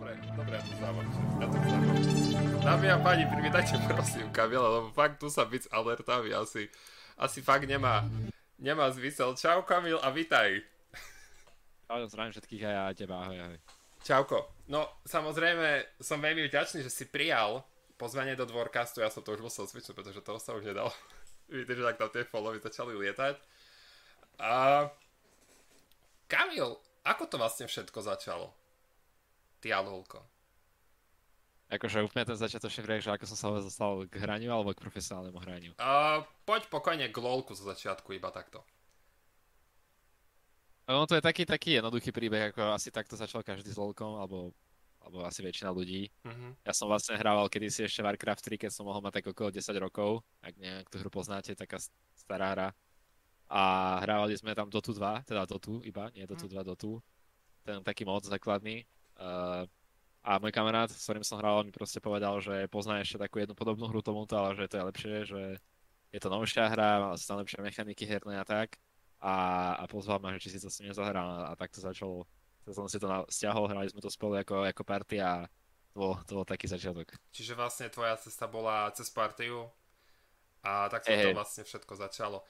dobre, 0.00 0.16
dobre, 0.32 0.54
ja 0.56 0.62
to 0.64 0.72
zdávam. 0.80 1.04
Ja 1.36 1.46
to 1.46 1.58
zdávam. 1.60 1.96
Dámy 2.64 2.86
a 2.88 2.96
páni, 3.04 3.24
privítajte 3.28 3.76
prosím 3.84 4.32
Kamila, 4.32 4.68
lebo 4.80 4.88
fakt 4.96 5.20
tu 5.20 5.28
sa 5.28 5.44
byť 5.44 5.68
s 5.68 5.68
alertami 5.68 6.32
asi, 6.32 6.72
asi 7.20 7.44
fakt 7.44 7.68
nemá, 7.68 8.08
nemá 8.56 8.88
zmysel. 8.96 9.36
Čau 9.36 9.60
Kamil 9.68 10.00
a 10.00 10.08
vitaj. 10.08 10.64
Čau, 11.84 12.00
zdravím 12.08 12.32
všetkých 12.32 12.62
aj 12.64 12.72
ja 12.72 12.84
teba, 12.96 13.28
ahoj, 13.28 13.38
ahoj. 13.44 13.58
Čauko. 14.00 14.38
No, 14.72 14.88
samozrejme, 15.04 16.00
som 16.00 16.16
veľmi 16.16 16.48
vďačný, 16.48 16.80
že 16.80 16.88
si 16.88 17.04
prijal 17.04 17.60
pozvanie 18.00 18.32
do 18.32 18.48
dvorkastu, 18.48 19.04
ja 19.04 19.12
som 19.12 19.20
to 19.20 19.36
už 19.36 19.44
musel 19.44 19.68
cvičiť, 19.68 19.92
pretože 19.92 20.24
toho 20.24 20.40
sa 20.40 20.56
už 20.56 20.64
nedalo. 20.64 20.88
Vidíte, 21.52 21.76
že 21.76 21.86
tak 21.92 22.00
tam 22.00 22.08
tie 22.08 22.24
followy 22.24 22.56
začali 22.56 22.96
lietať. 22.96 23.36
A... 24.40 24.88
Kamil, 26.24 26.80
ako 27.04 27.22
to 27.28 27.36
vlastne 27.36 27.68
všetko 27.68 28.00
začalo? 28.00 28.56
Ty 29.60 29.76
Alholko. 29.76 30.24
Akože 31.70 32.02
úplne 32.02 32.26
ten 32.26 32.34
začiatočný 32.34 32.82
príbeh, 32.82 33.04
že 33.04 33.14
ako 33.14 33.24
som 33.30 33.38
sa 33.38 33.46
dostal 33.62 34.02
k 34.10 34.18
hraniu 34.18 34.50
alebo 34.50 34.74
k 34.74 34.82
profesionálnemu 34.82 35.38
hraniu? 35.38 35.72
Uh, 35.78 36.26
poď 36.42 36.66
pokojne 36.66 37.06
k 37.06 37.16
lolku 37.22 37.54
zo 37.54 37.62
začiatku, 37.62 38.10
iba 38.10 38.34
takto. 38.34 38.66
No 40.90 41.06
to 41.06 41.14
je 41.14 41.22
taký, 41.22 41.46
taký 41.46 41.78
jednoduchý 41.78 42.10
príbeh, 42.10 42.50
ako 42.50 42.74
asi 42.74 42.90
takto 42.90 43.14
začal 43.14 43.46
každý 43.46 43.70
s 43.70 43.78
lolkom, 43.78 44.18
alebo, 44.18 44.50
alebo 44.98 45.22
asi 45.22 45.46
väčšina 45.46 45.70
ľudí. 45.70 46.10
Uh-huh. 46.26 46.50
Ja 46.66 46.74
som 46.74 46.90
vlastne 46.90 47.14
hrával 47.14 47.46
kedysi 47.46 47.86
ešte 47.86 48.02
Warcraft 48.02 48.50
3, 48.50 48.66
keď 48.66 48.70
som 48.74 48.90
mohol 48.90 48.98
mať 48.98 49.22
tak 49.22 49.30
okolo 49.30 49.54
10 49.54 49.62
rokov, 49.78 50.26
ak 50.42 50.58
nejak 50.58 50.90
tú 50.90 50.98
hru 50.98 51.06
poznáte, 51.06 51.54
taká 51.54 51.78
stará 52.18 52.50
hra. 52.50 52.68
A 53.46 53.62
hrávali 54.02 54.34
sme 54.34 54.58
tam 54.58 54.66
Dotu 54.66 54.90
2, 54.90 55.22
teda 55.22 55.46
Dotu 55.46 55.78
iba, 55.86 56.10
nie 56.10 56.26
Dotu 56.26 56.50
2, 56.50 56.58
mhm. 56.58 56.66
Dotu. 56.66 56.98
Ten 57.62 57.78
taký 57.86 58.02
mod 58.02 58.26
základný. 58.26 58.82
Uh, 59.20 59.68
a 60.20 60.36
môj 60.36 60.52
kamarát, 60.52 60.88
s 60.88 61.04
ktorým 61.04 61.24
som 61.24 61.40
hral, 61.40 61.64
mi 61.64 61.72
proste 61.72 61.96
povedal, 61.96 62.36
že 62.44 62.68
pozná 62.68 63.00
ešte 63.00 63.20
takú 63.20 63.40
jednu 63.40 63.56
podobnú 63.56 63.88
hru 63.88 64.04
tomuto, 64.04 64.36
ale 64.36 64.52
že 64.52 64.68
to 64.68 64.76
je 64.76 64.88
lepšie, 64.88 65.14
že 65.24 65.42
je 66.12 66.20
to 66.20 66.28
novšia 66.28 66.68
hra, 66.68 67.00
má 67.00 67.16
tam 67.16 67.40
lepšie 67.40 67.64
mechaniky 67.64 68.04
herné 68.04 68.36
a 68.36 68.44
tak. 68.44 68.76
A, 69.20 69.76
a 69.80 69.84
pozval 69.88 70.20
ma, 70.20 70.32
že 70.36 70.44
či 70.44 70.56
si 70.56 70.58
to 70.60 70.72
s 70.72 70.80
ním 70.80 70.92
nezahral 70.92 71.48
a 71.48 71.52
tak 71.56 71.72
to 71.72 71.80
začalo. 71.80 72.24
To 72.68 72.72
som 72.72 72.88
si 72.88 73.00
to 73.00 73.08
stiahol, 73.32 73.68
hrali 73.68 73.88
sme 73.88 74.00
to 74.00 74.12
spolu 74.12 74.40
ako, 74.40 74.64
ako 74.68 74.82
party 74.84 75.20
a 75.20 75.48
to 75.92 75.96
bol, 75.96 76.12
to 76.24 76.32
bol 76.40 76.46
taký 76.48 76.68
začiatok. 76.68 77.16
Čiže 77.32 77.56
vlastne 77.56 77.88
tvoja 77.88 78.16
cesta 78.20 78.44
bola 78.48 78.92
cez 78.92 79.08
partiu 79.08 79.68
a 80.60 80.88
tak 80.92 81.08
hey, 81.08 81.32
to 81.32 81.36
vlastne 81.36 81.64
všetko 81.64 81.92
začalo. 81.96 82.44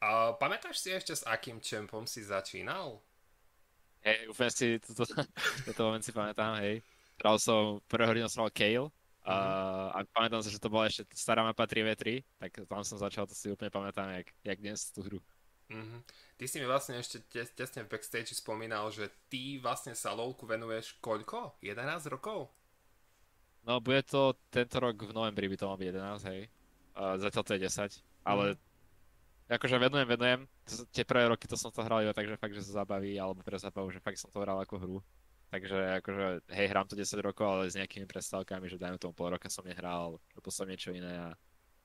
A 0.00 0.32
pamätáš 0.40 0.80
si 0.80 0.88
ešte 0.92 1.12
s 1.12 1.24
akým 1.28 1.60
čempom 1.60 2.08
si 2.08 2.24
začínal? 2.24 3.04
Hej, 4.00 4.32
úplne 4.32 4.50
si 4.52 4.66
toto, 4.80 5.04
toto 5.68 5.80
moment 5.84 6.04
si 6.04 6.12
pamätám, 6.12 6.60
hej. 6.64 6.80
Hral 7.20 7.36
som, 7.36 7.84
prvého 7.84 8.16
hodinu 8.16 8.28
som 8.32 8.44
hral 8.44 8.52
Kale, 8.56 8.88
a, 9.20 9.34
mm-hmm. 9.36 9.88
a 9.92 9.98
pamätám 10.16 10.40
sa, 10.40 10.48
že 10.48 10.62
to 10.62 10.72
bola 10.72 10.88
ešte 10.88 11.04
stará 11.12 11.44
mapa 11.44 11.68
3v3, 11.68 12.24
tak 12.40 12.64
tam 12.64 12.80
som 12.80 12.96
začal, 12.96 13.28
to 13.28 13.36
si 13.36 13.52
úplne 13.52 13.68
pamätám, 13.68 14.08
jak, 14.16 14.32
jak 14.40 14.58
dnes 14.58 14.88
tú 14.88 15.04
hru. 15.04 15.20
Mm-hmm. 15.68 16.00
Ty 16.40 16.44
si 16.48 16.56
mi 16.58 16.66
vlastne 16.66 16.98
ešte 16.98 17.20
tesne 17.52 17.84
v 17.84 17.92
backstage 17.92 18.32
spomínal, 18.32 18.88
že 18.90 19.12
ty 19.28 19.60
vlastne 19.60 19.92
sa 19.92 20.16
LoLku 20.16 20.48
venuješ 20.48 20.96
koľko? 21.04 21.60
11 21.60 22.08
rokov? 22.08 22.48
No, 23.68 23.78
bude 23.78 24.00
to 24.08 24.32
tento 24.48 24.80
rok 24.80 24.96
v 24.96 25.12
novembri 25.12 25.46
by 25.46 25.56
to 25.60 25.68
mal 25.68 25.76
byť 25.76 25.88
11, 25.92 26.30
hej. 26.32 26.40
Uh, 26.96 27.14
zatiaľ 27.20 27.42
to 27.44 27.52
je 27.54 27.60
10, 27.68 28.00
ale 28.24 28.44
mm 28.56 28.69
akože 29.50 29.76
venujem, 29.82 30.06
venujem. 30.06 30.40
Tie 30.94 31.02
prvé 31.02 31.26
roky 31.26 31.50
to 31.50 31.58
som 31.58 31.74
to 31.74 31.82
hral 31.82 31.98
iba 31.98 32.14
tak, 32.14 32.30
že 32.30 32.38
fakt, 32.38 32.54
že 32.54 32.62
sa 32.62 32.86
zabaví, 32.86 33.18
alebo 33.18 33.42
pre 33.42 33.58
zabavu, 33.58 33.90
že 33.90 33.98
fakt 33.98 34.22
som 34.22 34.30
to 34.30 34.38
hral 34.38 34.62
ako 34.62 34.78
hru. 34.78 34.98
Takže 35.50 35.98
akože, 35.98 36.26
hej, 36.54 36.66
hrám 36.70 36.86
to 36.86 36.94
10 36.94 37.26
rokov, 37.26 37.42
ale 37.42 37.66
s 37.66 37.74
nejakými 37.74 38.06
prestávkami, 38.06 38.70
že 38.70 38.78
dajme 38.78 39.02
tomu 39.02 39.10
pol 39.10 39.34
roka 39.34 39.50
som 39.50 39.66
nehral, 39.66 40.22
robil 40.38 40.52
som 40.54 40.62
niečo 40.62 40.94
iné 40.94 41.10
a, 41.18 41.34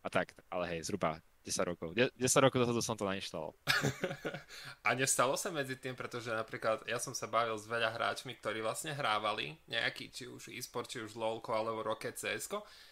a 0.06 0.08
tak, 0.14 0.38
ale 0.54 0.78
hej, 0.78 0.86
zhruba 0.86 1.18
10 1.42 1.74
rokov. 1.74 1.98
10 1.98 2.14
rokov 2.46 2.62
dozadu 2.62 2.86
som 2.86 2.94
to 2.94 3.10
nainštaloval. 3.10 3.58
a 4.86 4.90
nestalo 4.94 5.34
sa 5.34 5.50
medzi 5.50 5.74
tým, 5.82 5.98
pretože 5.98 6.30
napríklad 6.30 6.86
ja 6.86 7.02
som 7.02 7.18
sa 7.18 7.26
bavil 7.26 7.58
s 7.58 7.66
veľa 7.66 7.90
hráčmi, 7.90 8.38
ktorí 8.38 8.62
vlastne 8.62 8.94
hrávali 8.94 9.58
nejaký, 9.66 10.14
či 10.14 10.30
už 10.30 10.54
e-sport, 10.54 10.86
či 10.86 11.02
už 11.02 11.18
LOLko 11.18 11.50
alebo 11.58 11.82
Rocket 11.82 12.22
CS, 12.22 12.46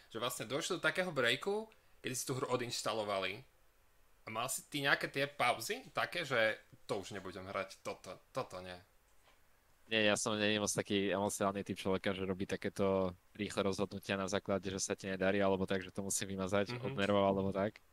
že 0.09 0.17
vlastne 0.17 0.50
došlo 0.50 0.81
do 0.81 0.85
takého 0.85 1.13
breaku, 1.13 1.69
kedy 2.01 2.13
si 2.17 2.25
tú 2.25 2.34
hru 2.34 2.50
odinštalovali 2.50 3.53
a 4.23 4.28
mal 4.31 4.47
si 4.47 4.63
ty 4.72 4.79
nejaké 4.84 5.11
tie 5.11 5.28
pauzy 5.28 5.84
také, 5.91 6.23
že 6.23 6.57
to 6.88 7.00
už 7.03 7.16
nebudem 7.16 7.44
hrať, 7.47 7.79
toto, 7.84 8.16
toto 8.31 8.59
nie. 8.63 8.75
Nie, 9.91 10.07
ja 10.07 10.16
som 10.16 10.39
nie 10.39 10.63
moc 10.63 10.72
taký 10.72 11.11
emocionálny 11.11 11.61
typ 11.67 11.75
človeka, 11.75 12.16
že 12.16 12.23
robí 12.23 12.47
takéto 12.47 13.11
rýchle 13.35 13.67
rozhodnutia 13.67 14.16
na 14.16 14.31
základe, 14.31 14.72
že 14.72 14.79
sa 14.79 14.95
ti 14.95 15.11
nedarí, 15.11 15.44
alebo 15.44 15.67
tak, 15.67 15.84
že 15.84 15.91
to 15.91 16.00
musím 16.00 16.39
vymazať 16.39 16.72
mm-hmm. 16.72 16.88
od 16.88 16.94
nervov, 16.95 17.23
alebo 17.28 17.51
tak. 17.51 17.84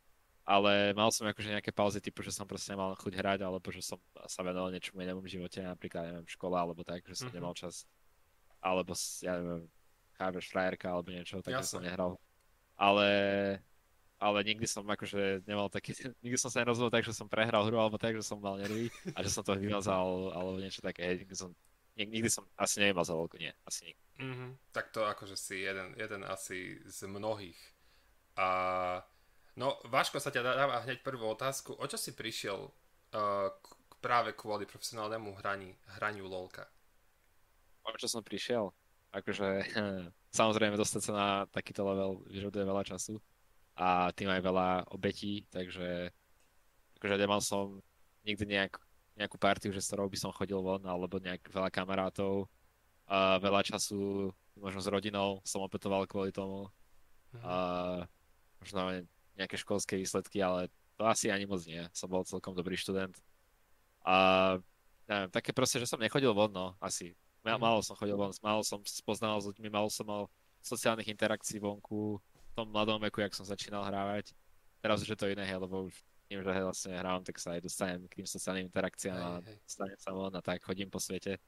Ale 0.47 0.95
mal 0.95 1.11
som 1.11 1.27
akože 1.27 1.51
nejaké 1.51 1.75
pauzy 1.75 1.99
typu, 1.99 2.23
že 2.23 2.31
som 2.31 2.47
proste 2.47 2.73
nemal 2.73 2.95
chuť 2.95 3.13
hrať, 3.15 3.41
alebo 3.43 3.67
že 3.75 3.83
som 3.83 3.99
sa 4.31 4.41
venoval 4.47 4.71
niečomu 4.71 5.03
inému 5.03 5.19
v 5.19 5.33
živote, 5.35 5.67
napríklad, 5.67 6.15
neviem, 6.15 6.27
škola, 6.31 6.63
alebo 6.63 6.87
tak, 6.87 7.03
že 7.11 7.19
som 7.19 7.27
mm-hmm. 7.27 7.37
nemal 7.37 7.55
čas. 7.59 7.85
Alebo, 8.63 8.95
ja 9.21 9.35
neviem, 9.35 9.67
chápeš, 10.15 10.47
frajerka, 10.47 10.87
alebo 10.95 11.11
niečo, 11.11 11.43
takže 11.43 11.67
som 11.67 11.83
nehral. 11.83 12.17
Ale 12.79 13.07
ale 14.21 14.45
nikdy 14.45 14.69
som 14.69 14.85
akože 14.85 15.49
nemal 15.49 15.73
taký, 15.73 15.97
nikdy 16.25 16.37
som 16.37 16.53
sa 16.53 16.61
nerozhodol 16.61 16.93
tak, 16.93 17.09
že 17.09 17.17
som 17.17 17.27
prehral 17.27 17.65
hru 17.65 17.81
alebo 17.81 17.97
tak, 17.97 18.13
že 18.13 18.23
som 18.23 18.37
mal 18.37 18.61
nervy 18.61 18.93
a 19.17 19.25
že 19.25 19.33
som 19.33 19.41
to 19.41 19.57
vymazal 19.57 20.31
alebo 20.37 20.61
niečo 20.61 20.85
také, 20.85 21.25
nikdy 21.25 21.33
som, 21.33 21.57
nikdy 21.97 22.29
som 22.29 22.45
asi 22.61 22.85
nevymazal 22.85 23.17
veľkú, 23.17 23.41
nie, 23.41 23.51
asi 23.65 23.91
nikdy. 23.91 24.05
Mm-hmm. 24.21 24.51
Tak 24.77 24.93
to 24.93 25.09
akože 25.09 25.41
si 25.41 25.65
jeden, 25.65 25.97
jeden 25.97 26.23
asi 26.29 26.77
z 26.85 27.09
mnohých. 27.09 27.57
A 28.37 28.49
no, 29.57 29.81
Váško 29.89 30.21
sa 30.21 30.29
ťa 30.29 30.45
dáva 30.45 30.85
hneď 30.85 31.01
prvú 31.01 31.33
otázku. 31.33 31.73
O 31.81 31.85
čo 31.89 31.97
si 31.97 32.13
prišiel 32.13 32.69
uh, 32.69 33.49
k, 33.49 33.67
práve 34.05 34.37
kvôli 34.37 34.69
profesionálnemu 34.69 35.33
hrani, 35.41 35.73
hraniu 35.97 36.29
LOLka? 36.29 36.69
O 37.89 37.97
čo 37.97 38.13
som 38.13 38.21
prišiel? 38.21 38.69
Akože 39.17 39.65
samozrejme 40.39 40.77
dostať 40.77 41.01
sa 41.01 41.13
na 41.17 41.29
takýto 41.49 41.89
level 41.89 42.21
vyžaduje 42.29 42.69
veľa 42.69 42.85
času 42.85 43.17
a 43.81 44.13
tým 44.13 44.29
aj 44.29 44.45
veľa 44.45 44.69
obetí, 44.93 45.49
takže 45.49 46.13
akože 47.01 47.17
nemal 47.17 47.41
som 47.41 47.81
nikdy 48.29 48.45
nejak, 48.45 48.77
nejakú 49.17 49.41
partiu, 49.41 49.73
že 49.73 49.81
s 49.81 49.89
ktorou 49.89 50.13
by 50.13 50.19
som 50.21 50.37
chodil 50.37 50.61
von, 50.61 50.85
alebo 50.85 51.17
nejak 51.17 51.49
veľa 51.49 51.73
kamarátov, 51.73 52.45
a 53.11 53.41
veľa 53.41 53.65
času 53.65 54.31
možno 54.61 54.85
s 54.85 54.87
rodinou 54.93 55.41
som 55.43 55.65
opetoval 55.65 56.05
kvôli 56.05 56.31
tomu. 56.31 56.69
Mhm. 57.35 57.43
A 57.43 57.55
možno 58.61 58.79
nejaké 59.35 59.57
školské 59.57 59.97
výsledky, 59.97 60.45
ale 60.45 60.69
to 61.01 61.09
asi 61.09 61.33
ani 61.33 61.49
moc 61.49 61.65
nie. 61.65 61.81
Som 61.97 62.13
bol 62.13 62.23
celkom 62.29 62.53
dobrý 62.53 62.77
študent. 62.77 63.17
A 64.05 64.57
neviem, 65.09 65.33
také 65.33 65.57
proste, 65.57 65.81
že 65.81 65.89
som 65.89 65.99
nechodil 65.99 66.37
von, 66.37 66.53
no, 66.53 66.77
asi. 66.79 67.17
Mhm. 67.43 67.57
Málo 67.57 67.81
som 67.81 67.97
chodil 67.97 68.15
von, 68.15 68.31
málo 68.45 68.61
som 68.61 68.85
spoznal 68.85 69.41
s 69.41 69.49
ľuďmi, 69.49 69.73
málo 69.73 69.89
som 69.89 70.05
mal 70.05 70.29
sociálnych 70.61 71.09
interakcií 71.09 71.57
vonku, 71.57 72.21
tom 72.57 72.71
mladom 72.71 73.01
veku, 73.03 73.21
jak 73.21 73.35
som 73.35 73.47
začínal 73.47 73.85
hrávať. 73.87 74.35
Teraz 74.81 75.05
už 75.05 75.13
je 75.13 75.19
to 75.19 75.29
iné, 75.29 75.45
hej, 75.45 75.61
lebo 75.61 75.89
už 75.91 75.95
tým, 76.31 76.47
že 76.47 76.63
vlastne 76.63 76.95
hrávam, 76.95 77.27
tak 77.27 77.43
sa 77.43 77.59
aj 77.59 77.67
dostanem 77.67 78.07
k 78.07 78.23
tým 78.23 78.29
sociálnym 78.31 78.71
interakciám 78.71 79.19
a 79.19 79.31
dostanem 79.43 79.99
sa 79.99 80.11
von 80.15 80.31
a 80.31 80.41
tak 80.41 80.63
chodím 80.63 80.87
po 80.87 81.03
svete. 81.03 81.43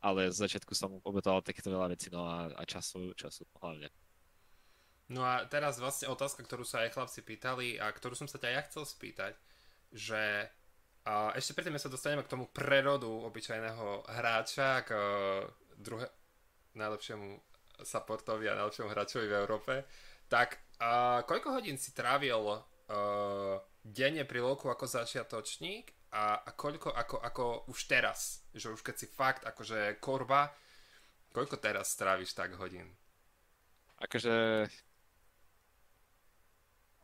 Ale 0.00 0.28
z 0.32 0.36
začiatku 0.36 0.72
som 0.76 1.00
obetoval 1.04 1.44
takéto 1.44 1.72
veľa 1.72 1.92
vecí, 1.92 2.08
no 2.12 2.24
a, 2.28 2.48
a 2.52 2.62
času, 2.64 3.12
času 3.16 3.44
hlavne. 3.60 3.88
No 5.12 5.20
a 5.20 5.44
teraz 5.44 5.76
vlastne 5.76 6.08
otázka, 6.08 6.44
ktorú 6.44 6.64
sa 6.64 6.84
aj 6.84 6.96
chlapci 6.96 7.20
pýtali 7.20 7.76
a 7.76 7.92
ktorú 7.92 8.16
som 8.16 8.28
sa 8.28 8.40
ťa 8.40 8.48
ja 8.56 8.60
chcel 8.64 8.88
spýtať, 8.88 9.36
že 9.92 10.48
a 11.04 11.36
ešte 11.36 11.52
predtým 11.52 11.76
sa 11.76 11.92
dostaneme 11.92 12.24
k 12.24 12.32
tomu 12.32 12.48
prerodu 12.48 13.12
obyčajného 13.28 14.08
hráča, 14.08 14.88
k 14.88 14.90
uh, 14.96 15.44
druhe, 15.76 16.08
najlepšiemu 16.72 17.44
supportovi 17.84 18.48
a 18.48 18.56
najlepšiemu 18.56 18.88
hráčovi 18.88 19.28
v 19.28 19.36
Európe, 19.36 19.72
tak 20.28 20.60
uh, 20.80 21.22
koľko 21.24 21.60
hodín 21.60 21.76
si 21.76 21.92
trávil 21.92 22.40
uh, 22.40 22.62
denne 23.84 24.24
pri 24.24 24.40
loku 24.40 24.72
ako 24.72 24.88
začiatočník 24.88 25.92
a, 26.14 26.40
a 26.40 26.50
koľko 26.54 26.94
ako, 26.94 27.16
ako 27.20 27.44
už 27.68 27.78
teraz, 27.90 28.46
že 28.56 28.72
už 28.72 28.80
keď 28.80 28.94
si 28.96 29.06
fakt 29.10 29.42
akože 29.44 30.00
korba, 30.00 30.54
koľko 31.34 31.60
teraz 31.60 31.92
stráviš 31.92 32.32
tak 32.32 32.56
hodín? 32.56 32.88
Akože 34.00 34.66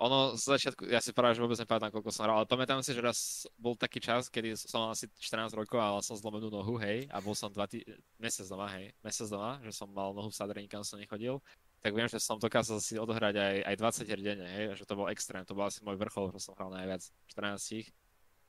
ono 0.00 0.32
z 0.32 0.56
začiatku, 0.56 0.88
ja 0.88 0.96
si 1.04 1.12
práve, 1.12 1.36
že 1.36 1.44
vôbec 1.44 1.60
nepamätám, 1.60 1.92
koľko 1.92 2.08
som 2.08 2.24
hral, 2.24 2.40
ale 2.40 2.48
pamätám 2.48 2.80
si, 2.80 2.96
že 2.96 3.04
raz 3.04 3.44
bol 3.60 3.76
taký 3.76 4.00
čas, 4.00 4.32
kedy 4.32 4.56
som 4.56 4.88
mal 4.88 4.96
asi 4.96 5.04
14 5.20 5.52
rokov 5.52 5.76
a 5.76 6.00
som 6.00 6.16
zlomenú 6.16 6.48
nohu, 6.48 6.80
hej, 6.80 7.04
a 7.12 7.20
bol 7.20 7.36
som 7.36 7.52
dva 7.52 7.68
tý... 7.68 7.84
mesiac 8.16 8.48
doma, 8.48 8.64
hej, 8.80 8.96
mesiac 9.04 9.28
doma, 9.28 9.60
že 9.60 9.76
som 9.76 9.92
mal 9.92 10.16
nohu 10.16 10.32
v 10.32 10.38
sadre, 10.40 10.64
nikam 10.64 10.80
som 10.80 10.96
nechodil 10.96 11.44
tak 11.80 11.96
viem, 11.96 12.08
že 12.08 12.20
som 12.20 12.36
dokázal 12.36 12.76
si 12.84 13.00
odohrať 13.00 13.40
aj, 13.40 13.56
aj 13.64 13.74
20 14.04 14.12
her 14.12 14.20
denne, 14.20 14.48
hej, 14.48 14.64
že 14.76 14.84
to 14.84 14.94
bol 14.96 15.08
extrém, 15.08 15.40
to 15.48 15.56
bol 15.56 15.64
asi 15.64 15.80
môj 15.80 15.96
vrchol, 15.96 16.28
že 16.36 16.44
som 16.44 16.52
hral 16.52 16.68
najviac 16.68 17.00
14. 17.32 17.88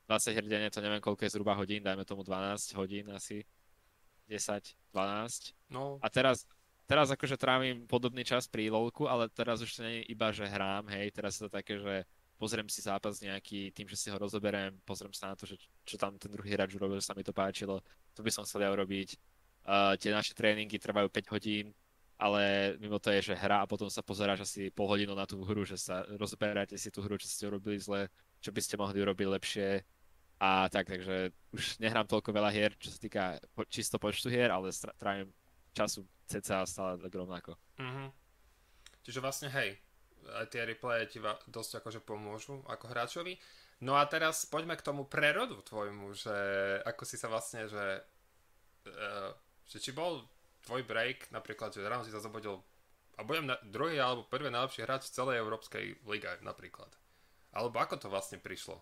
20 0.04 0.36
her 0.36 0.46
denne, 0.46 0.68
to 0.68 0.84
neviem 0.84 1.00
koľko 1.00 1.24
je 1.24 1.32
zhruba 1.32 1.56
hodín, 1.56 1.80
dajme 1.80 2.04
tomu 2.04 2.20
12 2.20 2.76
hodín 2.76 3.08
asi, 3.08 3.48
10, 4.28 4.76
12. 4.92 5.56
No. 5.72 5.96
A 6.04 6.12
teraz, 6.12 6.44
teraz 6.84 7.08
akože 7.08 7.40
trávim 7.40 7.88
podobný 7.88 8.20
čas 8.20 8.44
pri 8.44 8.68
lolku, 8.68 9.08
ale 9.08 9.32
teraz 9.32 9.64
už 9.64 9.72
to 9.72 9.80
nie 9.80 10.04
je 10.04 10.12
iba, 10.12 10.28
že 10.28 10.44
hrám, 10.44 10.92
hej, 10.92 11.08
teraz 11.16 11.40
je 11.40 11.48
to 11.48 11.50
také, 11.50 11.80
že 11.80 12.04
pozriem 12.36 12.68
si 12.68 12.84
zápas 12.84 13.22
nejaký 13.22 13.72
tým, 13.72 13.88
že 13.88 13.96
si 13.96 14.10
ho 14.12 14.18
rozoberiem, 14.18 14.76
pozriem 14.84 15.14
sa 15.16 15.32
na 15.32 15.38
to, 15.38 15.48
že 15.48 15.56
čo 15.88 15.96
tam 15.96 16.18
ten 16.20 16.28
druhý 16.28 16.52
hráč 16.52 16.76
urobil, 16.76 17.00
že 17.00 17.08
sa 17.08 17.16
mi 17.16 17.24
to 17.24 17.32
páčilo, 17.32 17.80
to 18.12 18.20
by 18.20 18.28
som 18.28 18.44
chcel 18.44 18.66
ja 18.66 18.70
urobiť. 18.74 19.14
Uh, 19.62 19.94
tie 19.94 20.10
naše 20.10 20.34
tréningy 20.34 20.74
trvajú 20.74 21.06
5 21.06 21.32
hodín, 21.38 21.70
ale 22.22 22.74
mimo 22.78 23.02
to 23.02 23.10
je, 23.10 23.34
že 23.34 23.34
hra 23.34 23.66
a 23.66 23.70
potom 23.70 23.90
sa 23.90 23.98
pozeráš 23.98 24.46
asi 24.46 24.70
pol 24.70 24.86
hodinu 24.86 25.10
na 25.18 25.26
tú 25.26 25.42
hru, 25.42 25.66
že 25.66 25.74
sa 25.74 26.06
rozberáte 26.14 26.78
si 26.78 26.86
tú 26.94 27.02
hru, 27.02 27.18
čo 27.18 27.26
ste 27.26 27.50
urobili 27.50 27.82
zle, 27.82 28.06
čo 28.38 28.54
by 28.54 28.62
ste 28.62 28.78
mohli 28.78 29.02
urobiť 29.02 29.26
lepšie 29.26 29.68
a 30.38 30.70
tak, 30.70 30.86
takže 30.86 31.34
už 31.50 31.82
nehrám 31.82 32.06
toľko 32.06 32.30
veľa 32.30 32.50
hier, 32.54 32.70
čo 32.78 32.94
sa 32.94 32.98
týka 33.02 33.22
čisto 33.66 33.98
počtu 33.98 34.30
hier, 34.30 34.54
ale 34.54 34.70
trávim 35.02 35.34
času 35.74 36.06
cca 36.30 36.62
stále 36.62 37.02
tak 37.02 37.10
rovnako. 37.10 37.58
Mm-hmm. 37.82 38.08
Čiže 39.02 39.18
vlastne 39.18 39.48
hej, 39.50 39.82
aj 40.22 40.46
tie 40.54 40.62
replaye 40.62 41.10
ti 41.10 41.18
dosť 41.50 41.82
akože 41.82 42.00
pomôžu 42.06 42.62
ako 42.70 42.86
hráčovi. 42.86 43.34
No 43.82 43.98
a 43.98 44.06
teraz 44.06 44.46
poďme 44.46 44.78
k 44.78 44.86
tomu 44.86 45.10
prerodu 45.10 45.58
tvojmu, 45.58 46.14
že 46.14 46.36
ako 46.86 47.02
si 47.02 47.18
sa 47.18 47.26
vlastne, 47.26 47.66
že, 47.66 47.98
uh, 48.86 49.30
že 49.66 49.82
či 49.82 49.90
bol 49.90 50.22
tvoj 50.64 50.82
break, 50.86 51.30
napríklad, 51.34 51.74
že 51.74 51.82
ráno 51.82 52.06
si 52.06 52.14
sa 52.14 52.22
zobudil 52.22 52.62
a 53.18 53.20
budem 53.22 53.44
na, 53.46 53.56
druhý 53.62 54.00
alebo 54.00 54.24
prvý 54.24 54.48
najlepší 54.48 54.88
hráč 54.88 55.12
v 55.12 55.16
celej 55.20 55.36
Európskej 55.44 56.00
lige 56.08 56.32
napríklad. 56.40 56.88
Alebo 57.52 57.76
ako 57.76 58.00
to 58.00 58.08
vlastne 58.08 58.40
prišlo? 58.40 58.80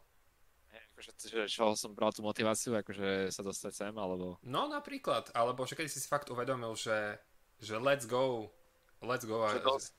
Akože, 0.70 1.10
že 1.26 1.42
čo 1.50 1.74
som 1.74 1.96
bral 1.96 2.14
tú 2.14 2.22
motiváciu, 2.22 2.76
akože 2.78 3.34
sa 3.34 3.42
dostať 3.42 3.72
sem, 3.72 3.94
alebo... 3.96 4.38
No 4.46 4.70
napríklad, 4.70 5.32
alebo 5.34 5.66
že 5.66 5.74
keď 5.74 5.90
si 5.90 5.98
si 5.98 6.06
fakt 6.06 6.30
uvedomil, 6.30 6.76
že, 6.78 7.18
že 7.58 7.74
let's 7.80 8.06
go, 8.06 8.52
let's 9.02 9.26
go. 9.26 9.42
A, 9.42 9.58
dosť, 9.58 9.90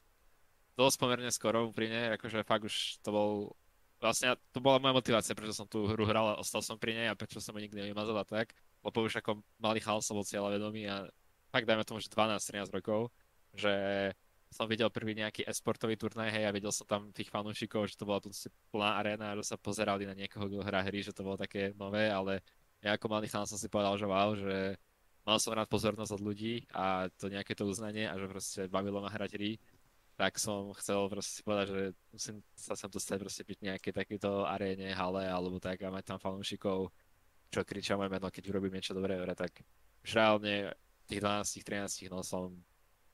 dosť 0.79 0.95
pomerne 1.01 1.31
skoro 1.33 1.73
pri 1.75 1.91
nej, 1.91 2.05
akože 2.15 2.47
fakt 2.47 2.63
už 2.63 3.03
to 3.03 3.09
bol... 3.11 3.31
Vlastne 4.01 4.33
to 4.49 4.63
bola 4.63 4.81
moja 4.81 4.97
motivácia, 4.97 5.37
prečo 5.37 5.53
som 5.53 5.69
tú 5.69 5.85
hru 5.85 6.09
hral 6.09 6.33
a 6.33 6.39
ostal 6.41 6.65
som 6.65 6.79
pri 6.79 6.97
nej 6.97 7.07
a 7.11 7.17
prečo 7.17 7.37
som 7.37 7.53
ju 7.53 7.61
nikdy 7.61 7.85
nevymazal 7.85 8.17
a 8.17 8.25
tak. 8.25 8.55
Lebo 8.81 9.05
už 9.05 9.21
ako 9.21 9.45
malý 9.61 9.77
chal 9.77 10.01
som 10.01 10.17
bol 10.17 10.25
cieľavedomý 10.25 10.89
a 10.89 11.05
fakt 11.51 11.67
dajme 11.67 11.83
tomu, 11.83 11.99
že 11.99 12.07
12-13 12.09 12.71
rokov, 12.71 13.11
že 13.51 13.71
som 14.51 14.67
videl 14.67 14.91
prvý 14.91 15.15
nejaký 15.15 15.47
esportový 15.47 15.95
turnaj, 15.95 16.27
hej, 16.27 16.43
a 16.43 16.51
videl 16.51 16.75
som 16.75 16.83
tam 16.83 17.07
tých 17.15 17.31
fanúšikov, 17.31 17.87
že 17.87 17.95
to 17.95 18.03
bola 18.03 18.19
tu 18.19 18.31
plná 18.75 18.99
arena, 18.99 19.35
že 19.39 19.47
sa 19.47 19.55
pozerali 19.55 20.03
na 20.03 20.11
niekoho, 20.11 20.47
kto 20.47 20.59
hrá 20.59 20.83
hry, 20.83 20.99
že 20.99 21.15
to 21.15 21.23
bolo 21.23 21.39
také 21.39 21.71
nové, 21.79 22.11
ale 22.11 22.43
ja 22.83 22.99
ako 22.99 23.07
malý 23.07 23.31
chan 23.31 23.47
som 23.47 23.55
si 23.55 23.71
povedal, 23.71 23.95
že 23.95 24.07
wow, 24.07 24.35
že 24.35 24.75
mal 25.23 25.39
som 25.39 25.55
rád 25.55 25.71
pozornosť 25.71 26.19
od 26.19 26.21
ľudí 26.21 26.67
a 26.75 27.07
to 27.15 27.31
nejaké 27.31 27.55
to 27.55 27.63
uznanie 27.63 28.11
a 28.11 28.19
že 28.19 28.27
proste 28.27 28.61
bavilo 28.67 28.99
ma 28.99 29.07
hrať 29.07 29.31
hry, 29.39 29.55
tak 30.19 30.35
som 30.35 30.75
chcel 30.75 31.07
proste 31.07 31.39
si 31.39 31.41
povedať, 31.47 31.67
že 31.71 31.81
musím 32.11 32.35
sa 32.51 32.75
sem 32.75 32.91
dostať 32.91 33.17
proste 33.23 33.43
byť 33.47 33.57
nejaké 33.63 33.89
takéto 33.95 34.43
aréne, 34.43 34.91
hale 34.91 35.31
alebo 35.31 35.63
tak 35.63 35.79
a 35.79 35.93
mať 35.93 36.11
tam 36.11 36.19
fanúšikov, 36.19 36.91
čo 37.47 37.59
kričia 37.63 37.95
moje 37.95 38.11
meno, 38.11 38.27
keď 38.27 38.43
urobím 38.51 38.75
niečo 38.75 38.91
dobré, 38.91 39.15
tak 39.31 39.63
už 40.03 40.11
reálne 40.11 40.75
tých 41.07 41.21
12-13 41.21 42.11
no 42.11 42.21
som 42.21 42.53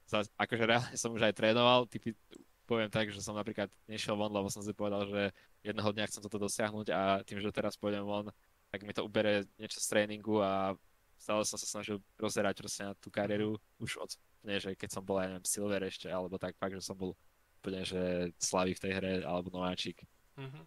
sa, 0.08 0.24
akože 0.40 0.64
reálne 0.64 0.96
som 0.96 1.12
už 1.12 1.28
aj 1.28 1.36
trénoval, 1.36 1.84
typy, 1.92 2.16
poviem 2.64 2.88
tak, 2.88 3.12
že 3.12 3.20
som 3.20 3.36
napríklad 3.36 3.68
nešiel 3.88 4.16
von, 4.16 4.32
lebo 4.32 4.48
som 4.48 4.64
si 4.64 4.72
povedal, 4.72 5.04
že 5.08 5.36
jedného 5.64 5.92
dňa 5.92 6.08
chcem 6.08 6.24
toto 6.24 6.40
dosiahnuť 6.40 6.88
a 6.96 7.02
tým, 7.28 7.44
že 7.44 7.52
teraz 7.52 7.76
pôjdem 7.76 8.08
von, 8.08 8.32
tak 8.72 8.84
mi 8.84 8.96
to 8.96 9.04
ubere 9.04 9.48
niečo 9.60 9.80
z 9.80 9.88
tréningu 9.88 10.40
a 10.40 10.76
stále 11.20 11.44
som 11.44 11.60
sa 11.60 11.68
snažil 11.68 12.00
rozerať 12.16 12.56
proste 12.64 12.84
na 12.88 12.94
tú 12.96 13.12
kariéru 13.12 13.60
už 13.80 14.00
od, 14.00 14.12
nie, 14.48 14.60
že 14.60 14.76
keď 14.76 14.90
som 14.96 15.04
bol, 15.04 15.20
aj 15.20 15.28
neviem, 15.34 15.48
Silver 15.48 15.82
ešte, 15.84 16.08
alebo 16.08 16.40
tak 16.40 16.56
fakt, 16.56 16.78
že 16.78 16.84
som 16.84 16.96
bol 16.96 17.16
úplne, 17.60 17.84
že 17.84 18.32
slavý 18.38 18.78
v 18.78 18.84
tej 18.84 18.92
hre, 18.96 19.14
alebo 19.26 19.52
nováčik. 19.52 20.06
Uh-huh. 20.38 20.64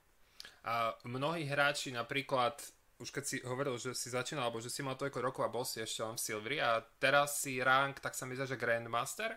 A 0.66 0.92
mnohí 1.06 1.46
hráči 1.46 1.94
napríklad 1.94 2.60
už 3.00 3.08
keď 3.08 3.24
si 3.24 3.36
hovoril, 3.40 3.80
že 3.80 3.96
si 3.96 4.12
začínal, 4.12 4.46
alebo 4.46 4.60
že 4.60 4.68
si 4.68 4.84
mal 4.84 4.94
toľko 4.94 5.18
rokov 5.24 5.42
a 5.48 5.52
bol 5.52 5.64
si 5.64 5.80
ešte 5.80 6.04
len 6.04 6.20
v 6.20 6.24
Silveri 6.24 6.58
a 6.60 6.84
teraz 7.00 7.40
si 7.40 7.56
rank, 7.56 8.04
tak 8.04 8.12
sa 8.12 8.28
mi 8.28 8.36
zdá, 8.36 8.44
že 8.44 8.60
Grandmaster? 8.60 9.32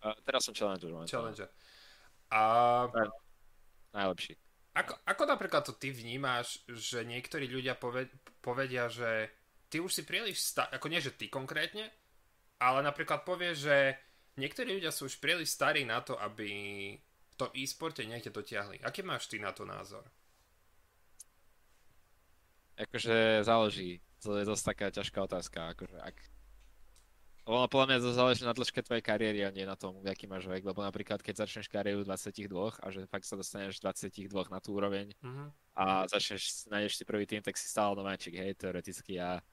Uh, 0.00 0.16
teraz 0.24 0.48
som 0.48 0.56
Challenger. 0.56 0.88
Challenger. 1.04 1.48
A... 2.32 2.40
Najlepší. 3.92 4.34
Ako, 4.74 4.96
ako 5.06 5.22
napríklad 5.28 5.62
to 5.62 5.76
ty 5.76 5.94
vnímáš, 5.94 6.66
že 6.66 7.06
niektorí 7.06 7.46
ľudia 7.46 7.78
poved, 7.78 8.10
povedia, 8.42 8.90
že 8.90 9.30
ty 9.70 9.78
už 9.78 9.92
si 9.94 10.02
príliš 10.02 10.42
starý, 10.42 10.74
ako 10.74 10.86
nie, 10.90 10.98
že 10.98 11.14
ty 11.14 11.30
konkrétne, 11.30 11.86
ale 12.58 12.80
napríklad 12.82 13.22
povie, 13.22 13.54
že 13.54 13.94
niektorí 14.34 14.74
ľudia 14.80 14.90
sú 14.90 15.06
už 15.06 15.22
príliš 15.22 15.54
starí 15.54 15.86
na 15.86 16.02
to, 16.02 16.18
aby 16.18 16.50
v 16.98 17.34
tom 17.38 17.54
e-sporte 17.54 18.02
niekde 18.02 18.34
dotiahli. 18.34 18.82
Aký 18.82 19.06
máš 19.06 19.30
ty 19.30 19.38
na 19.38 19.54
to 19.54 19.62
názor? 19.62 20.02
Akože 22.74 23.46
záleží. 23.46 24.02
To 24.24 24.34
je 24.40 24.44
dosť 24.48 24.64
taká 24.74 24.86
ťažká 24.90 25.18
otázka. 25.22 25.58
Akože 25.76 25.98
ak... 26.00 26.16
Ono 27.44 27.68
podľa 27.68 27.86
mňa 27.92 27.96
to 28.00 28.16
záleží 28.16 28.40
na 28.40 28.56
dĺžke 28.56 28.80
tvojej 28.80 29.04
kariéry 29.04 29.44
a 29.44 29.52
nie 29.52 29.68
na 29.68 29.76
tom, 29.76 30.00
aký 30.00 30.24
máš 30.24 30.48
vek. 30.48 30.64
Lebo 30.64 30.80
napríklad, 30.80 31.20
keď 31.20 31.44
začneš 31.44 31.68
kariéru 31.68 32.00
22 32.00 32.48
a 32.80 32.86
že 32.88 33.04
fakt 33.04 33.28
sa 33.28 33.36
dostaneš 33.36 33.84
22 33.84 34.32
na 34.48 34.64
tú 34.64 34.72
úroveň 34.72 35.12
uh-huh. 35.20 35.52
a 35.76 36.08
začneš, 36.08 36.64
nájdeš 36.72 36.96
si 36.96 37.04
prvý 37.04 37.28
tým, 37.28 37.44
tak 37.44 37.60
si 37.60 37.68
stále 37.68 37.92
nováčik, 38.00 38.32
hej, 38.32 38.56
teoreticky 38.56 39.20
a 39.20 39.44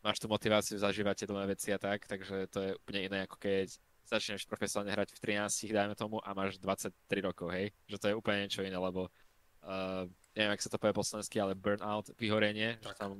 máš 0.00 0.22
tú 0.22 0.30
motiváciu 0.30 0.78
zažívať 0.78 1.24
tie 1.24 1.28
nové 1.28 1.52
veci 1.52 1.74
a 1.74 1.78
tak, 1.82 2.08
takže 2.08 2.48
to 2.48 2.58
je 2.62 2.70
úplne 2.78 3.00
iné 3.10 3.18
ako 3.26 3.36
keď 3.36 3.76
začneš 4.10 4.42
profesionálne 4.48 4.90
hrať 4.90 5.14
v 5.14 5.22
13, 5.38 5.70
dajme 5.70 5.94
tomu, 5.94 6.18
a 6.24 6.34
máš 6.34 6.58
23 6.58 6.94
rokov, 7.22 7.54
hej, 7.54 7.70
že 7.86 7.96
to 8.00 8.06
je 8.10 8.18
úplne 8.18 8.46
niečo 8.46 8.66
iné, 8.66 8.74
lebo 8.74 9.06
uh, 9.06 10.08
neviem, 10.34 10.52
ak 10.54 10.62
sa 10.62 10.70
to 10.70 10.78
povie 10.78 10.94
po 10.94 11.06
slovensky, 11.06 11.36
ale 11.42 11.58
burnout, 11.58 12.12
vyhorenie, 12.16 12.78
tak. 12.78 12.94
že 12.94 12.94
tam 12.98 13.10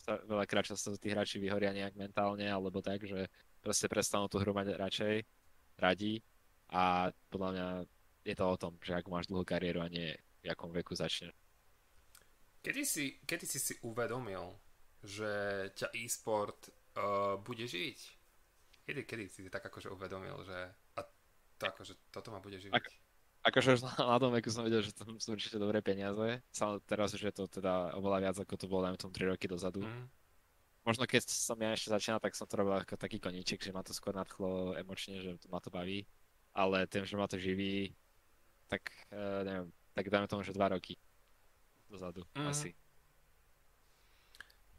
sa 0.00 0.12
veľakrát 0.24 0.64
často 0.64 0.96
tí 0.96 1.12
hráči 1.12 1.36
vyhoria 1.36 1.74
nejak 1.76 1.94
mentálne, 1.98 2.48
alebo 2.48 2.80
tak, 2.80 3.04
že 3.04 3.28
proste 3.60 3.86
prestanú 3.86 4.26
tú 4.26 4.40
hru 4.40 4.56
mať 4.56 4.80
radšej, 4.80 5.14
radí 5.76 6.24
a 6.72 7.10
podľa 7.28 7.50
mňa 7.52 7.66
je 8.24 8.34
to 8.36 8.44
o 8.46 8.56
tom, 8.60 8.72
že 8.80 8.96
ako 8.96 9.08
máš 9.10 9.26
dlhú 9.28 9.44
kariéru 9.44 9.80
a 9.82 9.92
nie 9.92 10.12
v 10.40 10.48
akom 10.48 10.72
veku 10.72 10.96
začne. 10.96 11.32
Kedy 12.60 12.82
si, 12.84 13.04
kedy 13.24 13.44
si 13.48 13.58
si 13.58 13.74
uvedomil, 13.84 14.52
že 15.00 15.32
ťa 15.72 15.96
e-sport 15.96 16.68
uh, 16.96 17.40
bude 17.40 17.64
živiť? 17.64 17.98
Kedy, 18.84 19.00
kedy 19.08 19.24
si 19.28 19.40
tak 19.48 19.64
akože 19.64 19.88
uvedomil, 19.88 20.36
že 20.44 20.58
a 20.96 21.00
to 21.56 21.64
akože 21.64 22.12
toto 22.12 22.28
ma 22.28 22.40
bude 22.44 22.60
živiť? 22.60 22.76
Ak, 22.76 22.88
akože 23.40 23.76
už 23.76 23.80
na 23.98 24.18
tom 24.20 24.32
veku 24.36 24.52
som 24.52 24.64
videl, 24.64 24.84
že 24.84 24.92
tam 24.92 25.16
sú 25.16 25.32
určite 25.32 25.56
dobré 25.56 25.80
peniaze. 25.80 26.44
Teraz 26.84 27.16
už 27.16 27.22
je 27.30 27.34
to 27.34 27.44
teda 27.48 27.96
oveľa 27.96 28.18
viac, 28.28 28.36
ako 28.36 28.54
to 28.56 28.66
bolo, 28.68 28.84
dajme 28.88 29.00
tomu 29.00 29.12
3 29.12 29.32
roky 29.32 29.46
dozadu. 29.48 29.84
Mm. 29.84 30.06
Možno 30.84 31.04
keď 31.04 31.28
som 31.28 31.56
ja 31.60 31.76
ešte 31.76 31.92
začínal, 31.92 32.20
tak 32.20 32.36
som 32.36 32.48
to 32.48 32.56
robil 32.56 32.76
ako 32.76 32.96
taký 32.96 33.20
koníček, 33.20 33.60
že 33.60 33.72
ma 33.72 33.84
to 33.84 33.92
skôr 33.92 34.16
nadchlo 34.16 34.76
emočne, 34.76 35.20
že 35.20 35.36
ma 35.52 35.60
to 35.60 35.68
baví. 35.68 36.08
Ale 36.50 36.88
tým, 36.90 37.06
že 37.06 37.14
ma 37.14 37.30
to 37.30 37.38
živí, 37.38 37.94
tak 38.66 38.90
uh, 39.14 39.46
neviem, 39.46 39.70
tak 39.94 40.10
dajme 40.10 40.26
tomu, 40.26 40.42
že 40.42 40.56
2 40.56 40.74
roky 40.74 40.98
dozadu 41.88 42.26
mm. 42.36 42.48
asi. 42.48 42.74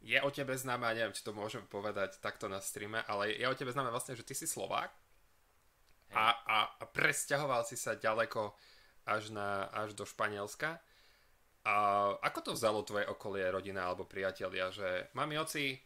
Je 0.02 0.18
o 0.18 0.30
tebe 0.34 0.58
známe, 0.58 0.82
neviem, 0.98 1.14
či 1.14 1.22
to 1.22 1.30
môžem 1.30 1.62
povedať 1.70 2.18
takto 2.18 2.50
na 2.50 2.58
streame, 2.58 3.06
ale 3.06 3.38
je 3.38 3.46
o 3.46 3.54
tebe 3.54 3.70
známe 3.70 3.94
vlastne, 3.94 4.18
že 4.18 4.26
ty 4.26 4.34
si 4.34 4.50
Slovák 4.50 4.90
a, 6.12 6.26
a, 6.44 6.58
a 6.80 6.84
presťahoval 6.84 7.64
si 7.64 7.80
sa 7.80 7.96
ďaleko 7.96 8.52
až, 9.08 9.32
na, 9.34 9.68
až 9.72 9.96
do 9.96 10.06
Španielska. 10.06 10.78
A 11.62 11.74
ako 12.18 12.38
to 12.42 12.52
vzalo 12.58 12.82
tvoje 12.82 13.06
okolie, 13.06 13.46
rodina 13.46 13.86
alebo 13.86 14.02
priatelia, 14.02 14.74
že 14.74 15.10
mami, 15.14 15.38
oci, 15.38 15.78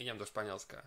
idem 0.00 0.16
do 0.16 0.24
Španielska? 0.24 0.80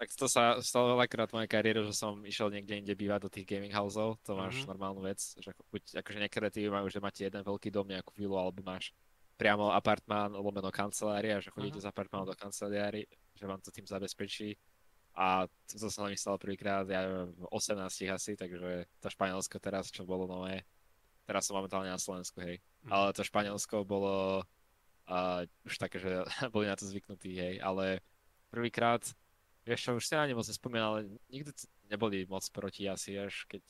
Tak 0.00 0.08
to 0.16 0.32
sa 0.32 0.56
stalo 0.64 0.96
veľakrát 0.96 1.28
v 1.28 1.36
mojej 1.40 1.50
kariére, 1.52 1.80
že 1.84 1.92
som 1.92 2.24
išiel 2.24 2.48
niekde 2.48 2.80
inde 2.80 2.94
bývať 2.96 3.20
do 3.20 3.32
tých 3.32 3.44
gaming 3.44 3.72
houseov, 3.72 4.16
to 4.24 4.32
máš 4.32 4.60
mm-hmm. 4.60 4.70
normálnu 4.72 5.04
vec, 5.04 5.20
že 5.20 5.52
buď, 5.68 6.00
akože 6.00 6.18
niektoré 6.24 6.48
tí 6.48 6.64
majú, 6.72 6.88
že 6.88 7.04
máte 7.04 7.28
jeden 7.28 7.44
veľký 7.44 7.68
dom, 7.68 7.84
nejakú 7.84 8.16
vilu, 8.16 8.40
alebo 8.40 8.64
máš 8.64 8.96
priamo 9.36 9.72
apartmán, 9.72 10.32
lomeno 10.32 10.72
kancelária, 10.72 11.40
že 11.40 11.52
chodíte 11.52 11.80
mm-hmm. 11.80 11.88
z 11.88 11.92
apartmánu 11.92 12.24
do 12.28 12.36
kancelárie, 12.36 13.08
že 13.36 13.44
vám 13.44 13.60
to 13.60 13.68
tým 13.68 13.84
zabezpečí 13.84 14.56
a 15.20 15.44
to 15.68 15.92
sa 15.92 16.08
mi 16.08 16.16
stalo 16.16 16.40
prvýkrát, 16.40 16.88
ja 16.88 17.04
v 17.28 17.44
18 17.52 17.76
asi, 18.08 18.40
takže 18.40 18.88
to 19.04 19.12
Španielsko 19.12 19.60
teraz, 19.60 19.92
čo 19.92 20.08
bolo 20.08 20.24
nové, 20.24 20.64
teraz 21.28 21.44
som 21.44 21.60
momentálne 21.60 21.92
na 21.92 22.00
Slovensku, 22.00 22.40
hej. 22.40 22.64
Mm. 22.88 22.90
Ale 22.96 23.12
to 23.12 23.20
Španielsko 23.20 23.84
bolo 23.84 24.40
uh, 25.04 25.44
už 25.68 25.76
také, 25.76 26.00
že 26.00 26.24
boli 26.56 26.72
na 26.72 26.76
to 26.80 26.88
zvyknutí, 26.88 27.36
hej, 27.36 27.54
ale 27.60 28.00
prvýkrát, 28.48 29.04
vieš 29.68 29.92
čo, 29.92 30.00
už 30.00 30.04
si 30.08 30.16
ani 30.16 30.32
moc 30.32 30.48
nespomínal, 30.48 30.88
ale 30.96 31.12
nikdy 31.28 31.52
neboli 31.92 32.24
moc 32.24 32.48
proti 32.48 32.88
asi, 32.88 33.20
až 33.20 33.44
keď 33.44 33.60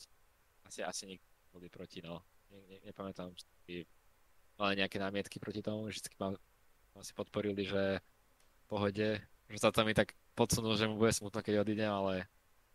asi, 0.71 0.79
asi 0.87 1.03
nikdy 1.03 1.27
boli 1.51 1.67
proti, 1.67 1.99
no. 1.99 2.23
Ne, 2.47 2.63
ne, 2.71 2.77
nepamätám, 2.87 3.35
že 3.35 3.83
mali 4.55 4.79
nejaké 4.79 5.03
námietky 5.03 5.35
proti 5.35 5.59
tomu, 5.59 5.91
vždycky 5.91 6.15
ma, 6.15 6.31
ma 6.95 7.01
si 7.03 7.11
podporili, 7.11 7.67
že 7.67 7.99
v 7.99 8.63
pohode, 8.71 9.19
že 9.51 9.57
sa 9.59 9.67
to 9.75 9.83
mi 9.83 9.91
tak 9.91 10.15
podsunul, 10.35 10.75
že 10.79 10.87
mu 10.87 10.95
bude 10.97 11.13
smutno, 11.13 11.39
keď 11.43 11.63
odídem, 11.63 11.91
ale 11.91 12.27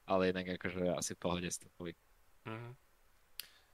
ale 0.06 0.30
jednak 0.30 0.46
akože 0.54 0.94
asi 0.94 1.18
v 1.18 1.20
pohode 1.20 1.50
s 1.50 1.58
mm-hmm. 1.58 2.72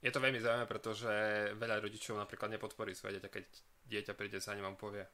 Je 0.02 0.10
to 0.10 0.18
veľmi 0.18 0.40
zaujímavé, 0.40 0.66
pretože 0.66 1.12
veľa 1.60 1.78
rodičov 1.78 2.16
napríklad 2.18 2.56
nepodporí 2.56 2.96
svoje 2.96 3.20
dieťa, 3.20 3.30
keď 3.30 3.44
dieťa 3.86 4.12
príde 4.16 4.40
sa 4.40 4.56
ním 4.56 4.66
a 4.66 4.72
povie 4.74 5.04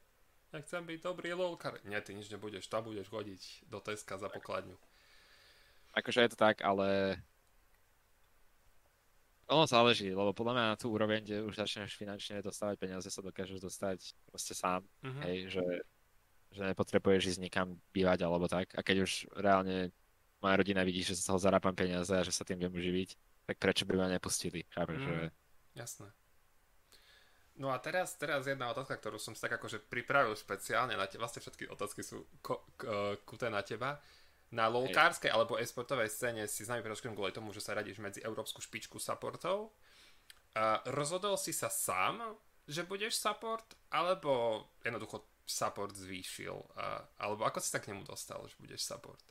ja 0.49 0.65
chcem 0.65 0.81
byť 0.81 1.05
dobrý 1.05 1.37
lolkar. 1.37 1.77
Nie, 1.85 2.01
ty 2.01 2.17
nič 2.17 2.33
nebudeš, 2.33 2.65
tam 2.73 2.89
budeš 2.89 3.05
hodiť 3.13 3.69
do 3.69 3.77
Teska 3.77 4.17
za 4.17 4.33
pokladňu. 4.33 4.73
Akože 5.93 6.25
je 6.25 6.31
to 6.33 6.37
tak, 6.41 6.65
ale 6.65 7.21
ono 9.45 9.69
záleží, 9.69 10.09
lebo 10.09 10.33
podľa 10.33 10.53
mňa 10.53 10.65
na 10.73 10.77
tú 10.77 10.93
úroveň, 10.93 11.21
kde 11.25 11.45
už 11.45 11.57
začneš 11.57 11.97
finančne 11.97 12.41
dostávať 12.41 12.81
peniaze, 12.81 13.09
sa 13.09 13.21
dokážeš 13.21 13.61
dostať 13.61 14.13
proste 14.29 14.53
sám, 14.53 14.85
mm-hmm. 15.05 15.23
hej, 15.25 15.37
že, 15.53 15.65
že 16.49 16.61
nepotrebuješ 16.65 17.35
ísť 17.35 17.41
nikam 17.41 17.77
bývať 17.93 18.25
alebo 18.25 18.49
tak. 18.49 18.73
A 18.73 18.81
keď 18.81 19.05
už 19.05 19.29
reálne 19.37 19.93
moja 20.39 20.55
rodina 20.55 20.81
vidí, 20.87 21.03
že 21.03 21.13
sa 21.13 21.33
toho 21.33 21.39
zarábam 21.39 21.75
peniaze 21.75 22.09
a 22.09 22.25
že 22.25 22.33
sa 22.33 22.47
tým 22.47 22.63
viem 22.63 22.73
uživiť, 22.73 23.09
tak 23.49 23.55
prečo 23.59 23.83
by 23.85 23.95
ma 23.99 24.07
nepustili? 24.07 24.65
Chápeš, 24.71 24.99
mm, 25.01 25.05
že... 25.05 25.15
Jasné. 25.75 26.07
No 27.59 27.75
a 27.75 27.77
teraz, 27.83 28.15
teraz 28.15 28.47
jedna 28.47 28.71
otázka, 28.71 28.95
ktorú 28.95 29.19
som 29.19 29.35
si 29.35 29.43
tak 29.43 29.59
akože 29.59 29.83
pripravil 29.91 30.31
špeciálne 30.31 30.95
na 30.95 31.05
teba. 31.11 31.27
Vlastne 31.27 31.43
všetky 31.43 31.67
otázky 31.67 32.01
sú 32.07 32.23
ko, 32.39 32.63
k, 32.79 32.87
kuté 33.27 33.51
na 33.51 33.59
teba. 33.59 33.99
Na 34.49 34.65
lolkárskej 34.71 35.29
alebo 35.29 35.59
esportovej 35.59 36.09
scéne 36.09 36.47
si 36.47 36.65
známy 36.65 36.81
predovšetkým 36.81 37.13
kvôli 37.13 37.35
tomu, 37.35 37.51
že 37.51 37.61
sa 37.61 37.75
radíš 37.75 37.99
medzi 38.01 38.23
európsku 38.23 38.63
špičku 38.63 38.97
supportov. 38.97 39.75
Uh, 40.55 40.81
rozhodol 40.89 41.37
si 41.37 41.53
sa 41.53 41.69
sám, 41.69 42.33
že 42.65 42.87
budeš 42.87 43.19
support, 43.19 43.65
alebo 43.93 44.65
jednoducho 44.81 45.21
support 45.49 45.97
zvýšil? 45.97 46.53
Uh, 46.53 47.01
alebo 47.17 47.43
ako 47.43 47.59
si 47.59 47.73
sa 47.73 47.81
k 47.81 47.89
nemu 47.91 48.05
dostal, 48.05 48.39
že 48.45 48.55
budeš 48.61 48.85
support? 48.85 49.21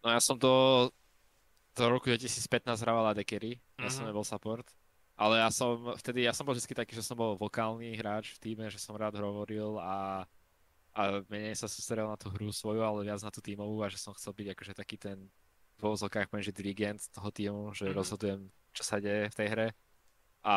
No 0.00 0.10
ja 0.12 0.20
som 0.20 0.40
to 0.40 0.88
do 1.76 1.84
roku 1.92 2.08
2015 2.08 2.64
hrával 2.80 3.12
AD 3.12 3.20
Carry, 3.28 3.60
ja 3.76 3.84
mm-hmm. 3.84 3.92
som 3.92 4.02
mhm. 4.04 4.08
nebol 4.10 4.24
support. 4.24 4.66
Ale 5.16 5.40
ja 5.40 5.48
som 5.48 5.96
vtedy, 5.96 6.28
ja 6.28 6.36
som 6.36 6.44
bol 6.44 6.52
vždy 6.52 6.76
taký, 6.76 6.92
že 6.92 7.00
som 7.00 7.16
bol 7.16 7.40
vokálny 7.40 7.96
hráč 7.96 8.36
v 8.36 8.52
týme, 8.52 8.68
že 8.68 8.76
som 8.76 8.92
rád 8.92 9.16
hovoril 9.16 9.80
a, 9.80 10.28
a 10.92 11.00
menej 11.32 11.56
sa 11.56 11.72
sústredil 11.72 12.04
na 12.04 12.20
tú 12.20 12.28
hru 12.28 12.52
svoju, 12.52 12.84
ale 12.84 13.08
viac 13.08 13.24
na 13.24 13.32
tú 13.32 13.40
tímovú 13.40 13.80
a 13.80 13.88
že 13.88 13.96
som 13.96 14.12
chcel 14.12 14.36
byť 14.36 14.48
akože 14.52 14.72
taký 14.76 15.00
ten 15.00 15.24
v 15.76 15.82
vozokách 15.84 16.28
poviem, 16.32 16.44
že 16.44 16.56
dirigent 16.56 17.00
toho 17.12 17.28
týmu, 17.28 17.72
že 17.72 17.88
mm-hmm. 17.88 17.96
rozhodujem, 17.96 18.40
čo 18.72 18.82
sa 18.84 18.96
deje 18.96 19.28
v 19.28 19.36
tej 19.36 19.48
hre. 19.52 19.68
A 20.44 20.56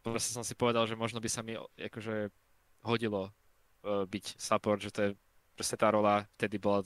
proste 0.00 0.32
som 0.32 0.44
si 0.44 0.56
povedal, 0.56 0.84
že 0.88 0.96
možno 0.96 1.20
by 1.20 1.28
sa 1.28 1.40
mi 1.44 1.56
akože 1.76 2.32
hodilo 2.84 3.32
byť 3.86 4.24
support, 4.40 4.82
že 4.82 4.90
to 4.90 5.00
je 5.02 5.10
proste 5.56 5.76
tá 5.80 5.88
rola 5.88 6.28
vtedy 6.36 6.60
bola 6.60 6.84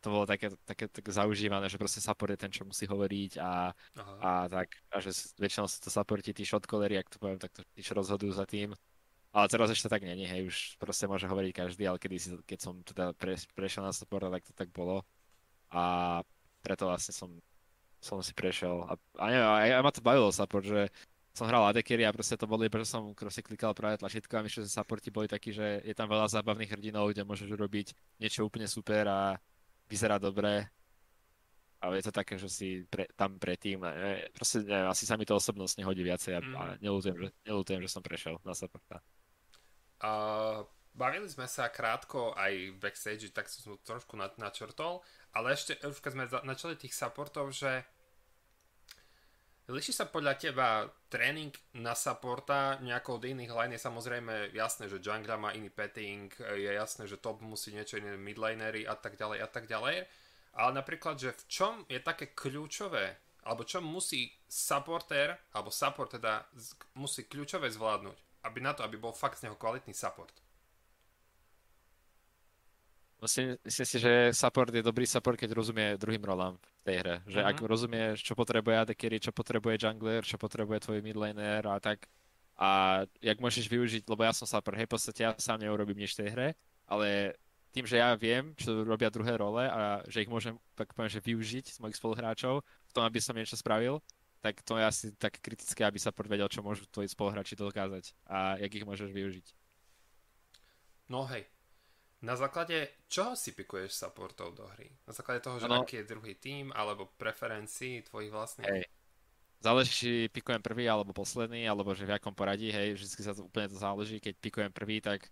to 0.00 0.08
bolo 0.08 0.24
také, 0.24 0.48
také, 0.64 0.88
také 0.88 1.12
zaužívané, 1.12 1.68
že 1.68 1.76
proste 1.76 2.00
support 2.00 2.32
je 2.32 2.40
ten, 2.40 2.48
čo 2.48 2.64
musí 2.64 2.88
hovoriť 2.88 3.36
a, 3.36 3.68
a 4.24 4.30
tak, 4.48 4.72
a 4.88 4.96
že 4.96 5.12
väčšinou 5.36 5.68
sa 5.68 5.76
to 5.76 5.92
supporti 5.92 6.32
tí 6.32 6.40
shotcallery, 6.40 6.96
ak 6.96 7.12
to 7.12 7.20
poviem, 7.20 7.36
tak 7.36 7.52
to 7.52 7.60
tí, 7.76 7.84
čo 7.84 7.92
rozhodujú 7.92 8.32
za 8.32 8.48
tým. 8.48 8.72
Ale 9.30 9.46
teraz 9.46 9.68
ešte 9.70 9.92
tak 9.92 10.02
není, 10.02 10.24
hej, 10.24 10.48
už 10.48 10.56
proste 10.80 11.04
môže 11.04 11.28
hovoriť 11.28 11.52
každý, 11.52 11.84
ale 11.86 12.00
kedy 12.00 12.16
si, 12.16 12.32
keď 12.48 12.58
som 12.58 12.74
teda 12.80 13.12
pre, 13.14 13.36
prešiel 13.54 13.84
na 13.84 13.92
support, 13.92 14.24
tak 14.26 14.42
to 14.42 14.52
tak 14.56 14.72
bolo. 14.72 15.04
A 15.70 16.18
preto 16.64 16.88
vlastne 16.88 17.12
som, 17.12 17.30
som 18.00 18.18
si 18.24 18.32
prešiel. 18.32 18.88
A, 18.88 18.96
a 19.20 19.24
neviem, 19.28 19.52
aj, 19.52 19.70
aj 19.76 19.82
ma 19.84 19.92
to 19.92 20.02
bavilo 20.02 20.32
support, 20.32 20.64
že 20.64 20.88
som 21.30 21.46
hral 21.46 21.62
adekery 21.70 22.02
a 22.02 22.14
proste 22.14 22.34
to 22.34 22.46
iba, 22.46 22.78
že 22.82 22.90
som 22.90 23.14
proste 23.14 23.42
klikal 23.46 23.70
práve 23.70 24.02
tlačítko 24.02 24.34
a 24.34 24.44
myslím, 24.44 24.66
že 24.66 24.74
supporti 24.74 25.14
boli 25.14 25.30
takí, 25.30 25.54
že 25.54 25.80
je 25.86 25.94
tam 25.94 26.10
veľa 26.10 26.26
zábavných 26.26 26.74
hrdinov, 26.74 27.14
kde 27.14 27.22
môžeš 27.22 27.48
urobiť 27.54 27.94
niečo 28.18 28.42
úplne 28.42 28.66
super 28.66 29.06
a 29.06 29.38
vyzerá 29.86 30.18
dobre, 30.18 30.66
ale 31.80 31.92
je 31.98 32.04
to 32.10 32.12
také, 32.12 32.34
že 32.36 32.48
si 32.50 32.68
pre, 32.84 33.08
tam 33.14 33.38
predtým, 33.38 33.80
ne, 33.80 34.28
proste 34.34 34.66
neviem, 34.66 34.90
asi 34.90 35.08
sa 35.08 35.16
mi 35.16 35.24
to 35.24 35.38
osobnostne 35.38 35.86
hodí 35.86 36.04
viacej 36.04 36.32
a, 36.36 36.40
mm. 36.42 36.54
a 36.58 36.62
nelutujem, 36.82 37.80
že, 37.80 37.88
že 37.88 37.94
som 37.94 38.02
prešiel 38.02 38.36
na 38.44 38.52
supporta. 38.52 39.00
Uh, 40.00 40.66
bavili 40.92 41.30
sme 41.30 41.48
sa 41.48 41.70
krátko 41.72 42.36
aj 42.36 42.76
backstage, 42.82 43.32
tak 43.32 43.48
som 43.48 43.78
trošku 43.80 44.18
načrtol, 44.18 45.00
ale 45.32 45.54
ešte, 45.56 45.78
už 45.80 46.02
keď 46.02 46.12
sme 46.12 46.24
načali 46.44 46.74
tých 46.76 46.92
supportov, 46.92 47.54
že 47.54 47.86
Líši 49.70 49.94
sa 49.94 50.10
podľa 50.10 50.34
teba 50.34 50.90
tréning 51.06 51.54
na 51.78 51.94
supporta 51.94 52.82
nejako 52.82 53.22
od 53.22 53.30
iných 53.30 53.54
line? 53.54 53.74
Je 53.78 53.86
samozrejme 53.86 54.50
jasné, 54.50 54.90
že 54.90 54.98
jungla 54.98 55.38
má 55.38 55.54
iný 55.54 55.70
petting, 55.70 56.26
je 56.58 56.66
jasné, 56.74 57.06
že 57.06 57.22
top 57.22 57.38
musí 57.38 57.70
niečo 57.70 58.02
iné, 58.02 58.18
midlanery 58.18 58.82
a 58.82 58.98
tak 58.98 59.14
ďalej 59.14 59.38
a 59.38 59.48
tak 59.48 59.70
ďalej. 59.70 60.10
Ale 60.58 60.70
napríklad, 60.74 61.22
že 61.22 61.30
v 61.30 61.42
čom 61.46 61.74
je 61.86 62.02
také 62.02 62.34
kľúčové, 62.34 63.14
alebo 63.46 63.62
čo 63.62 63.78
musí 63.78 64.34
supporter, 64.50 65.38
alebo 65.54 65.70
support 65.70 66.18
teda 66.18 66.50
musí 66.98 67.30
kľúčové 67.30 67.70
zvládnuť, 67.70 68.42
aby 68.50 68.58
na 68.58 68.74
to, 68.74 68.82
aby 68.82 68.98
bol 68.98 69.14
fakt 69.14 69.38
z 69.38 69.46
neho 69.46 69.54
kvalitný 69.54 69.94
support? 69.94 70.34
Myslím, 73.20 73.56
myslím 73.64 73.86
si, 73.86 73.96
že 74.00 74.12
support 74.32 74.72
je 74.72 74.80
dobrý 74.80 75.04
support, 75.04 75.36
keď 75.36 75.52
rozumie 75.52 76.00
druhým 76.00 76.24
rolám 76.24 76.56
v 76.56 76.82
tej 76.88 76.96
hre. 77.04 77.14
Že 77.28 77.40
mm-hmm. 77.44 77.50
ak 77.52 77.68
rozumieš, 77.68 78.16
čo 78.24 78.32
potrebuje 78.32 78.74
AD 78.80 78.90
carry, 78.96 79.20
čo 79.20 79.32
potrebuje 79.32 79.76
jungler, 79.76 80.24
čo 80.24 80.40
potrebuje 80.40 80.88
tvoj 80.88 80.98
midlaner 81.04 81.60
a 81.68 81.76
tak. 81.76 82.08
A 82.56 83.02
jak 83.20 83.40
môžeš 83.40 83.68
využiť, 83.68 84.08
lebo 84.08 84.24
ja 84.24 84.32
som 84.32 84.48
support, 84.48 84.76
hej, 84.76 84.88
v 84.88 84.92
podstate 84.96 85.20
ja 85.20 85.32
sám 85.36 85.60
neurobím 85.60 86.00
nič 86.00 86.16
v 86.16 86.20
tej 86.24 86.28
hre, 86.32 86.48
ale 86.88 87.36
tým, 87.70 87.86
že 87.86 88.00
ja 88.00 88.16
viem, 88.18 88.52
čo 88.58 88.82
robia 88.82 89.12
druhé 89.12 89.36
role 89.38 89.62
a 89.68 90.02
že 90.10 90.26
ich 90.26 90.30
môžem, 90.30 90.58
tak 90.74 90.90
poviem, 90.96 91.12
že 91.12 91.22
využiť 91.22 91.76
z 91.76 91.78
mojich 91.78 91.96
spoluhráčov 91.96 92.64
v 92.64 92.92
tom, 92.92 93.06
aby 93.06 93.22
som 93.22 93.36
niečo 93.36 93.54
spravil, 93.54 94.02
tak 94.40 94.64
to 94.64 94.80
je 94.80 94.84
asi 94.84 95.06
tak 95.14 95.38
kritické, 95.38 95.84
aby 95.84 96.00
sa 96.00 96.10
vedel, 96.10 96.48
čo 96.48 96.64
môžu 96.64 96.88
tvoji 96.88 97.12
spoluhráči 97.12 97.54
dokázať 97.54 98.16
a 98.26 98.56
jak 98.58 98.72
ich 98.72 98.88
môžeš 98.88 99.12
využiť. 99.12 99.46
No 101.12 101.28
hej, 101.28 101.46
na 102.20 102.36
základe 102.36 102.92
čoho 103.08 103.32
si 103.32 103.56
pikuješ 103.56 103.96
supportov 103.96 104.52
do 104.52 104.68
hry? 104.76 104.92
Na 105.08 105.12
základe 105.16 105.40
toho, 105.40 105.56
že 105.56 105.66
ano. 105.68 105.80
aký 105.80 106.04
je 106.04 106.10
druhý 106.10 106.36
tým, 106.36 106.68
alebo 106.76 107.08
preferencií 107.16 108.04
tvojich 108.04 108.28
vlastných? 108.28 108.68
Hej. 108.68 108.84
Záleží, 109.60 109.92
či 109.92 110.10
pikujem 110.32 110.64
prvý 110.64 110.88
alebo 110.88 111.12
posledný, 111.12 111.68
alebo 111.68 111.92
že 111.92 112.08
v 112.08 112.16
akom 112.16 112.32
poradí, 112.32 112.72
hej, 112.72 112.96
vždy 112.96 113.20
sa 113.20 113.36
to 113.36 113.44
úplne 113.44 113.68
to 113.68 113.76
záleží. 113.76 114.16
Keď 114.16 114.34
pikujem 114.40 114.72
prvý, 114.72 115.04
tak 115.04 115.28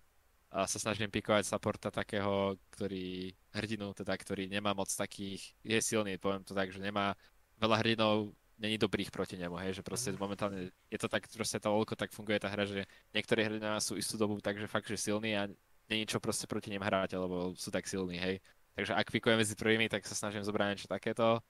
sa 0.49 0.79
snažím 0.81 1.13
pikovať 1.13 1.45
supporta 1.45 1.93
takého, 1.93 2.57
ktorý 2.73 3.37
hrdinu, 3.53 3.93
teda 3.93 4.17
ktorý 4.17 4.49
nemá 4.49 4.73
moc 4.73 4.89
takých, 4.89 5.53
je 5.61 5.77
silný, 5.85 6.17
poviem 6.17 6.41
to 6.41 6.57
tak, 6.57 6.73
že 6.73 6.81
nemá 6.81 7.13
veľa 7.61 7.85
hrdinov, 7.85 8.33
není 8.57 8.81
dobrých 8.81 9.13
proti 9.13 9.37
nemu, 9.37 9.61
hej, 9.61 9.81
že 9.81 9.83
proste 9.85 10.11
mm. 10.11 10.19
momentálne 10.19 10.73
je 10.89 10.99
to 10.99 11.07
tak, 11.07 11.29
proste 11.29 11.61
to 11.61 11.69
toľko 11.69 11.95
tak 11.95 12.11
funguje 12.17 12.41
tá 12.41 12.49
hra, 12.49 12.65
že 12.65 12.89
niektorí 13.13 13.45
hrdinovia 13.45 13.79
sú 13.79 14.01
istú 14.01 14.17
dobu 14.17 14.41
takže 14.41 14.67
fakt, 14.67 14.89
že 14.89 14.97
silní 14.97 15.37
a 15.37 15.53
není 15.89 16.05
čo 16.05 16.21
proste 16.21 16.47
proti 16.47 16.71
nim 16.71 16.85
hrať, 16.85 17.17
lebo 17.17 17.57
sú 17.57 17.73
tak 17.73 17.89
silní, 17.89 18.21
hej. 18.21 18.39
Takže 18.79 18.95
ak 18.95 19.11
pikujem 19.11 19.41
medzi 19.41 19.59
prvými, 19.59 19.91
tak 19.91 20.07
sa 20.07 20.15
snažím 20.15 20.47
zobrať 20.47 20.67
niečo 20.71 20.89
takéto. 20.89 21.43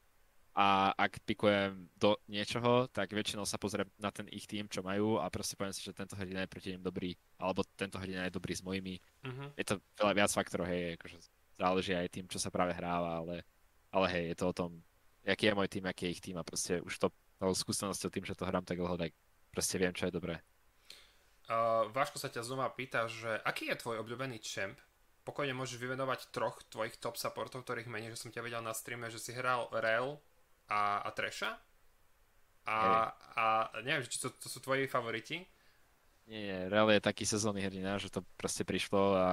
A 0.59 0.91
ak 0.99 1.23
pikujem 1.23 1.87
do 1.95 2.19
niečoho, 2.27 2.91
tak 2.91 3.15
väčšinou 3.15 3.47
sa 3.47 3.61
pozriem 3.63 3.87
na 3.95 4.11
ten 4.11 4.27
ich 4.35 4.43
tým, 4.49 4.67
čo 4.67 4.83
majú 4.83 5.23
a 5.23 5.31
proste 5.31 5.55
poviem 5.55 5.71
si, 5.71 5.87
že 5.87 5.95
tento 5.95 6.19
hrdina 6.19 6.43
je 6.43 6.51
proti 6.51 6.75
nim 6.75 6.83
dobrý, 6.83 7.15
alebo 7.39 7.63
tento 7.79 7.95
hrdina 7.95 8.27
je 8.27 8.35
dobrý 8.35 8.59
s 8.59 8.67
mojimi. 8.67 8.99
Uh-huh. 9.23 9.55
Je 9.55 9.63
to 9.63 9.79
veľa 9.95 10.19
viac 10.19 10.31
faktorov, 10.35 10.67
hej, 10.67 10.99
akože 10.99 11.19
záleží 11.63 11.95
aj 11.95 12.11
tým, 12.11 12.27
čo 12.27 12.43
sa 12.43 12.51
práve 12.51 12.75
hráva, 12.75 13.23
ale, 13.23 13.47
ale 13.95 14.07
hej, 14.11 14.25
je 14.35 14.37
to 14.41 14.47
o 14.51 14.57
tom, 14.57 14.71
aký 15.23 15.47
je 15.47 15.55
môj 15.55 15.69
tým, 15.71 15.85
aký 15.87 16.03
je 16.11 16.13
ich 16.19 16.23
tým 16.25 16.37
a 16.41 16.43
proste 16.43 16.83
už 16.83 16.97
to, 16.99 17.07
skúsenosťou 17.39 18.11
tým, 18.11 18.27
že 18.27 18.35
to 18.35 18.43
hrám 18.43 18.67
tak 18.67 18.83
dlho, 18.83 18.99
tak 18.99 19.15
proste 19.55 19.79
viem, 19.79 19.95
čo 19.95 20.11
je 20.11 20.17
dobré. 20.17 20.43
Uh, 21.49 21.89
Váško 21.97 22.21
sa 22.21 22.29
ťa 22.29 22.45
znova 22.45 22.69
pýta, 22.77 23.09
že 23.09 23.41
aký 23.41 23.73
je 23.73 23.81
tvoj 23.81 24.05
obľúbený 24.05 24.37
champ? 24.45 24.77
Pokojne 25.25 25.57
môžeš 25.57 25.81
vyvenovať 25.81 26.29
troch 26.29 26.61
tvojich 26.69 27.01
top 27.01 27.17
supportov, 27.17 27.65
ktorých 27.65 27.89
menej, 27.89 28.13
že 28.13 28.21
som 28.21 28.33
ťa 28.33 28.45
videl 28.45 28.61
na 28.61 28.77
streame, 28.77 29.09
že 29.09 29.17
si 29.17 29.33
hral 29.33 29.73
Rel 29.73 30.21
a, 30.69 31.01
a 31.01 31.09
Tresha. 31.17 31.57
A, 32.69 33.09
a 33.33 33.45
neviem, 33.81 34.05
či 34.05 34.21
to, 34.21 34.29
to 34.37 34.53
sú 34.53 34.61
tvoji 34.61 34.85
favoriti? 34.85 35.41
Nie, 36.29 36.41
nie, 36.45 36.59
Rel 36.69 36.93
je 36.93 37.01
taký 37.01 37.25
sezónny 37.25 37.65
hrdina, 37.65 37.97
že 37.97 38.13
to 38.13 38.21
proste 38.37 38.69
prišlo 38.69 39.17
a 39.17 39.29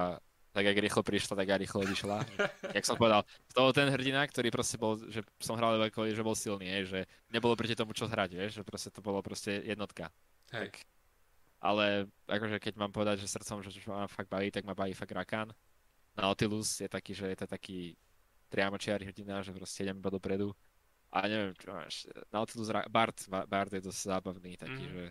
tak 0.56 0.72
jak 0.72 0.80
rýchlo 0.80 1.04
prišla, 1.04 1.36
tak 1.36 1.52
aj 1.52 1.60
rýchlo 1.60 1.84
odišla. 1.84 2.16
Jak 2.80 2.88
som 2.88 2.96
povedal, 2.96 3.28
to 3.52 3.76
ten 3.76 3.92
hrdina, 3.92 4.24
ktorý 4.24 4.48
proste 4.48 4.80
bol, 4.80 4.96
že 4.96 5.20
som 5.36 5.52
hral 5.52 5.76
veľko, 5.76 6.08
že 6.08 6.24
bol 6.24 6.32
silný, 6.32 6.80
že 6.88 7.04
nebolo 7.28 7.52
proti 7.52 7.76
tomu 7.76 7.92
čo 7.92 8.08
hrať, 8.08 8.30
vieš, 8.32 8.52
že 8.56 8.62
proste 8.64 8.88
to 8.88 9.04
bolo 9.04 9.20
proste 9.20 9.60
jednotka. 9.68 10.08
Hej. 10.56 10.72
Tak 10.72 10.95
ale 11.60 12.06
akože 12.28 12.60
keď 12.60 12.74
mám 12.76 12.92
povedať, 12.92 13.24
že 13.24 13.32
srdcom, 13.32 13.64
že 13.64 13.72
čo 13.72 13.92
ma 13.92 14.10
fakt 14.10 14.28
baví, 14.28 14.52
tak 14.52 14.64
ma 14.68 14.76
baví 14.76 14.92
fakt 14.92 15.12
Rakan. 15.12 15.50
Nautilus 16.16 16.80
je 16.80 16.88
taký, 16.88 17.12
že 17.12 17.28
je 17.32 17.38
to 17.44 17.46
taký 17.48 17.96
priamočiar 18.48 19.02
hrdina, 19.02 19.44
že 19.44 19.52
proste 19.52 19.84
idem 19.84 19.98
iba 19.98 20.08
dopredu. 20.08 20.54
A 21.12 21.28
neviem, 21.28 21.52
čo 21.56 21.72
máš, 21.72 21.94
Nautilus, 22.28 22.68
Bart, 22.90 23.16
Bart 23.28 23.72
je 23.72 23.80
dosť 23.80 24.00
zábavný, 24.10 24.58
taký, 24.58 24.84
mm. 24.84 24.92
že 24.92 25.04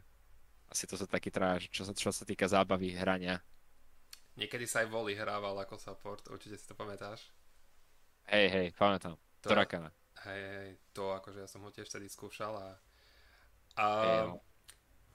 asi 0.69 0.83
to 0.85 0.95
sú 0.97 1.05
taký 1.05 1.29
tráž, 1.29 1.69
čo 1.69 1.85
sa, 1.85 1.93
čo 1.93 2.09
sa 2.09 2.25
týka 2.25 2.45
zábavy 2.45 2.93
hrania. 2.93 3.41
Niekedy 4.35 4.67
sa 4.67 4.83
aj 4.83 4.91
Voli 4.91 5.15
hrával 5.15 5.55
ako 5.63 5.79
support, 5.79 6.25
určite 6.27 6.59
si 6.59 6.67
to 6.67 6.75
pamätáš? 6.75 7.31
Hej, 8.27 8.47
hej, 8.51 8.67
pamätám. 8.75 9.15
To, 9.45 9.47
to 9.49 9.55
Rakana. 9.55 9.89
Hej, 10.25 10.41
hej, 10.41 10.69
to 10.91 11.13
akože 11.15 11.45
ja 11.45 11.49
som 11.49 11.63
ho 11.63 11.69
tiež 11.71 11.87
vtedy 11.87 12.09
skúšal 12.11 12.53
a... 12.57 12.69
a 13.79 13.85
Hej, 14.03 14.19
no. 14.27 14.41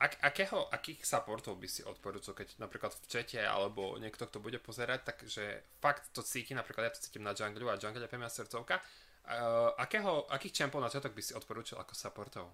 Ak, 0.00 0.16
akého, 0.24 0.64
akých 0.72 1.04
supportov 1.04 1.60
by 1.60 1.68
si 1.68 1.84
odporúčil, 1.84 2.32
keď 2.32 2.56
napríklad 2.56 2.96
v 2.96 3.04
čete 3.04 3.44
alebo 3.44 4.00
niekto, 4.00 4.24
kto 4.24 4.40
bude 4.40 4.56
pozerať, 4.56 5.12
takže 5.12 5.60
fakt 5.76 6.08
to 6.16 6.24
cíti, 6.24 6.56
napríklad 6.56 6.88
ja 6.88 6.92
to 6.96 7.04
cítim 7.04 7.20
na 7.20 7.36
junglu 7.36 7.68
a 7.68 7.76
jungle 7.76 8.00
je 8.00 8.08
pre 8.08 8.16
srdcovka. 8.16 8.80
Uh, 9.20 9.76
akého, 9.76 10.24
akých 10.32 10.64
čempov 10.64 10.80
na 10.80 10.88
začiatok 10.88 11.12
by 11.12 11.22
si 11.22 11.36
odporúčil 11.36 11.76
ako 11.76 11.92
supportov 11.92 12.48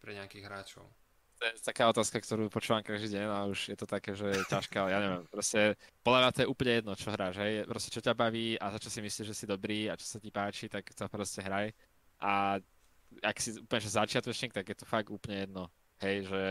pre 0.00 0.16
nejakých 0.16 0.48
hráčov? 0.48 0.88
To 1.38 1.46
je 1.46 1.52
taká 1.62 1.86
otázka, 1.92 2.18
ktorú 2.18 2.50
počúvam 2.50 2.82
každý 2.82 3.14
deň 3.14 3.24
a 3.30 3.46
už 3.46 3.70
je 3.70 3.78
to 3.78 3.86
také, 3.86 4.16
že 4.16 4.26
je 4.26 4.42
ťažká, 4.48 4.90
ja 4.90 4.98
neviem, 4.98 5.22
proste 5.30 5.78
podľa 6.02 6.18
mňa 6.24 6.30
to 6.34 6.40
je 6.42 6.50
úplne 6.50 6.72
jedno, 6.82 6.92
čo 6.98 7.14
hráš, 7.14 7.36
hej, 7.38 7.62
proste 7.68 7.94
čo 7.94 8.02
ťa 8.02 8.16
baví 8.16 8.58
a 8.58 8.74
za 8.74 8.78
čo 8.82 8.90
si 8.90 8.98
myslíš, 9.04 9.26
že 9.28 9.38
si 9.38 9.46
dobrý 9.46 9.86
a 9.86 9.94
čo 9.94 10.08
sa 10.08 10.18
ti 10.18 10.34
páči, 10.34 10.66
tak 10.66 10.88
to 10.90 11.06
proste 11.06 11.44
hraj 11.44 11.70
a 12.18 12.58
ak 13.22 13.36
si 13.38 13.54
úplne 13.54 13.86
začiatočník, 13.86 14.50
tak 14.50 14.66
je 14.66 14.76
to 14.82 14.86
fakt 14.88 15.14
úplne 15.14 15.46
jedno, 15.46 15.70
hej, 16.02 16.26
že 16.26 16.42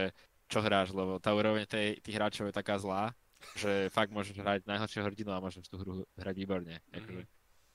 čo 0.48 0.64
hráš, 0.64 0.96
lebo 0.96 1.20
tá 1.20 1.36
úroveň 1.36 1.68
tej, 1.68 2.00
tých 2.00 2.16
hráčov 2.16 2.48
je 2.48 2.56
taká 2.56 2.80
zlá, 2.80 3.12
že 3.60 3.92
fakt 3.92 4.16
môžeš 4.16 4.40
hrať 4.40 4.66
najhoršieho 4.66 5.06
hrdinu 5.06 5.32
a 5.36 5.44
môžeš 5.44 5.68
tú 5.68 5.76
hru 5.78 5.94
hrať 6.16 6.36
výborne, 6.36 6.80
akože, 6.90 7.24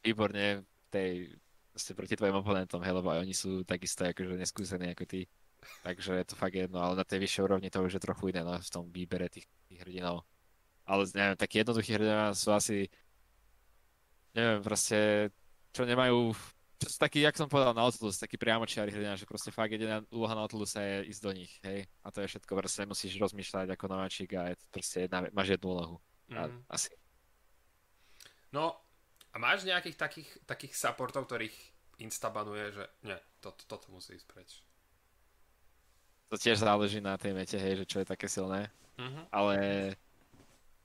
výborne 0.02 0.64
tej, 0.88 1.36
proste 1.70 1.92
proti 1.92 2.14
tvojim 2.16 2.36
oponentom, 2.40 2.80
hej, 2.82 2.94
lebo 2.96 3.08
aj 3.12 3.22
oni 3.22 3.34
sú 3.36 3.62
takisto 3.62 4.08
akože 4.08 4.40
neskúsení 4.40 4.92
ako 4.92 5.04
ty. 5.06 5.20
Takže 5.86 6.18
je 6.18 6.26
to 6.26 6.34
fakt 6.34 6.58
jedno, 6.58 6.82
ale 6.82 6.98
na 6.98 7.06
tej 7.06 7.22
vyššej 7.22 7.44
úrovni 7.46 7.70
to 7.70 7.78
už 7.78 7.94
je 7.94 8.02
trochu 8.02 8.34
iné 8.34 8.42
no, 8.42 8.58
v 8.58 8.72
tom 8.72 8.90
výbere 8.90 9.30
tých, 9.30 9.46
tých 9.70 9.78
hrdinov. 9.86 10.26
Ale 10.82 11.06
neviem, 11.14 11.38
takí 11.38 11.62
jednoduchí 11.62 11.94
hrdinovia 11.94 12.34
sú 12.34 12.50
asi, 12.50 12.90
neviem, 14.34 14.58
proste, 14.58 15.30
čo 15.70 15.86
nemajú, 15.86 16.34
čo 16.82 16.90
sú 16.90 16.98
takí, 16.98 17.22
jak 17.22 17.38
som 17.38 17.46
povedal, 17.46 17.70
Nautilus, 17.72 18.18
takí 18.18 18.34
priamočiari 18.34 18.90
hrdina, 18.90 19.14
že 19.14 19.24
proste 19.30 19.54
fakt 19.54 19.70
jediná 19.70 20.02
úloha 20.10 20.34
Nautilusa 20.34 20.82
je 20.82 21.14
ísť 21.14 21.22
do 21.22 21.32
nich, 21.32 21.52
hej. 21.62 21.86
A 22.02 22.10
to 22.10 22.18
je 22.20 22.30
všetko, 22.34 22.50
proste 22.58 22.82
nemusíš 22.82 23.14
rozmýšľať 23.22 23.70
ako 23.70 23.84
nováčik 23.86 24.34
a 24.34 24.50
je 24.50 24.56
to 24.58 24.66
proste 24.74 25.06
jedna, 25.06 25.30
máš 25.30 25.54
jednu 25.54 25.70
úlohu. 25.70 25.96
A, 26.34 26.50
Mhm. 26.50 26.58
asi. 26.66 26.90
No, 28.50 28.76
a 29.32 29.36
máš 29.38 29.64
nejakých 29.64 29.96
takých, 29.96 30.30
takých 30.44 30.74
supportov, 30.76 31.24
ktorých 31.24 31.54
instabanuje, 32.02 32.74
že 32.74 32.84
nie, 33.06 33.16
toto, 33.38 33.62
toto 33.64 33.88
musí 33.94 34.18
ísť 34.18 34.26
preč. 34.28 34.50
To 36.28 36.40
tiež 36.40 36.60
záleží 36.64 37.00
na 37.00 37.14
tej 37.20 37.36
mete, 37.36 37.56
hej, 37.60 37.84
že 37.84 37.88
čo 37.88 38.00
je 38.02 38.06
také 38.08 38.26
silné. 38.28 38.68
Mhm. 38.92 39.22
ale 39.32 39.56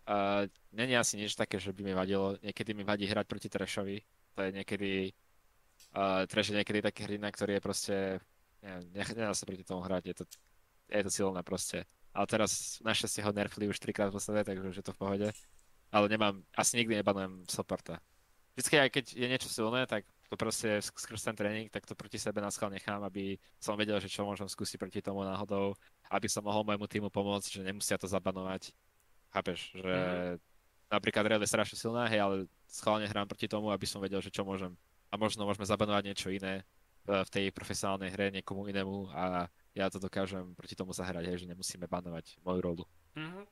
uh, 0.08 0.48
není 0.72 0.96
asi 0.96 1.20
nič 1.20 1.36
také, 1.36 1.60
že 1.60 1.76
by 1.76 1.84
mi 1.84 1.92
vadilo. 1.92 2.40
Niekedy 2.40 2.72
mi 2.72 2.88
vadí 2.88 3.04
hrať 3.04 3.28
proti 3.28 3.52
Trashovi. 3.52 4.00
To 4.36 4.48
je 4.48 4.52
niekedy... 4.56 5.12
Uh, 5.96 6.28
Trash 6.30 6.52
je 6.52 6.58
niekedy 6.58 6.80
taký 6.84 7.08
hrdina, 7.08 7.32
ktorý 7.32 7.58
je 7.58 7.64
proste... 7.64 7.96
Neviem, 8.62 8.90
nedá 9.14 9.34
sa 9.38 9.46
proti 9.46 9.62
tomu 9.64 9.86
hrať, 9.86 10.04
je 10.10 10.16
to, 10.18 10.24
je 10.90 11.02
to 11.06 11.12
silné 11.14 11.42
proste. 11.46 11.86
Ale 12.12 12.26
teraz 12.26 12.82
našťastie 12.82 13.22
ho 13.22 13.30
nerfli 13.30 13.70
už 13.70 13.78
trikrát 13.78 14.10
podstate, 14.10 14.42
takže 14.42 14.70
už 14.74 14.78
je 14.82 14.86
to 14.86 14.94
v 14.94 15.00
pohode. 15.00 15.28
Ale 15.94 16.06
nemám, 16.10 16.42
asi 16.58 16.82
nikdy 16.82 17.00
nebanujem 17.00 17.46
supporta. 17.46 18.02
Vždycky 18.58 18.76
aj 18.82 18.90
keď 18.90 19.06
je 19.14 19.28
niečo 19.30 19.50
silné, 19.54 19.86
tak 19.86 20.04
to 20.28 20.36
proste 20.36 20.82
sk- 20.82 20.98
skrz 20.98 21.22
ten 21.30 21.38
tréning, 21.38 21.70
tak 21.70 21.86
to 21.86 21.94
proti 21.94 22.18
sebe 22.18 22.42
na 22.42 22.50
schvál 22.50 22.74
nechám, 22.74 23.00
aby 23.06 23.38
som 23.62 23.78
vedel, 23.78 24.02
že 24.02 24.10
čo 24.10 24.26
môžem 24.26 24.50
skúsiť 24.50 24.82
proti 24.82 25.00
tomu 25.00 25.22
náhodou, 25.22 25.78
aby 26.10 26.26
som 26.26 26.42
mohol 26.42 26.66
môjmu 26.66 26.90
týmu 26.90 27.08
pomôcť, 27.14 27.62
že 27.62 27.62
nemusia 27.62 28.02
to 28.02 28.10
zabanovať. 28.10 28.74
Chápeš, 29.30 29.78
že 29.78 29.94
Mhm. 29.94 30.42
napríklad 30.90 31.24
Real 31.30 31.44
je 31.46 31.54
strašne 31.54 31.78
silná, 31.78 32.10
hej, 32.10 32.20
ale 32.20 32.36
schválne 32.66 33.06
hrám 33.06 33.30
proti 33.30 33.46
tomu, 33.46 33.70
aby 33.70 33.86
som 33.86 34.02
vedel, 34.02 34.20
že 34.20 34.34
čo 34.34 34.42
môžem. 34.42 34.74
A 35.08 35.16
možno 35.16 35.48
môžeme 35.48 35.64
zabanovať 35.64 36.04
niečo 36.04 36.30
iné 36.30 36.62
e, 36.62 36.64
v 37.08 37.30
tej 37.32 37.46
profesionálnej 37.56 38.12
hre 38.12 38.32
niekomu 38.32 38.68
inému 38.68 39.12
a 39.16 39.48
ja 39.78 39.88
to 39.94 40.02
dokážem 40.02 40.58
proti 40.58 40.74
tomu 40.74 40.92
zahrať, 40.92 41.30
hej, 41.30 41.38
že 41.46 41.50
nemusíme 41.54 41.86
banovať 41.86 42.42
moju 42.42 42.60
rolu. 42.60 42.84
Mhm. 43.14 43.46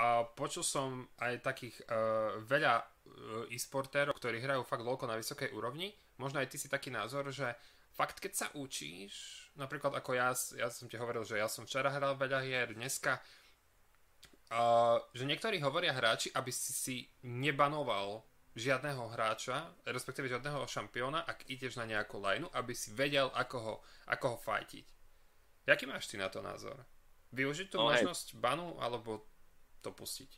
A 0.00 0.24
počul 0.24 0.64
som 0.64 1.04
aj 1.20 1.44
takých 1.44 1.76
uh, 1.84 2.40
veľa 2.40 2.80
uh, 2.80 3.52
e-sportérov, 3.52 4.16
ktorí 4.16 4.40
hrajú 4.40 4.64
fakt 4.64 4.80
LoLko 4.80 5.04
na 5.04 5.20
vysokej 5.20 5.52
úrovni. 5.52 5.92
Možno 6.16 6.40
aj 6.40 6.48
ty 6.48 6.56
si 6.56 6.72
taký 6.72 6.88
názor, 6.88 7.28
že 7.28 7.52
fakt 7.92 8.16
keď 8.16 8.32
sa 8.32 8.46
učíš, 8.56 9.12
napríklad 9.60 9.92
ako 9.92 10.16
ja, 10.16 10.32
ja 10.56 10.72
som 10.72 10.88
ti 10.88 10.96
hovoril, 10.96 11.20
že 11.28 11.36
ja 11.36 11.52
som 11.52 11.68
včera 11.68 11.92
hral 11.92 12.16
veľa 12.16 12.40
hier, 12.40 12.72
dneska, 12.72 13.20
uh, 14.56 15.04
že 15.12 15.28
niektorí 15.28 15.60
hovoria 15.60 15.92
hráči, 15.92 16.32
aby 16.32 16.48
si 16.48 16.72
si 16.72 16.96
nebanoval 17.20 18.24
žiadneho 18.54 19.06
hráča, 19.14 19.70
respektíve 19.86 20.26
žiadneho 20.26 20.66
šampióna, 20.66 21.22
ak 21.22 21.46
ideš 21.46 21.78
na 21.78 21.86
nejakú 21.86 22.18
lineu, 22.18 22.50
aby 22.50 22.74
si 22.74 22.90
vedel, 22.90 23.30
ako 23.30 23.56
ho, 23.58 23.74
ako 24.10 24.34
ho 24.34 24.38
fajtiť. 24.42 24.86
Jaký 25.70 25.86
máš 25.86 26.10
ty 26.10 26.18
na 26.18 26.26
to 26.26 26.42
názor? 26.42 26.82
Využiť 27.30 27.70
tú 27.70 27.78
No 27.78 27.94
hej. 27.94 28.02
možnosť 28.02 28.34
banu, 28.42 28.74
alebo 28.82 29.22
to 29.80 29.94
pustiť? 29.94 30.30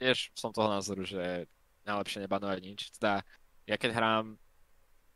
Tiež 0.00 0.32
som 0.32 0.52
toho 0.52 0.72
názoru, 0.72 1.04
že 1.04 1.44
najlepšie 1.84 2.24
nebanovať 2.24 2.58
nič. 2.64 2.80
Teda 2.96 3.20
ja 3.68 3.76
keď 3.76 3.90
hrám, 3.92 4.24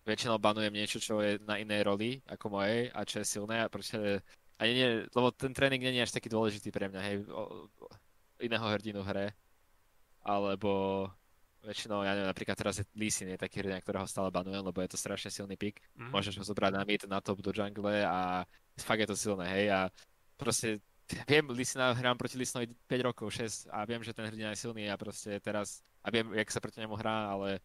väčšinou 0.04 0.36
banujem 0.40 0.72
niečo, 0.72 0.98
čo 1.00 1.20
je 1.20 1.40
na 1.44 1.56
inej 1.60 1.84
roli 1.84 2.10
ako 2.28 2.60
mojej 2.60 2.88
a 2.92 3.04
čo 3.04 3.20
je 3.20 3.26
silné 3.28 3.64
a 3.64 3.72
proste 3.72 4.20
ani 4.60 4.72
nie, 4.76 4.88
lebo 5.08 5.32
ten 5.32 5.56
tréning 5.56 5.80
nie 5.80 5.96
je 6.00 6.04
až 6.04 6.16
taký 6.16 6.28
dôležitý 6.28 6.68
pre 6.68 6.88
mňa, 6.92 7.00
hej, 7.00 7.16
o, 7.32 7.64
o, 7.64 7.86
iného 8.44 8.66
hrdinu 8.68 9.00
hre, 9.00 9.32
alebo 10.20 11.08
väčšinou, 11.64 12.02
ja 12.02 12.16
neviem, 12.16 12.30
napríklad 12.30 12.56
teraz 12.56 12.80
je 12.80 12.84
Lee 12.96 13.12
Sin 13.12 13.28
je 13.28 13.36
taký 13.36 13.60
hrdina, 13.60 13.80
ktorého 13.80 14.08
stále 14.08 14.32
banujem, 14.32 14.64
lebo 14.64 14.78
je 14.80 14.90
to 14.90 14.98
strašne 14.98 15.28
silný 15.28 15.56
pick. 15.60 15.80
Mhm. 15.96 16.10
Môžeš 16.10 16.40
ho 16.40 16.44
zobrať 16.44 16.72
na 16.74 16.82
mid, 16.84 17.02
na 17.04 17.20
top 17.20 17.44
do 17.44 17.52
jungle 17.52 18.04
a 18.04 18.44
fakt 18.80 19.00
je 19.04 19.08
to 19.08 19.16
silné, 19.16 19.44
hej, 19.48 19.66
a 19.68 19.80
proste 20.40 20.80
viem, 21.26 21.44
Lisina 21.50 21.92
hrám 21.92 22.16
proti 22.16 22.38
Lisinovi 22.38 22.70
5 22.86 23.08
rokov, 23.10 23.34
6 23.34 23.68
a 23.68 23.82
viem, 23.84 24.00
že 24.00 24.14
ten 24.14 24.24
hrdina 24.24 24.54
je 24.54 24.62
silný 24.62 24.88
a 24.88 24.96
proste 24.96 25.36
teraz, 25.42 25.82
a 26.00 26.08
viem, 26.08 26.26
jak 26.38 26.48
sa 26.48 26.62
proti 26.62 26.80
nemu 26.80 26.94
hrá, 26.96 27.34
ale 27.34 27.60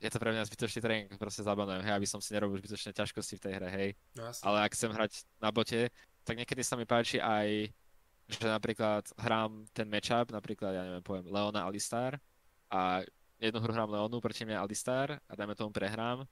je 0.00 0.08
to 0.08 0.16
pre 0.16 0.32
mňa 0.32 0.48
zbytočný 0.48 0.80
tréning, 0.80 1.08
proste 1.20 1.44
zabanujem, 1.44 1.84
hej, 1.84 1.94
aby 1.96 2.08
som 2.08 2.20
si 2.20 2.32
nerobil 2.32 2.56
zbytočné 2.60 2.96
ťažkosti 2.96 3.34
v 3.36 3.42
tej 3.44 3.52
hre, 3.56 3.68
hej. 3.68 3.88
No 4.16 4.28
jasne. 4.28 4.44
Ale 4.48 4.56
ak 4.64 4.72
chcem 4.72 4.90
hrať 4.92 5.12
na 5.40 5.50
bote, 5.52 5.80
tak 6.24 6.34
niekedy 6.40 6.62
sa 6.64 6.76
mi 6.76 6.88
páči 6.88 7.20
aj, 7.20 7.68
že 8.30 8.46
napríklad 8.46 9.04
hrám 9.18 9.66
ten 9.74 9.90
matchup, 9.90 10.30
napríklad, 10.30 10.72
ja 10.72 10.82
neviem, 10.86 11.04
poviem 11.04 11.26
Leona 11.28 11.66
Alistar 11.66 12.16
a 12.70 13.02
jednu 13.40 13.60
hru 13.60 13.72
hrám 13.72 13.90
Leonu, 13.90 14.20
proti 14.20 14.44
mňa 14.44 14.60
Alistar 14.60 15.18
a 15.24 15.32
dajme 15.32 15.56
tomu 15.56 15.72
prehrám 15.72 16.28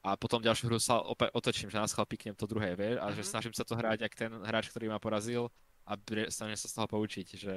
a 0.00 0.14
potom 0.14 0.38
ďalšiu 0.38 0.70
hru 0.70 0.78
sa 0.78 1.02
opäť 1.02 1.34
otočím, 1.34 1.68
že 1.68 1.76
na 1.76 1.90
schvál 1.90 2.06
piknem 2.06 2.38
to 2.38 2.46
druhé, 2.46 2.78
vieš, 2.78 3.02
a 3.02 3.10
že 3.10 3.22
Mhm. 3.22 3.28
snažím 3.28 3.54
sa 3.54 3.66
to 3.66 3.74
hrať, 3.74 3.98
jak 4.06 4.14
ten 4.14 4.30
hráč, 4.46 4.70
ktorý 4.70 4.88
ma 4.88 5.02
porazil 5.02 5.50
a 5.84 5.98
snažím 6.30 6.56
sa 6.56 6.68
z 6.70 6.74
toho 6.78 6.86
poučiť, 6.86 7.26
že 7.34 7.54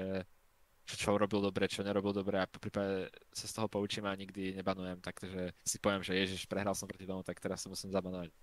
čo, 0.89 1.15
robil 1.15 1.39
dobre, 1.39 1.69
čo 1.69 1.85
nerobil 1.85 2.11
dobre 2.11 2.41
a 2.41 2.49
po 2.49 2.57
prípade 2.59 3.07
sa 3.31 3.45
z 3.47 3.53
toho 3.53 3.69
poučím 3.69 4.03
a 4.09 4.17
nikdy 4.17 4.57
nebanujem, 4.57 4.99
takže 4.99 5.53
si 5.63 5.77
poviem, 5.79 6.01
že 6.03 6.17
ježiš, 6.17 6.49
prehral 6.49 6.73
som 6.75 6.89
proti 6.89 7.05
tomu, 7.05 7.21
tak 7.23 7.39
teraz 7.39 7.61
sa 7.63 7.69
musím 7.69 7.93
zabanovať. 7.93 8.33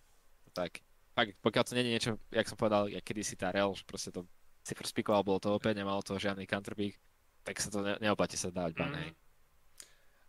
Tak, 0.55 0.81
fakt, 1.12 1.35
pokiaľ 1.42 1.64
to 1.66 1.74
nie 1.77 1.83
je 1.85 1.92
niečo, 1.92 2.11
jak 2.31 2.48
som 2.48 2.57
povedal, 2.57 2.88
jak 2.88 3.05
kedysi 3.05 3.35
tá 3.37 3.51
Rel, 3.53 3.74
že 3.74 3.85
proste 3.85 4.14
to 4.14 4.24
si 4.64 4.72
first 4.72 4.94
pickoval, 4.94 5.27
bolo 5.27 5.42
to 5.42 5.51
opäť, 5.53 5.77
nemalo 5.77 6.01
to 6.01 6.16
žiadny 6.16 6.46
counterpick, 6.46 6.96
tak 7.42 7.59
sa 7.61 7.68
to 7.68 7.83
ne- 7.83 7.98
neoplatí 8.01 8.38
sa 8.38 8.48
dávať 8.48 8.72
ban, 8.79 8.92
Mhm. 8.94 8.96
hej. 9.03 9.11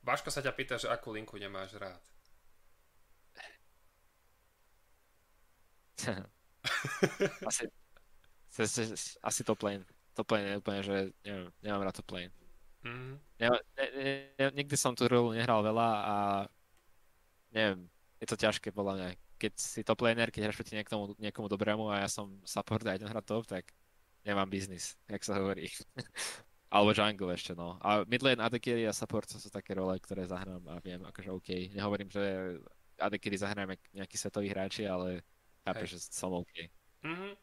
Vaško 0.10 0.34
sa 0.34 0.42
ťa 0.42 0.58
pýta, 0.58 0.82
že 0.82 0.90
akú 0.90 1.14
linku 1.14 1.38
nemáš 1.38 1.78
rád. 1.78 2.02
asi, 7.46 7.70
asi 9.22 9.42
top 9.46 9.62
lane. 9.62 9.86
Top 10.18 10.32
lane 10.34 10.50
je 10.50 10.58
úplne, 10.58 10.82
že 10.82 11.14
neviem, 11.22 11.54
nemám 11.62 11.86
rád 11.86 11.96
top 12.02 12.10
lane. 12.18 12.34
Mhm. 12.82 13.20
Ne, 13.40 13.48
ne, 13.78 13.86
ne, 14.40 14.46
nikdy 14.56 14.76
som 14.80 14.98
tú 14.98 15.06
hru 15.06 15.36
nehral 15.36 15.62
veľa 15.62 15.90
a 16.02 16.16
neviem, 17.54 17.86
je 18.18 18.26
to 18.28 18.36
ťažké 18.40 18.74
podľa 18.74 18.94
mňa. 18.98 19.08
Keď 19.40 19.54
si 19.56 19.80
top 19.86 20.02
laner, 20.04 20.34
keď 20.34 20.50
hráš 20.50 20.60
proti 20.60 20.76
niekomu, 20.76 21.16
niekomu 21.22 21.48
dobrému 21.48 21.86
a 21.88 22.04
ja 22.04 22.10
som 22.12 22.34
support 22.44 22.84
a 22.90 22.98
idem 22.98 23.08
hrať 23.08 23.26
top, 23.30 23.48
tak 23.48 23.72
nemám 24.26 24.50
biznis, 24.50 24.98
jak 25.08 25.24
sa 25.24 25.38
hovorí. 25.40 25.70
Alebo 26.70 26.94
jungle 26.94 27.34
ešte, 27.34 27.58
no. 27.58 27.82
A 27.82 28.06
mid 28.06 28.22
lane, 28.22 28.38
AD 28.46 28.62
carry 28.62 28.86
a 28.86 28.94
support 28.94 29.26
sú 29.26 29.50
také 29.50 29.74
role, 29.74 29.98
ktoré 29.98 30.30
zahrám 30.30 30.62
a 30.70 30.78
viem, 30.78 31.02
akože 31.02 31.30
OK. 31.34 31.50
Nehovorím, 31.74 32.14
že 32.14 32.22
AD 33.02 33.18
carry 33.18 33.38
zahrám 33.42 33.70
jak 33.74 33.82
nejakí 33.98 34.16
svetoví 34.22 34.54
hráči, 34.54 34.86
ale 34.86 35.26
chápeš, 35.66 35.98
že 35.98 36.00
som 36.14 36.30
OK. 36.38 36.70
Mhm. 37.02 37.34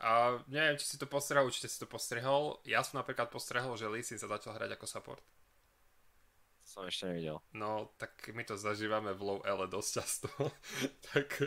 A 0.00 0.40
neviem, 0.48 0.80
či 0.80 0.86
si 0.86 0.96
to 0.96 1.04
postrehol, 1.04 1.52
určite 1.52 1.68
si 1.68 1.76
to 1.76 1.84
postrehol. 1.84 2.64
Ja 2.64 2.80
som 2.80 3.04
napríklad 3.04 3.28
postrehol, 3.28 3.76
že 3.76 3.84
Lee 3.84 4.00
sa 4.00 4.16
začal 4.16 4.56
hrať 4.56 4.80
ako 4.80 4.86
support. 4.88 5.24
Som 6.64 6.88
ešte 6.88 7.10
nevidel. 7.10 7.42
No, 7.52 7.92
tak 8.00 8.16
my 8.32 8.40
to 8.46 8.56
zažívame 8.56 9.12
v 9.12 9.20
low 9.20 9.40
L 9.44 9.60
dosť 9.68 9.90
často. 10.00 10.28
tak 11.12 11.42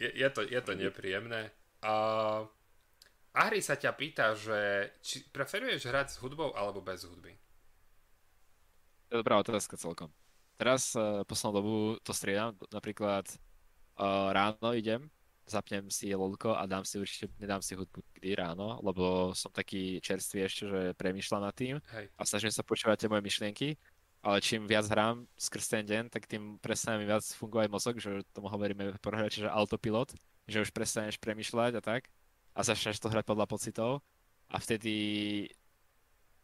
je, 0.00 0.08
je, 0.10 0.28
to, 0.34 0.42
je 0.42 0.60
to 0.64 0.72
nepríjemné. 0.74 1.54
A 1.78 1.94
Ahri 3.36 3.60
sa 3.60 3.76
ťa 3.76 3.92
pýta, 3.94 4.32
že 4.32 4.90
či 5.04 5.22
preferuješ 5.28 5.84
hrať 5.86 6.06
s 6.16 6.20
hudbou 6.24 6.56
alebo 6.56 6.80
bez 6.80 7.04
hudby? 7.04 7.36
To 9.08 9.10
je 9.16 9.20
dobrá 9.24 9.40
otázka 9.40 9.76
celkom. 9.80 10.12
Teraz 10.58 10.92
uh, 10.98 11.22
poslednú 11.22 11.52
dobu 11.54 11.74
to 12.02 12.10
striedam, 12.10 12.56
napríklad 12.74 13.24
uh, 13.96 14.34
ráno 14.34 14.74
idem, 14.74 15.06
zapnem 15.48 15.88
si 15.88 16.12
lolko 16.12 16.52
a 16.52 16.66
dám 16.68 16.84
si 16.84 17.00
určite, 17.00 17.30
nedám 17.40 17.62
si 17.64 17.78
hudbu 17.78 18.04
kdy 18.20 18.36
ráno, 18.36 18.76
lebo 18.84 19.32
som 19.32 19.48
taký 19.48 20.02
čerstvý 20.02 20.38
ešte, 20.44 20.62
že 20.68 20.80
premýšľam 20.98 21.42
nad 21.46 21.54
tým 21.56 21.80
Hej. 21.94 22.04
a 22.12 22.22
snažím 22.26 22.52
sa 22.52 22.66
počúvať 22.66 23.06
tie 23.06 23.08
moje 23.08 23.22
myšlienky, 23.24 23.68
ale 24.20 24.42
čím 24.44 24.66
viac 24.66 24.84
hrám 24.90 25.24
skrz 25.38 25.64
ten 25.70 25.84
deň, 25.86 26.10
tak 26.10 26.26
tým 26.26 26.58
prestane 26.58 27.00
mi 27.00 27.06
viac 27.06 27.24
fungovať 27.24 27.68
mozog, 27.70 27.96
že 28.02 28.26
tomu 28.34 28.50
hovoríme 28.50 28.92
v 28.92 29.00
prohrači, 29.00 29.46
že 29.46 29.48
autopilot, 29.48 30.12
že 30.50 30.66
už 30.66 30.74
prestaneš 30.74 31.16
premýšľať 31.22 31.78
a 31.78 31.82
tak 31.84 32.10
a 32.58 32.60
začneš 32.66 32.98
to 32.98 33.06
hrať 33.06 33.22
podľa 33.22 33.46
pocitov 33.46 34.02
a 34.50 34.58
vtedy 34.58 34.94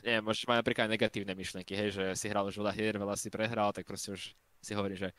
neviem, 0.06 0.22
môžeš 0.22 0.46
mať 0.46 0.62
napríklad 0.62 0.86
negatívne 0.86 1.34
myšlienky, 1.34 1.74
hej, 1.74 1.90
že 1.90 2.04
si 2.14 2.30
hral 2.30 2.46
už 2.46 2.60
veľa 2.60 2.72
hier, 2.76 2.94
veľa 2.94 3.18
si 3.18 3.32
prehral, 3.32 3.74
tak 3.74 3.88
proste 3.88 4.14
už 4.14 4.22
si 4.62 4.72
hovorí, 4.76 4.94
že 4.94 5.10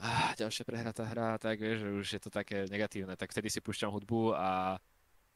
ah, 0.00 0.32
ďalšia 0.38 0.64
prehratá 0.64 1.04
hra, 1.04 1.36
tak 1.36 1.60
vieš, 1.60 1.84
že 1.84 1.88
už 1.92 2.06
je 2.16 2.20
to 2.22 2.30
také 2.32 2.64
negatívne, 2.70 3.18
tak 3.18 3.34
vtedy 3.34 3.52
si 3.52 3.60
púšťam 3.60 3.92
hudbu 3.92 4.32
a 4.32 4.78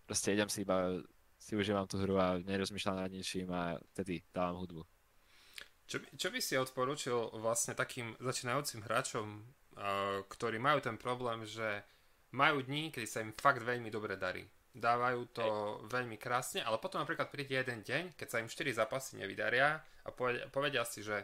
proste 0.08 0.32
idem 0.32 0.48
si 0.48 0.64
iba, 0.64 1.02
si 1.36 1.52
užívam 1.58 1.84
tú 1.84 2.00
hru 2.00 2.16
a 2.16 2.40
nerozmýšľam 2.40 3.04
nad 3.04 3.10
ničím 3.12 3.50
a 3.52 3.76
vtedy 3.92 4.24
dávam 4.32 4.62
hudbu. 4.62 4.86
Čo 5.84 6.00
by, 6.00 6.06
čo 6.16 6.28
by 6.32 6.40
si 6.40 6.54
odporúčil 6.56 7.36
vlastne 7.36 7.76
takým 7.76 8.16
začínajúcim 8.16 8.88
hráčom, 8.88 9.26
uh, 9.36 10.24
ktorí 10.32 10.56
majú 10.56 10.80
ten 10.80 10.96
problém, 10.96 11.44
že 11.44 11.84
majú 12.32 12.64
dní, 12.64 12.88
kedy 12.88 13.04
sa 13.04 13.20
im 13.20 13.36
fakt 13.36 13.60
veľmi 13.60 13.92
dobre 13.92 14.16
darí. 14.16 14.48
Dávajú 14.74 15.22
to 15.30 15.46
Hej. 15.46 15.54
veľmi 15.86 16.18
krásne, 16.18 16.58
ale 16.58 16.82
potom 16.82 16.98
napríklad 16.98 17.30
príde 17.30 17.54
jeden 17.54 17.86
deň, 17.86 18.18
keď 18.18 18.26
sa 18.26 18.40
im 18.42 18.50
4 18.50 18.74
zápasy 18.74 19.14
nevydaria 19.22 19.78
a 20.02 20.10
povedia, 20.10 20.50
povedia 20.50 20.82
si, 20.82 21.06
že 21.06 21.22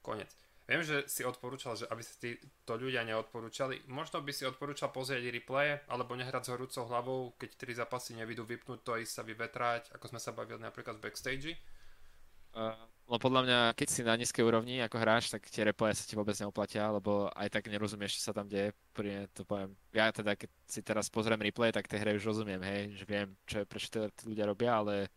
koniec. 0.00 0.32
Viem, 0.68 0.84
že 0.84 1.08
si 1.08 1.24
odporúčal, 1.24 1.80
že 1.80 1.88
aby 1.88 2.04
si 2.04 2.36
to 2.68 2.76
ľudia 2.76 3.00
neodporúčali. 3.04 3.88
Možno 3.88 4.20
by 4.20 4.32
si 4.36 4.44
odporúčal 4.44 4.92
pozrieť 4.92 5.24
replay, 5.32 5.80
alebo 5.88 6.12
nehrať 6.12 6.44
s 6.44 6.52
horúcou 6.52 6.84
hlavou, 6.84 7.20
keď 7.40 7.56
3 7.56 7.80
zápasy 7.84 8.12
nevidú 8.16 8.44
vypnúť 8.44 8.80
to, 8.84 9.00
ísť 9.00 9.12
sa 9.12 9.22
vyvetrať, 9.24 9.96
ako 9.96 10.04
sme 10.12 10.20
sa 10.20 10.36
bavili 10.36 10.60
napríklad 10.60 11.00
v 11.00 11.04
backstage. 11.08 11.56
Uh, 12.52 12.76
no 13.08 13.16
podľa 13.16 13.40
mňa, 13.48 13.58
keď 13.72 13.88
si 13.88 14.00
na 14.04 14.14
nízkej 14.20 14.44
úrovni 14.44 14.84
ako 14.84 15.00
hráč, 15.00 15.32
tak 15.32 15.48
tie 15.48 15.64
replaye 15.64 15.96
sa 15.96 16.04
ti 16.04 16.12
vôbec 16.12 16.36
neoplatia, 16.36 16.92
lebo 16.92 17.32
aj 17.32 17.48
tak 17.48 17.72
nerozumieš, 17.72 18.20
čo 18.20 18.30
sa 18.30 18.32
tam 18.36 18.46
deje. 18.46 18.76
Pri 18.92 19.24
to 19.32 19.48
poviem. 19.48 19.72
Ja 19.96 20.12
teda, 20.12 20.36
keď 20.36 20.50
si 20.68 20.80
teraz 20.84 21.08
pozriem 21.08 21.40
replay, 21.40 21.72
tak 21.72 21.88
tej 21.88 22.04
hre 22.04 22.20
už 22.20 22.28
rozumiem, 22.28 22.60
hej, 22.60 22.92
že 23.00 23.04
viem, 23.08 23.32
čo, 23.48 23.64
prečo 23.64 23.88
tí 24.12 24.22
ľudia 24.28 24.44
robia, 24.44 24.76
ale 24.76 25.08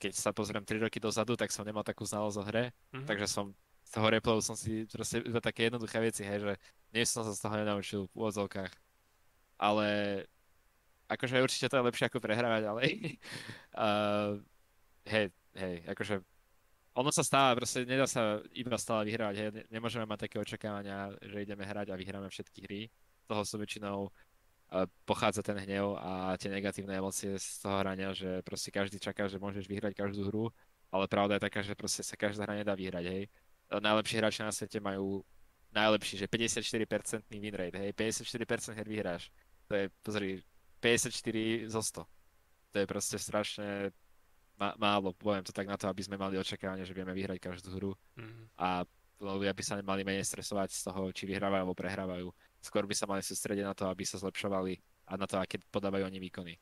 keď 0.00 0.16
sa 0.16 0.30
pozriem 0.30 0.64
3 0.64 0.86
roky 0.86 1.02
dozadu, 1.02 1.36
tak 1.36 1.52
som 1.52 1.66
nemal 1.66 1.84
takú 1.84 2.06
znalosť 2.06 2.38
o 2.40 2.44
hre, 2.46 2.64
mm-hmm. 2.72 3.04
takže 3.04 3.26
som 3.28 3.52
z 3.84 3.90
toho 3.98 4.06
replayu 4.06 4.38
som 4.38 4.54
si 4.54 4.86
proste 4.86 5.18
iba 5.18 5.42
také 5.42 5.66
jednoduché 5.66 5.98
veci, 5.98 6.22
hej, 6.22 6.38
že 6.46 6.52
nie 6.94 7.02
som 7.02 7.26
sa 7.26 7.34
z 7.34 7.42
toho 7.42 7.54
nenaučil 7.58 8.00
v 8.06 8.14
úvodzovkách. 8.14 8.70
Ale 9.58 9.88
akože 11.10 11.42
určite 11.42 11.66
to 11.66 11.76
je 11.82 11.86
lepšie 11.90 12.06
ako 12.06 12.22
prehrávať, 12.22 12.62
ale 12.70 12.82
uh, 13.74 14.38
hej, 15.12 15.34
hej, 15.58 15.74
akože 15.90 16.22
ono 17.00 17.10
sa 17.10 17.24
stáva, 17.24 17.56
proste 17.56 17.88
nedá 17.88 18.04
sa 18.04 18.44
iba 18.52 18.76
stále 18.76 19.08
vyhrávať, 19.08 19.36
hej, 19.40 19.48
nemôžeme 19.72 20.04
mať 20.04 20.28
také 20.28 20.36
očakávania, 20.38 21.16
že 21.24 21.42
ideme 21.42 21.64
hrať 21.64 21.90
a 21.90 21.98
vyhráme 21.98 22.28
všetky 22.28 22.58
hry. 22.68 22.80
Toho 23.24 23.42
sú 23.42 23.56
väčšinou 23.56 24.06
uh, 24.06 24.86
pochádza 25.08 25.40
ten 25.40 25.56
hnev 25.56 25.96
a 25.96 26.36
tie 26.36 26.52
negatívne 26.52 26.92
emócie 26.92 27.34
z 27.40 27.48
toho 27.64 27.80
hrania, 27.80 28.12
že 28.12 28.44
proste 28.44 28.68
každý 28.68 29.00
čaká, 29.00 29.26
že 29.26 29.40
môžeš 29.40 29.64
vyhrať 29.64 29.96
každú 29.96 30.28
hru, 30.28 30.44
ale 30.92 31.08
pravda 31.08 31.40
je 31.40 31.46
taká, 31.48 31.60
že 31.64 31.72
proste 31.72 32.04
sa 32.04 32.18
každá 32.18 32.44
hra 32.44 32.60
nedá 32.60 32.76
vyhrať, 32.76 33.06
hej 33.08 33.24
najlepší 33.78 34.18
hráči 34.18 34.42
na 34.42 34.50
svete 34.50 34.82
majú 34.82 35.22
najlepší, 35.70 36.18
že 36.18 36.26
54% 36.26 37.22
win 37.30 37.54
rate, 37.54 37.78
hej, 37.78 37.94
54% 37.94 38.74
her 38.74 38.88
vyhráš. 38.90 39.30
To 39.70 39.78
je, 39.78 39.86
pozri, 40.02 40.42
54 40.82 41.70
zo 41.70 41.78
100. 41.78 42.02
To 42.74 42.76
je 42.82 42.86
proste 42.90 43.16
strašne 43.22 43.94
má, 44.60 44.76
málo, 44.76 45.16
poviem 45.16 45.40
to 45.40 45.56
tak 45.56 45.64
na 45.64 45.80
to, 45.80 45.88
aby 45.88 46.04
sme 46.04 46.20
mali 46.20 46.36
očakávanie, 46.36 46.84
že 46.84 46.92
vieme 46.92 47.16
vyhrať 47.16 47.40
každú 47.40 47.68
hru 47.72 47.92
mm-hmm. 47.96 48.44
a 48.60 48.84
ľudia 49.20 49.56
by 49.56 49.62
sa 49.64 49.80
mali 49.80 50.04
menej 50.04 50.28
stresovať 50.28 50.68
z 50.72 50.80
toho, 50.84 51.02
či 51.12 51.24
vyhrávajú 51.24 51.64
alebo 51.64 51.76
prehrávajú. 51.76 52.28
Skôr 52.60 52.84
by 52.84 52.92
sa 52.92 53.08
mali 53.08 53.24
sústrediť 53.24 53.64
na 53.64 53.72
to, 53.72 53.88
aby 53.88 54.04
sa 54.04 54.20
zlepšovali 54.20 54.76
a 55.08 55.16
na 55.16 55.24
to, 55.24 55.40
aké 55.40 55.60
podávajú 55.72 56.04
oni 56.08 56.20
výkony. 56.20 56.54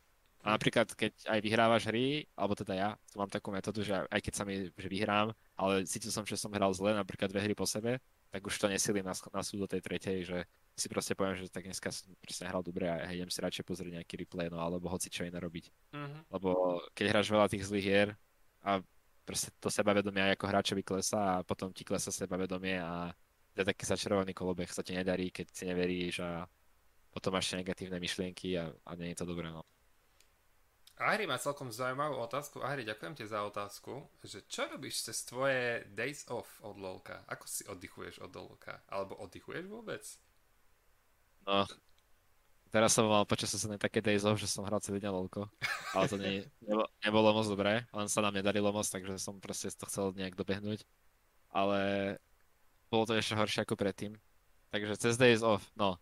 A 0.47 0.55
napríklad, 0.55 0.87
keď 0.95 1.19
aj 1.27 1.39
vyhrávaš 1.43 1.91
hry, 1.91 2.23
alebo 2.39 2.55
teda 2.55 2.75
ja, 2.79 2.91
tu 3.11 3.19
mám 3.19 3.27
takú 3.27 3.51
metódu, 3.51 3.83
že 3.83 3.95
aj 4.07 4.21
keď 4.23 4.33
sa 4.39 4.47
mi 4.47 4.71
že 4.71 4.89
vyhrám, 4.89 5.35
ale 5.59 5.83
cítil 5.83 6.15
som, 6.15 6.23
že 6.23 6.39
som 6.39 6.55
hral 6.55 6.71
zle, 6.71 6.95
napríklad 6.95 7.27
dve 7.27 7.43
hry 7.43 7.55
po 7.59 7.67
sebe, 7.67 7.99
tak 8.31 8.47
už 8.47 8.55
to 8.55 8.71
nesilím 8.71 9.03
na, 9.03 9.15
na 9.35 9.43
súd 9.43 9.67
do 9.67 9.69
tej 9.69 9.83
tretej, 9.83 10.19
že 10.23 10.39
si 10.79 10.89
proste 10.89 11.19
poviem, 11.19 11.37
že 11.37 11.51
tak 11.51 11.67
dneska 11.67 11.91
som 11.91 12.15
proste 12.23 12.47
hral 12.47 12.63
dobre 12.63 12.87
a 12.87 13.11
idem 13.11 13.29
si 13.29 13.43
radšej 13.43 13.67
pozrieť 13.67 14.01
nejaký 14.01 14.15
replay, 14.25 14.47
no 14.47 14.63
alebo 14.63 14.87
hoci 14.87 15.11
čo 15.11 15.27
iné 15.27 15.37
robiť. 15.37 15.69
Uh-huh. 15.93 16.21
Lebo 16.31 16.49
keď 16.95 17.13
hráš 17.13 17.29
veľa 17.29 17.51
tých 17.51 17.67
zlých 17.67 17.87
hier 17.87 18.09
a 18.63 18.79
proste 19.27 19.53
to 19.61 19.69
sebavedomie 19.69 20.25
aj 20.25 20.41
ako 20.41 20.47
hráčovi 20.49 20.83
klesá 20.87 21.43
a 21.43 21.45
potom 21.45 21.69
ti 21.75 21.85
klesá 21.85 22.09
sebavedomie 22.09 22.81
a 22.81 23.13
to 23.53 23.67
je 23.67 23.71
taký 23.75 23.85
začarovaný 23.91 24.33
kolobeh, 24.33 24.71
sa 24.71 24.87
ti 24.87 24.95
nedarí, 24.95 25.35
keď 25.35 25.47
si 25.51 25.67
neveríš 25.67 26.23
a 26.23 26.47
potom 27.11 27.35
máš 27.35 27.53
negatívne 27.59 27.99
myšlienky 27.99 28.55
a, 28.55 28.71
a 28.87 28.91
nie 28.95 29.11
je 29.13 29.19
to 29.19 29.27
dobré. 29.27 29.51
No. 29.51 29.67
Ahri 30.99 31.31
má 31.31 31.39
celkom 31.39 31.71
zaujímavú 31.71 32.19
otázku. 32.19 32.59
Ahri, 32.59 32.83
ďakujem 32.83 33.15
ti 33.15 33.23
za 33.23 33.47
otázku. 33.47 34.11
Že 34.19 34.39
čo 34.51 34.63
robíš 34.67 35.07
cez 35.07 35.23
tvoje 35.23 35.87
days 35.95 36.27
off 36.27 36.59
od 36.59 36.75
LOLka? 36.75 37.23
Ako 37.31 37.47
si 37.47 37.63
oddychuješ 37.71 38.19
od 38.19 38.35
LOLka? 38.35 38.83
Alebo 38.91 39.15
oddychuješ 39.23 39.71
vôbec? 39.71 40.03
No, 41.49 41.65
teraz 42.69 42.93
som 42.93 43.09
mal 43.09 43.25
počas 43.25 43.49
sezóny 43.49 43.81
také 43.81 44.05
days 44.05 44.29
off, 44.29 44.37
že 44.37 44.45
som 44.45 44.69
hral 44.69 44.85
celý 44.85 45.01
deň 45.01 45.09
LOLko. 45.09 45.49
Ale 45.97 46.05
to 46.05 46.21
nie, 46.21 46.45
nebolo, 46.61 46.85
nebolo 47.01 47.29
moc 47.33 47.49
dobré, 47.49 47.89
len 47.89 48.09
sa 48.13 48.21
nám 48.21 48.37
nedarilo 48.37 48.69
moc, 48.69 48.85
takže 48.85 49.17
som 49.17 49.41
proste 49.41 49.73
to 49.73 49.89
chcel 49.89 50.13
nejak 50.13 50.37
dobehnúť. 50.37 50.85
Ale 51.49 51.81
bolo 52.93 53.09
to 53.09 53.17
ešte 53.17 53.33
horšie 53.33 53.65
ako 53.65 53.81
predtým. 53.81 54.13
Takže 54.69 55.01
cez 55.01 55.17
days 55.17 55.41
off, 55.41 55.65
no. 55.73 55.97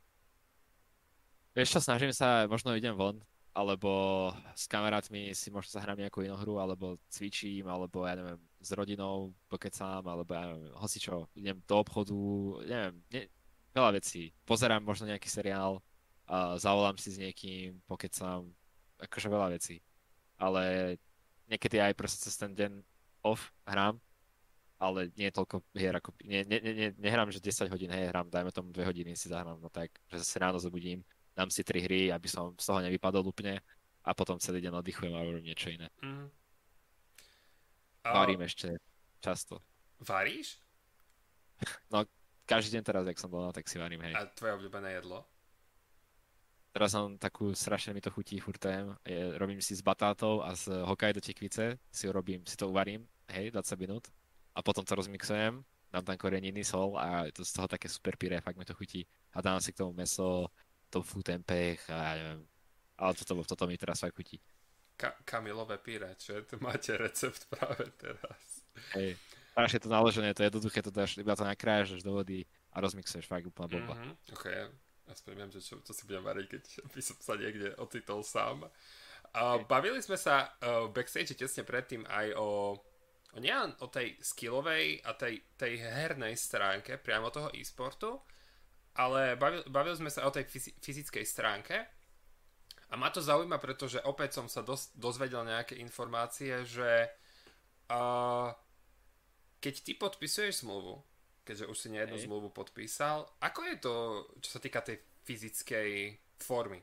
Vieš 1.54 1.78
čo, 1.78 1.80
snažím 1.80 2.10
sa, 2.10 2.50
možno 2.50 2.74
idem 2.74 2.98
von, 2.98 3.22
alebo 3.54 4.34
s 4.58 4.66
kamarátmi 4.66 5.30
si 5.30 5.54
možno 5.54 5.78
zahrám 5.78 6.02
nejakú 6.02 6.26
inú 6.26 6.34
hru, 6.42 6.58
alebo 6.58 6.98
cvičím, 7.06 7.70
alebo 7.70 8.02
ja 8.02 8.18
neviem, 8.18 8.42
s 8.58 8.74
rodinou 8.74 9.30
pokecám, 9.46 10.02
alebo 10.02 10.34
ja 10.34 10.50
neviem, 10.50 10.74
čo, 10.98 11.30
idem 11.38 11.62
do 11.62 11.74
obchodu, 11.78 12.18
neviem, 12.66 12.94
ne, 13.14 13.22
veľa 13.76 14.00
vecí. 14.00 14.32
Pozerám 14.48 14.80
možno 14.80 15.04
nejaký 15.12 15.28
seriál, 15.28 15.84
uh, 16.32 16.56
zavolám 16.56 16.96
si 16.96 17.12
s 17.12 17.20
niekým, 17.20 17.76
pokecám, 17.84 18.48
akože 18.96 19.28
veľa 19.28 19.48
vecí. 19.52 19.84
Ale 20.40 20.96
niekedy 21.52 21.76
aj 21.84 21.92
proste 21.92 22.24
cez 22.24 22.40
ten 22.40 22.56
deň 22.56 22.80
off 23.20 23.52
hrám, 23.68 24.00
ale 24.76 25.12
nie 25.16 25.28
toľko 25.32 25.64
hier, 25.72 25.92
ako, 25.96 26.12
nie, 26.24 26.44
nie, 26.44 26.60
nie, 26.60 26.88
nehrám, 27.00 27.32
že 27.32 27.40
10 27.40 27.72
hodín, 27.72 27.88
hej, 27.88 28.12
hrám, 28.12 28.28
dajme 28.28 28.52
tomu 28.52 28.72
2 28.72 28.84
hodiny 28.84 29.16
si 29.16 29.32
zahrám, 29.32 29.56
no 29.56 29.72
tak, 29.72 29.88
že 30.12 30.20
zase 30.20 30.36
ráno 30.36 30.60
zobudím, 30.60 31.00
dám 31.32 31.48
si 31.48 31.64
tri 31.64 31.80
hry, 31.80 32.12
aby 32.12 32.28
som 32.28 32.52
z 32.56 32.64
toho 32.64 32.84
nevypadol 32.84 33.24
úplne 33.24 33.60
a 34.04 34.10
potom 34.12 34.36
celý 34.36 34.60
deň 34.60 34.80
oddychujem 34.84 35.16
a 35.16 35.24
robím 35.24 35.48
niečo 35.48 35.72
iné. 35.72 35.88
Mm. 36.04 36.28
A... 38.04 38.08
Varím 38.22 38.44
ešte 38.44 38.76
často. 39.18 39.58
Varíš? 39.98 40.60
No, 41.88 42.04
každý 42.46 42.78
deň 42.78 42.82
teraz, 42.86 43.04
jak 43.04 43.18
som 43.18 43.28
bol, 43.28 43.42
no, 43.42 43.50
tak 43.52 43.66
si 43.66 43.76
varím, 43.76 44.00
hej. 44.06 44.14
A 44.14 44.24
tvoje 44.30 44.54
obľúbené 44.56 44.96
jedlo? 44.96 45.26
Teraz 46.76 46.92
som 46.92 47.16
takú, 47.16 47.56
strašne 47.56 47.96
mi 47.96 48.04
to 48.04 48.12
chutí, 48.12 48.36
furtem. 48.36 48.92
Je, 49.00 49.32
robím 49.40 49.64
si 49.64 49.72
s 49.72 49.80
batátov 49.80 50.44
a 50.44 50.52
z 50.52 50.68
Hokkaido 50.84 51.24
tekvice 51.24 51.80
si 51.88 52.04
robím, 52.12 52.44
si 52.44 52.52
to 52.52 52.68
uvarím, 52.68 53.08
hej, 53.32 53.48
20 53.50 53.80
minút. 53.80 54.04
A 54.52 54.60
potom 54.60 54.84
to 54.84 54.92
rozmixujem, 54.92 55.64
dám 55.88 56.04
tam 56.04 56.16
koreniny, 56.20 56.60
sol 56.64 56.96
a 57.00 57.24
je 57.28 57.32
to 57.32 57.42
z 57.44 57.52
toho 57.52 57.68
také 57.68 57.88
super 57.88 58.16
pyré, 58.20 58.40
fakt 58.44 58.60
mi 58.60 58.64
to 58.68 58.76
chutí. 58.76 59.08
A 59.32 59.40
dám 59.40 59.60
si 59.60 59.72
k 59.72 59.80
tomu 59.80 59.96
meso, 59.96 60.52
tofu, 60.92 61.24
tempeh 61.24 61.80
a 61.88 61.96
ja 61.96 62.14
neviem. 62.20 62.44
Ale 62.96 63.12
toto, 63.16 63.40
toto 63.44 63.64
mi 63.64 63.76
teraz 63.80 64.00
fakt 64.04 64.16
chutí. 64.16 64.36
Ka- 64.96 65.16
Kamilové 65.24 65.76
píre, 65.80 66.12
čo 66.16 66.40
tu 66.44 66.56
máte 66.60 66.96
recept 66.96 67.48
práve 67.52 67.88
teraz. 67.96 68.64
Hej, 68.96 69.16
je 69.64 69.80
to 69.80 69.88
naložené, 69.88 70.36
to 70.36 70.44
je 70.44 70.52
jednoduché, 70.52 70.84
to 70.84 70.92
dáš, 70.92 71.16
iba 71.16 71.32
to 71.32 71.40
nakrájaš 71.40 72.04
do 72.04 72.12
vody 72.12 72.44
a 72.76 72.84
rozmixuješ 72.84 73.24
fakt 73.24 73.48
úplne 73.48 73.72
bomba. 73.72 73.96
Mm-hmm, 73.96 74.36
ok, 74.36 74.44
aspoň 75.08 75.32
viem, 75.32 75.50
že 75.56 75.60
čo, 75.64 75.80
čo 75.80 75.96
si 75.96 76.04
budem 76.04 76.20
variť, 76.20 76.46
keď 76.52 76.62
by 76.92 77.00
som 77.00 77.16
sa 77.24 77.34
niekde 77.40 77.72
ocitol 77.80 78.20
sám. 78.20 78.68
Uh, 79.32 79.64
bavili 79.64 79.96
sme 80.04 80.20
sa 80.20 80.52
uh, 80.60 80.92
backstage 80.92 81.32
tesne 81.32 81.64
predtým 81.64 82.04
aj 82.04 82.36
o, 82.36 82.76
o 83.32 83.38
nielen 83.40 83.72
o 83.80 83.88
tej 83.88 84.20
skillovej 84.20 85.00
a 85.08 85.16
tej, 85.16 85.40
tej 85.56 85.80
hernej 85.80 86.36
stránke 86.36 87.00
priamo 87.00 87.32
toho 87.32 87.48
e-sportu, 87.56 88.20
ale 88.96 89.40
bavili, 89.40 89.64
bavili 89.72 89.96
sme 89.96 90.12
sa 90.12 90.28
o 90.28 90.32
tej 90.32 90.44
fyzickej 90.84 91.24
stránke 91.24 91.76
a 92.88 92.94
ma 92.94 93.08
to 93.08 93.24
zaujíma, 93.24 93.56
pretože 93.56 94.04
opäť 94.04 94.40
som 94.40 94.46
sa 94.52 94.60
dos, 94.60 94.92
dozvedel 94.94 95.48
nejaké 95.48 95.80
informácie, 95.80 96.60
že 96.64 97.08
uh, 97.88 98.52
keď 99.66 99.82
ty 99.82 99.92
podpisuješ 99.98 100.62
zmluvu, 100.62 101.02
keďže 101.42 101.66
už 101.66 101.74
si 101.74 101.88
nejednu 101.90 102.14
zmluvu 102.22 102.54
podpísal, 102.54 103.26
ako 103.42 103.66
je 103.66 103.76
to, 103.82 103.94
čo 104.38 104.50
sa 104.54 104.62
týka 104.62 104.78
tej 104.78 105.02
fyzickej 105.26 106.14
formy. 106.38 106.78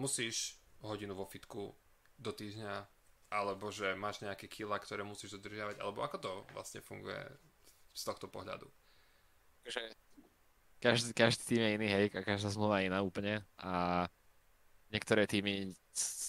Musíš 0.00 0.56
hodinu 0.80 1.12
vo 1.12 1.28
fitku 1.28 1.76
do 2.16 2.32
týždňa, 2.32 2.88
alebo 3.28 3.68
že 3.68 3.92
máš 3.92 4.24
nejaké 4.24 4.48
kila, 4.48 4.80
ktoré 4.80 5.04
musíš 5.04 5.36
dodržiavať, 5.36 5.76
alebo 5.76 6.00
ako 6.00 6.16
to 6.16 6.32
vlastne 6.56 6.80
funguje 6.80 7.20
z 7.92 8.02
tohto 8.08 8.32
pohľadu? 8.32 8.64
Každý, 10.80 11.12
každý 11.12 11.42
tým 11.52 11.60
je 11.68 11.74
iný, 11.76 11.88
hej, 11.92 12.06
a 12.16 12.24
každá 12.24 12.48
zmluva 12.48 12.80
je 12.80 12.88
iná 12.88 13.04
úplne 13.04 13.44
a 13.60 14.08
niektoré 14.92 15.26
týmy 15.26 15.74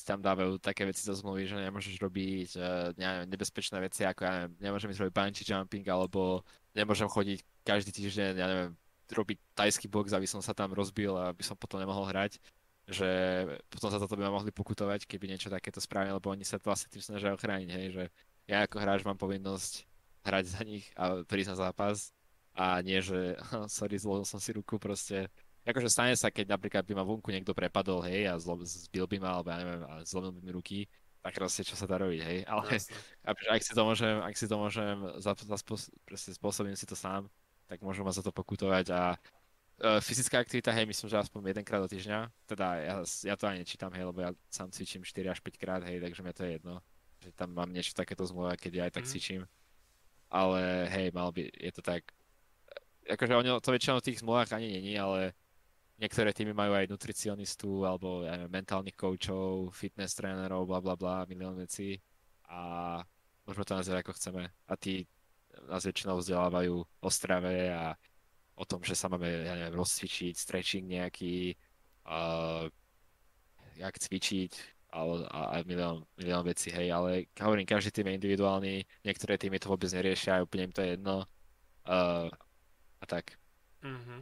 tam 0.08 0.24
dávajú 0.24 0.56
také 0.64 0.88
veci 0.88 1.04
do 1.04 1.12
zmluvy, 1.12 1.52
že 1.52 1.60
nemôžeš 1.60 2.00
robiť 2.00 2.50
uh, 2.56 2.96
neviem, 2.96 3.28
nebezpečné 3.28 3.78
veci, 3.84 4.08
ako 4.08 4.22
ja 4.24 4.32
neviem, 4.40 4.52
nemôžem 4.72 4.90
ísť 4.96 5.02
robiť 5.04 5.14
bungee 5.14 5.44
jumping, 5.44 5.86
alebo 5.92 6.48
nemôžem 6.72 7.12
chodiť 7.12 7.44
každý 7.68 7.92
týždeň, 7.92 8.32
ja 8.40 8.48
neviem, 8.48 8.72
robiť 9.12 9.38
tajský 9.52 9.92
box, 9.92 10.16
aby 10.16 10.24
som 10.24 10.40
sa 10.40 10.56
tam 10.56 10.72
rozbil 10.72 11.12
a 11.20 11.36
aby 11.36 11.44
som 11.44 11.60
potom 11.60 11.84
nemohol 11.84 12.08
hrať. 12.08 12.40
Že 12.88 13.10
potom 13.68 13.92
sa 13.92 14.00
toto 14.00 14.16
by 14.16 14.32
ma 14.32 14.40
mohli 14.40 14.56
pokutovať, 14.56 15.04
keby 15.04 15.28
niečo 15.28 15.52
takéto 15.52 15.84
spravili, 15.84 16.16
lebo 16.16 16.32
oni 16.32 16.48
sa 16.48 16.56
vlastne 16.56 16.88
tým 16.88 17.04
snažia 17.04 17.36
ochrániť, 17.36 17.68
hej, 17.68 17.88
že 17.92 18.04
ja 18.48 18.64
ako 18.64 18.80
hráč 18.80 19.04
mám 19.04 19.20
povinnosť 19.20 19.84
hrať 20.24 20.46
za 20.48 20.62
nich 20.64 20.88
a 20.96 21.20
prísť 21.28 21.52
na 21.52 21.68
zápas 21.68 22.16
a 22.56 22.80
nie, 22.80 23.04
že 23.04 23.36
sorry, 23.68 24.00
zlomil 24.00 24.24
som 24.24 24.40
si 24.40 24.56
ruku, 24.56 24.80
proste 24.80 25.28
akože 25.68 25.92
stane 25.92 26.16
sa, 26.16 26.32
keď 26.32 26.56
napríklad 26.56 26.88
by 26.88 26.94
ma 26.96 27.04
vonku 27.04 27.28
niekto 27.30 27.52
prepadol, 27.52 28.00
hej, 28.08 28.32
a 28.32 28.40
zlo, 28.40 28.56
zbil 28.64 29.04
by 29.04 29.18
ma, 29.20 29.36
alebo 29.36 29.52
ja 29.52 29.58
neviem, 29.60 29.82
zlomil 30.08 30.32
by 30.32 30.42
mi 30.42 30.52
ruky, 30.56 30.80
tak 31.20 31.36
proste 31.36 31.68
čo 31.68 31.76
sa 31.76 31.84
dá 31.84 32.00
robiť, 32.00 32.22
hej, 32.24 32.40
ale 32.48 32.80
ak 33.52 33.62
si 33.62 33.76
to 33.76 33.84
môžem, 33.84 34.16
ak 34.24 34.36
si 34.40 34.48
to 34.48 34.56
môžem, 34.56 34.96
za, 35.20 35.36
za 35.36 35.58
spôsob, 35.60 35.92
spôsobím 36.16 36.80
si 36.80 36.88
to 36.88 36.96
sám, 36.96 37.28
tak 37.68 37.84
môžu 37.84 38.02
ma 38.02 38.16
za 38.16 38.24
to 38.24 38.32
pokutovať 38.32 38.96
a 38.96 39.20
Uh, 39.78 40.02
fyzická 40.02 40.42
aktivita, 40.42 40.74
hej, 40.74 40.90
myslím, 40.90 41.06
že 41.06 41.22
aspoň 41.22 41.54
jedenkrát 41.54 41.78
do 41.78 41.86
týždňa. 41.86 42.34
Teda 42.50 42.82
ja, 42.82 42.96
ja 43.06 43.38
to 43.38 43.46
ani 43.46 43.62
nečítam, 43.62 43.94
hej, 43.94 44.10
lebo 44.10 44.26
ja 44.26 44.34
sám 44.50 44.74
cvičím 44.74 45.06
4 45.06 45.30
až 45.30 45.40
5 45.46 45.54
krát, 45.62 45.86
hej, 45.86 46.02
takže 46.02 46.26
mňa 46.26 46.34
to 46.34 46.44
je 46.50 46.52
jedno. 46.58 46.82
Že 47.22 47.30
tam 47.38 47.54
mám 47.54 47.70
niečo 47.70 47.94
takéto 47.94 48.26
zmluva, 48.26 48.58
keď 48.58 48.72
ja 48.74 48.84
aj 48.90 48.94
tak 48.98 49.06
mm. 49.06 49.10
cvičím. 49.14 49.42
Ale 50.34 50.90
hej, 50.90 51.14
mal 51.14 51.30
by, 51.30 51.46
je 51.54 51.72
to 51.78 51.86
tak. 51.86 52.10
Akože 53.06 53.38
oni 53.38 53.54
to 53.62 53.70
väčšinou 53.70 54.02
v 54.02 54.08
tých 54.10 54.26
zmluvách 54.26 54.50
ani 54.50 54.82
není, 54.82 54.98
ale 54.98 55.38
niektoré 55.98 56.34
týmy 56.34 56.54
majú 56.54 56.78
aj 56.78 56.90
nutricionistu, 56.90 57.86
alebo 57.86 58.26
neviem, 58.26 58.50
mentálnych 58.50 58.98
koučov, 58.98 59.74
fitness 59.74 60.14
trénerov, 60.18 60.70
bla 60.70 60.80
bla 60.82 60.96
bla, 60.96 61.26
milión 61.26 61.58
vecí. 61.58 61.98
A 62.48 63.02
môžeme 63.44 63.66
to 63.66 63.78
nazvať 63.78 63.98
ako 64.06 64.14
chceme. 64.16 64.44
A 64.48 64.74
tí 64.78 65.10
nás 65.66 65.84
väčšinou 65.84 66.22
vzdelávajú 66.22 66.76
o 66.86 67.10
strave 67.10 67.74
a 67.74 67.98
o 68.58 68.64
tom, 68.66 68.82
že 68.82 68.98
sa 68.98 69.10
máme, 69.10 69.26
ja 69.26 69.54
neviem, 69.54 69.78
rozcvičiť, 69.78 70.34
stretching 70.34 70.86
nejaký, 70.90 71.54
uh, 72.10 72.66
jak 73.78 73.96
cvičiť, 73.98 74.52
ale, 74.90 75.30
a, 75.30 75.40
a 75.54 75.66
milión, 75.66 76.02
milión 76.18 76.42
vecí, 76.42 76.74
hej, 76.74 76.90
ale 76.90 77.30
hovorím, 77.38 77.70
každý 77.70 77.94
tým 77.94 78.10
je 78.10 78.18
individuálny, 78.18 78.76
niektoré 79.06 79.38
týmy 79.38 79.62
to 79.62 79.70
vôbec 79.70 79.90
neriešia, 79.94 80.42
úplne 80.42 80.70
im 80.70 80.74
to 80.74 80.82
je 80.82 80.90
jedno 80.98 81.16
uh, 81.86 82.30
a 82.98 83.06
tak. 83.06 83.38
Mm-hmm. 83.86 84.20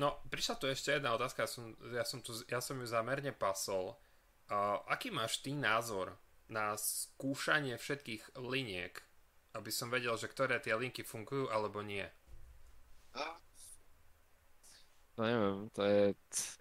No, 0.00 0.16
prišla 0.32 0.56
tu 0.56 0.64
ešte 0.64 0.96
jedna 0.96 1.12
otázka, 1.12 1.44
ja 1.44 1.50
som, 1.50 1.64
ja 1.92 2.04
som, 2.08 2.24
tu, 2.24 2.32
ja 2.48 2.64
som 2.64 2.80
ju 2.80 2.88
zamerne 2.88 3.36
pasol. 3.36 4.00
Uh, 4.48 4.80
aký 4.88 5.12
máš 5.12 5.44
ty 5.44 5.52
názor 5.52 6.16
na 6.48 6.72
skúšanie 6.74 7.76
všetkých 7.76 8.40
liniek, 8.40 8.96
aby 9.52 9.68
som 9.68 9.92
vedel, 9.92 10.16
že 10.16 10.32
ktoré 10.32 10.56
tie 10.56 10.72
linky 10.72 11.04
fungujú 11.04 11.52
alebo 11.52 11.84
nie? 11.84 12.08
No 15.20 15.28
neviem, 15.28 15.56
to 15.76 15.84
je... 15.84 16.00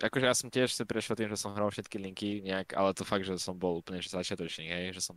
Akože 0.03 0.25
ja 0.27 0.35
som 0.35 0.51
tiež 0.51 0.75
si 0.75 0.83
prešiel 0.83 1.15
tým, 1.15 1.31
že 1.31 1.39
som 1.39 1.55
hral 1.55 1.71
všetky 1.71 1.95
linky 1.95 2.43
nejak, 2.43 2.75
ale 2.75 2.91
to 2.91 3.07
fakt, 3.07 3.23
že 3.23 3.39
som 3.39 3.55
bol 3.55 3.79
úplne 3.79 4.03
že 4.03 4.11
začiatočný, 4.11 4.67
hej, 4.67 4.99
že 4.99 5.01
som... 5.09 5.15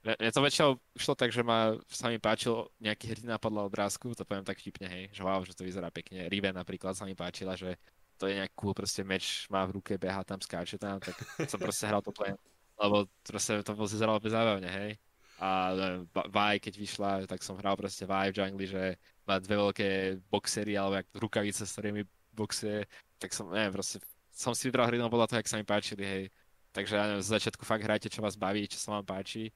Mne 0.00 0.32
to 0.32 0.40
väčšinou 0.40 0.70
šlo 0.96 1.12
tak, 1.12 1.28
že 1.28 1.44
ma 1.44 1.76
sa 1.84 2.08
mi 2.08 2.16
páčil 2.16 2.72
nejaký 2.80 3.12
hrdina 3.12 3.36
podľa 3.36 3.68
obrázku, 3.68 4.16
to 4.16 4.24
poviem 4.24 4.48
tak 4.48 4.56
vtipne, 4.56 4.88
hej, 4.88 5.04
že 5.12 5.20
wow, 5.20 5.44
že 5.44 5.52
to 5.52 5.60
vyzerá 5.60 5.92
pekne. 5.92 6.24
Riven 6.32 6.56
napríklad 6.56 6.96
sa 6.96 7.04
mi 7.04 7.12
páčila, 7.12 7.52
že 7.52 7.76
to 8.16 8.24
je 8.24 8.40
nejak 8.40 8.56
cool, 8.56 8.72
proste 8.72 9.04
meč 9.04 9.44
má 9.52 9.60
v 9.68 9.76
ruke, 9.76 10.00
beha 10.00 10.24
tam, 10.24 10.40
skáče 10.40 10.80
tam, 10.80 11.00
tak 11.04 11.12
som 11.44 11.60
proste 11.60 11.84
hral 11.84 12.00
to 12.00 12.16
len, 12.24 12.32
lebo 12.80 13.04
proste 13.28 13.60
to 13.60 13.76
vyzeralo 13.76 14.16
zábavne, 14.24 14.68
hej. 14.72 14.96
A 15.40 15.72
Vaj, 16.32 16.60
keď 16.60 16.74
vyšla, 16.76 17.12
tak 17.24 17.40
som 17.44 17.56
hral 17.60 17.76
proste 17.76 18.04
Vaj 18.04 18.32
v 18.32 18.44
jungli, 18.44 18.68
že 18.68 18.96
má 19.24 19.40
dve 19.40 19.56
veľké 19.56 19.88
boxery, 20.28 20.76
alebo 20.76 21.00
jak 21.00 21.08
rukavice, 21.16 21.64
s 21.64 21.72
ktorými 21.76 22.04
boxuje, 22.36 22.84
tak 23.20 23.32
som, 23.32 23.48
neviem, 23.52 23.72
proste 23.72 24.00
som 24.32 24.56
si 24.56 24.68
vybral 24.68 24.88
hry 24.88 24.96
podľa 25.00 25.28
toho, 25.28 25.40
jak 25.40 25.48
sa 25.48 25.56
mi 25.60 25.64
páčili, 25.64 26.04
hej. 26.04 26.24
Takže 26.72 26.92
ja 26.96 27.04
neviem, 27.08 27.24
z 27.24 27.32
začiatku 27.36 27.64
fakt 27.68 27.84
hrajte, 27.84 28.12
čo 28.12 28.24
vás 28.24 28.36
baví, 28.36 28.68
čo 28.68 28.80
sa 28.80 28.96
vám 28.96 29.04
páči 29.04 29.52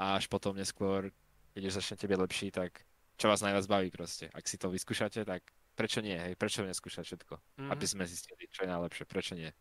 a 0.00 0.16
až 0.16 0.32
potom 0.32 0.56
neskôr, 0.56 1.12
keď 1.52 1.62
už 1.68 1.76
začnete 1.76 2.08
byť 2.08 2.18
lepší, 2.24 2.48
tak 2.48 2.88
čo 3.20 3.28
vás 3.28 3.44
najviac 3.44 3.68
baví 3.68 3.92
proste. 3.92 4.32
Ak 4.32 4.48
si 4.48 4.56
to 4.56 4.72
vyskúšate, 4.72 5.28
tak 5.28 5.44
prečo 5.76 6.00
nie, 6.00 6.16
hej, 6.16 6.40
prečo 6.40 6.64
neskúšať 6.64 7.04
všetko, 7.04 7.34
mm-hmm. 7.36 7.68
aby 7.68 7.84
sme 7.84 8.08
zistili, 8.08 8.48
čo 8.48 8.64
je 8.64 8.72
najlepšie, 8.72 9.04
prečo 9.04 9.36
nie. 9.36 9.52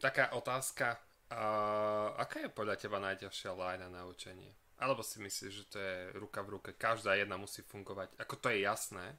Taká 0.00 0.32
otázka, 0.32 0.96
uh, 1.28 2.16
aká 2.16 2.48
je 2.48 2.56
podľa 2.56 2.80
teba 2.80 2.96
najťažšia 3.04 3.52
line 3.52 3.84
na 3.84 4.00
naučenie? 4.00 4.56
Alebo 4.80 5.04
si 5.04 5.20
myslíš, 5.20 5.52
že 5.52 5.64
to 5.68 5.76
je 5.76 5.96
ruka 6.16 6.40
v 6.40 6.56
ruke, 6.56 6.70
každá 6.72 7.12
jedna 7.12 7.36
musí 7.36 7.60
fungovať. 7.60 8.16
Ako 8.16 8.40
to 8.40 8.48
je 8.48 8.64
jasné, 8.64 9.12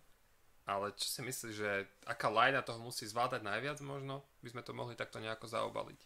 ale 0.66 0.90
čo 0.98 1.06
si 1.06 1.22
myslíš, 1.22 1.54
že 1.54 1.86
aká 2.10 2.34
lajna 2.34 2.66
toho 2.66 2.82
musí 2.82 3.06
zvládať 3.06 3.46
najviac 3.46 3.78
možno? 3.86 4.26
By 4.42 4.50
sme 4.58 4.66
to 4.66 4.74
mohli 4.74 4.98
takto 4.98 5.22
nejako 5.22 5.46
zaobaliť. 5.46 6.02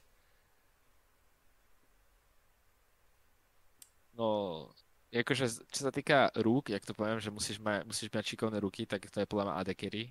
No, 4.18 4.66
akože 5.14 5.46
čo 5.70 5.82
sa 5.86 5.94
týka 5.94 6.34
rúk, 6.42 6.74
jak 6.74 6.82
to 6.82 6.98
poviem, 6.98 7.22
že 7.22 7.30
musíš, 7.30 7.62
mať, 7.62 7.86
musíš 7.86 8.10
mať 8.10 8.26
šikovné 8.34 8.58
ruky, 8.58 8.90
tak 8.90 9.06
to 9.06 9.22
je 9.22 9.30
podľa 9.30 9.46
mňa 9.46 9.56
AD 9.62 9.70
carry. 9.78 10.10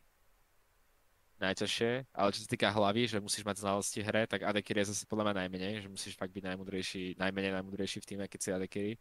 Najťažšie, 1.37 2.17
ale 2.17 2.33
čo 2.33 2.41
sa 2.41 2.49
týka 2.49 2.73
hlavy, 2.73 3.03
že 3.13 3.21
musíš 3.21 3.45
mať 3.45 3.61
znalosti 3.61 4.01
hre, 4.01 4.25
tak 4.25 4.47
AD 4.47 4.63
carry 4.63 4.87
je 4.87 4.95
zase 4.95 5.05
podľa 5.05 5.29
mňa 5.29 5.35
najmenej, 5.45 5.73
že 5.85 5.89
musíš 5.91 6.15
fakt 6.17 6.33
byť 6.33 6.55
najmudrejší, 6.55 7.19
najmenej 7.19 7.53
najmudrejší 7.61 7.99
v 8.01 8.09
týme, 8.09 8.25
keď 8.31 8.41
si 8.41 8.49
AD 8.55 8.65
carry. 8.71 8.95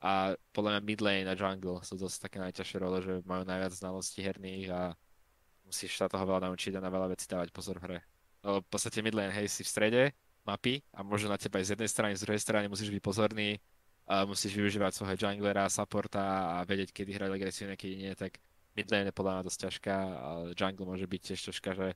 A 0.00 0.36
podľa 0.52 0.76
mňa 0.76 0.80
mid 0.86 1.00
lane 1.00 1.28
a 1.28 1.34
jungle 1.34 1.80
sú 1.84 1.96
dosť 1.96 2.30
také 2.30 2.38
najťažšie 2.40 2.76
role, 2.80 2.98
že 3.00 3.14
majú 3.24 3.42
najviac 3.42 3.72
znalostí 3.74 4.20
herných 4.22 4.68
a 4.72 4.80
musíš 5.66 5.96
sa 5.96 6.08
toho 6.08 6.24
veľa 6.24 6.52
naučiť 6.52 6.76
a 6.76 6.84
na 6.84 6.88
veľa 6.92 7.16
vecí 7.16 7.28
dávať 7.28 7.48
pozor 7.52 7.80
v 7.80 7.84
hre. 7.84 7.98
Lebo 8.44 8.64
v 8.64 8.68
podstate 8.68 9.04
mid 9.04 9.16
lane, 9.16 9.32
hej, 9.32 9.48
si 9.48 9.60
v 9.64 9.72
strede 9.72 10.02
mapy 10.44 10.80
a 10.94 11.04
môže 11.04 11.28
na 11.28 11.36
teba 11.36 11.60
aj 11.60 11.68
z 11.68 11.70
jednej 11.76 11.90
strany, 11.90 12.12
z 12.16 12.24
druhej 12.24 12.40
strany 12.40 12.66
musíš 12.70 12.88
byť 12.88 13.02
pozorný, 13.04 13.60
musíš 14.26 14.58
využívať 14.58 14.92
svojho 14.94 15.16
junglera, 15.16 15.70
supporta 15.70 16.58
a 16.58 16.66
vedieť, 16.66 16.90
kedy 16.90 17.10
hrať 17.14 17.30
agresívne, 17.30 17.74
kedy 17.78 17.94
nie, 17.94 18.12
tak 18.18 18.42
mid 18.74 18.90
lane 18.90 19.10
je 19.10 19.14
podľa 19.14 19.32
mňa 19.38 19.46
dosť 19.46 19.60
ťažká 19.66 19.96
a 19.96 20.28
jungle 20.54 20.86
môže 20.86 21.06
byť 21.06 21.20
tiež 21.30 21.40
ťažká, 21.50 21.70
že 21.78 21.88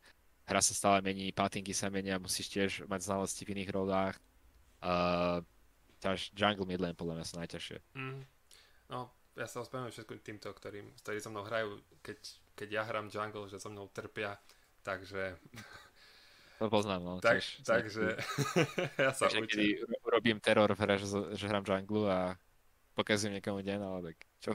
hra 0.46 0.60
sa 0.62 0.74
stále 0.76 0.98
mení, 1.02 1.34
patingy 1.34 1.74
sa 1.74 1.90
menia, 1.90 2.22
musíš 2.22 2.50
tiež 2.54 2.70
mať 2.86 3.00
znalosti 3.02 3.42
v 3.42 3.52
iných 3.58 3.70
rolách. 3.74 4.16
Uh, 4.84 5.40
jungle 6.36 6.68
mid 6.68 6.78
lane 6.78 6.94
podľa 6.94 7.18
mňa 7.18 7.24
sú 7.26 7.34
najťažšie. 7.40 7.78
Mm. 7.96 8.22
No, 8.92 9.08
ja 9.34 9.46
sa 9.48 9.64
ospravedlňujem 9.64 9.94
všetkým 9.96 10.20
týmto, 10.22 10.48
ktorým, 10.52 10.86
ktorí 11.02 11.18
so 11.18 11.32
mnou 11.32 11.42
hrajú, 11.48 11.80
keď, 12.04 12.18
keď 12.54 12.68
ja 12.70 12.82
hrám 12.86 13.10
jungle, 13.10 13.48
že 13.50 13.58
so 13.58 13.72
mnou 13.72 13.90
trpia, 13.90 14.38
takže... 14.86 15.34
To 16.62 16.70
poznám, 16.70 17.00
no. 17.02 17.12
Tak, 17.18 17.42
tiež, 17.42 17.46
takže 17.66 18.04
ja 19.04 19.10
sa 19.10 19.26
takže 19.26 19.42
učím. 19.42 19.82
robím 20.06 20.38
teror 20.38 20.70
v 20.70 20.80
hre, 20.86 20.94
že, 21.02 21.06
že 21.34 21.50
hrám 21.50 21.66
jungle 21.66 22.06
a 22.06 22.38
pokazujem 22.94 23.34
niekomu 23.38 23.60
deň, 23.66 23.78
ale 23.82 23.98
tak 24.12 24.16
čo, 24.38 24.50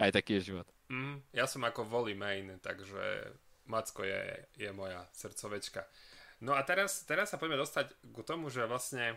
aj 0.00 0.10
taký 0.16 0.40
je 0.40 0.52
život. 0.52 0.66
Mm, 0.88 1.20
ja 1.36 1.44
som 1.44 1.60
ako 1.64 1.84
volley 1.84 2.16
main, 2.16 2.56
takže 2.64 3.36
Macko 3.68 4.02
je, 4.02 4.48
je 4.56 4.70
moja 4.72 5.04
srdcovečka. 5.12 5.84
No 6.42 6.56
a 6.56 6.64
teraz, 6.66 7.04
teraz 7.06 7.30
sa 7.30 7.38
poďme 7.38 7.60
dostať 7.60 7.94
k 7.94 8.16
tomu, 8.26 8.50
že 8.50 8.66
vlastne 8.66 9.14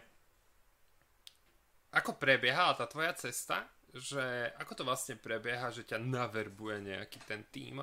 ako 1.95 2.19
prebiehala 2.19 2.75
tá 2.75 2.85
tvoja 2.85 3.15
cesta, 3.15 3.65
že 3.95 4.51
ako 4.59 4.71
to 4.75 4.83
vlastne 4.83 5.15
prebieha, 5.15 5.71
že 5.71 5.87
ťa 5.87 6.03
naverbuje 6.03 6.83
nejaký 6.83 7.23
ten 7.23 7.47
tým 7.47 7.79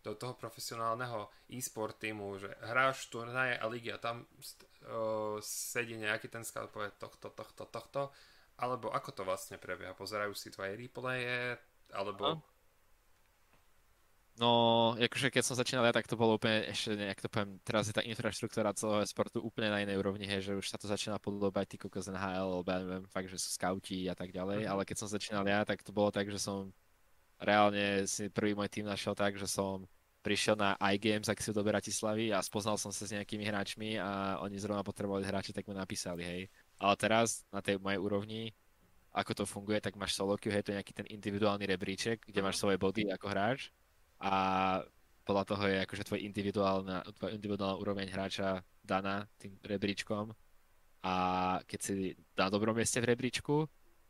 do 0.00 0.16
toho 0.16 0.32
profesionálneho 0.32 1.28
e-sport 1.52 2.00
týmu, 2.00 2.40
že 2.40 2.48
hráš 2.64 3.12
turnaje 3.12 3.56
a 3.60 3.64
ligy 3.68 3.92
a 3.92 4.00
tam 4.00 4.24
uh, 4.24 5.36
sedí 5.44 6.00
nejaký 6.00 6.32
ten 6.32 6.44
scout 6.44 6.72
povie 6.72 6.88
tohto, 6.96 7.28
tohto, 7.28 7.64
tohto, 7.68 8.02
alebo 8.60 8.92
ako 8.92 9.10
to 9.12 9.22
vlastne 9.24 9.60
prebieha? 9.60 9.96
Pozerajú 9.96 10.32
si 10.32 10.48
tvoje 10.48 10.76
replaye, 10.76 11.56
alebo... 11.92 12.40
No 12.40 12.50
No, 14.40 14.96
akože 14.96 15.28
keď 15.28 15.44
som 15.44 15.52
začínal 15.52 15.84
ja, 15.84 15.92
tak 15.92 16.08
to 16.08 16.16
bolo 16.16 16.40
úplne 16.40 16.64
ešte 16.72 16.96
nejak 16.96 17.20
to 17.20 17.28
poviem, 17.28 17.60
teraz 17.60 17.92
je 17.92 17.94
tá 17.96 18.00
infraštruktúra 18.00 18.72
celého 18.72 19.04
sportu 19.04 19.36
úplne 19.44 19.68
na 19.68 19.84
inej 19.84 20.00
úrovni, 20.00 20.24
hej, 20.24 20.48
že 20.48 20.56
už 20.56 20.64
sa 20.64 20.80
to 20.80 20.88
začína 20.88 21.20
podobať 21.20 21.66
ty 21.68 21.76
kokos 21.76 22.08
NHL, 22.08 22.48
alebo 22.48 22.64
ja 22.72 22.80
neviem, 22.80 23.04
fakt, 23.04 23.28
že 23.28 23.36
sú 23.36 23.52
scouti 23.52 24.08
a 24.08 24.16
tak 24.16 24.32
ďalej, 24.32 24.64
mm-hmm. 24.64 24.72
ale 24.72 24.88
keď 24.88 24.96
som 24.96 25.12
začínal 25.12 25.44
ja, 25.44 25.60
tak 25.68 25.84
to 25.84 25.92
bolo 25.92 26.08
tak, 26.08 26.32
že 26.32 26.40
som 26.40 26.72
reálne 27.40 28.04
si 28.04 28.28
prvý 28.28 28.52
môj 28.52 28.68
tým 28.68 28.86
našiel 28.86 29.16
tak, 29.16 29.40
že 29.40 29.48
som 29.48 29.88
prišiel 30.20 30.56
na 30.56 30.76
iGames, 30.92 31.32
ak 31.32 31.40
si 31.40 31.50
do 31.50 31.64
Bratislavy 31.64 32.28
a 32.28 32.44
spoznal 32.44 32.76
som 32.76 32.92
sa 32.92 33.08
s 33.08 33.14
nejakými 33.16 33.40
hráčmi 33.40 33.96
a 33.96 34.36
oni 34.44 34.60
zrovna 34.60 34.84
potrebovali 34.84 35.24
hráči, 35.24 35.56
tak 35.56 35.64
mi 35.64 35.72
napísali, 35.72 36.22
hej. 36.22 36.42
Ale 36.76 36.94
teraz 37.00 37.48
na 37.48 37.64
tej 37.64 37.80
mojej 37.80 37.96
úrovni, 37.96 38.42
ako 39.16 39.42
to 39.42 39.44
funguje, 39.48 39.80
tak 39.80 39.96
máš 39.96 40.12
solo 40.12 40.36
queue, 40.36 40.52
hej, 40.52 40.60
to 40.60 40.70
je 40.72 40.78
nejaký 40.78 40.92
ten 40.92 41.08
individuálny 41.08 41.64
rebríček, 41.64 42.28
kde 42.28 42.44
máš 42.44 42.60
svoje 42.60 42.76
body 42.76 43.08
ako 43.08 43.26
hráč 43.32 43.72
a 44.20 44.32
podľa 45.24 45.44
toho 45.48 45.64
je 45.64 45.76
akože 45.88 46.04
tvoj 46.04 46.20
individuálna, 46.20 46.96
tvoj 47.16 47.32
individuálna 47.40 47.80
úroveň 47.80 48.06
hráča 48.12 48.60
daná 48.84 49.24
tým 49.40 49.56
rebríčkom 49.64 50.36
a 51.00 51.14
keď 51.64 51.80
si 51.80 52.12
na 52.36 52.52
dobrom 52.52 52.76
mieste 52.76 53.00
v 53.00 53.08
rebríčku, 53.16 53.64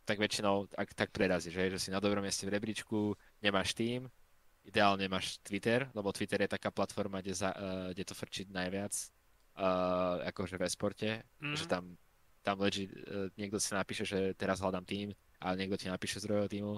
tak 0.05 0.19
väčšinou 0.19 0.67
ak, 0.75 0.95
tak 0.97 1.09
prerazíš, 1.15 1.55
že, 1.55 1.65
že 1.77 1.79
si 1.79 1.89
na 1.91 2.01
dobrom 2.03 2.25
mieste 2.25 2.47
v 2.47 2.55
rebríčku, 2.57 3.15
nemáš 3.43 3.77
tým, 3.77 4.09
ideálne 4.65 5.09
máš 5.09 5.41
Twitter, 5.41 5.89
lebo 5.97 6.13
Twitter 6.13 6.45
je 6.45 6.55
taká 6.55 6.71
platforma, 6.71 7.21
kde, 7.25 7.35
za, 7.35 7.51
uh, 7.55 7.91
kde 7.93 8.05
to 8.05 8.15
frčí 8.15 8.45
najviac, 8.51 8.93
uh, 9.57 10.21
akože 10.29 10.57
ve 10.61 10.69
sporte, 10.69 11.09
mm. 11.41 11.57
že 11.57 11.65
tam, 11.65 11.97
tam 12.45 12.61
legit, 12.61 12.93
uh, 12.93 13.33
niekto 13.41 13.57
si 13.57 13.73
napíše, 13.73 14.05
že 14.05 14.37
teraz 14.37 14.61
hľadám 14.61 14.85
tým 14.85 15.09
a 15.41 15.57
niekto 15.57 15.81
ti 15.81 15.89
napíše 15.89 16.21
z 16.21 16.29
druhého 16.29 16.49
týmu, 16.49 16.75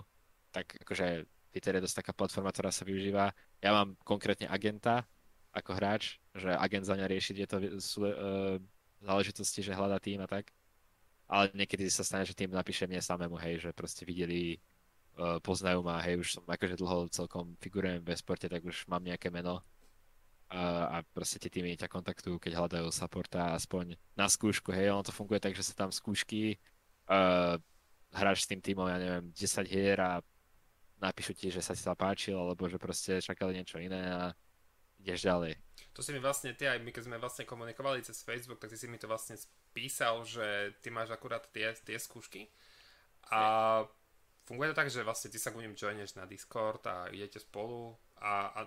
tak 0.54 0.78
akože 0.86 1.26
Twitter 1.52 1.76
je 1.76 1.84
dosť 1.84 1.96
taká 2.00 2.12
platforma, 2.16 2.54
ktorá 2.54 2.72
sa 2.72 2.86
využíva. 2.86 3.34
Ja 3.60 3.70
mám 3.76 3.98
konkrétne 4.06 4.48
agenta 4.48 5.04
ako 5.52 5.76
hráč, 5.76 6.16
že 6.32 6.48
agent 6.48 6.88
za 6.88 6.96
mňa 6.96 7.06
rieši 7.12 7.32
tieto 7.36 7.60
uh, 7.60 8.56
záležitosti, 9.04 9.60
že 9.60 9.76
hľadá 9.76 10.00
tým 10.00 10.22
a 10.24 10.28
tak 10.30 10.48
ale 11.32 11.48
niekedy 11.56 11.88
sa 11.88 12.04
stane, 12.04 12.28
že 12.28 12.36
tým 12.36 12.52
napíše 12.52 12.84
mne 12.84 13.00
samému, 13.00 13.40
hej, 13.40 13.64
že 13.64 13.70
proste 13.72 14.04
videli, 14.04 14.60
uh, 15.16 15.40
poznajú 15.40 15.80
ma, 15.80 15.96
hej, 16.04 16.20
už 16.20 16.28
som 16.36 16.44
akože 16.44 16.76
dlho 16.76 17.08
celkom 17.08 17.56
figurujem 17.56 18.04
ve 18.04 18.12
sporte, 18.12 18.52
tak 18.52 18.60
už 18.60 18.84
mám 18.84 19.00
nejaké 19.00 19.32
meno 19.32 19.64
uh, 20.52 20.84
a 20.92 21.00
proste 21.16 21.40
tie 21.40 21.48
týmy 21.48 21.80
ťa 21.80 21.88
kontaktujú, 21.88 22.36
keď 22.36 22.60
hľadajú 22.60 22.92
supporta 22.92 23.56
aspoň 23.56 23.96
na 24.12 24.28
skúšku, 24.28 24.76
hej, 24.76 24.92
ono 24.92 25.00
to 25.00 25.16
funguje 25.16 25.40
tak, 25.40 25.56
že 25.56 25.64
sa 25.64 25.72
tam 25.72 25.88
skúšky, 25.88 26.60
uh, 27.08 27.56
hráš 28.12 28.44
s 28.44 28.50
tým 28.52 28.60
týmom, 28.60 28.84
ja 28.92 29.00
neviem, 29.00 29.32
10 29.32 29.64
hier 29.64 29.96
a 30.04 30.20
napíšu 31.00 31.32
ti, 31.32 31.48
že 31.48 31.64
sa 31.64 31.72
ti 31.72 31.80
sa 31.80 31.96
páčil, 31.96 32.36
alebo 32.36 32.68
že 32.68 32.76
proste 32.76 33.24
čakali 33.24 33.56
niečo 33.56 33.80
iné 33.80 34.04
a 34.12 34.36
ideš 35.00 35.24
ďalej. 35.24 35.56
To 35.92 36.00
si 36.00 36.16
mi 36.16 36.20
vlastne, 36.24 36.56
ty 36.56 36.64
aj 36.64 36.80
my 36.80 36.88
keď 36.88 37.04
sme 37.04 37.20
vlastne 37.20 37.44
komunikovali 37.44 38.00
cez 38.00 38.24
Facebook, 38.24 38.56
tak 38.56 38.72
ty 38.72 38.80
si 38.80 38.88
mi 38.88 38.96
to 38.96 39.04
vlastne 39.04 39.36
písal, 39.76 40.24
že 40.24 40.72
ty 40.80 40.88
máš 40.88 41.12
akurát 41.12 41.44
tie, 41.52 41.76
tie 41.84 42.00
skúšky 42.00 42.48
a 43.28 43.84
funguje 44.48 44.72
to 44.72 44.78
tak, 44.78 44.88
že 44.88 45.04
vlastne 45.04 45.28
ty 45.28 45.38
sa 45.38 45.52
k 45.52 45.60
ním 45.60 45.76
joineš 45.76 46.16
na 46.16 46.24
Discord 46.24 46.80
a 46.88 47.12
idete 47.12 47.38
spolu 47.38 47.92
a, 48.24 48.50
a 48.56 48.60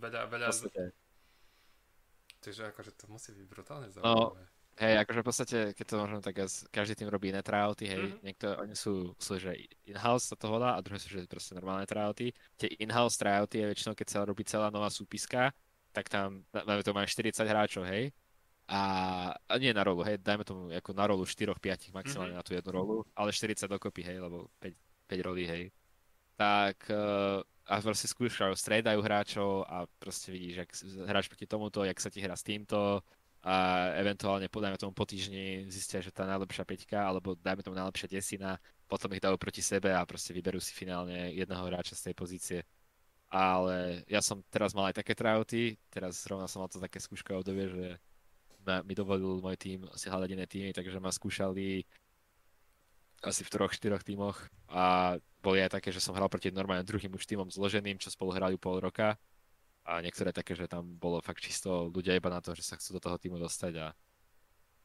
veľa, 0.00 0.26
veľa... 0.32 0.48
Takže 2.40 2.62
akože 2.72 2.90
to 2.96 3.04
musí 3.12 3.36
byť 3.36 3.46
brutálne 3.48 3.88
no, 3.88 3.92
zaujímavé. 3.92 4.42
No, 4.44 4.80
hej, 4.80 4.94
akože 5.02 5.20
v 5.20 5.26
podstate, 5.26 5.58
keď 5.74 5.86
to 5.88 5.96
možno 5.98 6.18
tak, 6.20 6.36
každý 6.68 6.94
tým 6.94 7.08
robí 7.10 7.32
iné 7.32 7.42
tryouty, 7.42 7.84
hej, 7.88 7.98
mm-hmm. 7.98 8.22
niekto, 8.22 8.46
oni 8.60 8.74
sú, 8.76 9.12
sú 9.16 9.40
že 9.40 9.56
in-house 9.88 10.30
sa 10.30 10.36
to 10.36 10.46
volá 10.48 10.76
a 10.76 10.84
druhé 10.84 11.00
sú, 11.00 11.10
že 11.10 11.24
proste 11.26 11.56
normálne 11.56 11.88
tryouty. 11.88 12.30
Tie 12.60 12.70
in-house 12.80 13.18
tryouty 13.18 13.64
je 13.64 13.70
väčšinou, 13.72 13.94
keď 13.96 14.08
sa 14.08 14.28
robí 14.28 14.44
celá 14.44 14.68
nová 14.68 14.92
súpiska, 14.92 15.50
tak 15.96 16.12
tam, 16.12 16.44
máme 16.52 16.84
to 16.84 16.92
máme 16.92 17.08
40 17.08 17.40
hráčov, 17.40 17.88
hej, 17.88 18.12
a, 18.68 18.80
a 19.32 19.52
nie 19.56 19.72
na 19.72 19.80
rolu, 19.80 20.04
hej, 20.04 20.20
dajme 20.20 20.44
tomu 20.44 20.68
ako 20.68 20.90
na 20.92 21.08
rolu 21.08 21.24
4-5 21.24 21.96
maximálne 21.96 22.36
mm-hmm. 22.36 22.36
na 22.36 22.44
tú 22.44 22.52
jednu 22.52 22.70
rolu, 22.76 22.96
ale 23.16 23.32
40 23.32 23.64
dokopy, 23.64 24.04
hej, 24.04 24.20
lebo 24.20 24.52
5, 24.60 24.76
5 25.08 25.26
rolí, 25.26 25.48
hej. 25.48 25.64
Tak 26.36 26.92
uh, 26.92 27.40
a 27.64 27.80
proste 27.80 28.12
skúšajú, 28.12 28.52
striedajú 28.52 29.00
hráčov 29.00 29.64
a 29.64 29.88
proste 29.96 30.28
vidíš, 30.28 30.56
ak 30.68 30.70
hráš 31.08 31.32
proti 31.32 31.48
tomuto, 31.48 31.80
jak 31.80 31.96
sa 31.96 32.12
ti 32.12 32.20
hrá 32.20 32.36
s 32.36 32.44
týmto 32.44 33.00
a 33.46 33.54
eventuálne, 33.96 34.50
dajme 34.50 34.76
tomu 34.76 34.92
po 34.92 35.06
týždni, 35.08 35.70
zistia, 35.70 36.02
že 36.02 36.12
tá 36.12 36.26
najlepšia 36.28 36.66
peťka, 36.66 36.98
alebo 36.98 37.38
dajme 37.38 37.62
tomu 37.62 37.78
najlepšia 37.78 38.18
desina, 38.18 38.60
potom 38.90 39.08
ich 39.14 39.22
dajú 39.22 39.38
proti 39.38 39.62
sebe 39.62 39.94
a 39.94 40.02
proste 40.02 40.34
vyberú 40.34 40.58
si 40.58 40.74
finálne 40.74 41.32
jedného 41.32 41.64
hráča 41.70 41.94
z 41.94 42.10
tej 42.10 42.14
pozície. 42.18 42.58
Ale 43.26 44.06
ja 44.06 44.22
som 44.22 44.38
teraz 44.54 44.70
mal 44.70 44.86
aj 44.88 45.02
také 45.02 45.18
tryouty, 45.18 45.74
teraz 45.90 46.22
zrovna 46.22 46.46
som 46.46 46.62
mal 46.62 46.70
to 46.70 46.78
také 46.78 47.02
skúškové 47.02 47.42
obdobie, 47.42 47.66
že 47.66 47.86
ma, 48.62 48.82
mi 48.86 48.94
dovolil 48.94 49.42
môj 49.42 49.58
tým 49.58 49.82
si 49.98 50.06
hľadať 50.06 50.30
iné 50.30 50.46
týmy, 50.46 50.70
takže 50.70 51.02
ma 51.02 51.10
skúšali 51.10 51.82
asi 53.26 53.42
v 53.42 53.50
troch, 53.50 53.72
štyroch 53.74 54.06
týmoch 54.06 54.38
a 54.70 55.16
boli 55.42 55.58
aj 55.62 55.78
také, 55.78 55.90
že 55.90 56.02
som 56.02 56.14
hral 56.14 56.30
proti 56.30 56.54
normálne 56.54 56.86
druhým 56.86 57.14
už 57.14 57.26
týmom 57.26 57.50
zloženým, 57.50 57.98
čo 57.98 58.12
spolu 58.12 58.34
hrali 58.34 58.54
pol 58.60 58.78
roka 58.78 59.18
a 59.86 60.02
niektoré 60.02 60.34
také, 60.34 60.58
že 60.58 60.66
tam 60.66 60.98
bolo 60.98 61.22
fakt 61.22 61.42
čisto 61.42 61.86
ľudia 61.90 62.18
iba 62.18 62.26
na 62.26 62.42
to, 62.42 62.52
že 62.58 62.66
sa 62.66 62.74
chcú 62.74 62.98
do 62.98 63.02
toho 63.02 63.16
týmu 63.16 63.38
dostať 63.38 63.72
a, 63.78 63.86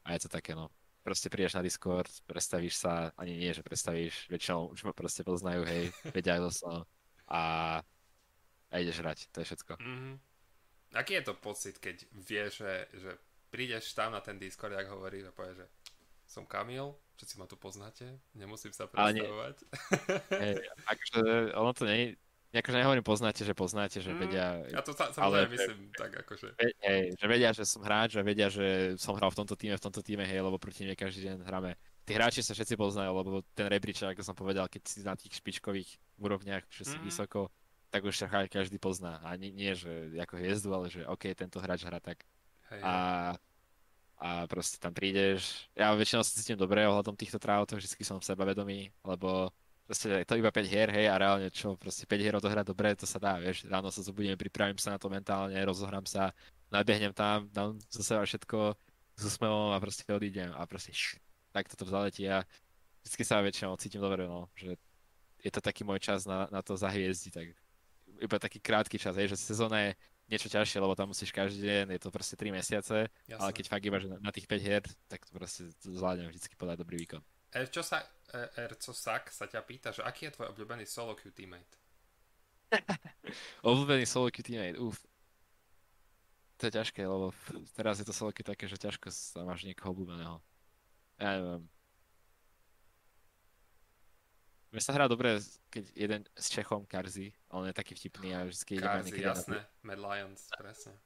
a 0.06 0.08
je 0.14 0.20
to 0.22 0.30
také 0.30 0.54
no. 0.54 0.70
Proste 1.02 1.26
prídeš 1.26 1.58
na 1.58 1.66
Discord, 1.66 2.06
predstavíš 2.30 2.78
sa, 2.78 3.10
ani 3.18 3.34
nie, 3.34 3.50
že 3.50 3.66
predstavíš, 3.66 4.30
väčšinou 4.30 4.70
už 4.70 4.86
ma 4.86 4.94
proste 4.94 5.26
poznajú, 5.26 5.66
hej, 5.66 5.90
vedia 6.14 6.38
aj 6.38 6.62
no. 6.62 6.86
a, 7.26 7.42
a 8.72 8.80
ideš 8.80 9.04
hrať, 9.04 9.18
to 9.30 9.44
je 9.44 9.46
všetko. 9.52 9.72
Mm-hmm. 9.76 10.14
Aký 10.96 11.12
je 11.20 11.24
to 11.24 11.34
pocit, 11.36 11.76
keď 11.76 12.04
vieš, 12.12 12.64
že, 12.64 12.74
že 12.96 13.10
prídeš 13.52 13.92
tam 13.92 14.16
na 14.16 14.20
ten 14.24 14.40
Discord, 14.40 14.72
ak 14.72 14.88
hovoríš 14.88 15.28
a 15.28 15.36
povieš, 15.36 15.64
že 15.64 15.66
som 16.24 16.48
Kamil, 16.48 16.96
všetci 17.20 17.36
ma 17.36 17.44
tu 17.44 17.60
poznáte, 17.60 18.16
nemusím 18.32 18.72
sa 18.72 18.88
predstavovať. 18.88 19.56
Hej, 20.42 20.64
akože 20.88 21.20
ono 21.52 21.70
to 21.76 21.84
nie 21.84 22.16
akože 22.52 22.76
nehovorím 22.84 23.06
poznáte, 23.06 23.48
že 23.48 23.56
poznáte, 23.56 24.04
že 24.04 24.12
mm, 24.12 24.18
vedia... 24.20 24.60
Ja 24.68 24.84
to 24.84 24.92
sa, 24.92 25.08
samozrejme 25.08 25.48
ale, 25.48 25.56
myslím 25.56 25.80
že, 25.88 25.96
tak 25.96 26.10
akože... 26.20 26.46
Hej, 26.60 27.02
že 27.16 27.24
vedia, 27.24 27.50
že 27.56 27.64
som 27.64 27.80
hráč, 27.80 28.20
že 28.20 28.20
vedia, 28.20 28.52
že 28.52 28.92
som 29.00 29.16
hral 29.16 29.32
v 29.32 29.38
tomto 29.40 29.56
týme, 29.56 29.80
v 29.80 29.84
tomto 29.88 30.04
týme, 30.04 30.28
hej, 30.28 30.44
lebo 30.44 30.60
proti 30.60 30.84
mne 30.84 30.92
každý 30.92 31.32
deň 31.32 31.48
hráme. 31.48 31.80
Tí 32.04 32.12
hráči 32.12 32.44
sa 32.44 32.52
všetci 32.52 32.76
poznajú, 32.76 33.08
lebo 33.08 33.40
ten 33.56 33.72
rebríček, 33.72 34.12
ako 34.12 34.20
som 34.20 34.36
povedal, 34.36 34.68
keď 34.68 34.82
si 34.84 35.00
na 35.00 35.16
tých 35.16 35.40
špičkových 35.40 35.96
úrovniach, 36.20 36.68
že 36.68 36.84
si 36.84 36.96
mm. 37.00 37.04
vysoko, 37.08 37.48
tak 37.92 38.08
už 38.08 38.16
sa 38.16 38.48
každý 38.48 38.80
pozná. 38.80 39.20
A 39.20 39.36
nie, 39.36 39.52
nie, 39.52 39.76
že 39.76 40.16
ako 40.16 40.40
hviezdu, 40.40 40.72
ale 40.72 40.88
že 40.88 41.04
OK, 41.04 41.28
tento 41.36 41.60
hráč 41.60 41.84
hrá 41.84 42.00
tak 42.00 42.24
Hej, 42.72 42.80
a, 42.80 42.94
a 44.16 44.28
proste 44.48 44.80
tam 44.80 44.96
prídeš. 44.96 45.68
Ja 45.76 45.92
väčšinou 45.92 46.24
sa 46.24 46.32
cítim 46.32 46.56
dobre 46.56 46.88
ohľadom 46.88 47.12
týchto 47.12 47.36
trávotov, 47.36 47.84
vždy 47.84 48.00
som 48.00 48.16
sebavedomý, 48.16 48.88
lebo 49.04 49.52
proste 49.84 50.24
to 50.24 50.40
iba 50.40 50.48
5 50.48 50.72
hier, 50.72 50.88
hej, 50.88 51.04
a 51.12 51.20
reálne 51.20 51.52
čo, 51.52 51.76
proste 51.76 52.08
5 52.08 52.16
hier 52.16 52.32
odohrať 52.40 52.64
dobre, 52.64 52.96
to 52.96 53.04
sa 53.04 53.20
dá, 53.20 53.36
vieš, 53.36 53.68
ráno 53.68 53.92
sa 53.92 54.00
zobudím, 54.00 54.40
pripravím 54.40 54.80
sa 54.80 54.96
na 54.96 54.98
to 54.98 55.12
mentálne, 55.12 55.58
rozohrám 55.60 56.08
sa, 56.08 56.32
nabehnem 56.72 57.12
tam, 57.12 57.44
dám 57.52 57.76
zo 57.92 58.00
seba 58.00 58.24
všetko 58.24 58.72
s 59.20 59.22
úsmevom 59.28 59.76
a 59.76 59.82
proste 59.84 60.08
odídem 60.08 60.48
a 60.56 60.64
proste 60.64 60.96
š, 60.96 61.20
tak 61.52 61.68
toto 61.68 61.84
zaletí 61.84 62.24
a 62.24 62.40
vždy 63.04 63.20
sa 63.20 63.44
väčšinou 63.44 63.76
cítim 63.76 64.00
dobre, 64.00 64.24
no, 64.24 64.48
že 64.56 64.80
je 65.44 65.50
to 65.52 65.60
taký 65.60 65.84
môj 65.84 66.00
čas 66.00 66.24
na, 66.24 66.48
na 66.48 66.64
to 66.64 66.72
zahviezdiť, 66.72 67.32
tak 67.34 67.52
iba 68.22 68.36
taký 68.38 68.62
krátky 68.62 68.96
čas, 68.96 69.18
hej, 69.18 69.34
že 69.34 69.36
sezóna 69.36 69.90
je 69.90 69.90
niečo 70.30 70.48
ťažšie, 70.48 70.78
lebo 70.80 70.94
tam 70.94 71.10
musíš 71.10 71.34
každý 71.34 71.66
deň, 71.66 71.98
je 71.98 72.00
to 72.00 72.08
proste 72.08 72.38
3 72.38 72.54
mesiace, 72.54 73.10
Jasne. 73.28 73.36
ale 73.42 73.50
keď 73.52 73.64
fakt 73.68 73.84
iba 73.84 73.98
že 73.98 74.08
na 74.22 74.32
tých 74.32 74.46
5 74.48 74.62
hier, 74.62 74.82
tak 75.10 75.26
to 75.26 75.32
proste 75.34 75.68
zvládnem 75.82 76.30
vždycky 76.30 76.54
podať 76.56 76.80
dobrý 76.80 76.96
výkon. 77.04 77.20
čo 77.68 77.82
sa, 77.82 78.00
Erco 78.56 78.96
Sak 78.96 79.28
sa 79.28 79.44
ťa 79.44 79.60
pýta, 79.66 79.92
že 79.92 80.00
aký 80.06 80.30
je 80.30 80.34
tvoj 80.38 80.56
obľúbený 80.56 80.88
solo 80.88 81.12
queue 81.18 81.34
teammate? 81.34 81.76
obľúbený 83.68 84.08
solo 84.08 84.32
queue 84.32 84.46
teammate, 84.46 84.78
uf. 84.80 84.96
To 86.62 86.70
je 86.70 86.78
ťažké, 86.78 87.02
lebo 87.02 87.34
teraz 87.74 87.98
je 87.98 88.06
to 88.06 88.14
solo 88.14 88.30
queue 88.32 88.46
také, 88.46 88.70
že 88.70 88.80
ťažko 88.80 89.10
sa 89.12 89.42
máš 89.44 89.66
niekoho 89.68 89.92
obľúbeného. 89.92 90.38
Ja 91.20 91.28
neviem. 91.36 91.68
Mne 94.72 94.80
sa 94.80 94.96
hrá 94.96 95.04
dobre, 95.04 95.36
keď 95.68 95.84
jeden 95.92 96.20
s 96.32 96.48
Čechom, 96.48 96.88
Karzi, 96.88 97.28
on 97.52 97.68
je 97.68 97.76
taký 97.76 97.92
vtipný 97.92 98.32
a 98.32 98.48
vždy 98.48 98.80
ide 98.80 98.88
Karzi, 98.88 99.20
jasné, 99.20 99.60
na... 99.60 99.84
Mad 99.84 100.00
Lions, 100.00 100.48
presne. 100.56 100.96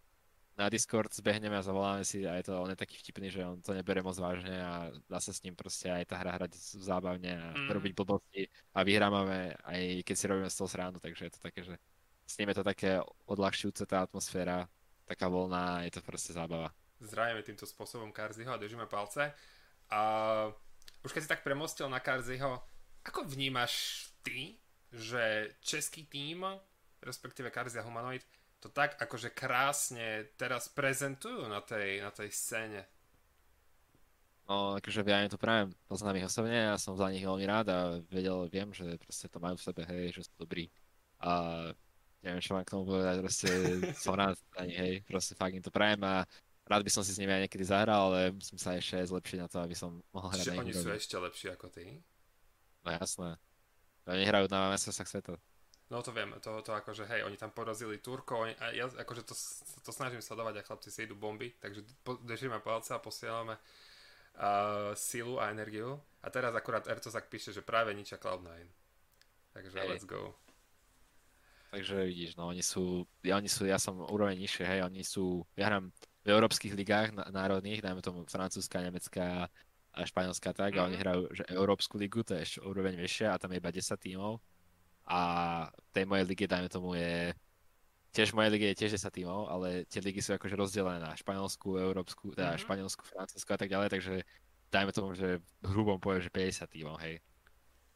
Na 0.57 0.70
Discord 0.70 1.12
zbehneme 1.12 1.59
a 1.59 1.66
zavoláme 1.66 2.01
si 2.07 2.24
a 2.24 2.38
je 2.41 2.49
to, 2.49 2.62
on 2.62 2.70
je 2.72 2.78
taký 2.78 2.97
vtipný, 2.97 3.28
že 3.28 3.45
on 3.45 3.61
to 3.61 3.76
nebere 3.76 4.01
moc 4.01 4.16
vážne 4.16 4.57
a 4.57 4.88
dá 5.05 5.20
sa 5.20 5.34
s 5.34 5.43
ním 5.45 5.53
proste 5.53 5.91
aj 5.93 6.09
tá 6.09 6.16
hra 6.16 6.32
hrať 6.32 6.57
zábavne 6.80 7.28
a 7.28 7.47
mm. 7.53 7.68
robiť 7.76 7.93
blbosti 7.93 8.49
a 8.72 8.80
vyhrávame 8.80 9.53
aj 9.68 10.01
keď 10.01 10.16
si 10.16 10.24
robíme 10.24 10.49
z 10.49 10.57
toho 10.57 10.68
srandu, 10.70 10.99
takže 11.03 11.28
je 11.28 11.32
to 11.36 11.41
také, 11.45 11.61
že 11.61 11.74
s 12.24 12.34
ním 12.41 12.49
je 12.55 12.57
to 12.57 12.64
také 12.64 13.05
odľahčujúce 13.28 13.84
tá 13.84 14.07
atmosféra, 14.07 14.64
taká 15.05 15.28
voľná, 15.28 15.84
je 15.84 15.93
to 15.93 16.01
proste 16.01 16.32
zábava. 16.32 16.72
Zdravíme 17.05 17.45
týmto 17.45 17.68
spôsobom 17.68 18.09
Karziho 18.09 18.49
a 18.49 18.57
držíme 18.57 18.88
palce. 18.88 19.36
A 19.93 20.01
už 21.05 21.12
keď 21.12 21.22
si 21.22 21.30
tak 21.30 21.45
premostil 21.45 21.86
na 21.93 22.01
Karziho, 22.01 22.64
ako 23.07 23.26
vnímaš 23.26 24.07
ty, 24.26 24.59
že 24.90 25.54
český 25.62 26.07
tým, 26.07 26.42
respektíve 27.02 27.50
Karzia 27.54 27.86
Humanoid, 27.86 28.22
to 28.59 28.72
tak 28.72 28.98
akože 28.98 29.30
krásne 29.30 30.32
teraz 30.34 30.66
prezentujú 30.72 31.46
na 31.46 31.62
tej, 31.62 32.02
na 32.02 32.11
tej 32.11 32.32
scéne? 32.32 32.82
No, 34.46 34.78
akože 34.78 35.02
ja 35.02 35.26
im 35.26 35.30
to 35.30 35.38
práve 35.38 35.74
poznám 35.90 36.22
ich 36.22 36.28
osobne 36.30 36.70
a 36.70 36.78
som 36.78 36.94
za 36.94 37.11
nich 37.11 37.26
veľmi 37.26 37.46
rád 37.50 37.66
a 37.70 37.78
vedel, 38.07 38.46
viem, 38.46 38.70
že 38.70 38.94
proste 39.02 39.26
to 39.26 39.42
majú 39.42 39.59
v 39.59 39.66
sebe, 39.66 39.82
hej, 39.82 40.14
že 40.14 40.30
sú 40.30 40.34
dobrí. 40.38 40.70
A 41.18 41.66
neviem, 42.22 42.38
čo 42.38 42.54
mám 42.54 42.62
k 42.62 42.74
tomu 42.78 42.86
povedať, 42.86 43.26
proste 43.26 43.50
som 44.02 44.14
rád 44.14 44.38
ani, 44.54 44.74
hej, 44.74 44.94
proste 45.02 45.34
fakt 45.34 45.54
im 45.54 45.62
to 45.62 45.74
prajem 45.74 45.98
a 46.07 46.22
rád 46.66 46.82
by 46.86 46.90
som 46.94 47.02
si 47.02 47.11
s 47.11 47.18
nimi 47.18 47.34
aj 47.34 47.46
niekedy 47.46 47.66
zahral, 47.66 48.14
ale 48.14 48.34
musím 48.38 48.59
sa 48.59 48.78
ešte 48.78 49.02
zlepšiť 49.02 49.38
na 49.42 49.48
to, 49.50 49.59
aby 49.62 49.74
som 49.74 49.98
mohol 50.14 50.30
hrať 50.30 50.46
Čiže 50.46 50.62
oni 50.62 50.74
sú 50.74 50.90
ešte 50.94 51.16
lepší 51.18 51.46
ako 51.50 51.66
ty? 51.74 52.02
No 52.87 52.95
jasné. 52.95 53.28
Oni 54.07 54.22
hrajú 54.22 54.47
na 54.47 54.70
mestrovstvách 54.70 55.11
sveta. 55.11 55.34
No 55.87 56.03
to 56.03 56.11
viem, 56.11 56.34
to, 56.43 56.62
to 56.66 56.74
akože 56.74 57.07
hej, 57.07 57.22
oni 57.22 57.39
tam 57.39 57.55
porazili 57.55 58.03
Turkov, 58.03 58.43
oni, 58.43 58.55
a 58.59 58.74
ja 58.74 58.91
akože 58.91 59.22
to, 59.22 59.34
to 59.87 59.91
snažím 59.95 60.18
sledovať 60.18 60.59
a 60.59 60.66
chlapci 60.66 60.91
si 60.91 61.07
idú 61.07 61.14
bomby, 61.14 61.55
takže 61.62 61.87
po, 62.03 62.18
držíme 62.18 62.59
palce 62.59 62.91
a 62.91 62.99
posielame 62.99 63.55
uh, 63.55 64.91
silu 64.99 65.39
a 65.39 65.55
energiu. 65.55 66.03
A 66.22 66.30
teraz 66.30 66.51
akurát 66.59 66.91
Ercozak 66.91 67.30
píše, 67.30 67.55
že 67.55 67.62
práve 67.62 67.95
ničia 67.95 68.18
Cloud9. 68.18 68.51
Takže 69.55 69.78
Hej. 69.78 69.89
let's 69.91 70.07
go. 70.07 70.34
Takže 71.70 72.07
vidíš, 72.07 72.34
no 72.34 72.51
oni 72.51 72.62
sú, 72.62 73.07
ja, 73.22 73.39
oni 73.39 73.51
sú, 73.51 73.66
ja 73.66 73.78
som 73.78 73.99
úroveň 73.99 74.39
nižšie, 74.43 74.64
hej, 74.66 74.80
oni 74.87 75.03
sú, 75.03 75.43
ja 75.59 75.66
hrám 75.70 75.91
v 76.26 76.28
európskych 76.30 76.74
ligách 76.74 77.14
národných, 77.30 77.82
dajme 77.82 78.03
tomu 78.03 78.26
francúzska, 78.26 78.82
nemecká 78.82 79.47
a 79.97 80.05
španielská 80.05 80.53
tak, 80.53 80.76
a 80.76 80.84
oni 80.84 80.97
Mhm. 80.97 81.03
hrajú 81.03 81.22
že 81.32 81.42
európsku 81.49 81.97
ligu, 81.97 82.20
to 82.20 82.36
je 82.36 82.44
ešte 82.44 82.59
úroveň 82.61 82.94
vyššia 82.94 83.32
a 83.32 83.40
tam 83.40 83.51
je 83.51 83.59
iba 83.59 83.72
10 83.72 83.97
tímov 83.97 84.38
a 85.09 85.20
tej 85.90 86.05
mojej 86.05 86.24
lige, 86.26 86.44
dajme 86.44 86.68
tomu, 86.68 86.92
je 86.92 87.32
tiež 88.12 88.32
v 88.32 88.36
mojej 88.36 88.53
lige 88.53 88.66
je 88.72 88.76
tiež 88.76 88.90
10 89.01 89.09
tímov, 89.12 89.40
ale 89.47 89.84
tie 89.88 90.01
ligy 90.01 90.20
sú 90.20 90.36
akože 90.36 90.57
rozdelené 90.57 91.01
na 91.01 91.16
španielsku, 91.16 91.76
európsku, 91.76 92.36
teda 92.36 92.57
Mhm. 92.57 92.62
španielsku, 92.62 93.03
francúzsku 93.05 93.51
a 93.53 93.59
tak 93.59 93.68
ďalej, 93.68 93.88
takže 93.88 94.14
dajme 94.68 94.92
tomu, 94.92 95.14
že 95.14 95.40
hrubom 95.64 95.97
poviem, 95.97 96.20
že 96.20 96.28
50 96.28 96.68
tímov, 96.68 97.01
hej. 97.01 97.20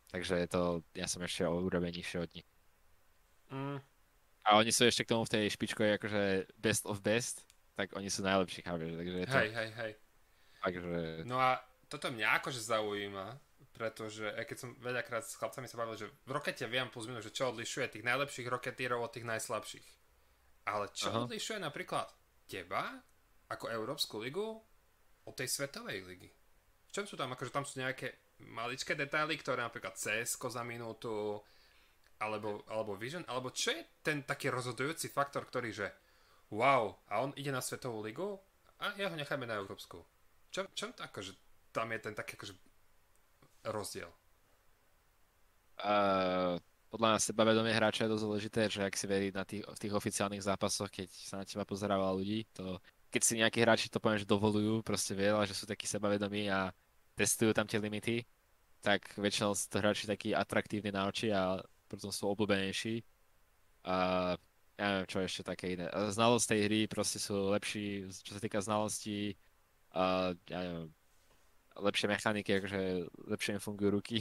Takže 0.09 0.35
je 0.39 0.49
to, 0.49 0.63
ja 0.95 1.07
som 1.07 1.21
ešte 1.23 1.45
o 1.45 1.55
úroveň 1.61 1.95
nižšie 1.95 2.19
od 2.19 2.31
nich. 2.35 2.47
Mm, 3.51 3.79
A 4.43 4.57
oni 4.57 4.73
sú 4.73 4.89
ešte 4.89 5.05
k 5.05 5.13
tomu 5.13 5.23
v 5.29 5.33
tej 5.37 5.45
špičkovej 5.53 6.01
akože 6.01 6.23
best 6.57 6.87
of 6.89 6.99
best, 7.01 7.45
tak 7.77 7.93
oni 7.93 8.09
sú 8.09 8.23
najlepší, 8.23 8.63
chápeš, 8.63 8.97
takže 8.97 9.19
je 9.19 9.27
to, 9.29 9.37
hej, 9.37 9.51
hej, 9.53 9.71
hej. 9.77 9.93
takže, 10.65 10.99
No 11.25 11.37
a 11.39 11.61
toto 11.91 12.07
mňa 12.15 12.39
akože 12.39 12.63
zaujíma, 12.63 13.27
pretože 13.75 14.31
aj 14.31 14.45
keď 14.47 14.57
som 14.57 14.71
veľakrát 14.79 15.27
s 15.27 15.35
chlapcami 15.35 15.67
sa 15.67 15.81
bavil, 15.83 15.99
že 15.99 16.07
v 16.07 16.31
rokete 16.31 16.65
viem 16.71 16.87
plus 16.87 17.11
minus, 17.11 17.27
že 17.27 17.35
čo 17.35 17.51
odlišuje 17.51 17.99
tých 17.99 18.07
najlepších 18.07 18.47
roketírov 18.47 19.03
od 19.03 19.11
tých 19.11 19.27
najslabších. 19.27 19.89
Ale 20.71 20.87
čo 20.95 21.11
Aha. 21.11 21.27
odlišuje 21.27 21.59
napríklad 21.59 22.07
teba 22.47 23.03
ako 23.51 23.67
Európsku 23.75 24.23
ligu 24.23 24.55
od 25.27 25.35
tej 25.35 25.51
svetovej 25.51 26.07
ligy? 26.07 26.31
V 26.87 26.91
čom 26.95 27.05
sú 27.11 27.19
tam? 27.19 27.35
Akože 27.35 27.51
tam 27.51 27.67
sú 27.67 27.83
nejaké 27.83 28.39
maličké 28.47 28.95
detaily, 28.95 29.35
ktoré 29.37 29.67
napríklad 29.67 29.99
cs 29.99 30.39
za 30.39 30.63
minútu, 30.63 31.43
alebo, 32.21 32.63
alebo 32.69 32.95
Vision, 33.01 33.25
alebo 33.27 33.49
čo 33.51 33.73
je 33.73 33.83
ten 34.05 34.23
taký 34.23 34.53
rozhodujúci 34.53 35.09
faktor, 35.09 35.49
ktorý, 35.49 35.73
že 35.73 35.89
wow, 36.53 36.93
a 37.09 37.25
on 37.25 37.33
ide 37.41 37.49
na 37.49 37.65
svetovú 37.65 38.05
ligu 38.05 38.37
a 38.81 38.93
ja 39.01 39.09
ho 39.09 39.17
necháme 39.17 39.49
na 39.49 39.57
Európsku. 39.57 40.05
Čo, 40.53 40.69
čo 40.77 40.93
to 40.93 41.01
akože 41.01 41.50
tam 41.71 41.93
je 41.95 41.99
ten 41.99 42.15
taký 42.15 42.35
akože 42.37 42.55
rozdiel? 43.71 44.11
uh, 45.85 46.57
podľa 46.91 47.09
mňa 47.17 47.21
sebavedomie 47.23 47.73
hráča 47.73 48.05
je 48.07 48.13
dosť 48.13 48.25
dôležité, 48.25 48.61
že 48.69 48.81
ak 48.85 48.95
si 48.99 49.07
verí 49.07 49.29
na 49.31 49.47
tých, 49.47 49.65
v 49.65 49.79
tých 49.79 49.95
oficiálnych 49.95 50.45
zápasoch, 50.45 50.91
keď 50.91 51.09
sa 51.11 51.35
na 51.41 51.45
teba 51.47 51.65
pozerá 51.65 51.97
ľudí, 51.97 52.45
to 52.53 52.79
keď 53.11 53.23
si 53.27 53.35
nejakí 53.43 53.59
hráči 53.63 53.87
to 53.91 53.99
poviem, 53.99 54.23
že 54.23 54.29
dovolujú, 54.29 54.87
proste 54.87 55.19
veľa, 55.19 55.43
že 55.43 55.55
sú 55.59 55.67
takí 55.67 55.87
sebavedomí 55.91 56.47
a 56.47 56.71
testujú 57.19 57.51
tam 57.51 57.67
tie 57.67 57.83
limity, 57.83 58.23
tak 58.81 59.03
väčšinou 59.19 59.51
sú 59.55 59.67
to 59.67 59.83
hráči 59.83 60.07
takí 60.07 60.31
atraktívni 60.31 60.95
na 60.95 61.11
oči 61.11 61.35
a 61.35 61.59
potom 61.91 62.15
sú 62.15 62.31
obľúbenejší. 62.31 63.03
A 63.83 63.95
ja 64.79 64.87
neviem, 64.95 65.11
čo 65.11 65.19
ešte 65.21 65.43
také 65.43 65.75
iné. 65.75 65.91
Znalosť 65.91 66.55
tej 66.55 66.61
hry 66.71 66.81
proste 66.87 67.19
sú 67.19 67.51
lepší, 67.51 68.07
čo 68.15 68.39
sa 68.39 68.41
týka 68.41 68.63
znalostí, 68.63 69.35
a 69.91 70.33
ja 70.47 70.59
neviem, 70.63 70.87
lepšie 71.81 72.07
mechaniky, 72.07 72.61
akože 72.61 72.81
lepšie 73.33 73.57
im 73.57 73.63
fungujú 73.63 73.91
ruky. 73.97 74.21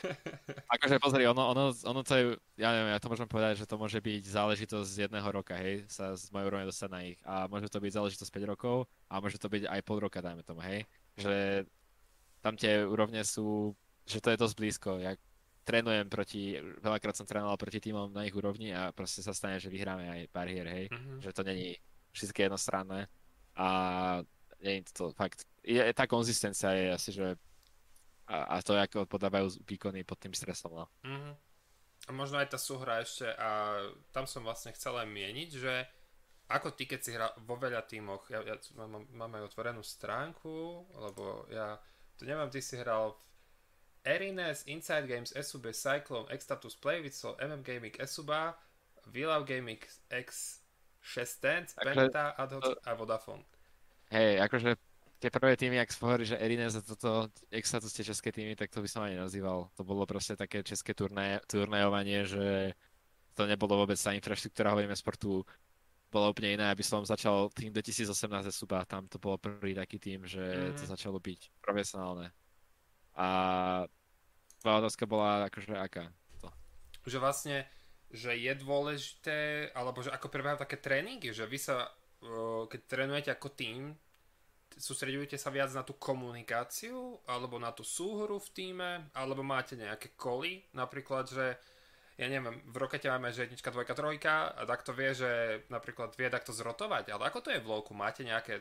akože 0.74 0.96
pozri, 1.00 1.24
ono, 1.24 1.52
ono, 1.52 1.64
ono 1.72 2.00
to 2.04 2.12
je, 2.14 2.24
ja 2.60 2.70
neviem, 2.72 2.92
ja 2.92 3.00
to 3.00 3.08
môžem 3.08 3.28
povedať, 3.28 3.64
že 3.64 3.68
to 3.68 3.80
môže 3.80 3.98
byť 3.98 4.22
záležitosť 4.28 4.88
z 4.88 5.00
jedného 5.08 5.28
roka, 5.32 5.56
hej, 5.56 5.88
sa 5.88 6.12
z 6.14 6.28
mojej 6.30 6.48
úrovne 6.52 6.68
dostať 6.68 6.88
na 6.92 7.00
ich. 7.02 7.18
A 7.24 7.48
môže 7.48 7.72
to 7.72 7.80
byť 7.80 7.92
záležitosť 7.96 8.30
5 8.30 8.52
rokov 8.52 8.86
a 9.08 9.18
môže 9.18 9.40
to 9.40 9.48
byť 9.48 9.68
aj 9.68 9.80
pol 9.82 9.98
roka, 9.98 10.20
dajme 10.20 10.44
tomu, 10.44 10.60
hej. 10.62 10.84
Že 11.16 11.66
tam 12.44 12.54
tie 12.54 12.84
úrovne 12.84 13.24
sú, 13.24 13.72
že 14.04 14.20
to 14.20 14.30
je 14.30 14.40
dosť 14.40 14.54
blízko. 14.58 14.90
Ja 15.00 15.16
trénujem 15.62 16.10
proti, 16.10 16.58
veľakrát 16.82 17.14
som 17.14 17.26
trénoval 17.26 17.54
proti 17.56 17.78
týmom 17.78 18.10
na 18.10 18.26
ich 18.26 18.34
úrovni 18.34 18.74
a 18.74 18.90
proste 18.90 19.22
sa 19.22 19.30
stane, 19.30 19.62
že 19.62 19.70
vyhráme 19.70 20.10
aj 20.10 20.20
pár 20.34 20.50
hier, 20.50 20.66
hej. 20.66 20.86
Mhm. 20.90 21.22
Že 21.22 21.30
to 21.32 21.42
není 21.46 21.68
všetky 22.12 22.50
jednostranné. 22.50 23.08
A 23.56 23.68
nie 24.62 24.80
je 24.80 24.94
to 24.94 25.12
fakt, 25.12 25.44
je, 25.62 25.80
tá 25.94 26.04
konzistencia 26.10 26.74
je 26.74 26.86
asi, 26.92 27.10
že 27.14 27.26
a, 28.26 28.58
a 28.58 28.62
to, 28.62 28.74
ako 28.78 29.06
podávajú 29.06 29.62
výkony 29.66 30.06
pod 30.06 30.18
tým 30.18 30.34
stresom, 30.34 30.74
no. 30.74 30.86
Mhm. 31.06 31.32
A 32.02 32.10
možno 32.10 32.42
aj 32.42 32.50
tá 32.50 32.58
súhra 32.58 32.98
ešte 32.98 33.30
a 33.38 33.78
tam 34.10 34.26
som 34.26 34.42
vlastne 34.42 34.74
chcel 34.74 34.98
aj 34.98 35.06
mieniť, 35.06 35.50
že 35.54 35.86
ako 36.50 36.74
ty, 36.74 36.90
keď 36.90 37.00
si 37.00 37.14
hral 37.14 37.30
vo 37.46 37.54
veľa 37.54 37.86
tímoch, 37.86 38.26
ja, 38.26 38.42
ja 38.42 38.58
mám, 38.74 39.06
mám 39.14 39.32
aj 39.38 39.54
otvorenú 39.54 39.86
stránku, 39.86 40.82
lebo 40.98 41.46
ja 41.46 41.78
to 42.18 42.26
neviem, 42.26 42.50
ty 42.50 42.58
si 42.58 42.74
hral 42.74 43.14
v 43.14 43.18
Erines, 44.02 44.66
Inside 44.66 45.06
Games, 45.06 45.30
SUB, 45.30 45.70
Cyclone, 45.70 46.26
X-Status, 46.34 46.74
Playvitsol, 46.82 47.38
MM 47.38 47.62
Gaming, 47.62 47.94
SUBA, 48.02 48.58
Villau 49.06 49.46
Gaming, 49.46 49.78
X, 50.10 50.58
6 51.00 51.38
Dance, 51.38 51.70
Takže- 51.78 51.94
Penta, 51.94 52.34
Adhoc 52.34 52.66
a 52.82 52.90
Vodafone. 52.94 53.46
Hej, 54.10 54.42
akože 54.42 54.74
tie 55.22 55.30
prvé 55.30 55.54
týmy, 55.54 55.78
ak 55.78 55.94
hovorí, 56.02 56.26
že 56.26 56.34
Erines 56.34 56.74
a 56.74 56.82
toto, 56.82 57.30
jak 57.46 57.62
sa 57.62 57.78
tu 57.78 57.86
ste 57.86 58.02
české 58.02 58.34
týmy, 58.34 58.58
tak 58.58 58.74
to 58.74 58.82
by 58.82 58.88
som 58.90 59.06
ani 59.06 59.14
nazýval. 59.14 59.70
To 59.78 59.86
bolo 59.86 60.02
proste 60.02 60.34
také 60.34 60.66
české 60.66 60.98
turné, 60.98 61.38
turnajovanie, 61.46 62.26
že 62.26 62.74
to 63.38 63.46
nebolo 63.46 63.86
vôbec 63.86 63.94
tá 63.94 64.10
infraštruktúra, 64.12 64.74
hovoríme 64.74 64.98
sportu, 64.98 65.46
bola 66.10 66.28
úplne 66.28 66.58
iná. 66.58 66.68
Aby 66.68 66.82
som 66.82 67.06
začal 67.06 67.48
tým 67.54 67.70
2018 67.72 68.50
Suba, 68.50 68.82
tam 68.84 69.06
to 69.06 69.16
bolo 69.16 69.38
prvý 69.38 69.72
taký 69.72 69.96
tým, 69.96 70.26
že 70.26 70.42
to 70.76 70.84
Mhm. 70.84 70.90
začalo 70.90 71.16
byť 71.22 71.40
profesionálne. 71.62 72.28
A 73.14 73.28
tvoja 74.60 74.76
otázka 74.84 75.06
bola 75.06 75.46
akože 75.46 75.78
aká? 75.78 76.10
To. 76.42 76.50
že 77.06 77.18
vlastne, 77.22 77.56
že 78.12 78.36
je 78.36 78.52
dôležité, 78.54 79.70
alebo 79.72 80.04
že 80.04 80.12
ako 80.12 80.28
prebiehajú 80.28 80.60
také 80.60 80.76
tréningy, 80.76 81.32
že 81.32 81.48
vy 81.48 81.56
sa, 81.56 81.88
uh, 82.20 82.68
keď 82.68 82.80
trénujete 82.84 83.30
ako 83.32 83.48
tým, 83.48 83.96
sústredujete 84.78 85.36
sa 85.36 85.50
viac 85.50 85.72
na 85.72 85.82
tú 85.82 85.96
komunikáciu, 85.96 87.20
alebo 87.28 87.58
na 87.58 87.72
tú 87.72 87.82
súhru 87.82 88.38
v 88.40 88.48
týme, 88.52 88.90
alebo 89.12 89.42
máte 89.44 89.76
nejaké 89.76 90.14
koly, 90.16 90.64
napríklad, 90.72 91.28
že 91.28 91.56
ja 92.20 92.26
neviem, 92.28 92.60
v 92.68 92.76
rokete 92.76 93.08
máme, 93.08 93.32
že 93.32 93.48
jednička, 93.48 93.72
dvojka, 93.72 93.96
trojka 93.96 94.52
a 94.52 94.62
takto 94.68 94.92
vie, 94.92 95.16
že 95.16 95.64
napríklad 95.72 96.12
vie 96.14 96.28
takto 96.28 96.52
zrotovať, 96.52 97.08
ale 97.12 97.32
ako 97.32 97.38
to 97.40 97.48
je 97.50 97.60
v 97.64 97.70
lovku? 97.72 97.96
Máte 97.96 98.22
nejaké 98.22 98.60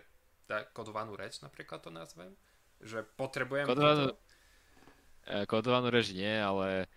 kodovanú 0.71 1.15
reč, 1.19 1.43
napríklad 1.43 1.83
to 1.83 1.91
nazvem? 1.91 2.31
Že 2.79 3.03
potrebujem... 3.19 3.67
Kodovanú- 3.67 4.15
E, 5.21 5.45
Kodovanú 5.45 5.93
reč 5.93 6.09
nie, 6.17 6.33
ale 6.33 6.89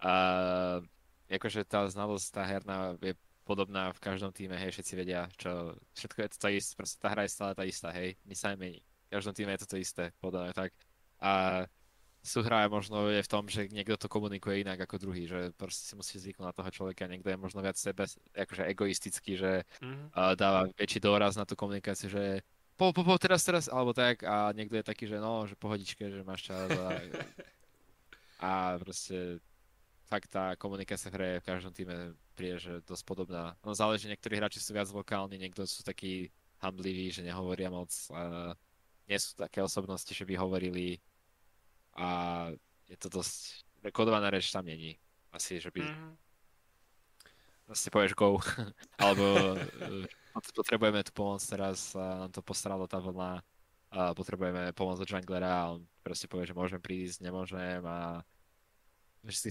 a, 0.00 0.80
akože 1.28 1.60
tá 1.68 1.84
znalosť, 1.84 2.26
tá 2.32 2.42
herná 2.48 2.96
je 3.04 3.12
podobná 3.46 3.94
v 3.94 4.02
každom 4.02 4.34
týme, 4.34 4.58
hej, 4.58 4.74
všetci 4.74 4.92
vedia, 4.98 5.30
čo, 5.38 5.78
všetko 5.94 6.18
je 6.18 6.28
to 6.34 6.38
to 6.42 6.48
isté, 6.50 6.72
proste 6.74 6.98
tá 6.98 7.14
hra 7.14 7.22
je 7.22 7.30
stále 7.30 7.52
tá 7.54 7.62
istá, 7.62 7.94
hej, 7.94 8.18
nič 8.26 8.42
sa 8.42 8.50
nemení. 8.50 8.82
V 9.06 9.10
každom 9.14 9.34
týme 9.38 9.54
je 9.54 9.62
to 9.62 9.70
to 9.70 9.76
isté, 9.78 10.10
podané 10.18 10.50
tak. 10.50 10.74
A 11.22 11.64
súhra 12.26 12.66
je 12.66 12.74
možno 12.74 13.06
je 13.06 13.22
v 13.22 13.30
tom, 13.30 13.46
že 13.46 13.70
niekto 13.70 13.94
to 13.94 14.10
komunikuje 14.10 14.66
inak 14.66 14.82
ako 14.82 14.98
druhý, 14.98 15.30
že 15.30 15.54
proste 15.54 15.86
si 15.86 15.94
musí 15.94 16.18
zvyknúť 16.18 16.50
na 16.50 16.56
toho 16.58 16.70
človeka, 16.74 17.06
niekto 17.06 17.30
je 17.30 17.38
možno 17.38 17.62
viac 17.62 17.78
sebe, 17.78 18.02
akože 18.34 18.66
egoistický, 18.66 19.38
že 19.38 19.62
Mhm. 19.78 20.10
a 20.10 20.34
dáva 20.34 20.66
väčší 20.74 20.98
dôraz 20.98 21.38
na 21.38 21.46
tú 21.46 21.54
komunikáciu, 21.54 22.10
že 22.10 22.42
po, 22.76 22.92
po, 22.92 23.06
po, 23.06 23.16
teraz, 23.16 23.40
teraz, 23.46 23.72
alebo 23.72 23.96
tak 23.96 24.20
a 24.26 24.52
niekto 24.52 24.76
je 24.76 24.84
taký, 24.84 25.08
že 25.08 25.16
no, 25.16 25.46
že 25.48 25.56
pohodičke, 25.56 26.12
že 26.12 26.20
máš 26.26 26.50
čas 26.50 26.68
a, 26.68 26.88
a 28.42 28.50
proste 28.76 29.40
fakt 30.06 30.30
tá 30.30 30.54
komunikácia 30.54 31.10
v 31.10 31.14
hre 31.18 31.30
v 31.42 31.46
každom 31.46 31.74
týme 31.74 32.14
príde, 32.38 32.56
že 32.62 32.72
dosť 32.86 33.04
podobná. 33.04 33.58
No 33.66 33.74
záleží, 33.74 34.06
niektorí 34.06 34.38
hráči 34.38 34.62
sú 34.62 34.70
viac 34.72 34.86
lokálni, 34.94 35.36
niekto 35.38 35.66
sú 35.66 35.82
takí 35.82 36.30
hambliví, 36.62 37.10
že 37.10 37.26
nehovoria 37.26 37.68
moc, 37.68 37.90
a 38.14 38.54
nie 39.06 39.18
sú 39.18 39.34
také 39.36 39.62
osobnosti, 39.62 40.10
že 40.10 40.24
by 40.24 40.34
hovorili 40.38 40.98
a 41.96 42.48
je 42.86 42.96
to 42.98 43.08
dosť, 43.10 43.66
kodovaná 43.90 44.30
reč 44.30 44.50
tam 44.50 44.66
není. 44.66 44.98
Asi, 45.34 45.58
že 45.60 45.70
by 45.74 45.82
Mhm. 45.82 46.16
si 47.74 47.88
povieš 47.90 48.14
go, 48.14 48.38
alebo 49.02 49.58
e, 49.58 50.06
potrebujeme 50.54 51.02
tu 51.02 51.12
pomoc 51.12 51.42
teraz, 51.42 51.92
nám 51.98 52.30
to 52.30 52.40
postaralo 52.42 52.86
tá 52.86 53.02
vlna, 53.02 53.42
a 53.90 54.12
potrebujeme 54.14 54.74
pomoc 54.74 54.98
od 54.98 55.08
junglera 55.08 55.66
a 55.66 55.70
on 55.78 55.86
proste 56.02 56.26
povie, 56.26 56.46
že 56.46 56.54
môžem 56.58 56.78
prísť, 56.82 57.22
nemôžem 57.22 57.80
a 57.86 58.22
že 59.26 59.38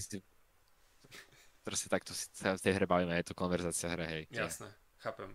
proste 1.66 1.90
takto 1.90 2.14
sa 2.14 2.54
v 2.54 2.62
tej 2.62 2.78
hre 2.78 2.86
bavíme, 2.86 3.10
je 3.18 3.26
to 3.26 3.34
konverzácia 3.34 3.90
hre, 3.90 4.06
hej. 4.06 4.22
Jasné, 4.30 4.70
chápem. 5.02 5.34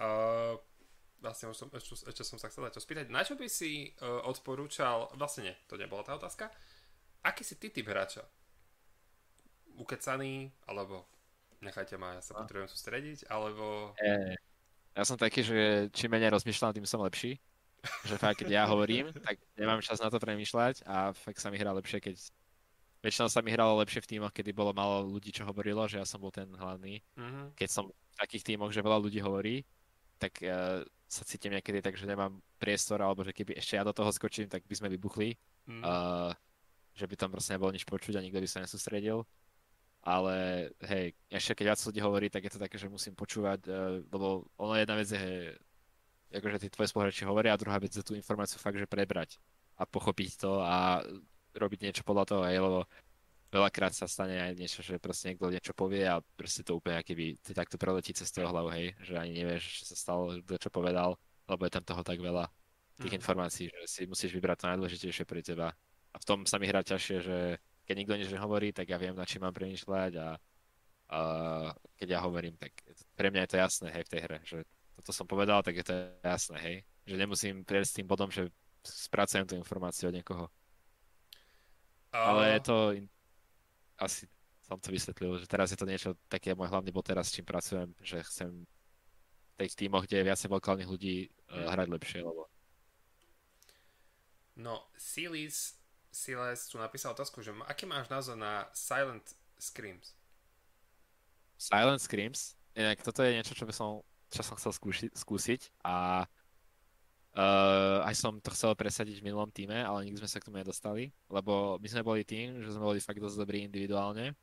Uh, 0.00 0.56
vlastne 1.20 1.52
už 1.52 1.56
som, 1.60 1.68
ešte, 1.68 2.08
ešte 2.08 2.24
som 2.24 2.40
sa 2.40 2.48
chcel 2.48 2.64
to 2.72 2.80
spýtať, 2.80 3.12
na 3.12 3.20
čo 3.20 3.36
by 3.36 3.44
si 3.44 3.92
uh, 4.00 4.24
odporúčal, 4.24 5.12
vlastne 5.20 5.52
nie, 5.52 5.54
to 5.68 5.76
nebola 5.76 6.00
tá 6.00 6.16
otázka, 6.16 6.48
aký 7.20 7.44
si 7.44 7.60
ty 7.60 7.68
typ 7.68 7.84
hráča? 7.84 8.24
Ukecaný, 9.76 10.48
alebo 10.64 11.04
nechajte 11.60 12.00
ma, 12.00 12.16
ja 12.16 12.22
sa 12.24 12.40
no. 12.40 12.48
potrebujem 12.48 12.72
sústrediť, 12.72 13.28
alebo... 13.28 13.92
E, 14.00 14.32
ja 14.94 15.02
som 15.02 15.18
taký, 15.18 15.44
že 15.44 15.90
čím 15.90 16.14
menej 16.14 16.32
rozmýšľam, 16.32 16.72
tým 16.72 16.86
som 16.88 17.02
lepší. 17.02 17.36
Že 18.08 18.16
fakt, 18.16 18.40
keď 18.40 18.48
ja 18.48 18.64
hovorím, 18.64 19.12
tak 19.12 19.36
nemám 19.60 19.84
čas 19.84 20.00
na 20.00 20.08
to 20.08 20.16
premýšľať 20.16 20.88
a 20.88 21.12
fakt 21.12 21.36
sa 21.36 21.52
mi 21.52 21.60
hrá 21.60 21.68
lepšie, 21.76 22.00
keď 22.00 22.16
väčšinou 23.04 23.28
sa 23.28 23.44
mi 23.44 23.52
hralo 23.52 23.76
lepšie 23.84 24.00
v 24.00 24.16
tímoch, 24.16 24.32
kedy 24.32 24.56
bolo 24.56 24.72
málo 24.72 25.04
ľudí, 25.04 25.28
čo 25.28 25.44
hovorilo, 25.44 25.84
že 25.84 26.00
ja 26.00 26.08
som 26.08 26.24
bol 26.24 26.32
ten 26.32 26.48
hlavný. 26.48 27.04
Mm-hmm. 27.20 27.52
Keď 27.52 27.68
som 27.68 27.92
v 27.92 28.16
takých 28.16 28.56
tímoch, 28.56 28.72
že 28.72 28.80
veľa 28.80 28.98
ľudí 29.04 29.20
hovorí, 29.20 29.60
tak 30.16 30.40
uh, 30.40 30.80
sa 31.04 31.22
cítim 31.28 31.52
niekedy 31.52 31.84
tak, 31.84 32.00
že 32.00 32.08
nemám 32.08 32.40
priestor, 32.56 33.04
alebo 33.04 33.20
že 33.20 33.36
keby 33.36 33.60
ešte 33.60 33.76
ja 33.76 33.84
do 33.84 33.92
toho 33.92 34.08
skočím, 34.08 34.48
tak 34.48 34.64
by 34.64 34.74
sme 34.74 34.88
vybuchli. 34.88 35.36
Mm. 35.68 35.84
Uh, 35.84 36.32
že 36.94 37.04
by 37.10 37.14
tam 37.18 37.34
proste 37.34 37.58
nebolo 37.58 37.74
nič 37.74 37.84
počuť 37.84 38.16
a 38.16 38.24
nikto 38.24 38.40
by 38.40 38.48
sa 38.48 38.62
nesústredil. 38.62 39.26
Ale 40.04 40.68
hej, 40.84 41.16
ešte 41.28 41.60
keď 41.60 41.74
viac 41.74 41.80
ľudí 41.80 42.00
hovorí, 42.00 42.26
tak 42.28 42.44
je 42.46 42.52
to 42.54 42.62
také, 42.62 42.76
že 42.76 42.88
musím 42.88 43.12
počúvať, 43.18 43.60
uh, 43.68 44.00
lebo 44.08 44.48
ono 44.56 44.78
jedna 44.78 44.96
vec 44.96 45.08
je, 45.10 45.18
hej, 45.20 45.58
akože 46.32 46.62
tí 46.64 46.68
tvoje 46.72 46.88
spoluhráči 46.88 47.28
hovoria 47.28 47.52
a 47.52 47.60
druhá 47.60 47.76
vec 47.76 47.92
je 47.92 48.04
tú 48.04 48.16
informáciu 48.16 48.56
fakt, 48.56 48.78
že 48.78 48.88
prebrať 48.88 49.36
a 49.74 49.82
pochopiť 49.82 50.30
to 50.38 50.62
a 50.62 51.02
robiť 51.54 51.80
niečo 51.90 52.02
podľa 52.02 52.24
toho, 52.26 52.42
hej, 52.46 52.58
lebo 52.58 52.84
veľakrát 53.54 53.94
sa 53.94 54.10
stane 54.10 54.34
aj 54.34 54.58
niečo, 54.58 54.82
že 54.82 54.98
proste 54.98 55.30
niekto 55.30 55.46
niečo 55.46 55.70
povie 55.70 56.02
a 56.02 56.18
proste 56.34 56.66
to 56.66 56.74
úplne 56.74 56.98
keby 57.06 57.38
takto 57.54 57.78
preletí 57.78 58.10
cez 58.10 58.34
toho 58.34 58.50
hlavu, 58.50 58.74
hej, 58.74 58.98
že 58.98 59.14
ani 59.14 59.30
nevieš, 59.42 59.82
čo 59.82 59.94
sa 59.94 59.96
stalo, 59.96 60.34
kto 60.42 60.58
čo 60.58 60.70
povedal, 60.74 61.14
lebo 61.46 61.62
je 61.62 61.72
tam 61.72 61.84
toho 61.86 62.02
tak 62.02 62.18
veľa 62.18 62.50
tých 62.98 63.14
mm. 63.14 63.20
informácií, 63.22 63.66
že 63.70 63.82
si 63.86 64.02
musíš 64.10 64.34
vybrať 64.34 64.56
to 64.58 64.70
najdôležitejšie 64.74 65.24
pre 65.26 65.42
teba. 65.42 65.70
A 66.14 66.16
v 66.18 66.24
tom 66.26 66.46
sa 66.46 66.58
mi 66.58 66.66
hrá 66.66 66.82
ťažšie, 66.82 67.16
že 67.22 67.38
keď 67.86 67.94
nikto 67.94 68.14
nič 68.18 68.28
nehovorí, 68.30 68.70
tak 68.74 68.90
ja 68.90 68.98
viem, 68.98 69.14
na 69.14 69.26
čím 69.26 69.46
mám 69.46 69.54
premýšľať 69.54 70.12
a, 70.18 70.28
a 71.10 71.18
keď 71.98 72.08
ja 72.10 72.20
hovorím, 72.22 72.54
tak 72.58 72.74
pre 73.14 73.30
mňa 73.30 73.46
je 73.46 73.50
to 73.50 73.60
jasné, 73.60 73.88
hej, 73.94 74.02
v 74.06 74.12
tej 74.14 74.20
hre, 74.24 74.38
že 74.46 74.58
toto 74.94 75.10
som 75.10 75.26
povedal, 75.26 75.62
tak 75.62 75.78
je 75.78 75.84
to 75.86 75.94
jasné, 76.22 76.56
hej, 76.58 76.76
že 77.04 77.14
nemusím 77.18 77.66
prejsť 77.66 77.90
s 77.90 77.96
tým 77.98 78.06
bodom, 78.06 78.30
že 78.30 78.50
spracujem 78.86 79.46
tú 79.46 79.54
informáciu 79.58 80.08
od 80.10 80.16
niekoho. 80.16 80.46
Ale 82.14 82.54
je 82.54 82.60
to... 82.62 82.76
Asi 83.98 84.30
som 84.64 84.80
to 84.80 84.88
vysvetlil, 84.88 85.36
že 85.36 85.46
teraz 85.50 85.70
je 85.70 85.78
to 85.78 85.84
niečo, 85.84 86.16
taký 86.26 86.56
môj 86.56 86.72
hlavný 86.72 86.88
bod 86.88 87.04
teraz, 87.04 87.28
s 87.28 87.36
čím 87.36 87.44
pracujem, 87.44 87.92
že 88.00 88.24
chcem 88.24 88.64
v 89.54 89.54
tých 89.60 89.76
tímoch, 89.76 90.08
kde 90.08 90.24
je 90.24 90.28
viacej 90.32 90.48
lokálnych 90.50 90.88
ľudí, 90.88 91.28
mm. 91.52 91.68
hrať 91.68 91.88
lepšie, 91.92 92.20
lebo... 92.24 92.48
No, 94.56 94.88
Silis, 94.96 95.76
Siles 96.08 96.70
tu 96.70 96.80
napísal 96.80 97.12
otázku, 97.12 97.44
že 97.44 97.52
aký 97.68 97.84
máš 97.84 98.08
názor 98.08 98.40
na 98.40 98.64
Silent 98.72 99.36
Screams? 99.60 100.16
Silent 101.60 102.00
Screams? 102.00 102.56
Inak 102.74 103.04
toto 103.04 103.22
je 103.22 103.36
niečo, 103.36 103.54
čo 103.54 103.68
by 103.68 103.74
som, 103.74 104.00
čo 104.32 104.42
som 104.42 104.56
chcel 104.56 104.72
skúši, 104.72 105.06
skúsiť 105.12 105.84
a 105.86 106.26
Uh, 107.34 107.98
aj 108.06 108.14
som 108.14 108.38
to 108.38 108.54
chcel 108.54 108.78
presadiť 108.78 109.18
v 109.18 109.26
minulom 109.26 109.50
týme, 109.50 109.74
ale 109.74 110.06
nikdy 110.06 110.22
sme 110.22 110.30
sa 110.30 110.38
k 110.38 110.46
tomu 110.46 110.62
nedostali, 110.62 111.10
lebo 111.26 111.82
my 111.82 111.88
sme 111.90 112.06
boli 112.06 112.22
tým, 112.22 112.62
že 112.62 112.70
sme 112.70 112.86
boli 112.86 113.02
fakt 113.02 113.18
dosť 113.18 113.42
dobrí 113.42 113.66
individuálne, 113.66 114.38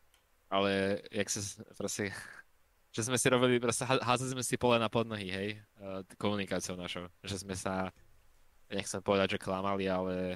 ale 0.52 1.00
jak 1.08 1.32
sa 1.32 1.40
proste, 1.80 2.12
že 2.96 3.08
sme 3.08 3.16
si 3.16 3.32
robili, 3.32 3.64
proste 3.64 3.88
házali 3.88 4.36
sme 4.36 4.44
si 4.44 4.60
pole 4.60 4.76
na 4.76 4.92
podnohy, 4.92 5.32
hej, 5.32 5.50
uh, 5.80 6.04
komunikáciou 6.20 6.76
našou, 6.76 7.08
že 7.24 7.40
sme 7.40 7.56
sa, 7.56 7.96
nechcem 8.68 9.00
povedať, 9.00 9.40
že 9.40 9.44
klamali, 9.48 9.88
ale 9.88 10.36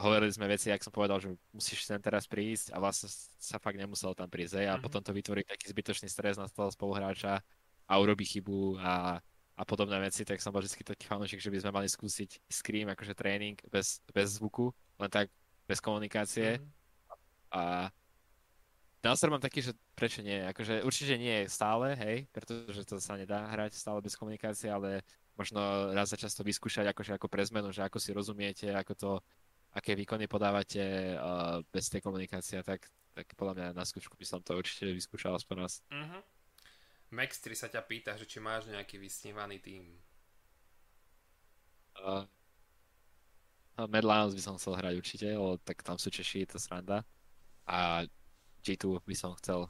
hovorili 0.00 0.32
sme 0.32 0.48
veci, 0.48 0.72
jak 0.72 0.80
som 0.80 0.96
povedal, 0.96 1.20
že 1.20 1.36
musíš 1.52 1.84
sem 1.84 2.00
teraz 2.00 2.24
prísť 2.24 2.72
a 2.72 2.80
vlastne 2.80 3.12
sa 3.36 3.60
fakt 3.60 3.76
nemusel 3.76 4.16
tam 4.16 4.32
prísť, 4.32 4.64
hej, 4.64 4.72
a 4.72 4.80
mm-hmm. 4.80 4.84
potom 4.88 5.04
to 5.04 5.12
vytvorí 5.12 5.44
taký 5.44 5.68
zbytočný 5.68 6.08
stres 6.08 6.40
na 6.40 6.48
toho 6.48 6.72
spoluhráča 6.72 7.44
a 7.84 7.92
urobí 8.00 8.24
chybu 8.24 8.80
a 8.80 9.20
a 9.52 9.62
podobné 9.68 10.00
veci, 10.00 10.24
tak 10.24 10.40
som 10.40 10.50
bol 10.50 10.64
vždy 10.64 10.80
taký 10.80 11.04
fanúšik, 11.04 11.40
že 11.40 11.52
by 11.52 11.58
sme 11.60 11.76
mali 11.76 11.88
skúsiť 11.88 12.48
Scream 12.48 12.88
akože 12.88 13.12
tréning 13.12 13.56
bez, 13.68 14.00
bez 14.08 14.40
zvuku, 14.40 14.72
len 14.96 15.10
tak 15.12 15.28
bez 15.68 15.78
komunikácie. 15.78 16.56
Mm-hmm. 16.56 17.52
A 17.52 17.92
názor 19.04 19.28
mám 19.28 19.44
taký, 19.44 19.60
že 19.60 19.76
prečo 19.92 20.24
nie, 20.24 20.40
akože 20.48 20.80
určite 20.82 21.20
nie 21.20 21.44
stále, 21.52 21.92
hej, 22.00 22.24
pretože 22.32 22.88
to 22.88 22.96
sa 22.96 23.20
nedá 23.20 23.44
hrať 23.52 23.76
stále 23.76 24.00
bez 24.00 24.16
komunikácie, 24.16 24.72
ale 24.72 25.04
možno 25.36 25.92
raz 25.92 26.08
za 26.12 26.16
často 26.16 26.40
vyskúšať 26.40 26.88
akože 26.92 27.20
ako 27.20 27.28
pre 27.28 27.44
zmenu, 27.44 27.72
že 27.72 27.84
ako 27.84 28.00
si 28.00 28.16
rozumiete, 28.16 28.72
ako 28.72 28.92
to, 28.96 29.10
aké 29.76 29.92
výkony 29.92 30.28
podávate 30.28 31.16
uh, 31.16 31.60
bez 31.68 31.92
tej 31.92 32.00
komunikácie, 32.00 32.60
tak, 32.64 32.88
tak 33.12 33.28
podľa 33.36 33.54
mňa 33.56 33.66
na 33.76 33.84
skúšku 33.84 34.16
by 34.16 34.24
som 34.24 34.40
to 34.40 34.56
určite 34.56 34.88
vyskúšal 34.88 35.36
aspoň 35.36 35.56
raz. 35.60 35.84
Mm-hmm. 35.92 36.41
Max 37.12 37.38
3 37.44 37.52
sa 37.52 37.68
ťa 37.68 37.84
pýta, 37.84 38.16
že 38.16 38.24
či 38.24 38.40
máš 38.40 38.66
nejaký 38.72 38.96
vysnívaný 38.96 39.60
tým. 39.60 39.84
Uh, 42.00 42.24
Mad 43.76 44.04
Lions 44.04 44.32
by 44.32 44.42
som 44.42 44.56
chcel 44.56 44.76
hrať 44.80 44.94
určite, 44.96 45.28
lebo 45.28 45.60
tak 45.60 45.84
tam 45.84 46.00
sú 46.00 46.08
Češi, 46.08 46.48
je 46.48 46.56
to 46.56 46.58
sranda. 46.58 47.04
A 47.68 48.08
G2 48.64 49.04
by 49.04 49.16
som 49.16 49.36
chcel 49.36 49.68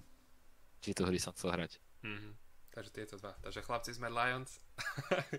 G2 0.82 1.06
hry 1.06 1.18
som 1.22 1.34
chcel 1.34 1.54
hrať. 1.54 1.78
Mm-hmm. 2.02 2.32
Takže 2.74 2.90
tieto 2.90 3.14
dva. 3.20 3.38
Takže 3.44 3.60
chlapci 3.62 3.90
z 3.94 3.98
Mad 4.02 4.14
Lions. 4.14 4.58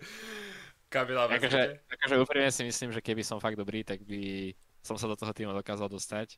Kabila 0.93 1.25
akože, 1.25 1.81
akože 1.89 2.15
úprimne 2.21 2.53
si 2.53 2.63
myslím, 2.63 2.93
že 2.93 3.01
keby 3.01 3.25
som 3.25 3.41
fakt 3.41 3.57
dobrý, 3.57 3.81
tak 3.81 4.05
by 4.05 4.53
som 4.85 4.95
sa 4.95 5.09
do 5.09 5.17
toho 5.17 5.33
týmu 5.33 5.51
dokázal 5.51 5.89
dostať. 5.89 6.37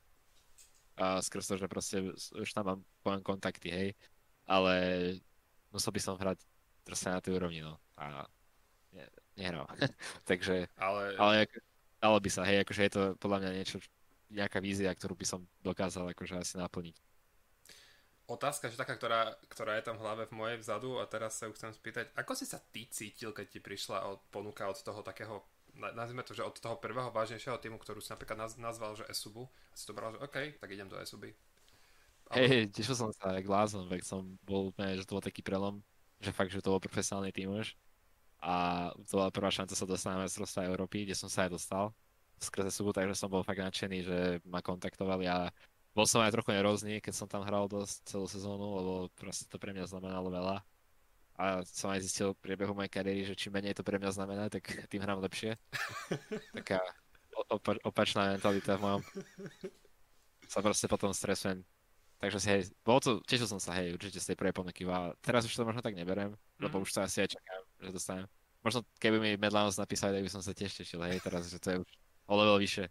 A 0.95 1.19
skrz 1.19 1.51
to, 1.51 1.55
že 1.59 1.67
proste 1.67 1.99
už 2.39 2.49
tam 2.55 2.63
mám 2.65 2.79
poviem 3.03 3.21
kontakty, 3.21 3.67
hej. 3.67 3.89
Ale 4.47 4.75
musel 5.75 5.91
by 5.91 6.01
som 6.01 6.15
hrať 6.15 6.39
proste 6.87 7.11
na 7.11 7.19
tej 7.19 7.35
úrovni, 7.35 7.59
no. 7.59 7.75
A 7.99 8.23
ne, 8.95 9.05
nehral. 9.35 9.67
Takže, 10.29 10.71
ale... 10.79 11.19
ale 11.19 11.51
dalo 11.99 12.17
by 12.23 12.29
sa, 12.31 12.47
hej, 12.47 12.63
akože 12.63 12.81
je 12.87 12.93
to 12.93 13.01
podľa 13.19 13.37
mňa 13.43 13.51
niečo, 13.51 13.77
nejaká 14.31 14.63
vízia, 14.63 14.93
ktorú 14.93 15.13
by 15.17 15.25
som 15.27 15.41
dokázal 15.61 16.13
akože 16.15 16.39
asi 16.39 16.55
naplniť. 16.57 16.95
Otázka, 18.25 18.73
že 18.73 18.79
taká, 18.81 18.97
ktorá, 18.97 19.37
ktorá 19.53 19.77
je 19.77 19.85
tam 19.85 20.01
v 20.01 20.03
hlave 20.05 20.23
v 20.25 20.33
mojej 20.33 20.57
vzadu 20.57 20.97
a 20.97 21.05
teraz 21.05 21.37
sa 21.37 21.45
ju 21.45 21.53
chcem 21.53 21.69
spýtať, 21.69 22.09
ako 22.17 22.33
si 22.33 22.49
sa 22.49 22.57
ty 22.57 22.89
cítil, 22.89 23.29
keď 23.29 23.45
ti 23.53 23.59
prišla 23.61 24.01
od, 24.09 24.25
ponuka 24.33 24.65
od 24.65 24.81
toho 24.81 25.05
takého, 25.05 25.45
nazvime 25.77 26.25
to, 26.25 26.33
že 26.33 26.41
od 26.41 26.57
toho 26.57 26.81
prvého 26.81 27.13
vážnejšieho 27.13 27.61
týmu, 27.61 27.77
ktorú 27.77 28.01
si 28.01 28.09
napríklad 28.09 28.57
nazval, 28.57 28.97
že 28.97 29.05
Esubu, 29.13 29.45
a 29.45 29.75
si 29.77 29.85
to 29.85 29.93
bral, 29.93 30.09
že 30.09 30.17
OK, 30.25 30.57
tak 30.57 30.73
idem 30.73 30.89
do 30.89 30.97
Esuby. 30.97 31.37
Hej, 32.33 32.73
tešil 32.73 32.95
som 32.97 33.09
sa 33.13 33.37
jak 33.37 33.45
blázon, 33.45 33.85
veď 33.85 34.01
som 34.01 34.25
bol 34.41 34.73
úplne, 34.73 34.97
že 34.97 35.05
to 35.05 35.13
bol 35.13 35.23
taký 35.23 35.45
prelom, 35.45 35.83
že 36.17 36.33
fakt, 36.33 36.49
že 36.49 36.63
to 36.63 36.73
bol 36.73 36.81
profesionálny 36.81 37.29
tým 37.29 37.53
už. 37.53 37.77
A 38.41 38.89
to 39.09 39.21
bola 39.21 39.29
prvá 39.29 39.53
šanca 39.53 39.77
sa 39.77 39.85
dostať 39.85 40.09
na 40.09 40.23
mestrovstvá 40.25 40.65
Európy, 40.65 41.05
kde 41.05 41.17
som 41.17 41.29
sa 41.29 41.45
aj 41.45 41.53
dostal 41.53 41.93
skrze 42.39 42.71
subu, 42.71 42.91
takže 42.91 43.15
som 43.15 43.31
bol 43.31 43.45
fakt 43.45 43.63
nadšený, 43.63 43.97
že 44.03 44.17
ma 44.43 44.59
kontaktovali 44.59 45.25
a 45.29 45.49
bol 45.95 46.03
som 46.03 46.19
aj 46.19 46.35
trochu 46.35 46.51
nervózny, 46.51 46.99
keď 46.99 47.13
som 47.15 47.27
tam 47.31 47.47
hral 47.47 47.71
dosť 47.71 48.03
celú 48.03 48.27
sezónu, 48.27 48.65
lebo 48.75 48.93
proste 49.15 49.47
to 49.47 49.55
pre 49.55 49.71
mňa 49.71 49.87
znamenalo 49.87 50.27
veľa. 50.27 50.57
A 51.35 51.63
som 51.67 51.91
aj 51.91 52.03
zistil 52.03 52.31
v 52.31 52.43
priebehu 52.43 52.75
mojej 52.75 52.91
kariéry, 52.91 53.23
že 53.27 53.35
čím 53.35 53.55
menej 53.55 53.75
to 53.75 53.83
pre 53.83 53.99
mňa 53.99 54.11
znamená, 54.11 54.43
tak 54.51 54.67
tým 54.91 55.03
hrám 55.03 55.23
lepšie. 55.23 55.55
Taká 56.59 56.79
opa- 57.51 57.79
opačná 57.83 58.35
mentalita 58.35 58.75
v 58.75 58.83
mojom. 58.83 59.01
Sa 60.47 60.59
proste 60.63 60.87
potom 60.87 61.11
stresujem 61.15 61.63
Takže 62.25 62.41
si, 62.41 62.49
hej, 62.49 62.61
bolo 62.81 62.97
to, 62.97 63.21
tešil 63.21 63.45
som 63.45 63.61
sa, 63.61 63.77
hej, 63.77 63.93
určite 63.93 64.17
z 64.17 64.33
tej 64.33 64.37
prvej 64.41 64.57
ponuky. 64.57 64.81
A 64.89 65.13
teraz 65.21 65.45
už 65.45 65.53
to 65.53 65.61
možno 65.61 65.85
tak 65.85 65.93
neberiem, 65.93 66.33
mm-hmm. 66.33 66.63
lebo 66.65 66.81
už 66.81 66.89
to 66.89 67.05
asi 67.05 67.21
aj 67.21 67.37
čakám, 67.37 67.61
že 67.85 67.93
dostanem. 67.93 68.25
Možno 68.65 68.81
keby 68.97 69.21
mi 69.21 69.31
Medlanos 69.37 69.77
napísali, 69.77 70.17
tak 70.17 70.25
by 70.25 70.31
som 70.33 70.41
sa 70.41 70.49
tiež 70.49 70.73
tešil, 70.73 71.05
hej, 71.05 71.21
teraz, 71.21 71.45
že 71.45 71.61
to 71.61 71.69
je 71.69 71.77
už 71.85 71.91
o 72.25 72.33
level 72.33 72.57
vyššie. 72.57 72.89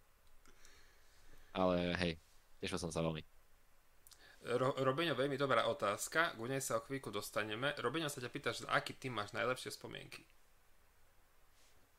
Ale 1.51 1.99
hej, 1.99 2.14
tešil 2.62 2.78
som 2.78 2.95
sa 2.95 3.03
veľmi. 3.03 3.26
Ro- 4.55 4.78
Robeňo, 4.78 5.18
veľmi 5.18 5.35
dobrá 5.35 5.66
otázka, 5.66 6.39
k 6.39 6.47
nej 6.47 6.62
sa 6.62 6.78
o 6.78 6.87
chvíľku 6.87 7.11
dostaneme. 7.11 7.74
Robeňo 7.74 8.07
sa 8.07 8.22
ťa 8.22 8.30
pýta, 8.30 8.55
že 8.55 8.70
aký 8.70 8.95
tým 8.95 9.18
máš 9.18 9.35
najlepšie 9.35 9.74
spomienky? 9.74 10.22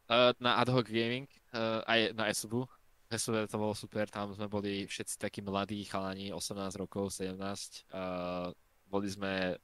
Uh, 0.08 0.32
na 0.40 0.56
Ad 0.64 0.72
hoc 0.72 0.88
Gaming, 0.88 1.28
uh, 1.52 1.84
aj 1.84 2.16
na 2.16 2.32
SUBu, 2.32 2.64
PSV 3.06 3.46
to 3.46 3.58
bolo 3.62 3.74
super, 3.78 4.10
tam 4.10 4.34
sme 4.34 4.50
boli 4.50 4.90
všetci 4.90 5.22
takí 5.22 5.40
mladí 5.46 5.86
chalani, 5.86 6.34
18 6.34 6.82
rokov, 6.82 7.14
17. 7.14 7.38
Uh, 7.94 8.50
boli 8.90 9.08
sme 9.10 9.58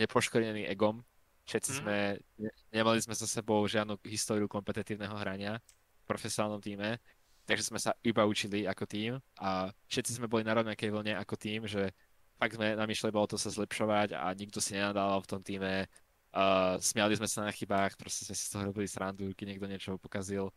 nepoškodení 0.00 0.64
egom, 0.64 1.04
všetci 1.44 1.70
mm. 1.70 1.76
sme, 1.82 1.98
ne, 2.40 2.50
nemali 2.72 2.98
sme 3.04 3.12
za 3.12 3.28
sebou 3.28 3.60
žiadnu 3.68 4.00
históriu 4.08 4.48
kompetitívneho 4.48 5.12
hrania 5.20 5.60
v 5.60 6.04
profesionálnom 6.08 6.62
týme, 6.62 6.96
takže 7.44 7.68
sme 7.68 7.78
sa 7.82 7.92
iba 8.00 8.24
učili 8.24 8.64
ako 8.64 8.84
tým 8.88 9.12
a 9.36 9.68
všetci 9.90 10.16
sme 10.16 10.30
boli 10.30 10.46
na 10.46 10.56
rovnakej 10.56 10.88
vlne 10.88 11.18
ako 11.20 11.34
tým, 11.36 11.68
že 11.68 11.92
fakt 12.40 12.56
sme 12.56 12.72
namýšľali, 12.72 13.12
bolo 13.12 13.28
to 13.28 13.36
sa 13.36 13.52
zlepšovať 13.52 14.16
a 14.16 14.32
nikto 14.32 14.64
si 14.64 14.72
nenadával 14.72 15.20
v 15.20 15.30
tom 15.30 15.44
týme. 15.44 15.84
Uh, 16.30 16.78
smiali 16.78 17.18
sme 17.18 17.26
sa 17.26 17.44
na 17.44 17.52
chybách, 17.52 17.98
proste 18.00 18.24
sme 18.24 18.38
si 18.38 18.48
z 18.48 18.50
toho 18.54 18.70
robili 18.70 18.86
srandu, 18.88 19.28
keď 19.36 19.46
niekto 19.50 19.66
niečo 19.68 19.90
pokazil. 20.00 20.48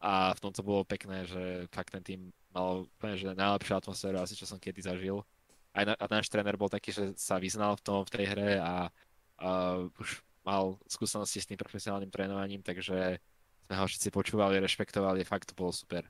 A 0.00 0.32
v 0.32 0.40
tom 0.40 0.52
to 0.52 0.64
bolo 0.64 0.80
pekné, 0.82 1.28
že 1.28 1.68
fakt 1.68 1.92
ten 1.92 2.00
tým 2.00 2.20
mal 2.56 2.88
úplne, 2.88 3.20
že 3.20 3.36
najlepšiu 3.36 3.76
atmosféru 3.76 4.16
asi, 4.16 4.32
čo 4.32 4.48
som 4.48 4.56
kedy 4.56 4.80
zažil. 4.80 5.20
Aj 5.76 5.84
na, 5.86 5.94
a 5.94 6.04
náš 6.08 6.32
tréner 6.32 6.56
bol 6.56 6.72
taký, 6.72 6.90
že 6.90 7.12
sa 7.20 7.36
vyznal 7.36 7.76
v 7.78 7.84
tom, 7.84 8.00
v 8.02 8.12
tej 8.16 8.24
hre 8.32 8.50
a 8.58 8.88
uh, 9.44 9.86
už 10.00 10.24
mal 10.42 10.80
skúsenosti 10.88 11.38
s 11.38 11.46
tým 11.46 11.60
profesionálnym 11.60 12.10
trénovaním, 12.10 12.64
takže 12.64 13.20
sme 13.68 13.74
ho 13.76 13.84
všetci 13.86 14.08
počúvali, 14.10 14.58
rešpektovali, 14.58 15.22
fakt 15.22 15.52
to 15.52 15.54
bolo 15.54 15.70
super. 15.70 16.02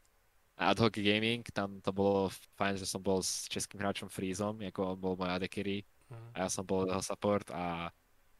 A 0.56 0.70
ad 0.72 0.80
hoc 0.80 0.94
gaming, 0.96 1.44
tam 1.50 1.82
to 1.82 1.90
bolo 1.92 2.32
fajn, 2.56 2.80
že 2.80 2.86
som 2.88 3.02
bol 3.02 3.20
s 3.20 3.50
českým 3.50 3.82
hráčom 3.82 4.08
Freezom, 4.08 4.60
ako 4.60 4.96
on 4.96 4.98
bol 5.00 5.14
môj 5.18 5.28
AD 5.28 5.44
carry, 5.50 5.84
mm. 6.08 6.36
a 6.36 6.46
ja 6.46 6.48
som 6.48 6.64
bol 6.64 6.86
jeho 6.86 7.02
support 7.02 7.48
a 7.52 7.90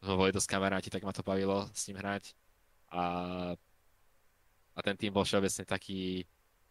sme 0.00 0.16
boli 0.16 0.30
dosť 0.32 0.48
kamaráti, 0.48 0.88
tak 0.88 1.04
ma 1.04 1.12
to 1.12 1.26
bavilo 1.26 1.68
s 1.76 1.84
ním 1.90 2.00
hrať. 2.00 2.32
A, 2.92 3.02
a 4.80 4.84
ten 4.84 4.96
tým 4.96 5.12
bol 5.12 5.28
všeobecne 5.28 5.68
taký, 5.68 6.24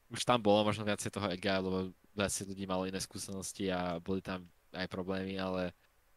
už 0.09 0.25
tam 0.25 0.41
bolo 0.41 0.65
možno 0.65 0.81
viacej 0.81 1.13
toho 1.13 1.29
ega, 1.29 1.61
lebo 1.61 1.93
viacej 2.17 2.49
ľudí 2.49 2.65
malo 2.65 2.89
iné 2.89 2.97
skúsenosti 2.97 3.69
a 3.69 4.01
boli 4.01 4.25
tam 4.25 4.49
aj 4.73 4.89
problémy, 4.89 5.37
ale 5.37 5.69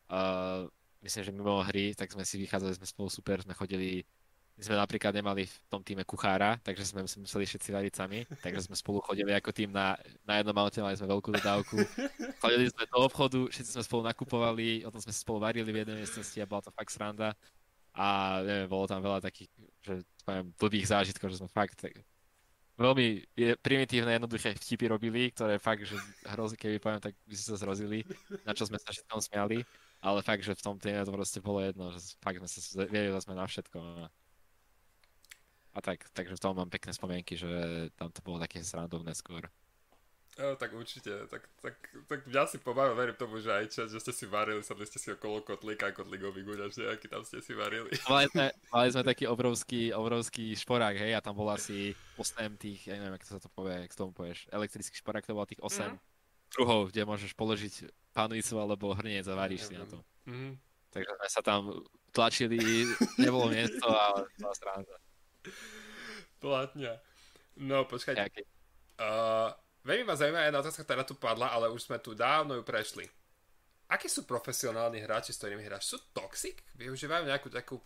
uh, 0.08 0.64
myslím, 1.04 1.22
že 1.28 1.36
mimo 1.36 1.60
hry, 1.60 1.92
tak 1.92 2.08
sme 2.08 2.24
si 2.24 2.40
vychádzali, 2.40 2.80
sme 2.80 2.88
spolu 2.88 3.12
super, 3.12 3.44
sme 3.44 3.52
chodili 3.52 4.08
my 4.52 4.62
sme 4.68 4.76
napríklad 4.76 5.16
nemali 5.16 5.48
v 5.48 5.56
tom 5.72 5.80
týme 5.80 6.04
kuchára, 6.04 6.60
takže 6.60 6.92
sme 6.92 7.02
museli 7.02 7.48
všetci 7.48 7.72
variť 7.72 7.94
sami, 7.96 8.28
takže 8.44 8.68
sme 8.68 8.76
spolu 8.76 9.00
chodili 9.00 9.32
ako 9.32 9.48
tým 9.48 9.72
na, 9.72 9.96
na 10.28 10.38
jednom 10.38 10.56
aute, 10.60 10.84
mali 10.84 10.92
sme 10.92 11.08
veľkú 11.08 11.32
dodávku. 11.40 11.80
Chodili 12.42 12.68
sme 12.68 12.84
do 12.84 12.98
obchodu, 13.00 13.48
všetci 13.48 13.70
sme 13.72 13.82
spolu 13.82 14.02
nakupovali, 14.12 14.84
o 14.84 14.92
tom 14.92 15.00
sme 15.00 15.10
spolu 15.16 15.40
varili 15.40 15.72
v 15.72 15.82
jednej 15.82 16.04
miestnosti 16.04 16.36
a 16.36 16.44
bola 16.44 16.60
to 16.60 16.70
fakt 16.70 16.92
sranda. 16.92 17.32
A 17.96 18.40
neviem, 18.44 18.68
bolo 18.68 18.84
tam 18.84 19.00
veľa 19.00 19.24
takých, 19.24 19.48
že 19.84 20.04
poviem, 20.22 20.46
blbých 20.56 20.90
zážitkov, 20.90 21.30
že 21.30 21.38
sme 21.42 21.50
fakt 21.50 21.78
tak, 21.78 21.94
veľmi 22.78 23.22
primitívne, 23.60 24.16
jednoduché 24.16 24.56
vtipy 24.56 24.90
robili, 24.90 25.30
ktoré 25.30 25.60
fakt, 25.60 25.84
že 25.84 25.94
hrozí, 26.34 26.56
keby 26.56 26.80
poviem, 26.80 27.00
tak 27.02 27.14
by 27.28 27.34
si 27.36 27.44
sa 27.44 27.56
zrozili, 27.60 28.02
na 28.48 28.56
čo 28.56 28.66
sme 28.66 28.80
sa 28.80 28.90
všetkom 28.90 29.20
smiali. 29.20 29.62
Ale 30.02 30.18
fakt, 30.18 30.42
že 30.42 30.58
v 30.58 30.64
tom 30.66 30.76
týme 30.82 31.06
to 31.06 31.14
proste 31.14 31.38
bolo 31.38 31.62
jedno, 31.62 31.94
že 31.94 32.02
fakt 32.18 32.42
sme 32.42 32.48
sa 32.50 32.58
vedeli 32.82 33.14
sme 33.22 33.38
na 33.38 33.46
všetko. 33.46 33.76
No. 33.78 34.10
A 35.72 35.78
tak, 35.78 36.10
takže 36.10 36.34
v 36.34 36.42
tom 36.42 36.58
mám 36.58 36.66
pekné 36.66 36.90
spomienky, 36.90 37.38
že 37.38 37.48
tam 37.94 38.10
to 38.10 38.18
bolo 38.26 38.42
také 38.42 38.66
srandovné 38.66 39.14
skôr. 39.14 39.46
Jo, 40.32 40.56
tak 40.56 40.72
určite, 40.72 41.28
tak, 41.28 41.44
tak, 41.60 41.76
tak 42.08 42.24
mňa 42.24 42.48
si 42.48 42.56
pobavil, 42.56 42.96
verím 42.96 43.16
tomu, 43.20 43.36
že 43.36 43.52
aj 43.52 43.68
čas, 43.68 43.92
že 43.92 44.00
ste 44.00 44.16
si 44.16 44.24
varili, 44.24 44.64
sadli 44.64 44.88
ste 44.88 44.96
si 44.96 45.12
okolo 45.12 45.44
kotlíka, 45.44 45.92
kotlíkový 45.92 46.40
guľaš 46.40 46.80
nejaký 46.80 47.04
tam 47.12 47.20
ste 47.20 47.44
si 47.44 47.52
varili. 47.52 47.92
Mali 48.08 48.32
sme, 48.32 48.48
mali 48.72 48.88
sme 48.88 49.02
taký 49.04 49.28
obrovský, 49.28 49.92
obrovský 49.92 50.56
šporák, 50.56 50.96
hej, 50.96 51.12
a 51.12 51.20
tam 51.20 51.36
bol 51.36 51.52
asi 51.52 51.92
8 52.16 52.48
tých, 52.56 52.88
ja 52.88 52.96
neviem, 52.96 53.20
ako 53.20 53.26
sa 53.28 53.44
to 53.44 53.52
povie, 53.52 53.84
jak 53.84 53.92
tomu 53.92 54.16
povieš, 54.16 54.48
elektrický 54.48 54.96
šporák, 55.04 55.28
to 55.28 55.36
bolo 55.36 55.44
tých 55.44 55.60
8 55.60 55.92
mm. 55.92 55.96
druhov, 56.56 56.80
kde 56.88 57.02
môžeš 57.04 57.36
položiť 57.36 57.74
pánujúcu 58.16 58.54
alebo 58.56 58.96
hrniec 58.96 59.28
a 59.28 59.36
varíš 59.36 59.68
si 59.68 59.76
na 59.76 59.84
to. 59.84 60.00
Mm. 60.24 60.56
Takže 60.96 61.12
sme 61.12 61.28
sa 61.28 61.40
tam 61.44 61.60
tlačili, 62.08 62.88
nebolo 63.20 63.52
miesto 63.52 63.84
a 63.84 64.16
bola 64.40 64.54
stránka. 64.56 64.96
Platňa. 66.40 66.96
No, 67.60 67.84
počkaj. 67.84 68.16
Uh, 68.96 69.52
veľmi 69.82 70.04
ma 70.06 70.14
zaujíma 70.14 70.46
jedna 70.46 70.60
otázka, 70.62 70.82
ktorá 70.86 71.02
tu 71.06 71.14
padla, 71.18 71.50
ale 71.50 71.70
už 71.70 71.86
sme 71.86 71.98
tu 71.98 72.14
dávno 72.16 72.58
ju 72.58 72.62
prešli. 72.62 73.06
Akí 73.92 74.08
sú 74.08 74.24
profesionálni 74.24 75.04
hráči, 75.04 75.36
s 75.36 75.40
ktorými 75.42 75.68
hráš? 75.68 75.92
Sú 75.92 75.98
toxic? 76.16 76.64
Využívajú 76.80 77.28
nejakú 77.28 77.52
takú 77.52 77.76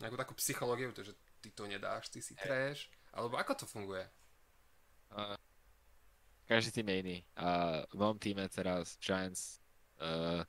nejakú 0.00 0.16
takú 0.16 0.32
psychológiu, 0.36 0.92
že 0.92 1.16
ty 1.40 1.48
to 1.52 1.64
nedáš, 1.64 2.12
ty 2.12 2.20
si 2.20 2.36
trash? 2.36 2.88
Alebo 3.16 3.40
ako 3.40 3.64
to 3.64 3.66
funguje? 3.68 4.04
Uh, 5.08 5.36
každý 6.44 6.80
tým 6.80 6.88
je 6.92 6.96
iný. 7.00 7.18
A 7.36 7.80
v 7.88 7.96
mojom 7.96 8.20
týme 8.20 8.44
teraz 8.52 9.00
Giants 9.00 9.64
uh, 10.00 10.44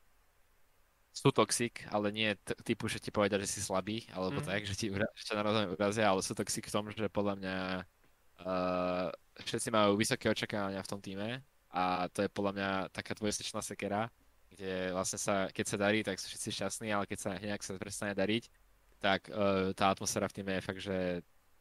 sú 1.15 1.31
toxic, 1.31 1.87
ale 1.87 2.11
nie 2.11 2.35
t- 2.43 2.59
typu, 2.67 2.91
že 2.91 2.99
ti 2.99 3.07
povedia, 3.07 3.39
že 3.39 3.47
si 3.47 3.63
slabý, 3.63 4.03
alebo 4.11 4.43
mm. 4.43 4.47
tak, 4.51 4.67
že 4.67 4.75
ti 4.75 4.87
ura- 4.91 5.11
ešte 5.15 5.31
naozaj 5.31 5.71
urazia, 5.71 6.11
ale 6.11 6.19
sú 6.19 6.35
toxic 6.35 6.67
v 6.67 6.75
tom, 6.75 6.85
že 6.91 7.07
podľa 7.07 7.35
mňa 7.39 7.57
uh, 8.43 9.07
všetci 9.43 9.69
majú 9.69 9.97
vysoké 9.97 10.29
očakávania 10.29 10.81
v 10.81 10.91
tom 10.91 11.01
týme 11.01 11.41
a 11.71 12.07
to 12.09 12.25
je 12.25 12.29
podľa 12.31 12.53
mňa 12.55 12.71
taká 12.89 13.13
dvojsečná 13.13 13.61
sekera, 13.61 14.09
kde 14.49 14.95
vlastne 14.95 15.19
sa, 15.19 15.51
keď 15.51 15.65
sa 15.67 15.77
darí, 15.77 15.99
tak 16.01 16.17
sú 16.17 16.31
všetci 16.31 16.49
šťastní, 16.57 16.89
ale 16.89 17.05
keď 17.05 17.19
sa 17.19 17.31
nejak 17.37 17.61
sa 17.61 17.77
prestane 17.77 18.15
dariť, 18.15 18.49
tak 18.97 19.29
uh, 19.29 19.75
tá 19.77 19.93
atmosféra 19.93 20.25
v 20.31 20.35
týme 20.41 20.51
je 20.57 20.65
fakt, 20.65 20.81
že 20.81 20.97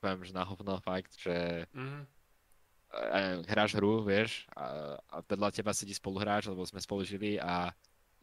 poviem, 0.00 0.24
že 0.24 0.32
na 0.32 0.46
hovno 0.46 0.80
fakt, 0.80 1.12
že 1.20 1.68
mm. 1.74 2.00
uh, 2.96 3.44
hráš 3.44 3.76
hru, 3.76 4.06
vieš, 4.06 4.48
a, 4.56 4.96
a 5.10 5.16
vedľa 5.26 5.52
teba 5.52 5.76
sedí 5.76 5.92
spoluhráč, 5.92 6.48
lebo 6.48 6.64
sme 6.64 6.80
spolu 6.80 7.04
žili 7.04 7.36
a 7.36 7.74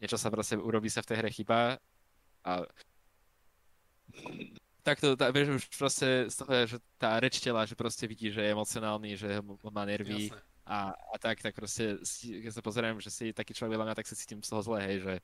niečo 0.02 0.18
sa 0.18 0.32
proste 0.34 0.58
urobí 0.58 0.90
sa 0.90 1.04
v 1.04 1.08
tej 1.14 1.16
hre 1.22 1.30
chyba 1.30 1.78
a 2.42 2.52
takto, 4.84 5.16
tá, 5.16 5.32
vieš, 5.32 5.58
už 5.58 5.64
proste 5.72 6.28
z 6.28 6.34
toho, 6.36 6.52
že 6.68 6.76
tá 7.00 7.16
reč 7.16 7.40
tela, 7.40 7.64
že 7.64 7.72
proste 7.72 8.04
vidí, 8.04 8.28
že 8.28 8.44
je 8.44 8.52
emocionálny, 8.52 9.16
že 9.16 9.40
má 9.72 9.88
nervy 9.88 10.28
a, 10.68 10.92
a 10.92 11.14
tak, 11.16 11.40
tak 11.40 11.56
proste, 11.56 12.00
keď 12.20 12.52
sa 12.52 12.62
pozerám, 12.64 12.96
že 13.00 13.08
si 13.08 13.32
taký 13.32 13.56
človek 13.56 13.76
veľa 13.76 13.86
mňa, 13.88 13.98
tak 13.98 14.08
sa 14.08 14.16
cítim 14.16 14.44
z 14.44 14.48
toho 14.52 14.60
zle, 14.64 14.80
hej, 14.84 15.00
že 15.00 15.14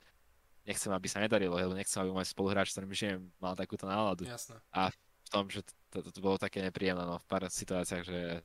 nechcem, 0.64 0.92
aby 0.92 1.08
sa 1.08 1.20
nedarilo, 1.20 1.56
lebo 1.56 1.76
nechcem, 1.76 2.00
aby 2.00 2.12
môj 2.12 2.28
spoluhráč, 2.28 2.72
s 2.72 2.74
ktorým 2.76 2.92
žijem, 2.92 3.20
mal 3.40 3.56
takúto 3.56 3.84
náladu. 3.84 4.28
Jasne. 4.28 4.60
A 4.72 4.92
v 4.92 5.28
tom, 5.28 5.48
že 5.48 5.64
to, 5.92 6.00
to, 6.04 6.10
to 6.12 6.20
bolo 6.20 6.36
také 6.40 6.60
nepríjemné, 6.64 7.04
no, 7.04 7.20
v 7.20 7.26
pár 7.28 7.48
situáciách, 7.48 8.04
že 8.04 8.44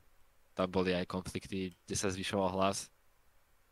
tam 0.56 0.68
boli 0.72 0.96
aj 0.96 1.04
konflikty, 1.04 1.76
kde 1.84 1.96
sa 1.96 2.08
zvyšoval 2.08 2.48
hlas. 2.56 2.88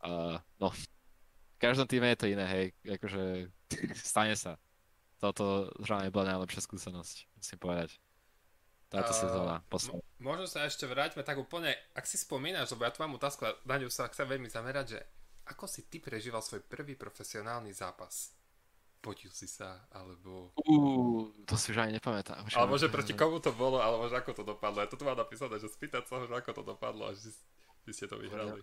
Uh, 0.05 0.37
no, 0.61 0.69
v 0.69 1.57
každom 1.57 1.89
týme 1.89 2.05
je 2.13 2.19
to 2.21 2.29
iné, 2.29 2.45
hej, 2.45 2.65
akože 2.85 3.49
stane 4.05 4.37
sa. 4.37 4.53
Toto 5.33 5.73
zrovna 5.81 6.13
bola 6.13 6.37
najlepšia 6.37 6.61
skúsenosť, 6.69 7.15
musím 7.33 7.57
povedať. 7.57 7.97
Táto 8.93 9.09
uh, 9.09 9.17
sezóna, 9.17 9.55
posledná. 9.65 10.05
Možno 10.21 10.45
sa 10.45 10.69
ešte 10.69 10.85
vráťme 10.85 11.25
tak 11.25 11.41
úplne, 11.41 11.73
ak 11.97 12.05
si 12.05 12.21
spomínaš, 12.21 12.69
lebo 12.77 12.85
ja 12.85 12.93
tu 12.93 13.01
mám 13.01 13.17
otázku 13.17 13.41
a 13.49 13.57
na 13.65 13.81
ňu 13.81 13.89
sa 13.89 14.05
chcem 14.13 14.29
veľmi 14.29 14.45
zamerať, 14.45 14.85
že 14.93 14.99
ako 15.49 15.65
si 15.65 15.89
ty 15.89 15.97
prežíval 15.97 16.45
svoj 16.45 16.61
prvý 16.61 16.93
profesionálny 16.93 17.73
zápas? 17.73 18.37
Potil 19.01 19.33
si 19.33 19.49
sa, 19.49 19.89
alebo... 19.89 20.53
Uh, 20.65 21.33
to 21.49 21.57
si 21.57 21.73
už 21.73 21.81
ani 21.81 21.97
nepamätám. 21.97 22.45
Už 22.45 22.57
alebo 22.57 22.77
že 22.77 22.89
proti 22.93 23.17
komu 23.17 23.41
to 23.41 23.53
bolo, 23.53 23.81
alebo 23.81 24.05
že 24.05 24.21
ako 24.21 24.37
to 24.37 24.43
dopadlo. 24.45 24.81
Ja 24.81 24.89
to 24.89 24.97
tu 24.97 25.05
mám 25.05 25.17
napísané, 25.17 25.57
že 25.57 25.69
spýtať 25.69 26.05
sa 26.05 26.21
že 26.21 26.29
ako 26.29 26.61
to 26.61 26.63
dopadlo, 26.77 27.09
až 27.09 27.33
vy 27.85 27.91
ste 27.93 28.05
to 28.05 28.21
vyhrali. 28.21 28.61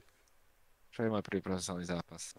Čo 0.95 1.07
je 1.07 1.11
môj 1.11 1.23
prvý 1.27 1.43
profesionálny 1.43 1.87
zápas? 1.87 2.39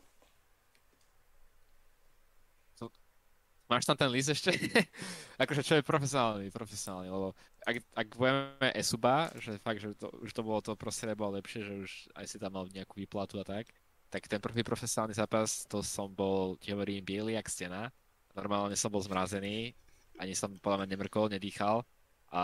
Máš 3.73 3.89
tam 3.89 3.97
ten 3.97 4.13
list 4.13 4.29
ešte? 4.29 4.53
akože 5.41 5.65
čo 5.65 5.73
je 5.81 5.83
profesionálny, 5.83 6.53
profesionálny, 6.53 7.09
lebo 7.09 7.33
ak, 7.65 7.75
ak 7.97 8.07
budeme 8.13 8.69
Esuba, 8.77 9.33
že 9.41 9.57
fakt, 9.57 9.81
že 9.81 9.97
to, 9.97 10.13
už 10.21 10.29
to 10.29 10.45
bolo 10.45 10.61
to 10.61 10.77
proste 10.77 11.09
nebolo 11.09 11.41
lepšie, 11.41 11.65
že 11.65 11.73
už 11.81 11.91
aj 12.13 12.25
si 12.29 12.37
tam 12.37 12.53
mal 12.53 12.69
nejakú 12.69 13.01
výplatu 13.01 13.41
a 13.41 13.45
tak, 13.47 13.73
tak 14.13 14.29
ten 14.29 14.37
prvý 14.37 14.61
profesionálny 14.61 15.17
zápas, 15.17 15.65
to 15.65 15.81
som 15.81 16.05
bol, 16.13 16.53
ti 16.61 16.69
hovorím, 16.69 17.01
biely 17.01 17.33
jak 17.33 17.49
stena. 17.49 17.89
Normálne 18.37 18.77
som 18.77 18.93
bol 18.93 19.01
zmrazený, 19.01 19.73
ani 20.21 20.37
som 20.37 20.53
podľa 20.61 20.85
mňa 20.85 20.89
nemrkol, 20.93 21.33
nedýchal 21.33 21.81
a 22.29 22.43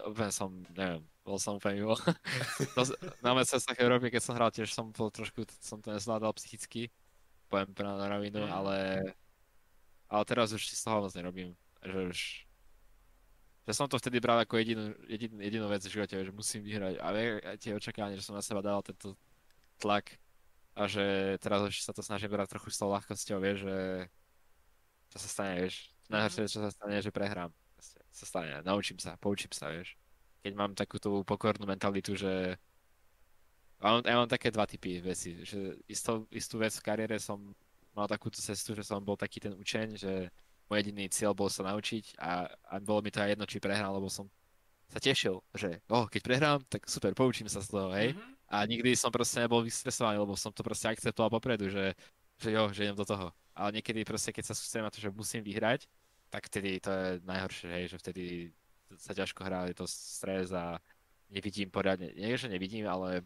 úplne 0.00 0.32
som, 0.32 0.48
neviem, 0.72 1.04
bol 1.20 1.36
som 1.36 1.60
úplne 1.60 1.84
mimo. 1.84 1.96
na 3.20 3.44
cestách 3.44 3.76
Európy, 3.76 4.08
keď 4.08 4.22
som 4.24 4.32
hral, 4.32 4.48
tiež 4.48 4.72
som 4.72 4.88
bol 4.96 5.12
trošku, 5.12 5.44
som 5.60 5.84
to 5.84 5.92
nezvládal 5.92 6.32
psychicky, 6.40 6.88
poviem 7.52 7.76
na 7.76 8.08
rovinu, 8.08 8.48
mm. 8.48 8.52
ale 8.52 8.76
ale 10.10 10.22
teraz 10.26 10.50
už 10.50 10.66
si 10.66 10.74
z 10.74 10.82
toho 10.82 11.06
moc 11.06 11.14
nerobím. 11.14 11.54
Že 11.86 11.98
už... 12.10 12.18
Že 13.70 13.72
som 13.76 13.86
to 13.86 14.02
vtedy 14.02 14.18
bral 14.18 14.42
ako 14.42 14.58
jedinú, 14.58 14.90
jedin, 15.06 15.30
jedinú 15.38 15.70
vec 15.70 15.86
v 15.86 15.94
živote, 15.94 16.18
že 16.18 16.34
musím 16.34 16.66
vyhrať. 16.66 16.94
A 16.98 17.06
tie 17.54 17.78
očakávania, 17.78 18.18
že 18.18 18.26
som 18.26 18.34
na 18.34 18.42
seba 18.42 18.58
dal 18.58 18.82
tento 18.82 19.14
tlak 19.78 20.18
a 20.74 20.90
že 20.90 21.38
teraz 21.38 21.62
už 21.62 21.78
sa 21.78 21.94
to 21.94 22.02
snažím 22.02 22.34
brať 22.34 22.58
trochu 22.58 22.74
s 22.74 22.78
tou 22.82 22.90
ľahkosťou, 22.90 23.38
vieš, 23.38 23.68
že 23.68 23.76
čo 25.14 25.18
sa 25.22 25.28
stane, 25.28 25.54
vieš. 25.62 25.94
Najhoršie, 26.10 26.50
čo 26.50 26.60
sa 26.66 26.70
stane, 26.74 26.98
že 26.98 27.14
prehrám. 27.14 27.54
Proste, 27.78 27.98
sa 28.10 28.26
stane, 28.26 28.50
naučím 28.66 28.98
sa, 28.98 29.14
poučím 29.18 29.54
sa, 29.54 29.70
vieš. 29.70 29.94
Keď 30.42 30.52
mám 30.58 30.72
takú 30.74 30.98
tú 30.98 31.22
pokornú 31.22 31.68
mentalitu, 31.68 32.18
že 32.18 32.58
ja 33.80 33.86
mám, 33.86 34.02
ja 34.02 34.16
mám 34.18 34.30
také 34.30 34.50
dva 34.50 34.66
typy 34.66 34.98
veci, 34.98 35.40
že 35.46 35.78
istú, 35.86 36.26
istú 36.34 36.58
vec 36.58 36.74
v 36.74 36.84
kariére 36.84 37.16
som 37.22 37.54
mal 37.94 38.06
takúto 38.06 38.38
cestu, 38.38 38.74
že 38.74 38.86
som 38.86 39.02
bol 39.02 39.18
taký 39.18 39.42
ten 39.42 39.54
učeň, 39.54 39.88
že 39.98 40.30
môj 40.70 40.86
jediný 40.86 41.10
cieľ 41.10 41.34
bol 41.34 41.50
sa 41.50 41.66
naučiť 41.66 42.18
a, 42.22 42.46
a 42.46 42.74
bolo 42.78 43.02
mi 43.02 43.10
to 43.10 43.18
aj 43.18 43.34
jedno, 43.34 43.44
či 43.46 43.58
prehrám, 43.58 43.90
lebo 43.90 44.06
som 44.06 44.30
sa 44.90 44.98
tešil, 44.98 45.38
že 45.54 45.82
oh, 45.90 46.06
keď 46.06 46.20
prehrám, 46.22 46.60
tak 46.66 46.86
super, 46.90 47.14
poučím 47.14 47.46
sa 47.46 47.62
z 47.62 47.70
toho, 47.70 47.90
hej. 47.94 48.14
Mm-hmm. 48.14 48.32
A 48.50 48.66
nikdy 48.66 48.98
som 48.98 49.14
proste 49.14 49.38
nebol 49.38 49.62
vystresovaný, 49.62 50.18
lebo 50.18 50.34
som 50.34 50.50
to 50.50 50.66
proste 50.66 50.90
akceptoval 50.90 51.30
popredu, 51.30 51.70
že 51.70 51.94
že 52.40 52.56
jo, 52.56 52.72
že 52.72 52.88
idem 52.88 52.96
do 52.96 53.04
toho. 53.04 53.28
Ale 53.52 53.76
niekedy 53.76 54.00
proste, 54.08 54.32
keď 54.32 54.50
sa 54.50 54.54
sústredím 54.56 54.88
na 54.88 54.94
to, 54.94 55.00
že 55.04 55.12
musím 55.12 55.44
vyhrať, 55.44 55.84
tak 56.32 56.48
vtedy 56.48 56.80
to 56.80 56.88
je 56.88 57.06
najhoršie, 57.28 57.68
hej, 57.68 57.84
že 57.92 57.96
vtedy 58.00 58.24
sa 58.96 59.12
ťažko 59.12 59.44
hrá, 59.44 59.68
je 59.68 59.76
to 59.76 59.86
stres 59.86 60.48
a 60.56 60.80
nevidím 61.28 61.68
poriadne. 61.68 62.10
Nie, 62.16 62.40
že 62.40 62.48
nevidím, 62.48 62.88
ale 62.88 63.22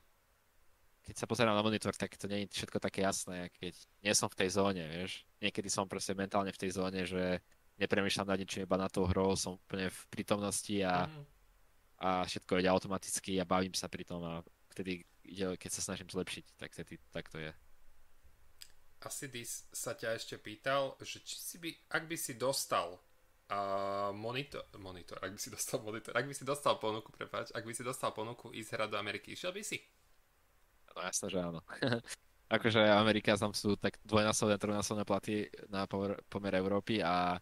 keď 1.05 1.15
sa 1.21 1.29
pozerám 1.29 1.53
na 1.53 1.63
monitor, 1.65 1.93
tak 1.93 2.17
to 2.17 2.25
nie 2.27 2.49
je 2.49 2.57
všetko 2.65 2.81
také 2.81 3.05
jasné, 3.05 3.53
keď 3.61 3.77
nie 4.01 4.13
som 4.17 4.33
v 4.33 4.39
tej 4.41 4.49
zóne, 4.57 4.85
vieš. 4.89 5.29
Niekedy 5.45 5.69
som 5.69 5.85
proste 5.85 6.17
mentálne 6.17 6.51
v 6.51 6.61
tej 6.61 6.81
zóne, 6.81 7.05
že 7.05 7.45
nepremýšľam 7.77 8.33
nad 8.33 8.41
ničím, 8.41 8.65
iba 8.65 8.81
na 8.81 8.89
tou 8.89 9.05
hrou, 9.05 9.37
som 9.37 9.61
úplne 9.61 9.93
v 9.93 10.01
prítomnosti 10.09 10.75
a, 10.81 11.05
mm. 11.05 11.25
a 12.01 12.09
všetko 12.25 12.59
ide 12.59 12.73
automaticky 12.73 13.37
a 13.37 13.45
bavím 13.45 13.77
sa 13.77 13.93
pri 13.93 14.09
tom 14.09 14.25
a 14.25 14.41
vtedy, 14.73 15.05
keď 15.61 15.71
sa 15.71 15.85
snažím 15.85 16.09
zlepšiť, 16.09 16.57
tak 16.57 16.73
vtedy 16.73 16.97
tak 17.13 17.29
to 17.29 17.39
je 17.39 17.53
asi 19.05 19.29
Dis 19.29 19.69
sa 19.71 19.93
ťa 19.93 20.17
ešte 20.17 20.41
pýtal, 20.41 20.97
že 21.05 21.21
či 21.21 21.37
si 21.37 21.57
by, 21.61 21.71
ak 21.93 22.09
by 22.09 22.17
si 22.17 22.41
dostal 22.41 22.97
uh, 22.97 24.11
monitor, 24.17 24.65
monitor, 24.81 25.21
ak 25.21 25.37
by 25.37 25.41
si 25.41 25.53
dostal 25.53 25.85
monitor, 25.85 26.13
ak 26.17 26.25
by 26.25 26.35
si 26.35 26.45
dostal 26.45 26.81
ponuku, 26.81 27.13
prepáč, 27.13 27.53
ak 27.53 27.65
by 27.65 27.73
si 27.77 27.85
dostal 27.85 28.17
ponuku 28.17 28.51
ísť 28.57 28.71
hrať 28.75 28.89
do 28.89 28.99
Ameriky, 28.99 29.37
išiel 29.37 29.53
by 29.53 29.61
si? 29.61 29.79
No 30.95 31.01
jasné, 31.03 31.27
že 31.31 31.39
áno. 31.43 31.61
akože 32.55 32.81
Amerika 32.81 33.35
tam 33.35 33.51
sú 33.51 33.75
tak 33.75 33.99
dvojnásobné, 34.07 34.57
trojnásobné 34.57 35.05
platy 35.05 35.51
na 35.67 35.87
pomer, 35.89 36.55
Európy 36.55 37.03
a 37.03 37.39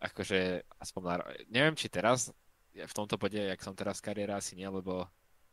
akože 0.00 0.64
aspoň 0.80 1.02
na, 1.04 1.14
neviem 1.48 1.76
či 1.76 1.88
teraz, 1.88 2.32
v 2.70 2.96
tomto 2.96 3.16
bode, 3.16 3.40
jak 3.40 3.60
som 3.60 3.74
teraz 3.74 3.98
kariéra, 3.98 4.38
asi 4.38 4.56
nie, 4.56 4.68
lebo 4.68 5.04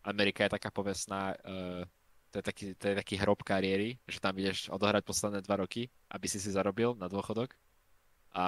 Amerika 0.03 0.45
je 0.45 0.55
taká 0.55 0.69
povestná 0.71 1.35
uh, 1.43 1.83
to 2.31 2.39
je 2.39 2.43
taký, 2.43 2.65
to 2.75 2.85
je 2.91 2.95
taký 2.99 3.15
hrob 3.17 3.39
kariéry, 3.41 3.97
že 4.05 4.19
tam 4.19 4.35
ideš 4.35 4.67
odohrať 4.69 5.03
posledné 5.07 5.39
dva 5.41 5.63
roky, 5.63 5.87
aby 6.11 6.27
si 6.27 6.37
si 6.37 6.51
zarobil 6.51 6.93
na 6.99 7.07
dôchodok 7.07 7.55
a 8.35 8.45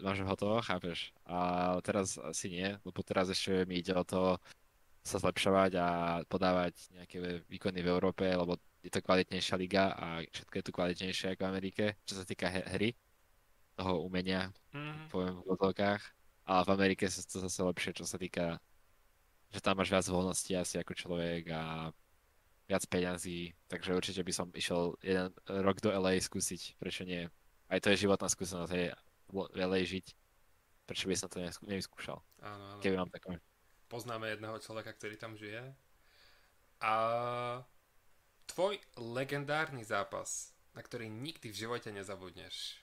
máš 0.00 0.24
hotovo, 0.24 0.58
chápeš? 0.64 1.12
A 1.28 1.78
teraz 1.84 2.16
asi 2.18 2.50
nie, 2.50 2.74
lebo 2.82 3.00
teraz 3.04 3.30
ešte 3.30 3.68
mi 3.68 3.78
ide 3.78 3.94
o 3.94 4.02
to 4.02 4.40
sa 5.00 5.16
zlepšovať 5.16 5.72
a 5.80 5.88
podávať 6.28 6.76
nejaké 6.92 7.44
výkony 7.48 7.80
v 7.80 7.88
Európe, 7.88 8.24
lebo 8.28 8.60
je 8.84 8.92
to 8.92 9.04
kvalitnejšia 9.04 9.56
liga 9.60 9.92
a 9.96 10.24
všetko 10.24 10.54
je 10.56 10.64
tu 10.64 10.72
kvalitnejšie 10.72 11.26
ako 11.36 11.42
v 11.44 11.50
Amerike, 11.52 11.84
čo 12.04 12.16
sa 12.16 12.24
týka 12.24 12.48
hry, 12.48 12.96
toho 13.76 14.04
umenia, 14.04 14.52
mm-hmm. 14.76 15.08
poviem 15.08 15.36
v 15.40 15.48
odlokách. 15.56 16.02
A 16.44 16.64
v 16.66 16.72
Amerike 16.76 17.08
sa 17.08 17.24
to 17.24 17.40
zase 17.40 17.60
lepšie, 17.64 17.96
čo 17.96 18.04
sa 18.04 18.20
týka, 18.20 18.60
že 19.48 19.60
tam 19.64 19.80
máš 19.80 19.88
viac 19.88 20.04
voľnosti 20.04 20.52
asi 20.52 20.76
ako 20.80 20.92
človek 20.92 21.48
a 21.52 21.92
viac 22.68 22.84
peňazí, 22.86 23.50
takže 23.66 23.96
určite 23.96 24.22
by 24.22 24.32
som 24.34 24.46
išiel 24.54 24.94
jeden 25.02 25.34
rok 25.48 25.82
do 25.82 25.90
LA 25.90 26.22
skúsiť, 26.22 26.78
prečo 26.78 27.02
nie. 27.02 27.26
Aj 27.66 27.78
to 27.82 27.90
je 27.90 28.06
životná 28.06 28.30
skúsenosť, 28.30 28.72
hej, 28.74 28.94
v 29.30 29.58
LA 29.58 29.82
žiť. 29.86 30.06
Prečo 30.86 31.06
by 31.06 31.14
som 31.14 31.30
to 31.30 31.38
nevyskúšal? 31.66 32.18
Áno, 32.42 32.64
áno. 32.74 32.80
Keby 32.82 32.94
mám 32.98 33.10
takové. 33.10 33.38
Poznáme 33.90 34.30
jedného 34.30 34.54
človeka, 34.62 34.94
ktorý 34.94 35.18
tam 35.18 35.34
žije. 35.34 35.74
A 36.78 36.94
tvoj 38.46 38.78
legendárny 38.94 39.82
zápas, 39.82 40.54
na 40.72 40.80
ktorý 40.80 41.10
nikdy 41.10 41.50
v 41.50 41.58
živote 41.66 41.90
nezabudneš. 41.90 42.78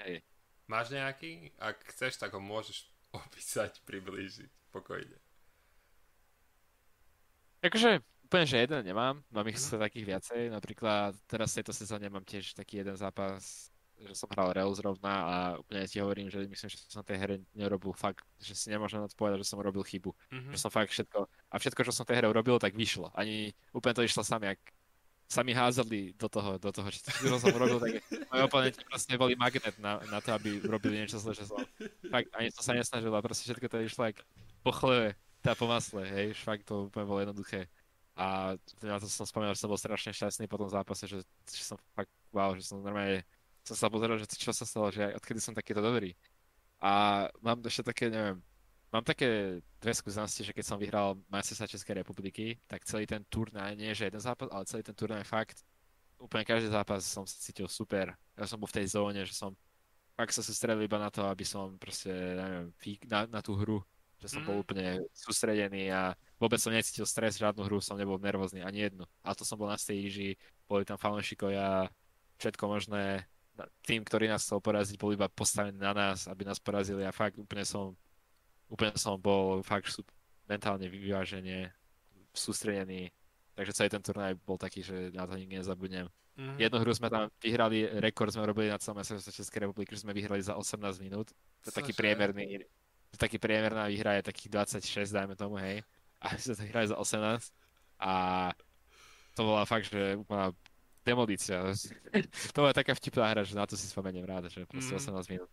Hej. 0.00 0.22
Máš 0.70 0.94
nejaký? 0.94 1.50
Ak 1.58 1.82
chceš, 1.90 2.18
tak 2.22 2.34
ho 2.34 2.40
môžeš 2.40 2.86
opísať, 3.26 3.82
priblížiť, 3.82 4.70
pokojne. 4.70 5.18
Akože 7.66 8.06
úplne, 8.26 8.46
že 8.46 8.62
jeden 8.62 8.82
nemám, 8.86 9.22
mám 9.30 9.46
ich 9.50 9.58
mm. 9.58 9.82
takých 9.82 10.06
viacej, 10.06 10.40
napríklad 10.54 11.14
teraz 11.26 11.50
v 11.50 11.56
tejto 11.62 11.74
sezóne 11.74 12.06
mám 12.06 12.22
tiež 12.22 12.54
taký 12.54 12.82
jeden 12.82 12.94
zápas, 12.94 13.74
že 14.04 14.14
som 14.14 14.28
hral 14.28 14.52
Real 14.52 14.68
zrovna 14.76 15.14
a 15.24 15.34
úplne 15.56 15.88
ti 15.88 15.98
hovorím, 16.02 16.28
že 16.28 16.44
myslím, 16.44 16.68
že 16.68 16.76
som 16.84 17.00
tej 17.00 17.16
hre 17.16 17.34
nerobil 17.56 17.96
fakt, 17.96 18.24
že 18.36 18.52
si 18.52 18.68
nemôžem 18.68 19.00
na 19.00 19.08
to 19.08 19.16
povedať, 19.16 19.40
že 19.40 19.48
som 19.48 19.60
robil 19.62 19.80
chybu. 19.80 20.12
Mm-hmm. 20.12 20.52
Že 20.52 20.58
som 20.60 20.70
fakt 20.70 20.92
všetko, 20.92 21.18
a 21.24 21.54
všetko, 21.56 21.80
čo 21.88 21.92
som 21.96 22.04
tej 22.04 22.20
hre 22.20 22.26
urobil, 22.28 22.60
tak 22.60 22.76
vyšlo. 22.76 23.08
Ani 23.16 23.56
úplne 23.72 23.96
to 23.96 24.04
išlo 24.04 24.20
sami, 24.20 24.52
ak 24.52 24.60
sami 25.26 25.52
házali 25.56 26.14
do 26.14 26.28
toho, 26.30 26.54
do 26.60 26.70
toho, 26.70 26.86
že 26.92 27.02
čo 27.02 27.40
som 27.40 27.50
robil, 27.50 27.82
tak 27.82 27.92
moji 28.30 28.42
oponenti 28.46 28.80
proste 28.86 29.18
boli 29.18 29.34
magnet 29.34 29.74
na, 29.82 29.98
na 30.06 30.22
to, 30.22 30.30
aby 30.30 30.62
robili 30.62 31.02
niečo 31.02 31.18
zle, 31.18 31.34
že 31.34 31.50
som 31.50 31.58
fakt 32.14 32.30
ani 32.38 32.54
som 32.54 32.62
sa 32.62 32.72
nesnažil 32.78 33.10
a 33.10 33.24
proste 33.24 33.42
všetko 33.50 33.66
to 33.66 33.82
išlo 33.82 34.06
jak 34.06 34.22
po 34.62 34.70
chleve, 34.70 35.18
tá 35.42 35.58
po 35.58 35.66
masle, 35.66 36.06
hej, 36.06 36.26
fakt 36.38 36.66
to 36.70 36.86
úplne 36.86 37.06
bolo 37.10 37.22
jednoduché. 37.26 37.66
A 38.16 38.56
na 38.80 38.96
to 38.96 39.10
som 39.10 39.28
spomínal, 39.28 39.52
že 39.52 39.60
som 39.60 39.68
bol 39.68 39.76
strašne 39.76 40.14
šťastný 40.14 40.48
po 40.48 40.56
tom 40.56 40.70
zápase, 40.72 41.04
že, 41.04 41.20
že 41.44 41.62
som 41.62 41.76
fakt, 41.92 42.08
wow, 42.32 42.56
že 42.56 42.64
som 42.64 42.80
normálne 42.80 43.26
som 43.66 43.74
sa 43.74 43.90
pozeral, 43.90 44.16
že 44.22 44.30
čo 44.30 44.54
sa 44.54 44.62
stalo, 44.62 44.94
že 44.94 45.10
odkedy 45.18 45.42
som 45.42 45.52
takýto 45.52 45.82
dobrý. 45.82 46.14
A 46.78 47.26
mám 47.42 47.58
ešte 47.66 47.90
také, 47.90 48.06
neviem, 48.06 48.38
mám 48.94 49.02
také 49.02 49.58
dve 49.82 49.92
skúsenosti, 49.92 50.46
že 50.46 50.54
keď 50.54 50.64
som 50.64 50.78
vyhral 50.78 51.18
majstresa 51.26 51.66
Českej 51.66 52.00
republiky, 52.00 52.62
tak 52.70 52.86
celý 52.86 53.04
ten 53.04 53.26
turnaj, 53.26 53.74
nie 53.74 53.90
že 53.90 54.06
jeden 54.06 54.22
zápas, 54.22 54.46
ale 54.54 54.68
celý 54.70 54.86
ten 54.86 54.94
turnaj 54.94 55.26
fakt, 55.26 55.66
úplne 56.16 56.46
každý 56.46 56.70
zápas 56.70 57.02
som 57.04 57.26
sa 57.26 57.36
cítil 57.36 57.66
super. 57.66 58.14
Ja 58.38 58.46
som 58.46 58.60
bol 58.62 58.70
v 58.70 58.78
tej 58.80 58.86
zóne, 58.94 59.20
že 59.26 59.34
som 59.34 59.52
fakt 60.16 60.32
sa 60.32 60.40
sústredil 60.40 60.86
iba 60.86 60.96
na 60.96 61.12
to, 61.12 61.26
aby 61.28 61.44
som 61.44 61.76
proste, 61.76 62.08
neviem, 62.08 62.72
na, 63.04 63.28
na 63.28 63.40
tú 63.44 63.52
hru, 63.58 63.84
že 64.16 64.32
som 64.32 64.40
bol 64.48 64.56
mm. 64.56 64.62
úplne 64.64 64.86
sústredený 65.12 65.92
a 65.92 66.16
vôbec 66.40 66.56
som 66.56 66.72
necítil 66.72 67.04
stres, 67.04 67.36
žiadnu 67.36 67.60
hru 67.68 67.84
som 67.84 68.00
nebol 68.00 68.16
nervózny, 68.16 68.64
ani 68.64 68.88
jednu. 68.88 69.04
A 69.20 69.36
to 69.36 69.44
som 69.44 69.60
bol 69.60 69.68
na 69.68 69.76
stage, 69.76 70.40
boli 70.64 70.88
tam 70.88 70.96
fanúšikovia, 70.96 71.92
všetko 72.40 72.64
možné. 72.64 73.28
Tým, 73.82 74.04
ktorý 74.04 74.28
nás 74.28 74.44
chcel 74.44 74.60
poraziť, 74.60 74.96
bol 75.00 75.16
iba 75.16 75.26
postavený 75.30 75.80
na 75.80 75.96
nás, 75.96 76.28
aby 76.28 76.44
nás 76.44 76.60
porazili 76.60 77.02
a 77.06 77.14
fakt 77.14 77.40
úplne 77.40 77.64
som, 77.64 77.96
úplne 78.68 78.92
som 78.98 79.16
bol 79.16 79.64
fakt 79.64 79.88
mentálne 80.46 80.86
vyváženie, 80.86 81.72
sústredený. 82.36 83.10
Takže 83.56 83.72
celý 83.72 83.88
ten 83.88 84.04
turnaj 84.04 84.36
bol 84.44 84.60
taký, 84.60 84.84
že 84.84 85.10
na 85.16 85.24
to 85.24 85.34
nikdy 85.40 85.56
nezabudnem. 85.56 86.06
Mm-hmm. 86.36 86.60
Jednu 86.60 86.78
hru 86.84 86.92
sme 86.92 87.08
tam 87.08 87.32
vyhrali, 87.40 87.88
rekord 87.96 88.28
sme 88.28 88.44
robili 88.44 88.68
na 88.68 88.76
celom 88.76 89.00
majstrovstve 89.00 89.32
Českej 89.32 89.60
republiky, 89.64 89.96
že 89.96 90.04
sme 90.04 90.12
vyhrali 90.12 90.44
za 90.44 90.52
18 90.52 91.00
minút. 91.00 91.32
To 91.64 91.72
je 91.72 91.74
taký 91.74 91.96
priemerný, 91.96 92.60
taký 93.16 93.40
priemerná 93.40 93.88
výhra 93.88 94.20
je 94.20 94.28
takých 94.28 94.52
26, 94.84 95.16
dajme 95.16 95.32
tomu, 95.32 95.56
hej. 95.56 95.80
A 96.22 96.36
my 96.36 96.40
sme 96.40 96.54
to 96.56 96.62
vyhrali 96.68 96.86
za 96.92 96.96
18. 97.00 97.48
A 98.04 98.12
to 99.32 99.40
bola 99.48 99.64
fakt, 99.64 99.88
že 99.88 100.20
úplná 100.20 100.52
demolícia. 101.06 101.62
to 102.54 102.58
bola 102.58 102.74
taká 102.74 102.98
vtipná 102.98 103.30
hra, 103.30 103.46
že 103.46 103.54
na 103.54 103.62
to 103.62 103.78
si 103.78 103.86
spomeniem 103.86 104.26
rád, 104.26 104.50
že 104.50 104.66
proste 104.66 104.98
mm. 104.98 105.22
18 105.22 105.34
minút. 105.38 105.50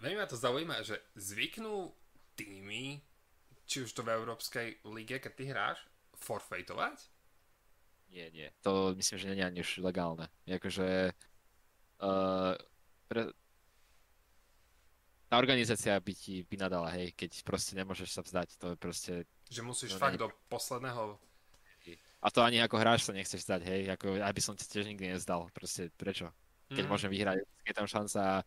Veľmi 0.00 0.20
ma 0.20 0.28
to 0.28 0.36
zaujíma, 0.36 0.84
že 0.84 1.00
zvyknú 1.16 1.92
týmy, 2.36 3.00
či 3.64 3.84
už 3.84 3.92
to 3.96 4.04
v 4.04 4.12
Európskej 4.16 4.84
lige, 4.92 5.16
keď 5.20 5.32
ty 5.32 5.44
hráš, 5.48 5.78
forfeitovať? 6.20 7.08
Nie, 8.12 8.28
nie. 8.32 8.48
To 8.66 8.92
myslím, 8.96 9.16
že 9.16 9.28
nie 9.32 9.40
je 9.40 9.48
ani 9.48 9.60
už 9.60 9.84
legálne. 9.84 10.26
Jakože 10.44 11.14
uh, 12.02 12.54
pre, 13.06 13.30
tá 15.30 15.38
organizácia 15.38 15.94
by 15.94 16.12
ti 16.16 16.42
by 16.42 16.58
nadala, 16.58 16.90
hej, 16.98 17.14
keď 17.14 17.46
proste 17.46 17.78
nemôžeš 17.78 18.10
sa 18.10 18.22
vzdať, 18.26 18.48
to 18.58 18.66
je 18.74 18.76
proste... 18.76 19.12
Že 19.46 19.62
musíš 19.62 19.94
fakt 19.94 20.18
nie... 20.18 20.26
do 20.26 20.28
posledného... 20.50 21.29
A 22.20 22.28
to 22.28 22.44
ani 22.44 22.60
ako 22.60 22.76
hráč 22.76 23.08
sa 23.08 23.16
nechceš 23.16 23.40
vzdať, 23.40 23.60
hej, 23.64 23.82
ako 23.96 24.20
aby 24.20 24.40
som 24.44 24.52
ti 24.52 24.68
tiež 24.68 24.84
nikdy 24.92 25.16
nezdal, 25.16 25.48
proste 25.56 25.88
prečo? 25.96 26.28
Keď 26.68 26.84
mm. 26.84 26.90
môžem 26.92 27.10
vyhrať, 27.10 27.40
je 27.40 27.74
tam 27.74 27.88
šanca, 27.88 28.44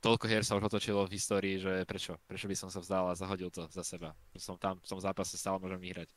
toľko 0.00 0.24
hier 0.26 0.42
sa 0.42 0.56
už 0.56 0.66
otočilo 0.72 1.04
v 1.04 1.14
histórii, 1.14 1.60
že 1.60 1.84
prečo? 1.84 2.16
Prečo 2.24 2.48
by 2.48 2.56
som 2.56 2.68
sa 2.72 2.80
vzdal 2.80 3.12
a 3.12 3.18
zahodil 3.18 3.52
to 3.52 3.68
za 3.68 3.84
seba? 3.84 4.16
Som 4.40 4.56
tam, 4.56 4.80
v 4.80 5.04
zápase 5.04 5.36
stále 5.36 5.60
môžem 5.60 5.78
vyhrať. 5.78 6.08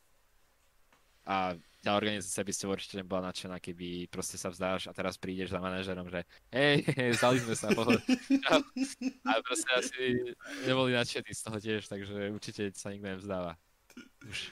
A 1.29 1.53
tá 1.83 1.93
organizácia 1.93 2.41
by 2.41 2.53
ste 2.55 2.65
určite 2.65 2.97
nebola 2.97 3.29
nadšená, 3.29 3.61
keby 3.61 4.09
proste 4.09 4.39
sa 4.39 4.49
vzdáš 4.49 4.89
a 4.89 4.95
teraz 4.95 5.13
prídeš 5.19 5.53
za 5.53 5.61
manažerom, 5.61 6.09
že 6.09 6.25
hej, 6.49 6.81
zdali 7.21 7.37
sme 7.43 7.55
sa, 7.59 7.69
pohod. 7.75 8.01
A 9.27 9.31
proste 9.43 9.69
asi 9.77 10.35
neboli 10.65 10.95
nadšení 10.95 11.29
z 11.29 11.43
toho 11.43 11.57
tiež, 11.61 11.81
takže 11.85 12.33
určite 12.33 12.71
sa 12.73 12.89
nikto 12.89 13.13
nevzdáva. 13.13 13.59
Už. 14.25 14.49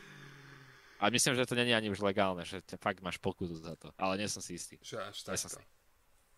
A 0.97 1.09
myslím, 1.13 1.37
že 1.37 1.45
to 1.45 1.55
není 1.55 1.73
ani 1.77 1.93
už 1.93 2.01
legálne, 2.01 2.41
že 2.41 2.61
fakt 2.81 3.05
máš 3.05 3.21
pokutu 3.21 3.53
za 3.53 3.77
to, 3.77 3.93
ale 4.01 4.17
nie 4.17 4.25
som 4.25 4.41
si 4.41 4.57
istý. 4.57 4.81
Že 4.81 4.97
až 5.13 5.17
takto. 5.21 5.61
Si... 5.61 5.63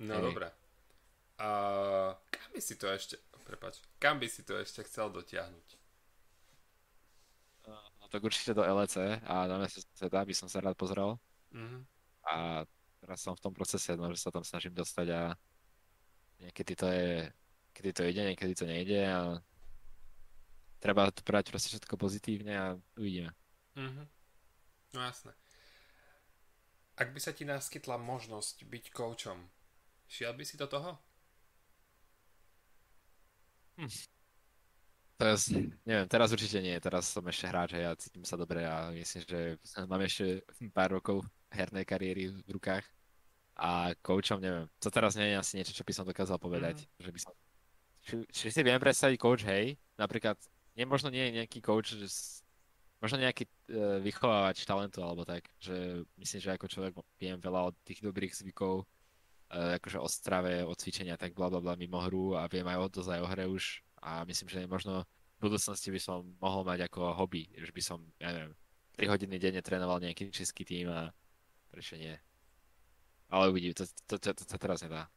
No 0.04 0.20
hey. 0.20 0.26
dobré. 0.32 0.48
A 1.40 1.48
kam 2.28 2.50
by 2.52 2.60
si 2.60 2.76
to 2.76 2.92
ešte, 2.92 3.16
prepač, 3.48 3.80
kam 3.96 4.20
by 4.20 4.28
si 4.28 4.44
to 4.44 4.60
ešte 4.60 4.84
chcel 4.84 5.08
dotiahnuť? 5.08 5.80
tak 8.10 8.26
určite 8.26 8.58
do 8.58 8.66
LEC 8.66 9.22
a 9.22 9.46
na 9.46 9.70
sveta 9.70 10.26
by 10.26 10.34
som 10.34 10.50
sa 10.50 10.60
rád 10.60 10.74
pozrel. 10.74 11.22
Mm-hmm. 11.54 11.82
A 12.26 12.66
teraz 13.00 13.22
som 13.22 13.38
v 13.38 13.44
tom 13.46 13.54
procese, 13.54 13.94
no, 13.94 14.10
že 14.10 14.20
sa 14.20 14.34
tam 14.34 14.42
snažím 14.42 14.74
dostať 14.74 15.08
a 15.14 15.22
niekedy 16.42 16.74
to 16.74 16.90
je, 16.90 17.30
kedy 17.78 17.90
to 17.94 18.02
ide, 18.10 18.22
niekedy 18.34 18.54
to 18.58 18.66
nejde 18.66 19.02
a 19.06 19.38
treba 20.82 21.14
to 21.14 21.22
brať 21.22 21.54
proste 21.54 21.70
všetko 21.78 21.96
pozitívne 22.02 22.54
a 22.58 22.66
uvidíme. 22.98 23.30
Mm-hmm. 23.78 24.06
No 24.94 25.02
jasné. 25.06 25.32
ak 27.00 27.16
by 27.16 27.20
sa 27.22 27.32
ti 27.32 27.48
naskytla 27.48 27.96
možnosť 27.96 28.68
byť 28.68 28.86
koučom, 28.92 29.38
šiel 30.10 30.36
by 30.36 30.44
si 30.44 30.60
do 30.60 30.68
toho? 30.68 31.00
Hm. 33.80 33.88
Teraz, 35.20 35.52
neviem, 35.84 36.08
teraz 36.08 36.32
určite 36.32 36.64
nie, 36.64 36.76
teraz 36.80 37.12
som 37.12 37.24
ešte 37.28 37.48
hráč 37.48 37.76
a 37.76 37.80
ja 37.80 37.92
cítim 37.96 38.24
sa 38.24 38.40
dobre 38.40 38.64
a 38.64 38.92
myslím, 38.96 39.24
že 39.28 39.40
mám 39.84 40.00
ešte 40.04 40.44
pár 40.72 40.96
rokov 40.96 41.28
hernej 41.52 41.84
kariéry 41.84 42.32
v 42.32 42.50
rukách 42.56 42.88
a 43.60 43.92
koučom, 44.00 44.40
neviem, 44.40 44.68
to 44.80 44.88
teraz 44.88 45.20
nie 45.20 45.36
je 45.36 45.36
asi 45.36 45.54
niečo, 45.60 45.76
čo 45.76 45.84
by 45.84 45.92
som 45.92 46.08
dokázal 46.08 46.40
povedať, 46.40 46.88
mm. 46.88 47.04
že 47.04 47.10
by 47.12 47.20
som... 47.20 47.32
Či, 48.00 48.14
či 48.32 48.46
si 48.48 48.62
viem 48.64 48.80
predstaviť 48.80 49.18
coach, 49.20 49.44
hej, 49.44 49.76
napríklad, 50.00 50.40
nie, 50.80 50.88
možno 50.88 51.12
nie 51.12 51.28
je 51.28 51.36
nejaký 51.44 51.60
coach, 51.60 52.00
že 52.00 52.08
možno 53.00 53.18
nejaký 53.20 53.48
uh, 53.48 54.00
vychovávač 54.04 54.64
talentu 54.68 55.04
alebo 55.04 55.24
tak, 55.24 55.48
že 55.60 56.04
myslím, 56.20 56.40
že 56.40 56.54
ako 56.56 56.68
človek 56.68 56.94
viem 57.20 57.40
veľa 57.40 57.72
od 57.72 57.76
tých 57.84 58.04
dobrých 58.04 58.36
zvykov, 58.36 58.84
uh, 58.84 59.80
akože 59.80 60.00
o 60.00 60.08
strave, 60.12 60.64
o 60.68 60.76
cvičenia, 60.76 61.16
tak 61.16 61.36
bla 61.36 61.48
bla 61.48 61.64
bla 61.64 61.80
mimo 61.80 62.00
hru 62.04 62.36
a 62.36 62.48
viem 62.52 62.68
aj 62.68 62.78
o 62.78 62.88
dosť 62.92 63.10
aj 63.16 63.22
o 63.24 63.28
hre 63.32 63.46
už 63.48 63.66
a 64.04 64.24
myslím, 64.28 64.48
že 64.48 64.60
možno 64.68 65.04
v 65.40 65.48
budúcnosti 65.48 65.88
by 65.92 66.00
som 66.04 66.36
mohol 66.44 66.68
mať 66.68 66.92
ako 66.92 67.16
hobby, 67.16 67.48
že 67.56 67.72
by 67.72 67.82
som, 67.84 68.04
ja 68.20 68.36
neviem, 68.36 68.54
3 69.00 69.08
hodiny 69.08 69.40
denne 69.40 69.64
trénoval 69.64 70.04
nejaký 70.04 70.28
český 70.36 70.68
tým 70.68 70.92
a 70.92 71.08
prečo 71.72 71.96
nie. 71.96 72.12
Ale 73.32 73.48
uvidím, 73.48 73.72
to, 73.72 73.88
to, 74.04 74.20
to, 74.20 74.36
to, 74.36 74.44
to 74.44 74.58
teraz 74.60 74.84
nedá. 74.84 75.08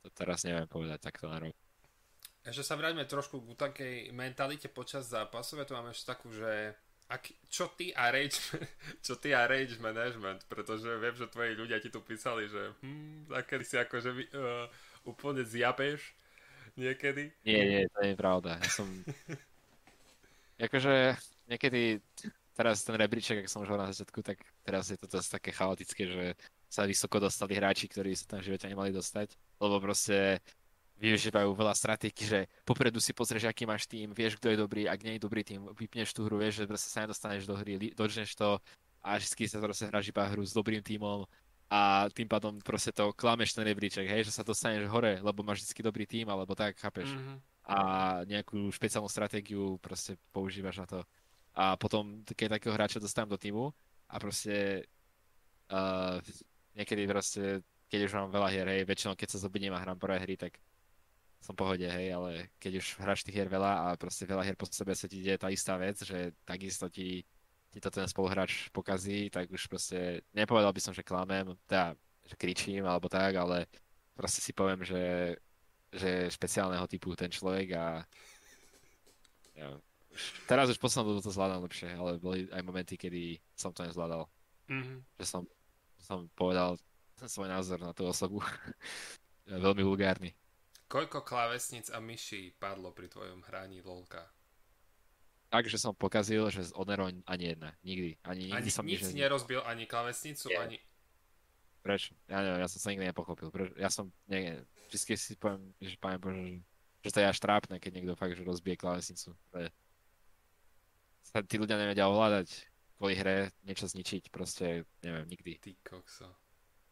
To 0.00 0.08
teraz 0.16 0.40
neviem 0.48 0.64
povedať 0.64 1.04
takto 1.04 1.28
na 1.28 1.36
rok. 1.36 1.52
Ešte 2.40 2.64
sa 2.64 2.74
vráťme 2.80 3.04
trošku 3.04 3.44
k 3.44 3.52
takej 3.52 3.94
mentalite 4.16 4.72
počas 4.72 5.12
zápasu. 5.12 5.60
Ja 5.60 5.68
tu 5.68 5.76
máme 5.76 5.92
ešte 5.92 6.08
takú, 6.08 6.32
že 6.32 6.72
ak, 7.10 7.26
čo 7.50 7.68
ty 7.74 7.92
a 7.92 8.08
rage, 8.08 8.38
čo 9.06 9.18
ty 9.20 9.36
a 9.36 9.44
rage 9.44 9.76
management, 9.82 10.46
pretože 10.46 10.88
viem, 10.88 11.14
že 11.18 11.28
tvoji 11.28 11.52
ľudia 11.58 11.82
ti 11.82 11.92
tu 11.92 12.00
písali, 12.00 12.46
že 12.48 12.72
hm, 12.80 13.28
takedy 13.28 13.64
si 13.66 13.76
akože 13.76 14.10
uh, 14.14 14.66
úplne 15.04 15.42
zjapeš 15.44 16.14
niekedy? 16.78 17.34
Nie, 17.44 17.62
nie, 17.66 17.82
to 17.90 17.98
nie 18.00 18.14
je 18.14 18.18
pravda. 18.18 18.56
Ja 18.56 18.70
som... 18.70 18.88
akože 20.70 21.18
niekedy 21.50 21.98
teraz 22.54 22.84
ten 22.84 22.94
rebríček, 22.94 23.42
ak 23.42 23.50
som 23.50 23.64
už 23.64 23.72
hovoril 23.72 23.88
na 23.88 23.92
začiatku, 23.92 24.20
tak 24.22 24.38
teraz 24.62 24.92
je 24.92 24.98
to 25.00 25.08
dosť 25.08 25.40
také 25.40 25.50
chaotické, 25.50 26.02
že 26.06 26.24
sa 26.70 26.86
vysoko 26.86 27.18
dostali 27.18 27.58
hráči, 27.58 27.90
ktorí 27.90 28.14
sa 28.14 28.36
tam 28.36 28.38
v 28.44 28.52
živote 28.52 28.70
nemali 28.70 28.94
dostať, 28.94 29.34
lebo 29.58 29.82
proste 29.82 30.38
využívajú 31.00 31.48
veľa 31.56 31.72
stratégií, 31.72 32.28
že 32.28 32.40
popredu 32.68 33.00
si 33.00 33.16
pozrieš, 33.16 33.48
aký 33.48 33.64
máš 33.64 33.88
tým, 33.88 34.12
vieš, 34.12 34.36
kto 34.36 34.52
je 34.52 34.60
dobrý, 34.60 34.84
ak 34.84 35.00
nie 35.00 35.16
je 35.16 35.24
dobrý 35.24 35.40
tým, 35.40 35.64
vypneš 35.72 36.12
tú 36.12 36.28
hru, 36.28 36.36
vieš, 36.36 36.62
že 36.62 36.68
proste 36.68 36.88
sa 36.92 37.02
nedostaneš 37.08 37.48
do 37.48 37.56
hry, 37.56 37.80
dodžneš 37.96 38.36
to 38.36 38.60
a 39.00 39.16
vždy 39.16 39.48
sa 39.48 39.64
proste 39.64 39.88
hráš 39.88 40.12
iba 40.12 40.28
hru 40.28 40.44
s 40.44 40.52
dobrým 40.52 40.84
tímom 40.84 41.24
a 41.72 42.10
tým 42.12 42.28
pádom 42.28 42.60
proste 42.60 42.92
to 42.92 43.16
klameš 43.16 43.56
ten 43.56 43.64
rebríček, 43.64 44.04
hej, 44.04 44.28
že 44.28 44.34
sa 44.34 44.44
dostaneš 44.44 44.90
hore, 44.92 45.22
lebo 45.24 45.40
máš 45.40 45.64
vždy 45.64 45.80
dobrý 45.80 46.04
tým, 46.04 46.28
alebo 46.28 46.52
tak, 46.52 46.76
chápeš? 46.76 47.08
Mm-hmm. 47.14 47.36
A 47.70 47.78
nejakú 48.26 48.68
špeciálnu 48.74 49.06
stratégiu 49.06 49.78
proste 49.78 50.18
používaš 50.34 50.82
na 50.82 50.86
to. 50.90 51.00
A 51.54 51.78
potom, 51.78 52.26
keď 52.26 52.58
takého 52.58 52.74
hráča 52.74 52.98
dostávam 52.98 53.30
do 53.30 53.38
týmu 53.38 53.70
a 54.10 54.14
proste 54.18 54.84
uh, 55.70 56.18
niekedy 56.74 57.06
proste, 57.06 57.62
keď 57.86 58.00
už 58.10 58.12
mám 58.18 58.28
veľa 58.34 58.48
hier, 58.50 58.66
hej, 58.66 58.82
väčšinou 58.82 59.14
keď 59.14 59.28
sa 59.30 59.42
zobudím 59.46 59.70
a 59.70 59.78
hrám 59.78 59.98
prvé 59.98 60.18
hry, 60.18 60.34
tak 60.34 60.58
som 61.40 61.56
pohode, 61.56 61.88
hej, 61.88 62.12
ale 62.12 62.52
keď 62.60 62.84
už 62.84 63.00
hráš 63.00 63.24
tých 63.24 63.40
hier 63.40 63.48
veľa 63.48 63.72
a 63.72 63.86
proste 63.96 64.28
veľa 64.28 64.44
hier 64.44 64.60
po 64.60 64.68
sebe 64.68 64.92
sa 64.92 65.08
ti 65.08 65.24
deje 65.24 65.40
tá 65.40 65.48
istá 65.48 65.80
vec, 65.80 65.96
že 66.04 66.36
takisto 66.44 66.86
ti 66.92 67.24
ti 67.70 67.78
to 67.78 67.90
ten 67.90 68.06
spoluhráč 68.10 68.68
pokazí, 68.74 69.30
tak 69.30 69.46
už 69.46 69.70
proste 69.70 70.26
nepovedal 70.34 70.74
by 70.74 70.80
som, 70.82 70.90
že 70.90 71.06
klamem, 71.06 71.54
teda, 71.70 71.94
že 72.26 72.34
kričím 72.34 72.82
alebo 72.82 73.06
tak, 73.06 73.38
ale 73.38 73.70
proste 74.18 74.42
si 74.42 74.50
poviem, 74.50 74.82
že, 74.82 75.38
že 75.94 76.26
špeciálneho 76.34 76.82
typu 76.90 77.14
ten 77.14 77.30
človek 77.30 77.78
a 77.78 78.02
ja, 79.54 79.66
už, 80.10 80.22
teraz 80.50 80.66
už 80.66 80.82
poslednú 80.82 81.22
to 81.22 81.30
zvládam 81.30 81.62
lepšie, 81.62 81.94
ale 81.94 82.18
boli 82.18 82.50
aj 82.50 82.62
momenty, 82.66 82.98
kedy 82.98 83.38
som 83.54 83.70
to 83.70 83.86
nezvládal. 83.86 84.26
Mm-hmm. 84.66 84.98
Že 85.22 85.26
som, 85.26 85.42
som 86.02 86.18
povedal 86.34 86.74
svoj 87.22 87.46
názor 87.46 87.78
na 87.78 87.94
tú 87.94 88.02
osobu. 88.10 88.42
Veľmi 89.46 89.86
vulgárny. 89.86 90.34
Koľko 90.90 91.22
klávesnic 91.22 91.86
a 91.94 92.02
myší 92.02 92.50
padlo 92.58 92.90
pri 92.90 93.06
tvojom 93.06 93.46
hraní 93.46 93.78
LOLka? 93.78 94.26
tak, 95.50 95.66
že 95.66 95.82
som 95.82 95.90
pokazil, 95.90 96.46
že 96.54 96.70
z 96.70 96.72
Onero 96.78 97.10
ani 97.10 97.44
jedna. 97.44 97.74
Nikdy. 97.82 98.22
Ani, 98.22 98.54
nikdy 98.54 98.54
ani 98.54 98.70
som 98.70 98.86
nič 98.86 99.02
nerozbil, 99.10 99.60
ani 99.66 99.84
klavesnicu, 99.84 100.46
Nie. 100.46 100.58
ani... 100.62 100.76
Prečo? 101.82 102.14
Ja 102.30 102.46
neviem, 102.46 102.62
ja 102.62 102.70
som 102.70 102.78
sa 102.78 102.94
nikdy 102.94 103.10
nepochopil. 103.10 103.50
Prečo? 103.50 103.74
Ja 103.74 103.90
som, 103.90 104.14
nie, 104.30 104.62
vždy 104.94 105.18
si 105.18 105.34
poviem, 105.34 105.74
že 105.82 105.98
poviem, 105.98 106.20
Bože, 106.22 106.42
že 107.02 107.10
to 107.10 107.18
je 107.18 107.26
až 107.26 107.38
trápne, 107.42 107.82
keď 107.82 107.90
niekto 107.98 108.14
fakt, 108.14 108.38
že 108.38 108.46
rozbije 108.46 108.78
klavesnicu. 108.78 109.34
je... 109.58 109.68
Sa 111.34 111.42
tí 111.42 111.58
ľudia 111.58 111.74
nevedia 111.74 112.06
ovládať 112.06 112.70
kvôli 112.94 113.18
hre, 113.18 113.50
niečo 113.66 113.90
zničiť, 113.90 114.30
proste, 114.30 114.86
neviem, 115.02 115.26
nikdy. 115.26 115.58
Ty 115.58 115.72
kokso. 115.82 116.30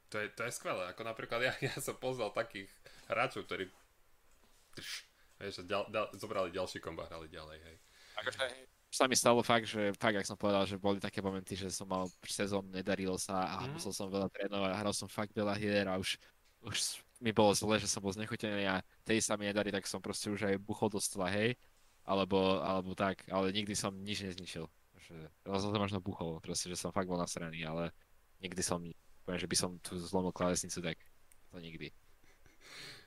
To 0.09 0.19
je, 0.19 0.33
to 0.35 0.43
je 0.49 0.53
skvelé, 0.57 0.89
ako 0.89 1.05
napríklad 1.05 1.47
ja, 1.47 1.53
ja 1.69 1.79
som 1.79 1.95
poznal 1.95 2.35
takých 2.35 2.73
hráčov, 3.07 3.47
ktorí 3.47 3.71
trš, 4.79 4.93
vieš, 5.43 5.55
ďal, 5.67 5.91
ďal, 5.91 6.07
zobrali 6.15 6.49
ďalší 6.55 6.79
komba, 6.79 7.11
hrali 7.11 7.27
ďalej, 7.27 7.59
hej. 7.59 7.77
Akože 8.19 8.39
sa 8.89 9.05
mi 9.05 9.13
stalo 9.13 9.45
fakt, 9.45 9.69
že 9.69 9.93
fakt, 10.01 10.17
ak 10.17 10.25
som 10.25 10.41
povedal, 10.41 10.65
že 10.65 10.81
boli 10.81 10.97
také 10.97 11.21
momenty, 11.21 11.53
že 11.53 11.69
som 11.69 11.85
mal 11.85 12.09
sezón, 12.25 12.73
nedarilo 12.73 13.21
sa 13.21 13.61
a 13.61 13.69
mm. 13.69 13.77
musel 13.77 13.93
som 13.93 14.09
veľa 14.09 14.33
trénovať 14.33 14.71
a 14.73 14.81
hral 14.81 14.95
som 14.97 15.09
fakt 15.13 15.37
veľa 15.37 15.55
hier 15.61 15.85
a 15.85 16.01
už, 16.01 16.17
už 16.65 17.05
mi 17.21 17.31
bolo 17.37 17.53
zle, 17.53 17.77
že 17.77 17.91
som 17.91 18.01
bol 18.01 18.17
znechutený 18.17 18.65
a 18.65 18.81
tej 19.05 19.21
sa 19.21 19.37
mi 19.37 19.45
nedarí, 19.45 19.69
tak 19.69 19.85
som 19.85 20.01
proste 20.01 20.33
už 20.33 20.49
aj 20.49 20.57
buchol 20.65 20.89
do 20.89 21.01
stola, 21.03 21.29
hej, 21.29 21.53
alebo, 22.09 22.65
alebo 22.65 22.97
tak, 22.97 23.29
ale 23.29 23.53
nikdy 23.53 23.77
som 23.77 23.93
nič 23.93 24.25
nezničil. 24.25 24.65
Rozhodne 25.45 25.77
som 25.77 25.85
možno 25.85 26.01
buchol, 26.01 26.41
proste, 26.41 26.73
že 26.73 26.81
som 26.81 26.93
fakt 26.93 27.09
bol 27.09 27.21
nasraný, 27.21 27.65
ale 27.69 27.93
nikdy 28.41 28.61
som, 28.65 28.81
poviem, 29.25 29.41
že 29.41 29.49
by 29.49 29.57
som 29.57 29.71
tu 29.85 30.01
zlomil 30.01 30.33
klávesnicu, 30.33 30.81
tak 30.81 30.97
to 31.53 31.61
nikdy. 31.61 31.93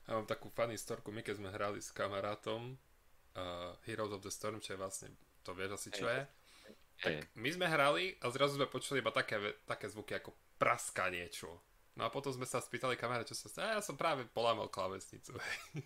Ja 0.09 0.17
mám 0.17 0.27
takú 0.27 0.49
funny 0.49 0.75
storku, 0.75 1.13
my 1.13 1.21
keď 1.21 1.37
sme 1.37 1.49
hrali 1.53 1.79
s 1.79 1.93
kamarátom, 1.93 2.75
uh, 3.37 3.77
Heroes 3.85 4.11
of 4.15 4.25
the 4.25 4.33
Storm, 4.33 4.57
čo 4.59 4.73
je 4.75 4.81
vlastne, 4.81 5.09
to 5.45 5.53
vieš 5.53 5.77
asi 5.77 5.89
čo 5.93 6.09
je. 6.09 6.21
Tak 7.01 7.33
my 7.33 7.49
sme 7.49 7.65
hrali 7.65 8.13
a 8.21 8.29
zrazu 8.29 8.61
sme 8.61 8.69
počuli 8.69 9.01
iba 9.01 9.09
také, 9.09 9.41
také 9.65 9.89
zvuky 9.89 10.21
ako 10.21 10.37
praska 10.61 11.09
niečo. 11.09 11.49
No 11.97 12.07
a 12.07 12.13
potom 12.13 12.29
sme 12.31 12.45
sa 12.45 12.61
spýtali 12.61 12.95
kamery, 12.95 13.25
čo 13.25 13.33
sa 13.33 13.49
stalo. 13.49 13.73
Ja 13.73 13.83
som 13.83 13.97
práve 13.97 14.23
polámal 14.29 14.69
klávesnicu. 14.69 15.33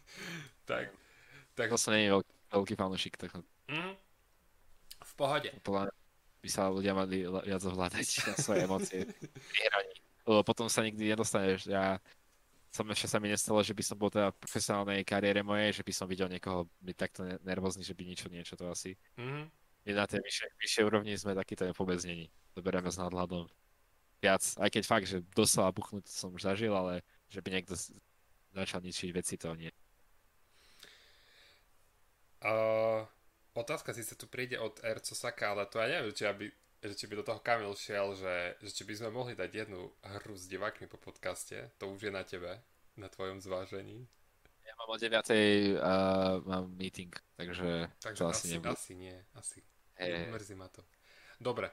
tak, 0.70 0.92
tak... 1.56 1.68
To 1.72 1.80
sa 1.80 1.96
nie 1.96 2.12
je 2.12 2.20
veľký, 2.20 2.34
veľký 2.52 2.74
fanúšik. 2.76 3.16
Tak... 3.16 3.32
Mm, 3.72 3.96
v 5.02 5.14
pohode. 5.16 5.50
Podľa 5.64 5.90
by 6.46 6.50
sa 6.52 6.70
ľudia 6.70 6.94
mali 6.94 7.26
viac 7.26 7.64
ovládať 7.66 8.06
na 8.30 8.36
svoje 8.38 8.60
emócie. 8.68 9.02
Lebo 10.30 10.46
potom 10.46 10.70
sa 10.70 10.86
nikdy 10.86 11.16
nedostaneš. 11.16 11.66
Ja 11.66 11.98
som 12.76 12.84
ešte 12.92 13.08
sa 13.08 13.24
mi 13.24 13.32
nestalo, 13.32 13.64
že 13.64 13.72
by 13.72 13.84
som 13.88 13.96
bol 13.96 14.12
teda 14.12 14.36
v 14.36 14.42
profesionálnej 14.44 15.08
kariére 15.08 15.40
mojej, 15.40 15.80
že 15.80 15.84
by 15.88 15.94
som 15.96 16.12
videl 16.12 16.28
niekoho 16.28 16.68
byť 16.84 16.98
takto 17.00 17.24
nervózny, 17.48 17.88
že 17.88 17.96
by 17.96 18.04
niečo 18.04 18.28
niečo 18.28 18.60
to 18.60 18.68
asi. 18.68 19.00
Mm-hmm. 19.16 19.46
Na 19.96 20.04
tej 20.04 20.20
vyššej, 20.20 20.50
vyššej 20.60 20.84
úrovni 20.84 21.16
sme 21.16 21.40
takýto 21.40 21.72
vôbec 21.72 22.04
není. 22.04 22.28
To 22.52 22.60
bereme 22.60 22.92
s 22.92 23.00
nadhľadom 23.00 23.48
viac, 24.20 24.44
aj 24.60 24.70
keď 24.76 24.84
fakt, 24.84 25.08
že 25.08 25.24
doslova 25.32 25.72
buchnúť 25.72 26.04
som 26.12 26.36
už 26.36 26.52
zažil, 26.52 26.76
ale 26.76 27.00
že 27.32 27.40
by 27.40 27.50
niekto 27.56 27.80
začal 28.52 28.84
ničiť 28.84 29.10
veci, 29.16 29.40
to 29.40 29.56
nie. 29.56 29.72
Uh, 32.44 33.08
otázka 33.56 33.96
sa 33.96 34.20
tu 34.20 34.28
príde 34.28 34.60
od 34.60 34.84
Erco 34.84 35.16
Saka, 35.16 35.56
ale 35.56 35.64
to 35.72 35.80
ja 35.80 35.88
neviem, 35.88 36.12
či 36.12 36.28
aby 36.28 36.52
že 36.88 36.96
či 36.98 37.06
by 37.10 37.22
do 37.22 37.26
toho 37.26 37.42
Kamil 37.42 37.74
šiel, 37.74 38.14
že, 38.14 38.58
že 38.62 38.70
či 38.72 38.84
by 38.86 38.94
sme 38.96 39.10
mohli 39.10 39.34
dať 39.34 39.50
jednu 39.66 39.90
hru 40.22 40.36
s 40.38 40.46
divákmi 40.46 40.86
po 40.86 41.02
podcaste, 41.02 41.74
to 41.82 41.90
už 41.90 42.10
je 42.10 42.12
na 42.14 42.22
tebe, 42.22 42.62
na 42.98 43.10
tvojom 43.10 43.42
zvážení. 43.42 44.06
Ja 44.66 44.74
mám 44.82 44.90
o 44.94 44.98
9. 44.98 45.14
Uh, 45.14 46.42
mám 46.46 46.66
meeting, 46.74 47.14
takže, 47.38 47.90
takže 48.02 48.22
to 48.22 48.28
asi, 48.30 48.46
asi, 48.50 48.54
nebude. 48.58 48.74
asi 48.74 48.94
nie, 48.98 49.18
asi. 49.38 49.60
Hey. 49.96 50.28
Mrzí 50.28 50.56
ma 50.58 50.68
to. 50.68 50.82
Dobre. 51.38 51.72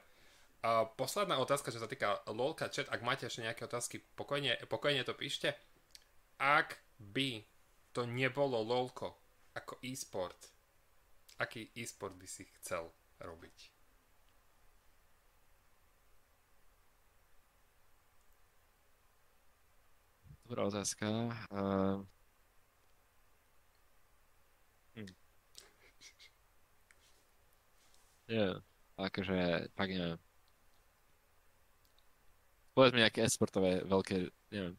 A 0.63 0.87
posledná 0.87 1.35
otázka, 1.43 1.75
čo 1.75 1.83
sa 1.83 1.91
týka 1.91 2.23
LOLka 2.31 2.71
chat, 2.71 2.87
ak 2.87 3.03
máte 3.03 3.27
ešte 3.27 3.43
nejaké 3.43 3.67
otázky, 3.67 3.99
pokojne, 4.15 4.55
pokojne 4.71 5.03
to 5.03 5.11
píšte. 5.11 5.51
Ak 6.39 6.79
by 6.95 7.43
to 7.91 8.07
nebolo 8.07 8.63
LOLko 8.63 9.11
ako 9.59 9.83
e-sport, 9.83 10.39
aký 11.43 11.67
e-sport 11.75 12.15
by 12.15 12.27
si 12.29 12.47
chcel 12.57 12.87
robiť? 13.19 13.72
Dobrá 20.43 20.67
otázka. 20.67 21.07
Uh... 21.49 22.03
Hm. 24.95 25.13
Nie, 28.27 28.47
akože, 28.99 29.71
tak 29.73 29.89
neviem. 29.89 30.19
Povedz 32.73 32.93
mi 32.93 33.05
nejaké 33.05 33.21
esportové 33.21 33.85
veľké, 33.85 34.33
neviem. 34.49 34.75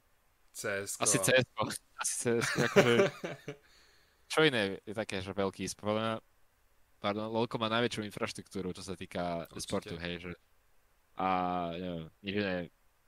CS. 0.54 0.98
Asi 1.02 1.18
CS. 1.18 1.46
Asi 1.98 2.14
CS. 2.18 2.46
Akože, 2.70 3.10
čo 4.32 4.38
iné 4.46 4.78
je 4.86 4.94
také, 4.94 5.22
že 5.22 5.34
veľký 5.34 5.66
sport? 5.70 6.22
Pardon, 7.02 7.28
LoLko 7.28 7.60
má 7.60 7.68
najväčšiu 7.68 8.06
infraštruktúru, 8.08 8.72
čo 8.72 8.80
sa 8.80 8.96
týka 8.96 9.44
Určite. 9.50 9.60
sportu, 9.60 9.94
hej, 10.00 10.24
že 10.24 10.32
a 11.14 11.26
neviem, 11.78 12.04
nič 12.26 12.34
iné 12.34 12.54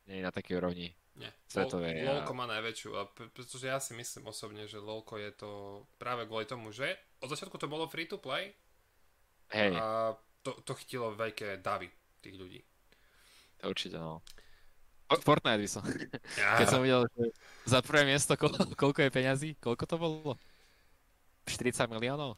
nie 0.07 0.17
je 0.23 0.27
na 0.27 0.31
takej 0.31 0.63
úrovni. 0.63 0.95
Nie. 1.17 1.33
Svetovej. 1.49 2.05
LoLko 2.05 2.33
a... 2.33 2.39
má 2.39 2.45
najväčšiu, 2.45 2.91
a 2.93 3.09
pretože 3.09 3.67
ja 3.67 3.81
si 3.81 3.97
myslím 3.97 4.29
osobne, 4.29 4.69
že 4.69 4.77
LoLko 4.77 5.17
je 5.17 5.33
to 5.33 5.51
práve 5.97 6.29
kvôli 6.29 6.45
tomu, 6.45 6.69
že 6.71 6.93
od 7.25 7.33
začiatku 7.33 7.57
to 7.57 7.73
bolo 7.73 7.89
free 7.89 8.05
to 8.05 8.21
play 8.21 8.53
Hej. 9.49 9.73
a 9.81 10.13
to, 10.45 10.61
to 10.63 10.77
chytilo 10.77 11.17
veľké 11.17 11.65
davy 11.65 11.89
tých 12.21 12.37
ľudí. 12.37 12.61
Určite, 13.65 13.97
no. 13.97 14.21
Fortnite 15.07 15.63
by 15.63 15.71
som. 15.71 15.83
Ja. 16.37 16.59
Keď 16.59 16.67
som 16.67 16.81
videl, 16.83 17.07
že 17.15 17.31
za 17.65 17.79
prvé 17.81 18.05
miesto, 18.05 18.35
koľko 18.75 19.07
je 19.07 19.11
peňazí? 19.11 19.51
Koľko 19.63 19.85
to 19.87 19.97
bolo? 19.97 20.35
40 21.47 21.87
miliónov? 21.95 22.35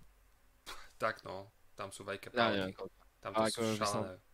Tak 1.01 1.25
no, 1.25 1.49
tam 1.73 1.89
sú 1.89 2.05
veľké 2.05 2.29
ja, 2.37 2.53
neviem, 2.53 2.77
Tam 3.25 3.33
to 3.33 3.43
sú 3.49 3.65
šalené. 3.81 4.21
Som... 4.21 4.28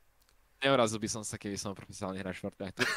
Neurazil 0.64 0.96
by 0.96 1.08
som 1.12 1.20
sa, 1.20 1.36
keby 1.36 1.60
som 1.60 1.76
profesionálny 1.76 2.24
hráč 2.24 2.40
Fortnite. 2.40 2.80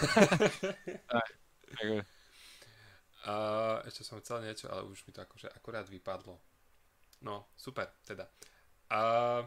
uh, 3.28 3.84
ešte 3.84 4.08
som 4.08 4.24
chcel 4.24 4.48
niečo, 4.48 4.72
ale 4.72 4.88
už 4.88 5.04
mi 5.04 5.12
to 5.12 5.20
akože 5.20 5.52
akurát 5.52 5.84
vypadlo. 5.92 6.40
No, 7.28 7.52
super, 7.60 7.92
teda. 8.08 8.24
Uh, 8.88 9.44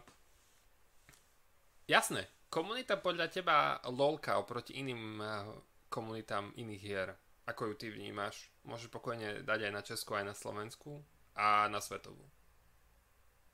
jasné, 1.89 2.29
komunita 2.53 3.01
podľa 3.01 3.33
teba 3.33 3.81
LOLka 3.89 4.37
oproti 4.37 4.77
iným 4.77 5.17
uh, 5.17 5.49
komunitám 5.89 6.53
iných 6.61 6.83
hier, 6.85 7.09
ako 7.49 7.73
ju 7.73 7.75
ty 7.81 7.87
vnímaš? 7.89 8.53
Môžeš 8.69 8.93
pokojne 8.93 9.41
dať 9.49 9.61
aj 9.65 9.73
na 9.73 9.81
Česku, 9.81 10.13
aj 10.13 10.29
na 10.29 10.37
Slovensku 10.37 11.01
a 11.33 11.73
na 11.73 11.81
svetovú. 11.81 12.29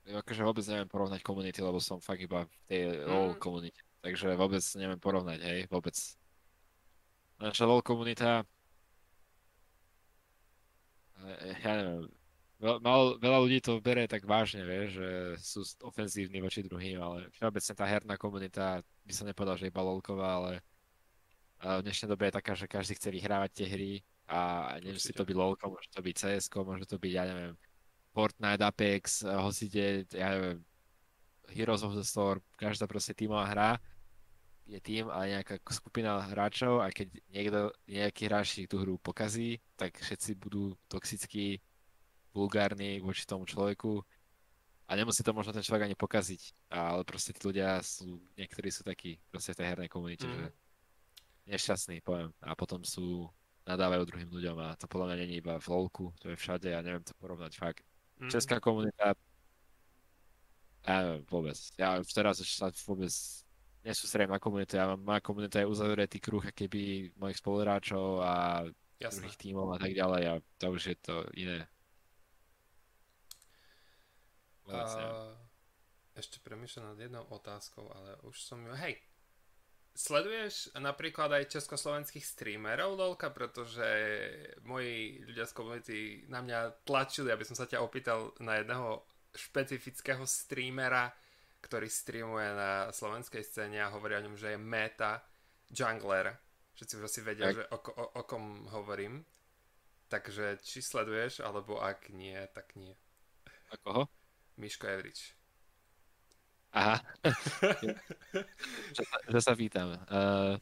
Ja 0.03 0.19
akože 0.19 0.43
vôbec 0.43 0.67
neviem 0.67 0.91
porovnať 0.91 1.23
komunity, 1.23 1.59
lebo 1.63 1.79
som 1.79 2.03
fakt 2.03 2.19
iba 2.19 2.43
v 2.43 2.55
tej 2.67 2.81
mm. 2.83 3.07
LOL 3.07 3.31
komunite. 3.39 3.86
Takže 4.05 4.37
vôbec 4.37 4.63
neviem 4.77 4.99
porovnať, 5.01 5.39
hej, 5.41 5.59
vôbec. 5.67 5.95
Naša 7.37 7.65
LOL 7.65 7.81
komunita 7.85 8.45
ja 11.65 11.73
neviem, 11.77 12.05
veľa, 12.61 13.17
veľa 13.17 13.39
ľudí 13.41 13.59
to 13.61 13.81
bere 13.81 14.05
tak 14.05 14.23
vážne, 14.23 14.63
vie, 14.63 14.89
že 14.89 15.07
sú 15.41 15.65
ofenzívni 15.83 16.39
voči 16.39 16.61
druhým, 16.61 17.01
ale 17.01 17.27
všeobecne 17.33 17.73
tá 17.73 17.85
herná 17.85 18.15
komunita 18.15 18.65
by 19.05 19.13
sa 19.13 19.23
nepovedal, 19.25 19.57
že 19.57 19.69
iba 19.69 19.81
lolková, 19.81 20.29
ale 20.43 20.53
v 21.57 21.85
dnešnej 21.89 22.09
dobe 22.13 22.29
je 22.29 22.37
taká, 22.37 22.53
že 22.53 22.69
každý 22.69 22.93
chce 23.01 23.09
vyhrávať 23.09 23.49
tie 23.53 23.67
hry 23.67 23.93
a 24.29 24.39
nemusí 24.83 25.09
to 25.09 25.25
byť 25.25 25.35
LOL, 25.35 25.57
môže 25.57 25.89
to 25.89 26.01
byť 26.05 26.15
CS, 26.15 26.45
môže 26.53 26.85
to 26.85 26.97
byť, 27.01 27.11
ja 27.11 27.25
neviem, 27.25 27.53
Fortnite, 28.13 28.65
Apex, 28.65 29.25
hocide, 29.25 30.05
ja 30.13 30.37
neviem, 30.37 30.57
Heroes 31.51 31.83
of 31.83 31.95
the 31.95 32.03
Storm, 32.03 32.43
každá 32.59 32.87
proste 32.87 33.15
tímová 33.15 33.47
hra 33.47 33.71
je 34.67 34.79
tým 34.83 35.07
a 35.07 35.23
nejaká 35.23 35.63
skupina 35.71 36.19
hráčov 36.27 36.83
a 36.83 36.91
keď 36.91 37.07
niekto, 37.31 37.59
nejaký 37.87 38.21
hráč 38.27 38.47
tú 38.67 38.83
hru 38.83 38.99
pokazí, 38.99 39.63
tak 39.79 39.95
všetci 39.95 40.35
budú 40.35 40.75
toxickí, 40.91 41.63
vulgárni 42.35 42.99
voči 42.99 43.23
tomu 43.23 43.47
človeku 43.47 44.03
a 44.87 44.91
nemusí 44.95 45.23
to 45.23 45.31
možno 45.31 45.55
ten 45.55 45.63
človek 45.63 45.87
ani 45.87 45.95
pokaziť, 45.95 46.71
ale 46.71 47.03
proste 47.07 47.31
tí 47.31 47.41
ľudia 47.43 47.79
sú, 47.83 48.19
niektorí 48.35 48.71
sú 48.71 48.83
takí 48.83 49.19
proste 49.31 49.55
v 49.55 49.59
tej 49.63 49.67
hernej 49.71 49.89
komunite, 49.91 50.27
mm. 50.27 50.31
že 50.35 50.45
nešťastní, 51.47 52.03
poviem. 52.03 52.31
A 52.43 52.55
potom 52.55 52.83
sú, 52.83 53.27
nadávajú 53.67 54.07
druhým 54.07 54.31
ľuďom 54.31 54.57
a 54.63 54.79
to 54.79 54.87
podľa 54.87 55.11
mňa 55.11 55.17
není 55.27 55.43
iba 55.43 55.59
v 55.59 55.67
LOLku, 55.67 56.15
to 56.23 56.31
je 56.31 56.39
všade, 56.39 56.71
ja 56.71 56.79
neviem 56.79 57.03
to 57.03 57.11
porovnať 57.19 57.59
fakt. 57.59 57.83
Mm. 58.15 58.31
Česká 58.31 58.63
komunita, 58.63 59.11
ja 60.87 61.03
neviem 61.03 61.23
vôbec. 61.27 61.57
Ja 61.75 61.99
už 61.99 62.07
teraz 62.15 62.39
sa 62.39 62.71
vôbec 62.87 63.11
nesústredím 63.83 64.31
na 64.31 64.39
komunitu, 64.39 64.79
ja 64.79 64.87
mám, 64.95 65.03
moja 65.03 65.21
komunita 65.23 65.59
je 65.59 65.67
uzavretý 65.67 66.19
kruh 66.19 66.43
keby 66.43 67.11
mojich 67.19 67.39
spoluhráčov 67.39 68.23
a 68.23 68.63
Jasné. 68.99 69.27
druhých 69.27 69.39
tímov 69.39 69.67
a 69.75 69.77
tak 69.79 69.93
ďalej 69.95 70.23
a 70.27 70.33
to 70.59 70.65
už 70.71 70.81
je 70.91 70.97
to 70.99 71.15
iné. 71.35 71.67
Vôbec, 74.67 74.91
uh, 74.99 75.31
ešte 76.19 76.43
premýšľam 76.43 76.95
nad 76.95 76.99
jednou 76.99 77.23
otázkou, 77.31 77.87
ale 77.87 78.19
už 78.27 78.35
som 78.35 78.59
ju... 78.59 78.75
Hej, 78.75 78.99
Sleduješ 79.97 80.77
napríklad 80.77 81.33
aj 81.33 81.57
československých 81.57 82.21
streamerov 82.21 83.01
LOLka, 83.01 83.33
pretože 83.33 83.81
moji 84.61 85.25
ľudia 85.25 85.49
z 85.49 85.53
komunity 85.57 85.97
na 86.29 86.45
mňa 86.45 86.85
tlačili, 86.85 87.33
aby 87.33 87.41
som 87.41 87.57
sa 87.57 87.65
ťa 87.65 87.81
opýtal 87.81 88.29
na 88.37 88.61
jedného 88.61 89.01
špecifického 89.37 90.25
streamera, 90.25 91.13
ktorý 91.61 91.85
streamuje 91.85 92.49
na 92.57 92.89
slovenskej 92.89 93.45
scéne 93.45 93.79
a 93.85 93.93
hovorí 93.93 94.17
o 94.17 94.23
ňom, 94.25 94.35
že 94.35 94.57
je 94.57 94.59
meta 94.59 95.21
jungler. 95.69 96.33
Všetci 96.77 96.93
už 96.97 97.03
asi 97.05 97.21
vedia, 97.21 97.53
že 97.53 97.65
o, 97.69 97.77
o, 97.77 98.05
o 98.17 98.21
kom 98.25 98.65
hovorím. 98.73 99.25
Takže 100.07 100.57
či 100.63 100.79
sleduješ, 100.79 101.43
alebo 101.43 101.83
ak 101.83 102.09
nie, 102.15 102.37
tak 102.55 102.73
nie. 102.79 102.95
A 103.69 103.75
koho? 103.83 104.07
Miško 104.55 104.87
Evrič. 104.87 105.35
Aha. 106.71 107.01
že, 109.33 109.39
sa 109.41 109.53
pýtam. 109.57 109.97
Uh, 110.07 110.55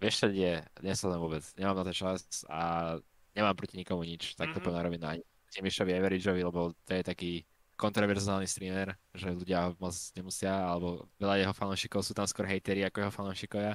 vieš 0.00 0.24
čo 0.24 0.26
nie, 0.32 0.62
nesledujem 0.80 1.20
vôbec. 1.20 1.44
Nemám 1.58 1.82
na 1.82 1.84
to 1.90 1.92
čas 1.92 2.24
a 2.48 2.94
nemám 3.36 3.56
proti 3.58 3.76
nikomu 3.76 4.06
nič. 4.06 4.38
Tak 4.38 4.52
to 4.52 4.58
mm-hmm. 4.58 4.64
poviem 4.64 4.84
rovina. 4.86 5.06
Ani 5.18 5.22
Mišovi 5.60 5.92
Everidgeovi, 5.94 6.42
lebo 6.42 6.74
to 6.86 6.92
je 6.94 7.02
taký 7.04 7.32
kontroverzálny 7.74 8.46
streamer, 8.46 8.94
že 9.14 9.34
ľudia 9.34 9.74
moc 9.78 9.94
nemusia, 10.14 10.54
alebo 10.54 11.06
veľa 11.18 11.42
jeho 11.42 11.54
fanúšikov 11.54 12.00
sú 12.06 12.12
tam 12.14 12.26
skôr 12.26 12.46
hejteri 12.46 12.86
ako 12.86 13.04
jeho 13.04 13.12
fanúšikovia. 13.12 13.74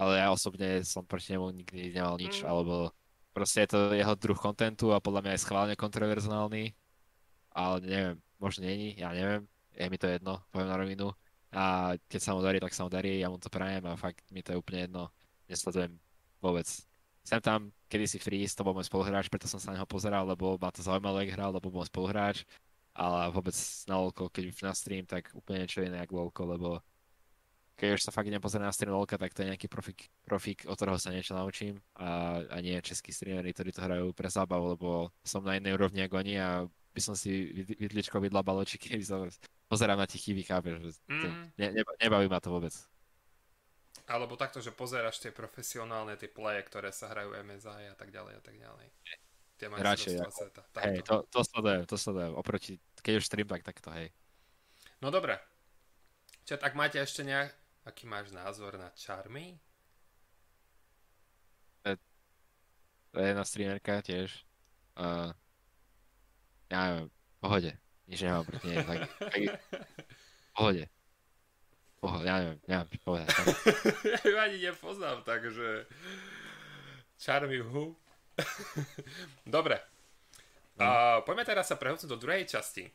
Ale 0.00 0.12
ja 0.18 0.32
osobne 0.32 0.80
som 0.82 1.04
proti 1.04 1.36
nemu 1.36 1.52
nikdy 1.52 1.92
nemal 1.92 2.16
nič, 2.16 2.42
mm. 2.42 2.48
alebo 2.48 2.90
proste 3.36 3.64
je 3.64 3.76
to 3.76 3.78
jeho 3.94 4.14
druh 4.16 4.38
kontentu 4.38 4.90
a 4.90 5.02
podľa 5.02 5.22
mňa 5.22 5.32
je 5.36 5.44
schválne 5.44 5.74
kontroverzálny. 5.76 6.72
Ale 7.52 7.76
neviem, 7.82 8.16
možno 8.40 8.64
není, 8.64 8.96
ja 8.96 9.12
neviem 9.12 9.44
je 9.80 9.90
mi 9.90 9.98
to 9.98 10.06
jedno, 10.06 10.44
poviem 10.52 10.68
na 10.68 10.76
rovinu. 10.76 11.08
A 11.50 11.94
keď 12.06 12.20
sa 12.20 12.32
mu 12.36 12.44
darí, 12.44 12.60
tak 12.60 12.76
sa 12.76 12.86
mu 12.86 12.90
darí, 12.92 13.18
ja 13.18 13.32
mu 13.32 13.40
to 13.40 13.50
prajem 13.50 13.82
a 13.88 13.98
fakt 13.98 14.22
mi 14.30 14.44
to 14.44 14.54
je 14.54 14.60
úplne 14.60 14.86
jedno. 14.86 15.10
Nesledujem 15.48 15.98
vôbec. 16.38 16.68
Sem 17.26 17.40
tam, 17.42 17.74
kedy 17.90 18.06
si 18.06 18.18
Freeze, 18.20 18.54
to 18.54 18.62
bol 18.62 18.76
môj 18.76 18.86
spoluhráč, 18.86 19.26
preto 19.32 19.50
som 19.50 19.58
sa 19.58 19.74
na 19.74 19.80
neho 19.80 19.88
pozeral, 19.88 20.24
lebo 20.28 20.60
ma 20.60 20.70
to 20.70 20.84
zaujímalo, 20.84 21.20
jak 21.24 21.34
hral, 21.34 21.50
lebo 21.50 21.72
bol 21.72 21.82
môj 21.82 21.90
spoluhráč. 21.90 22.46
Ale 22.94 23.30
vôbec 23.30 23.54
na 23.86 23.96
LoLko, 24.02 24.28
keď 24.28 24.50
na 24.66 24.74
stream, 24.74 25.06
tak 25.06 25.30
úplne 25.32 25.64
niečo 25.64 25.80
iné 25.82 26.02
ako 26.02 26.12
LoLko, 26.26 26.42
lebo 26.46 26.68
keď 27.80 27.96
už 27.96 28.04
sa 28.04 28.12
fakt 28.12 28.28
pozrieť 28.28 28.66
na 28.68 28.76
stream 28.76 28.92
LoLka, 28.92 29.16
tak 29.16 29.32
to 29.32 29.40
je 29.40 29.56
nejaký 29.56 29.64
profik, 29.72 30.12
profik, 30.20 30.68
od 30.68 30.76
ktorého 30.76 31.00
sa 31.00 31.16
niečo 31.16 31.32
naučím 31.32 31.80
a, 31.96 32.42
a 32.44 32.56
nie 32.60 32.76
českí 32.84 33.08
streamery, 33.08 33.56
ktorí 33.56 33.72
to 33.72 33.80
hrajú 33.80 34.12
pre 34.12 34.28
zábavu, 34.28 34.76
lebo 34.76 35.08
som 35.24 35.40
na 35.40 35.56
inej 35.56 35.80
úrovni 35.80 36.04
ako 36.04 36.20
oni 36.20 36.34
a 36.36 36.68
by 36.68 37.00
som 37.00 37.16
si 37.16 37.48
vidličko 37.80 38.20
vidla 38.20 38.44
baločiky, 38.44 38.84
keby 38.92 39.04
som 39.06 39.24
pozerám 39.72 39.96
na 39.96 40.04
tie 40.04 40.20
chyby, 40.20 40.44
chápeš, 40.44 41.00
mm. 41.08 41.56
ne, 41.56 41.66
ne, 41.72 41.82
nebaví 42.04 42.28
ma 42.28 42.42
to 42.42 42.52
vôbec. 42.52 42.74
Alebo 44.10 44.34
takto, 44.34 44.58
že 44.58 44.74
pozeráš 44.74 45.22
tie 45.22 45.30
profesionálne, 45.30 46.18
tie 46.18 46.26
playe, 46.26 46.60
ktoré 46.66 46.90
sa 46.90 47.14
hrajú 47.14 47.30
MSI 47.46 47.94
a 47.94 47.96
tak 47.96 48.10
ďalej 48.10 48.34
a 48.36 48.42
tak 48.42 48.58
ďalej. 48.58 48.86
Tie 49.60 49.68
Radšej, 49.68 50.24
ako, 50.24 50.32
sveta. 50.32 50.60
Hej, 50.88 51.04
to, 51.04 51.20
to 51.28 51.40
sledujem, 51.44 51.84
to 51.84 51.96
sledujem. 52.00 52.32
Oproti, 52.32 52.80
keď 53.04 53.20
už 53.20 53.28
stream, 53.28 53.44
tak 53.44 53.60
takto, 53.60 53.92
hej. 53.92 54.08
No 55.04 55.12
dobre. 55.12 55.36
Čo, 56.48 56.56
tak 56.56 56.72
máte 56.72 56.96
ešte 56.96 57.20
nejak, 57.20 57.52
aký 57.84 58.08
máš 58.08 58.32
názor 58.32 58.80
na 58.80 58.88
Charmy? 58.96 59.60
To 63.10 63.16
je 63.18 63.26
jedna 63.26 63.44
streamerka 63.44 64.00
tiež. 64.00 64.46
Uh, 64.94 65.34
ja 66.70 66.78
neviem, 66.88 67.08
pohode. 67.42 67.72
Nič 68.06 68.20
nemám 68.22 68.46
proti 68.46 68.66
nej. 68.70 68.80
Tak, 68.86 68.98
tak, 69.18 69.40
pohode. 70.56 70.84
Pohode, 72.00 72.24
ja 72.24 72.34
neviem, 72.40 72.58
neviem 72.64 72.88
povedať. 73.04 73.28
ja 74.16 74.20
ju 74.24 74.36
ani 74.40 74.56
nepoznám, 74.62 75.20
takže... 75.26 75.84
Charmy 77.20 77.60
hu. 77.60 77.99
Dobre. 79.56 79.78
Uh, 80.80 81.20
poďme 81.28 81.44
teraz 81.44 81.68
sa 81.68 81.76
prehodnúť 81.76 82.08
do 82.08 82.16
druhej 82.16 82.48
časti. 82.48 82.88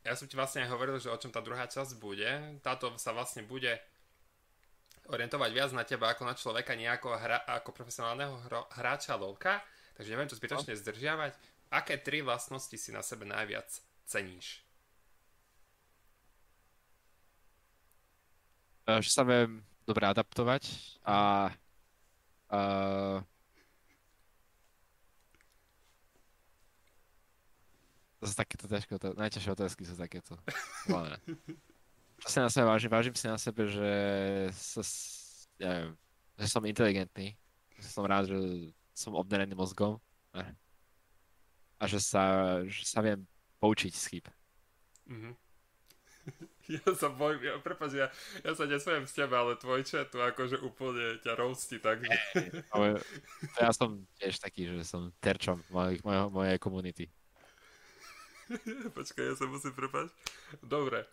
Ja 0.00 0.16
som 0.16 0.24
ti 0.24 0.34
vlastne 0.34 0.64
aj 0.64 0.72
hovoril, 0.72 0.96
že 0.96 1.12
o 1.12 1.20
čom 1.20 1.28
tá 1.28 1.44
druhá 1.44 1.68
časť 1.68 2.00
bude. 2.00 2.28
Táto 2.64 2.96
sa 2.96 3.12
vlastne 3.12 3.44
bude 3.44 3.76
orientovať 5.10 5.50
viac 5.52 5.70
na 5.76 5.84
teba 5.84 6.16
ako 6.16 6.24
na 6.24 6.32
človeka, 6.32 6.72
nie 6.72 6.88
ako, 6.88 7.12
hra, 7.20 7.44
ako 7.60 7.76
profesionálneho 7.76 8.40
hro, 8.48 8.64
hráča 8.72 9.20
LOLka. 9.20 9.60
Takže 10.00 10.08
neviem 10.08 10.30
to 10.32 10.38
zbytočne 10.40 10.72
zdržiavať. 10.80 11.36
Aké 11.68 12.00
tri 12.00 12.24
vlastnosti 12.24 12.72
si 12.72 12.88
na 12.88 13.04
sebe 13.04 13.28
najviac 13.28 13.68
ceníš? 14.08 14.64
Že 18.88 19.10
sa 19.12 19.22
viem 19.28 19.60
dobre 19.84 20.08
adaptovať 20.08 20.64
a 21.04 21.50
Uh, 22.50 23.22
to 28.20 28.24
sú 28.28 28.34
takéto 28.36 28.68
ťažké 28.68 28.92
otázky. 29.00 29.16
Najťažšie 29.16 29.52
otázky 29.56 29.82
sú 29.88 29.94
takéto. 29.96 30.36
Hlavne. 30.84 31.16
Čo 32.20 32.26
si 32.28 32.36
na 32.36 32.52
sebe 32.52 32.68
vážim? 32.68 32.92
Vážim 32.92 33.16
si 33.16 33.24
na 33.24 33.40
sebe, 33.40 33.64
že, 33.64 33.92
sa, 34.52 34.84
ja 35.56 35.68
neviem, 35.72 35.94
že 36.36 36.46
som 36.52 36.68
inteligentný. 36.68 37.32
Že 37.80 37.88
som 37.88 38.04
rád, 38.04 38.28
že 38.28 38.36
som 38.92 39.16
obdarený 39.16 39.56
mozgom. 39.56 39.96
A 41.80 41.84
že 41.88 41.96
sa, 41.96 42.60
že 42.68 42.84
sa 42.84 43.00
viem 43.00 43.24
poučiť 43.56 43.92
z 43.96 44.04
chyb. 44.12 44.24
Mm-hmm. 45.08 45.34
Ja 46.70 46.86
sa 46.94 47.10
bojím, 47.10 47.42
ja, 47.42 47.58
prepáč, 47.58 47.98
ja, 47.98 48.06
ja 48.46 48.52
sa 48.54 48.62
nesmiem 48.62 49.02
z 49.02 49.24
teba, 49.24 49.42
ale 49.42 49.58
tvoj 49.58 49.82
chat 49.82 50.06
tu 50.06 50.22
akože 50.22 50.62
úplne 50.62 51.18
ťa 51.18 51.34
roasti, 51.34 51.82
tak. 51.82 51.98
Ale 52.70 53.02
ja 53.58 53.74
som 53.74 54.06
tiež 54.22 54.38
taký, 54.38 54.70
že 54.70 54.86
som 54.86 55.10
terčom 55.18 55.58
mojej, 55.66 55.98
mojej 56.06 56.58
komunity. 56.62 57.10
Počkaj, 58.96 59.24
ja 59.24 59.34
sa 59.38 59.46
musím 59.46 59.74
prepáť. 59.74 60.10
Dobre. 60.62 61.06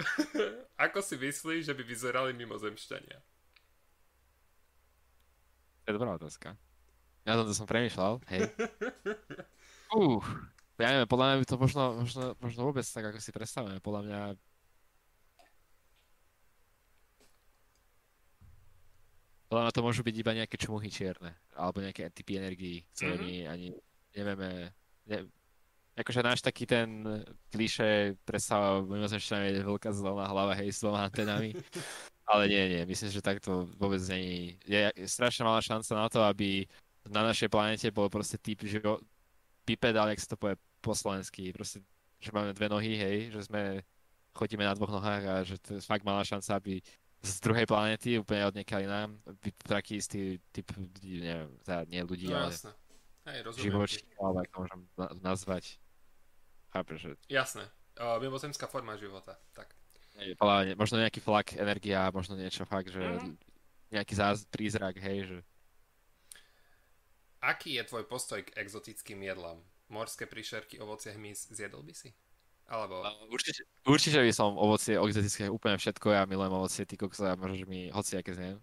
Ako 0.84 1.04
si 1.04 1.20
myslíš, 1.20 1.70
že 1.70 1.74
by 1.76 1.82
vyzerali 1.84 2.32
mimozemšťania? 2.34 3.18
To 5.84 5.86
je 5.86 5.96
dobrá 5.96 6.16
otázka. 6.16 6.56
Ja 7.28 7.36
som 7.36 7.44
to 7.44 7.52
som 7.52 7.68
premýšľal, 7.68 8.20
hej. 8.32 8.48
Uh, 9.90 10.22
ja 10.78 10.94
neviem, 10.94 11.10
podľa 11.10 11.26
mňa 11.26 11.36
by 11.42 11.46
to 11.50 11.56
možno, 11.58 11.82
možno, 11.98 12.22
možno 12.38 12.60
vôbec 12.62 12.86
tak, 12.86 13.10
ako 13.10 13.18
si 13.18 13.34
predstavujeme. 13.34 13.82
Podľa 13.82 14.02
mňa 14.06 14.20
Podľa 19.50 19.66
mňa 19.66 19.74
to 19.74 19.82
môžu 19.82 20.06
byť 20.06 20.14
iba 20.14 20.30
nejaké 20.30 20.54
čmuhy 20.62 20.86
čierne, 20.94 21.34
alebo 21.58 21.82
nejaké 21.82 22.06
typy 22.14 22.38
energií, 22.38 22.86
ktoré 22.94 23.18
mm-hmm. 23.18 23.26
my 23.26 23.50
ani 23.50 23.68
nevieme... 24.14 24.48
Ne, 25.10 25.26
akože 26.00 26.20
náš 26.24 26.40
taký 26.40 26.64
ten 26.64 27.04
kliše 27.52 28.16
predstava 28.24 28.80
mimozemšťania 28.84 29.60
je 29.60 29.68
veľká 29.68 29.90
zelená 29.92 30.26
hlava, 30.28 30.56
hej, 30.56 30.72
s 30.72 30.80
dvoma 30.80 31.06
antenami. 31.06 31.54
Ale 32.30 32.46
nie, 32.46 32.62
nie, 32.78 32.82
myslím, 32.86 33.10
že 33.10 33.20
takto 33.24 33.66
vôbec 33.74 33.98
není. 34.06 34.54
Je, 34.62 34.86
je 34.94 35.06
strašne 35.10 35.42
malá 35.42 35.58
šanca 35.58 35.90
na 35.98 36.06
to, 36.06 36.22
aby 36.22 36.62
na 37.10 37.26
našej 37.26 37.50
planete 37.50 37.90
bol 37.90 38.06
proste 38.06 38.38
typ 38.38 38.62
živo, 38.62 39.02
bipedál, 39.66 40.08
jak 40.14 40.22
sa 40.22 40.30
to 40.34 40.36
povie 40.38 40.56
po 40.78 40.94
slovensky, 40.94 41.50
proste, 41.50 41.82
že 42.22 42.30
máme 42.30 42.54
dve 42.54 42.70
nohy, 42.70 42.94
hej, 42.94 43.34
že 43.34 43.50
sme 43.50 43.82
chodíme 44.30 44.62
na 44.62 44.78
dvoch 44.78 44.94
nohách 44.94 45.24
a 45.26 45.34
že 45.42 45.58
to 45.58 45.76
je 45.76 45.82
fakt 45.82 46.06
malá 46.06 46.22
šanca, 46.22 46.54
aby 46.54 46.78
z 47.20 47.34
druhej 47.42 47.66
planety, 47.66 48.16
úplne 48.16 48.48
od 48.48 48.54
niekaľ 48.56 48.80
inám, 48.86 49.10
taký 49.66 50.00
istý 50.00 50.40
typ 50.54 50.70
neviem, 51.02 51.50
teda 51.66 51.84
nie 51.90 52.00
ľudí, 52.06 52.30
no, 52.30 52.46
ale 52.46 52.54
jasné. 52.54 52.72
Hej, 53.28 53.38
živočí, 53.58 54.00
alebo 54.16 54.40
ako 54.40 54.56
môžem 54.64 54.80
nazvať. 55.20 55.76
Chápeš, 56.70 56.98
že... 57.02 57.10
Jasné. 57.26 57.66
Uh, 57.98 58.16
mimozemská 58.22 58.70
forma 58.70 58.94
života, 58.96 59.36
tak. 59.52 59.74
Hej, 60.16 60.38
možno 60.74 60.98
nejaký 60.98 61.22
flak, 61.22 61.54
energia, 61.58 62.10
možno 62.14 62.34
niečo 62.38 62.66
fakt, 62.66 62.90
že 62.90 63.02
mm-hmm. 63.02 63.34
nejaký 63.94 64.14
záz, 64.14 64.46
prízrak, 64.46 64.98
hej, 64.98 65.18
že... 65.26 65.38
Aký 67.40 67.80
je 67.80 67.84
tvoj 67.88 68.04
postoj 68.04 68.44
k 68.44 68.52
exotickým 68.60 69.22
jedlám? 69.24 69.58
Morské 69.88 70.28
príšerky, 70.28 70.78
ovocie, 70.78 71.10
hmyz, 71.16 71.50
zjedol 71.50 71.82
by 71.82 71.94
si? 71.96 72.12
Alebo... 72.70 73.02
No, 73.02 73.10
určite, 73.34 73.66
určite 73.82 74.22
by 74.22 74.30
som 74.30 74.54
ovocie 74.54 74.94
exotické, 74.94 75.50
úplne 75.50 75.74
všetko, 75.80 76.14
ja 76.14 76.22
milujem 76.28 76.54
ovocie, 76.54 76.86
ty 76.86 76.94
kokso, 76.94 77.26
ja 77.26 77.34
môžeš 77.34 77.66
mi 77.66 77.90
hoci 77.90 78.14
aké 78.14 78.36
zjem. 78.36 78.62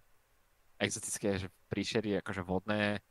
Exotické, 0.79 1.41
že 1.41 1.47
príšery, 1.67 2.21
akože 2.23 2.45
vodné. 2.45 3.03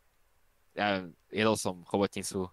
Ja 0.73 1.05
jedol 1.29 1.59
som 1.59 1.85
chobotnicu, 1.85 2.49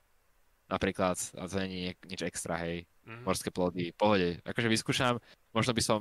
napríklad, 0.70 1.18
a 1.38 1.44
to 1.48 1.56
není 1.60 1.94
nič 2.08 2.22
extra, 2.24 2.60
hej. 2.62 2.88
Mm-hmm. 3.04 3.24
Morské 3.28 3.50
plody, 3.52 3.92
pohode. 3.96 4.40
Akože 4.48 4.72
vyskúšam, 4.72 5.20
možno 5.52 5.76
by 5.76 5.84
som... 5.84 6.00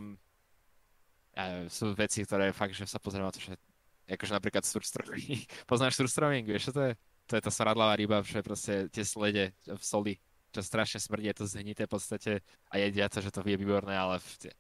Ja, 1.33 1.65
sú 1.73 1.97
veci, 1.97 2.23
ktoré 2.23 2.53
fakt, 2.53 2.77
že 2.77 2.85
sa 2.85 3.01
pozriem 3.01 3.25
na 3.25 3.33
to, 3.33 3.41
že 3.41 3.57
akože 4.05 4.33
napríklad 4.37 4.65
surstroming. 4.69 5.49
Poznáš 5.71 5.97
surstroming, 5.97 6.45
vieš 6.45 6.71
čo 6.71 6.73
to 6.77 6.83
je? 6.91 6.93
To 7.31 7.33
je 7.39 7.43
tá 7.43 7.51
saradlavá 7.55 7.97
ryba, 7.97 8.21
že 8.21 8.45
proste 8.45 8.91
tie 8.93 9.07
slede 9.07 9.57
v 9.65 9.83
soli 9.83 10.15
čo 10.53 10.61
strašne 10.61 11.01
smrdí, 11.01 11.33
je 11.33 11.37
to 11.41 11.49
zhnité 11.49 11.89
v 11.89 11.93
podstate 11.97 12.33
a 12.69 12.75
jedia 12.77 13.09
to, 13.09 13.25
že 13.25 13.33
to 13.33 13.41
je 13.41 13.57
výborné, 13.57 13.97
ale 13.97 14.21
v... 14.21 14.53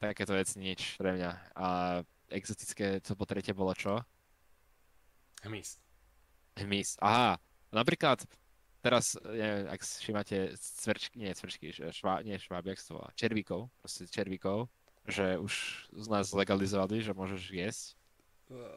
takéto 0.00 0.32
veci 0.32 0.56
nič 0.56 0.96
pre 0.96 1.12
mňa. 1.12 1.30
A 1.60 1.66
exotické, 2.32 3.04
to 3.04 3.12
po 3.12 3.28
tretie 3.28 3.52
bolo 3.52 3.76
čo? 3.76 4.00
Hmyz. 5.44 5.76
Hmyz, 6.56 6.96
aha. 7.04 7.36
Napríklad, 7.68 8.24
teraz, 8.84 9.16
neviem, 9.24 9.64
ak 9.72 9.80
si 9.80 10.12
máte 10.12 10.52
cvrčky, 10.60 11.16
nie 11.16 11.32
cvrčky, 11.32 11.72
švá, 11.72 12.20
nie 12.20 12.36
šváby, 12.36 12.76
jak 12.76 12.84
to 12.84 13.00
volá, 13.00 13.08
červíkov, 13.16 13.72
proste 13.80 14.04
červíkov, 14.04 14.68
že 15.08 15.40
už 15.40 15.88
z 15.88 16.06
nás 16.12 16.28
legalizovali, 16.36 17.00
že 17.00 17.16
môžeš 17.16 17.42
jesť. 17.48 17.96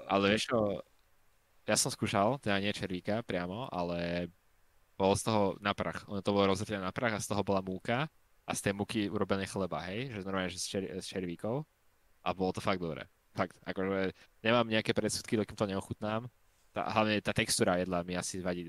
Ale 0.07 0.31
vieš 0.31 0.47
čo, 0.47 0.79
ja 1.67 1.75
som 1.75 1.91
skúšal, 1.91 2.39
teda 2.39 2.63
nie 2.63 2.71
červíka 2.71 3.19
priamo, 3.27 3.67
ale 3.67 4.31
bolo 4.95 5.11
z 5.19 5.27
toho 5.27 5.43
na 5.59 5.75
prach. 5.75 6.07
Ono 6.07 6.23
to 6.23 6.31
bolo 6.31 6.55
rozhrtené 6.55 6.79
na 6.79 6.95
prach 6.95 7.19
a 7.19 7.23
z 7.23 7.27
toho 7.27 7.43
bola 7.43 7.59
múka 7.59 8.07
a 8.47 8.51
z 8.55 8.63
tej 8.63 8.73
múky 8.79 9.11
urobené 9.11 9.43
chleba, 9.43 9.83
hej, 9.91 10.15
že 10.15 10.23
normálne, 10.23 10.47
že 10.47 10.63
z, 10.63 10.67
čer, 10.71 10.83
z 11.03 11.05
červíkov 11.05 11.67
a 12.23 12.31
bolo 12.31 12.55
to 12.55 12.63
fakt 12.63 12.79
dobré. 12.79 13.03
Fakt, 13.35 13.59
akože 13.67 14.15
nemám 14.39 14.71
nejaké 14.71 14.95
predsudky, 14.95 15.35
dokým 15.35 15.59
to 15.59 15.67
neochutnám. 15.67 16.31
Tá, 16.71 16.87
hlavne 16.95 17.19
tá 17.19 17.35
textúra 17.35 17.77
jedla 17.77 18.01
mi 18.07 18.15
asi 18.15 18.39
vadí, 18.39 18.65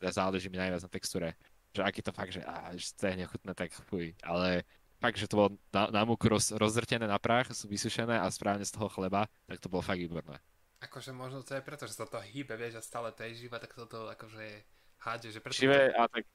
záleží 0.00 0.48
mi 0.48 0.58
najviac 0.58 0.84
na 0.84 0.90
textúre. 0.90 1.34
Že 1.74 1.82
ak 1.84 1.94
je 1.98 2.04
to 2.04 2.12
fakt, 2.14 2.32
že, 2.32 2.42
á, 2.46 2.72
že 2.74 2.94
to 2.96 3.10
je 3.10 3.14
nechutné, 3.20 3.52
tak 3.52 3.74
fuj. 3.74 4.14
Ale 4.24 4.64
fakt, 4.98 5.18
že 5.18 5.30
to 5.30 5.38
bolo 5.38 5.50
na, 5.70 5.90
na 5.90 6.02
múku 6.02 6.26
roz, 6.26 6.50
rozrtené 6.54 7.06
na 7.06 7.18
prach, 7.18 7.50
sú 7.54 7.70
vysušené 7.70 8.18
a 8.18 8.26
správne 8.30 8.66
z 8.66 8.74
toho 8.74 8.90
chleba, 8.90 9.30
tak 9.46 9.62
to 9.62 9.70
bolo 9.70 9.84
fakt 9.84 10.00
výborné. 10.00 10.38
Akože 10.78 11.10
možno 11.10 11.42
to 11.42 11.58
je 11.58 11.62
preto, 11.62 11.90
že 11.90 11.98
sa 11.98 12.06
to 12.06 12.22
hýbe, 12.22 12.54
vieš, 12.54 12.78
a 12.78 12.82
stále 12.82 13.10
to 13.10 13.26
je 13.26 13.46
živa, 13.46 13.58
tak 13.58 13.74
toto 13.74 14.06
akože 14.06 14.62
Háde, 14.98 15.30
že 15.30 15.38
preto... 15.38 15.54
Živé, 15.54 15.94
a 15.94 16.10
tak, 16.10 16.26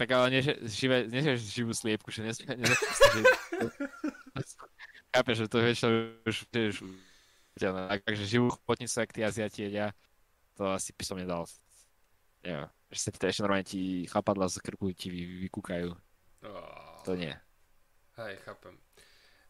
tak 0.00 0.08
ale 0.16 0.32
nie, 0.32 0.40
že, 0.40 0.56
živé, 0.64 1.04
nie, 1.12 1.20
že 1.20 1.36
živú 1.36 1.76
sliepku, 1.76 2.08
že 2.08 2.24
nes, 2.24 2.40
že... 2.40 2.48
Chápeš, 5.12 5.44
že 5.44 5.46
to 5.48 5.58
vieš, 5.60 5.84
už, 6.24 6.36
už, 6.48 6.76
takže 8.04 8.24
živú 8.24 8.48
chpotnicu, 8.54 8.94
ak 8.96 9.12
tí 9.12 9.20
Aziati 9.24 9.68
jedia, 9.68 9.92
to 10.56 10.72
asi 10.72 10.92
by 10.96 11.04
som 11.04 11.20
nedal. 11.20 11.44
Neviem, 12.40 12.70
že 12.88 12.98
sa 12.98 13.10
ti 13.12 13.18
to 13.20 13.28
ešte 13.28 13.44
normálne 13.44 13.68
ti 13.68 14.08
chapadla 14.08 14.48
z 14.48 14.64
krku 14.64 14.92
ti 14.96 15.12
vy, 15.12 15.48
vykúkajú. 15.48 15.90
Oh. 16.44 17.00
To 17.04 17.12
nie. 17.14 17.32
Hej, 18.16 18.40
chápem. 18.42 18.74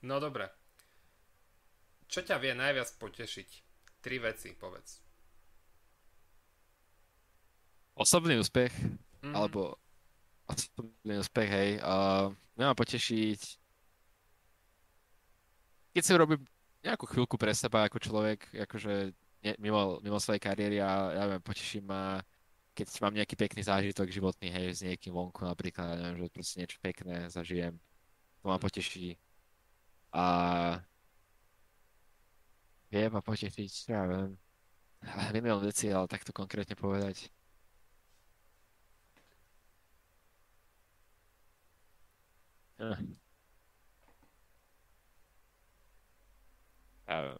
No 0.02 0.18
dobre. 0.18 0.50
Čo 2.08 2.24
ťa 2.24 2.40
vie 2.40 2.52
najviac 2.56 2.88
potešiť? 2.98 3.48
Tri 3.98 4.16
veci, 4.22 4.54
povedz 4.54 5.08
osobný 7.98 8.38
úspech, 8.38 8.70
mm. 9.26 9.34
alebo 9.34 9.74
osobný 10.46 11.18
úspech, 11.18 11.50
hej, 11.50 11.70
uh, 11.82 12.30
mňa 12.56 12.78
potešiť, 12.78 13.40
keď 15.92 16.02
si 16.06 16.14
urobím 16.14 16.46
nejakú 16.86 17.10
chvíľku 17.10 17.34
pre 17.34 17.50
seba 17.52 17.90
ako 17.90 17.98
človek, 17.98 18.46
akože 18.54 19.12
mimo, 19.58 19.98
mimo 20.00 20.18
svojej 20.22 20.40
kariéry 20.40 20.78
a 20.78 21.10
ja 21.10 21.22
neviem, 21.26 21.42
poteším 21.42 21.90
ma, 21.90 22.22
keď 22.78 22.86
mám 23.02 23.14
nejaký 23.18 23.34
pekný 23.34 23.66
zážitok 23.66 24.06
životný, 24.14 24.54
hej, 24.54 24.68
s 24.70 24.80
niekým 24.86 25.10
vonku 25.10 25.42
napríklad, 25.42 25.98
neviem, 25.98 26.22
že 26.22 26.34
proste 26.34 26.56
niečo 26.62 26.78
pekné 26.78 27.26
zažijem, 27.26 27.74
to 28.38 28.44
ma 28.46 28.58
poteší. 28.62 29.18
A 30.14 30.24
vie 32.92 33.04
ma 33.10 33.20
potešiť, 33.20 33.72
ja 33.90 34.02
viem, 34.06 34.38
milión 35.34 35.60
veci, 35.62 35.90
ale 35.90 36.06
takto 36.06 36.30
konkrétne 36.30 36.78
povedať. 36.78 37.30
Ja. 47.08 47.38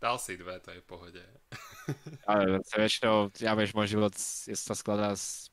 Dal 0.00 0.16
si 0.16 0.40
dve, 0.40 0.56
to 0.64 0.72
je 0.72 0.80
v 0.80 0.86
pohode. 0.88 1.22
Ale 2.30 2.64
väčšinou, 2.64 3.28
ja 3.36 3.52
vieš, 3.52 3.76
môj 3.76 3.88
život 3.92 4.16
sa 4.16 4.72
skladá 4.72 5.12
z 5.12 5.52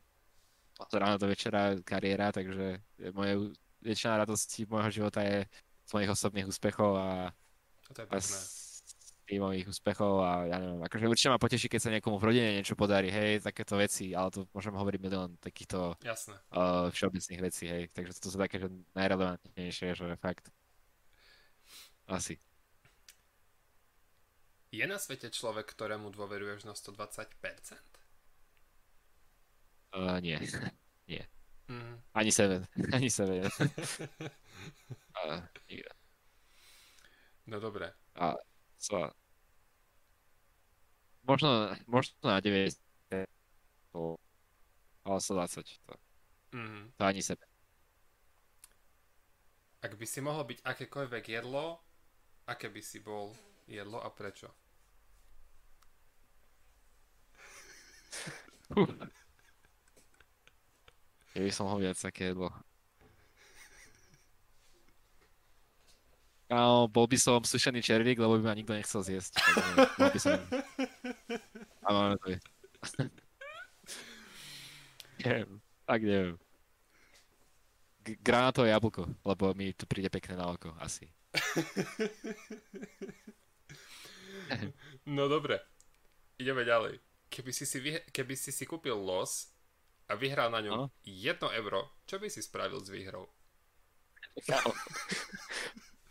od 0.78 0.94
rána 0.94 1.18
do 1.18 1.26
večera 1.26 1.74
kariéra, 1.82 2.30
takže 2.30 2.78
moje, 3.12 3.58
väčšina 3.82 4.22
radosti 4.22 4.70
môjho 4.70 4.90
života 4.94 5.26
je 5.26 5.50
z 5.90 5.92
mojich 5.94 6.12
osobných 6.14 6.48
úspechov 6.48 6.92
a, 7.02 7.34
to 7.94 8.06
je 8.06 8.08
a 8.08 8.18
z, 8.22 8.32
tímových 9.28 9.68
úspechov 9.68 10.24
a 10.24 10.32
ja 10.48 10.58
neviem, 10.64 10.80
akože 10.88 11.12
určite 11.12 11.34
ma 11.36 11.42
poteší, 11.42 11.68
keď 11.68 11.82
sa 11.84 11.92
niekomu 11.92 12.16
v 12.16 12.28
rodine 12.32 12.56
niečo 12.56 12.80
podarí, 12.80 13.12
hej, 13.12 13.44
takéto 13.44 13.76
veci, 13.76 14.16
ale 14.16 14.32
to 14.32 14.48
môžem 14.56 14.72
hovoriť 14.72 15.00
milión 15.04 15.36
takýchto 15.44 16.00
Jasné. 16.00 16.40
Uh, 16.48 16.88
všeobecných 16.96 17.42
vecí, 17.44 17.68
hej, 17.68 17.92
takže 17.92 18.24
to 18.24 18.32
sú 18.32 18.40
také, 18.40 18.56
že 18.64 18.72
najrelevantnejšie, 18.96 20.00
že 20.00 20.16
fakt 20.16 20.48
asi. 22.08 22.40
Je 24.72 24.84
na 24.84 25.00
svete 25.00 25.32
človek, 25.32 25.64
ktorému 25.72 26.12
dôveruješ 26.12 26.68
na 26.68 26.76
120%? 26.76 27.24
Uh, 29.96 30.20
nie. 30.20 30.36
nie. 31.12 31.24
Mm. 31.72 31.96
Ani 32.14 32.32
sebe. 32.32 32.68
Ani 32.96 33.08
sebe. 33.08 33.48
uh, 33.48 35.40
nikto. 35.68 35.92
No 37.48 37.64
dobre. 37.64 37.96
A 38.20 38.36
so, 38.76 39.08
možno, 41.24 41.72
možno 41.88 42.14
na 42.24 42.44
90 42.44 42.76
to, 43.92 44.20
ale 45.04 45.20
120 45.20 45.64
to, 45.88 45.94
Mm. 46.48 46.92
to 46.96 47.04
ani 47.04 47.20
sebe. 47.20 47.44
Ak 49.84 50.00
by 50.00 50.06
si 50.08 50.24
mohlo 50.24 50.48
byť 50.48 50.64
akékoľvek 50.64 51.24
jedlo, 51.28 51.84
aké 52.48 52.72
by 52.72 52.80
si 52.80 53.04
bol 53.04 53.36
jedlo 53.68 54.00
a 54.02 54.10
prečo? 54.10 54.48
Keby 61.32 61.52
som 61.54 61.70
mohol 61.70 61.86
viac 61.86 62.00
také 62.02 62.34
jedlo. 62.34 62.50
Áno, 66.48 66.88
bol 66.88 67.12
by 67.12 67.20
som 67.20 67.44
sušený 67.44 67.84
červík, 67.84 68.16
lebo 68.16 68.40
by 68.40 68.44
ma 68.48 68.56
nikto 68.56 68.72
nechcel 68.72 69.04
zjesť. 69.04 69.36
Takže 69.36 69.72
bol 70.00 70.08
by 70.16 70.20
som... 70.20 70.40
A 71.84 71.88
máme 71.92 72.16
to. 72.24 72.40
neviem, 75.28 75.60
tak 75.84 76.00
neviem. 76.08 76.36
G- 78.08 78.20
granátové 78.24 78.72
jablko, 78.72 79.12
lebo 79.28 79.52
mi 79.60 79.76
to 79.76 79.84
príde 79.84 80.08
pekné 80.08 80.40
na 80.40 80.48
oko, 80.48 80.72
asi. 80.80 81.12
No 85.06 85.28
dobre. 85.28 85.60
Ideme 86.38 86.62
ďalej. 86.62 87.00
Keby 87.28 87.52
si 87.52 87.66
si, 87.66 87.78
vyh- 87.80 88.06
keby 88.10 88.34
si, 88.34 88.52
si 88.52 88.64
kúpil 88.64 88.96
los 88.96 89.52
a 90.08 90.16
vyhral 90.16 90.48
na 90.48 90.62
ňom. 90.62 90.88
1 91.04 91.42
euro, 91.60 91.92
čo 92.06 92.18
by 92.18 92.30
si 92.30 92.40
spravil 92.40 92.80
s 92.80 92.88
výhrou? 92.88 93.28
Kámo. 94.46 94.72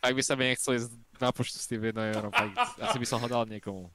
Ak 0.03 0.13
by 0.13 0.23
sa 0.23 0.37
mi 0.37 0.51
nechcel 0.51 0.77
ísť 0.77 0.91
na 1.19 1.33
poštu 1.33 1.57
s 1.57 1.67
tým 1.67 1.81
1 1.83 1.97
eurom, 2.13 2.31
tak 2.31 2.53
asi 2.79 2.99
by 2.99 3.07
som 3.09 3.19
ho 3.19 3.27
dal 3.27 3.49
niekomu. 3.49 3.89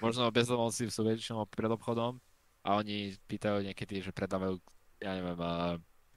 Možno 0.00 0.26
bezdomovci 0.32 0.88
sú 0.88 1.04
väčšinou 1.04 1.44
pred 1.46 1.70
obchodom 1.70 2.18
a 2.64 2.68
oni 2.76 3.14
pýtajú 3.28 3.62
niekedy, 3.62 4.00
že 4.00 4.10
predávajú, 4.10 4.56
ja 4.98 5.12
neviem, 5.14 5.36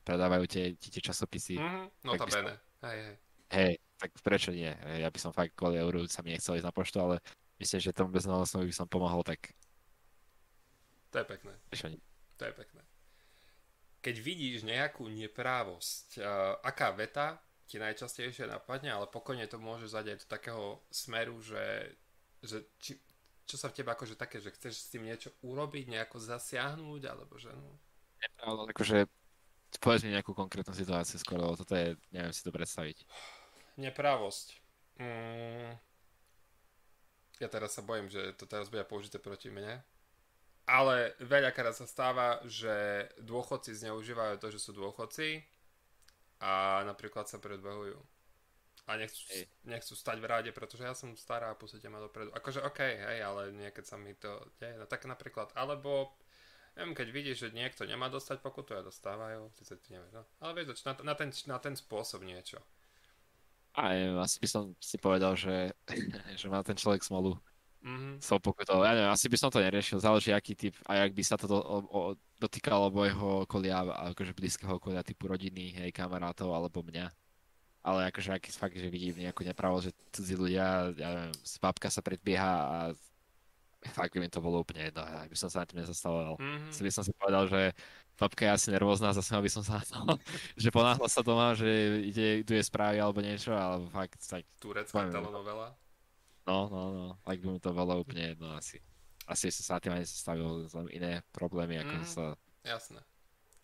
predávajú 0.04 0.44
tie, 0.48 0.74
tie, 0.80 1.00
časopisy. 1.04 1.60
Mhm, 1.60 1.84
Tak 1.84 1.92
by 1.94 2.08
notabene. 2.08 2.54
Hej, 2.84 2.98
hej. 3.00 3.16
Hej, 3.54 3.74
tak 4.02 4.10
prečo 4.26 4.50
nie? 4.50 4.72
Ja 4.98 5.08
by 5.08 5.20
som 5.22 5.30
fakt 5.32 5.54
kvôli 5.54 5.78
euru 5.78 6.04
sa 6.10 6.26
mi 6.26 6.34
nechcel 6.34 6.58
ísť 6.58 6.68
na 6.68 6.74
poštu, 6.74 6.98
ale 7.00 7.22
myslím, 7.64 7.80
že 7.80 7.96
tomu 7.96 8.12
bezdomovcovi 8.12 8.68
by 8.68 8.76
som 8.76 8.88
pomohol, 8.92 9.24
tak 9.24 9.56
To 11.10 11.22
je 11.22 11.26
pekné. 11.26 11.54
To 12.38 12.44
je 12.44 12.54
pekné. 12.54 12.82
Keď 14.04 14.16
vidíš 14.20 14.68
nejakú 14.68 15.08
neprávosť, 15.08 16.20
uh, 16.20 16.60
aká 16.60 16.92
veta 16.92 17.40
ti 17.64 17.80
najčastejšie 17.80 18.52
napadne, 18.52 18.92
ale 18.92 19.08
pokojne 19.08 19.48
to 19.48 19.56
môže 19.56 19.88
zadieť 19.88 20.28
do 20.28 20.28
takého 20.28 20.66
smeru, 20.92 21.40
že, 21.40 21.96
že 22.44 22.68
či, 22.84 23.00
čo 23.48 23.56
sa 23.56 23.72
v 23.72 23.80
tebe 23.80 23.96
akože 23.96 24.20
také, 24.20 24.44
že 24.44 24.52
chceš 24.52 24.74
s 24.76 24.92
tým 24.92 25.08
niečo 25.08 25.32
urobiť, 25.44 25.88
nejako 25.88 26.20
zasiahnuť, 26.20 27.02
alebo 27.08 27.40
že 27.40 27.52
no... 27.56 27.80
Ale 28.44 28.68
akože 28.72 29.08
povedz 29.80 30.04
mi 30.04 30.14
nejakú 30.14 30.36
konkrétnu 30.36 30.76
situáciu 30.76 31.18
skôr, 31.20 31.40
lebo 31.40 31.56
toto 31.56 31.74
je, 31.74 31.96
neviem 32.12 32.32
si 32.36 32.44
to 32.44 32.52
predstaviť. 32.52 33.04
Neprávosť. 33.80 34.60
Mm, 35.02 35.74
ja 37.42 37.50
teraz 37.50 37.74
sa 37.74 37.82
bojím, 37.82 38.10
že 38.10 38.34
to 38.38 38.46
teraz 38.46 38.70
bude 38.70 38.86
použité 38.86 39.18
proti 39.18 39.50
mne. 39.50 39.82
Ale 40.64 41.12
veľakrát 41.20 41.76
sa 41.76 41.84
stáva, 41.84 42.40
že 42.48 43.08
dôchodci 43.20 43.76
zneužívajú 43.76 44.40
to, 44.40 44.48
že 44.48 44.60
sú 44.64 44.72
dôchodci 44.72 45.44
a 46.40 46.84
napríklad 46.88 47.28
sa 47.28 47.40
predbehujú. 47.40 48.00
A 48.84 49.00
nechcú, 49.00 49.24
Hej. 49.32 49.48
nechcú 49.64 49.96
stať 49.96 50.20
v 50.20 50.28
ráde, 50.28 50.52
pretože 50.52 50.84
ja 50.84 50.92
som 50.92 51.16
stará 51.16 51.52
a 51.52 51.60
pustíte 51.60 51.88
ma 51.88 52.04
dopredu. 52.04 52.36
Akože 52.36 52.60
OK, 52.68 52.80
hej, 52.84 53.20
ale 53.24 53.56
niekedy 53.56 53.88
sa 53.88 53.96
mi 53.96 54.12
to 54.12 54.44
deje. 54.60 54.76
No 54.76 54.84
tak 54.84 55.08
napríklad, 55.08 55.56
alebo 55.56 56.12
neviem, 56.76 56.92
keď 56.92 57.08
vidíš, 57.16 57.38
že 57.48 57.56
niekto 57.56 57.88
nemá 57.88 58.12
dostať 58.12 58.44
pokutu 58.44 58.76
a 58.76 58.84
dostávajú, 58.84 59.56
síce 59.56 59.80
ty 59.80 59.96
nevieš, 59.96 60.12
no. 60.12 60.24
Ale 60.44 60.52
vieš, 60.60 60.84
na, 60.84 61.00
na, 61.00 61.16
ten, 61.16 61.32
na 61.48 61.58
ten 61.64 61.80
spôsob 61.80 62.28
niečo. 62.28 62.60
A 63.74 63.90
neviem, 63.90 64.22
asi 64.22 64.38
by 64.38 64.48
som 64.48 64.64
si 64.78 64.98
povedal, 65.02 65.34
že, 65.34 65.74
že 66.40 66.48
má 66.50 66.62
ten 66.62 66.78
človek 66.78 67.02
smolu 67.02 67.38
Mhm. 67.84 68.24
s 68.24 68.32
tou 68.32 68.40
pokutou. 68.40 68.80
Ja 68.80 68.96
neviem, 68.96 69.12
asi 69.12 69.28
by 69.28 69.36
som 69.36 69.52
to 69.52 69.60
neriešil, 69.60 70.00
záleží 70.00 70.32
aký 70.32 70.56
typ 70.56 70.72
a 70.88 71.04
jak 71.04 71.12
by 71.12 71.24
sa 71.24 71.36
to 71.36 71.52
do, 71.52 71.60
o, 71.60 71.78
o, 71.84 72.00
dotýkalo 72.40 72.88
môjho 72.96 73.44
okolia, 73.44 73.84
akože 74.16 74.32
blízkeho 74.32 74.80
okolia, 74.80 75.04
typu 75.04 75.28
rodiny, 75.28 75.76
hej, 75.76 75.92
kamarátov 75.92 76.48
alebo 76.56 76.80
mňa. 76.80 77.12
Ale 77.84 78.08
akože 78.08 78.32
aký 78.32 78.56
fakt, 78.56 78.80
že 78.80 78.88
vidím 78.88 79.20
nejakú 79.20 79.44
nepravosť, 79.44 79.84
že 79.84 79.96
cudzí 80.16 80.34
ľudia, 80.40 80.96
ja 80.96 81.10
neviem, 81.12 81.36
babka 81.60 81.92
sa 81.92 82.00
predbieha 82.00 82.54
a 82.56 82.78
fakt 83.96 84.12
by 84.12 84.20
mi 84.20 84.28
to 84.28 84.40
bolo 84.40 84.60
úplne 84.60 84.88
jedno, 84.88 85.02
ja 85.02 85.24
by 85.24 85.36
som 85.36 85.48
sa 85.48 85.62
na 85.62 85.68
tým 85.68 85.80
nezastavoval. 85.80 86.36
Mhm. 86.38 86.72
Si 86.72 86.82
by 86.82 86.92
som 86.92 87.04
si 87.04 87.12
povedal, 87.12 87.46
že 87.46 87.62
babka 88.14 88.44
je 88.44 88.52
asi 88.52 88.68
nervózna, 88.70 89.12
zase 89.12 89.34
by 89.34 89.48
som 89.48 89.62
sa 89.62 89.78
na 89.80 89.84
to, 89.84 90.16
že 90.56 90.70
ponáhla 90.70 91.08
sa 91.08 91.20
doma, 91.20 91.52
že 91.54 91.68
ide, 92.04 92.42
iduje 92.42 92.62
správy 92.62 92.98
alebo 92.98 93.20
niečo, 93.20 93.52
alebo 93.52 93.90
fakt, 93.90 94.20
tak, 94.20 94.46
Turecká 94.58 95.08
telenovela. 95.08 95.76
no, 96.46 96.68
no, 96.68 96.82
no, 96.90 97.06
tak 97.22 97.40
by 97.40 97.48
mi 97.48 97.60
to 97.60 97.72
bolo 97.72 97.98
úplne 97.98 98.32
jedno 98.32 98.54
asi. 98.54 98.80
Asi 99.24 99.48
som 99.50 99.64
sa 99.64 99.72
na 99.76 99.82
tým 99.82 99.94
ani 99.94 100.04
zastavil 100.04 100.46
len 100.68 100.88
iné 100.90 101.12
problémy, 101.32 101.80
ako 101.80 101.96
Mhm. 101.96 102.06
sa, 102.06 102.24
Jasné. 102.62 103.00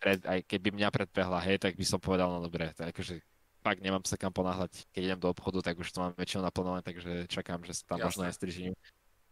pred, 0.00 0.20
aj 0.24 0.40
keby 0.44 0.72
mňa 0.72 0.88
predbehla, 0.88 1.38
hej, 1.42 1.58
tak 1.58 1.76
by 1.76 1.84
som 1.84 2.00
povedal, 2.00 2.26
no 2.26 2.40
dobre, 2.40 2.72
tak 2.72 2.90
akože 2.90 3.20
fakt 3.60 3.84
nemám 3.84 4.00
sa 4.02 4.16
kam 4.16 4.32
ponáhľať, 4.32 4.88
keď 4.88 5.02
idem 5.04 5.20
do 5.20 5.28
obchodu, 5.28 5.60
tak 5.60 5.76
už 5.76 5.92
to 5.92 6.00
mám 6.00 6.16
väčšinou 6.16 6.40
naplnované, 6.42 6.80
takže 6.80 7.28
čakám, 7.28 7.60
že 7.60 7.76
sa 7.76 7.92
tam 7.92 8.00
možno 8.00 8.24
Jasné. 8.24 8.26
aj 8.26 8.34
strižím. 8.34 8.72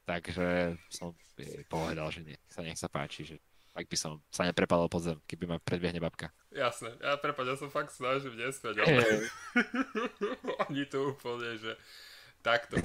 Takže 0.09 0.73
som 0.89 1.13
jej 1.37 1.69
povedal, 1.69 2.09
že 2.09 2.25
nech 2.25 2.41
sa, 2.49 2.65
nech 2.65 2.81
sa 2.81 2.89
páči, 2.89 3.29
že 3.29 3.37
tak 3.77 3.85
by 3.87 3.97
som 4.01 4.19
sa 4.33 4.49
neprepadol 4.49 4.89
pod 4.89 5.05
zem, 5.05 5.19
keby 5.29 5.45
ma 5.45 5.57
predbiehne 5.61 6.01
babka. 6.01 6.33
Jasné. 6.49 6.97
Ja 6.99 7.21
prepáč, 7.21 7.47
ja 7.53 7.57
som 7.61 7.69
fakt 7.69 7.93
snažím 7.93 8.35
nesmiať, 8.41 8.75
ale 8.83 9.29
oni 10.67 10.83
tu 10.89 11.13
úplne, 11.13 11.61
že 11.61 11.77
takto. 12.41 12.81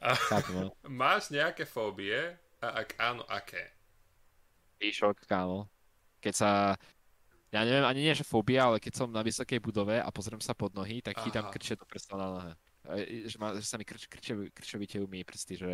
A 0.00 0.16
no. 0.50 0.74
máš 1.04 1.28
nejaké 1.28 1.68
fóbie? 1.68 2.16
A 2.64 2.82
ak 2.82 2.96
áno, 2.98 3.22
aké? 3.28 3.70
Píšok, 4.80 5.28
kámo. 5.28 5.68
Keď 6.18 6.34
sa... 6.34 6.50
Ja 7.52 7.62
neviem, 7.68 7.84
ani 7.84 8.08
nie, 8.08 8.16
že 8.16 8.24
fóbia, 8.24 8.72
ale 8.72 8.80
keď 8.80 9.04
som 9.04 9.12
na 9.12 9.20
vysokej 9.20 9.60
budove 9.60 10.00
a 10.00 10.08
pozriem 10.08 10.40
sa 10.40 10.56
pod 10.56 10.72
nohy, 10.72 11.04
tak 11.04 11.20
chytám 11.20 11.52
krče 11.52 11.76
do 11.76 11.84
prstov 11.84 12.16
na 12.16 12.28
nohe. 12.32 12.52
E, 12.96 13.28
Že, 13.28 13.36
ma, 13.36 13.52
že 13.54 13.68
sa 13.68 13.76
mi 13.76 13.84
krč, 13.84 14.08
krče, 14.08 14.50
krčovitejú 14.56 15.04
mi 15.04 15.20
prsty, 15.22 15.54
že 15.60 15.70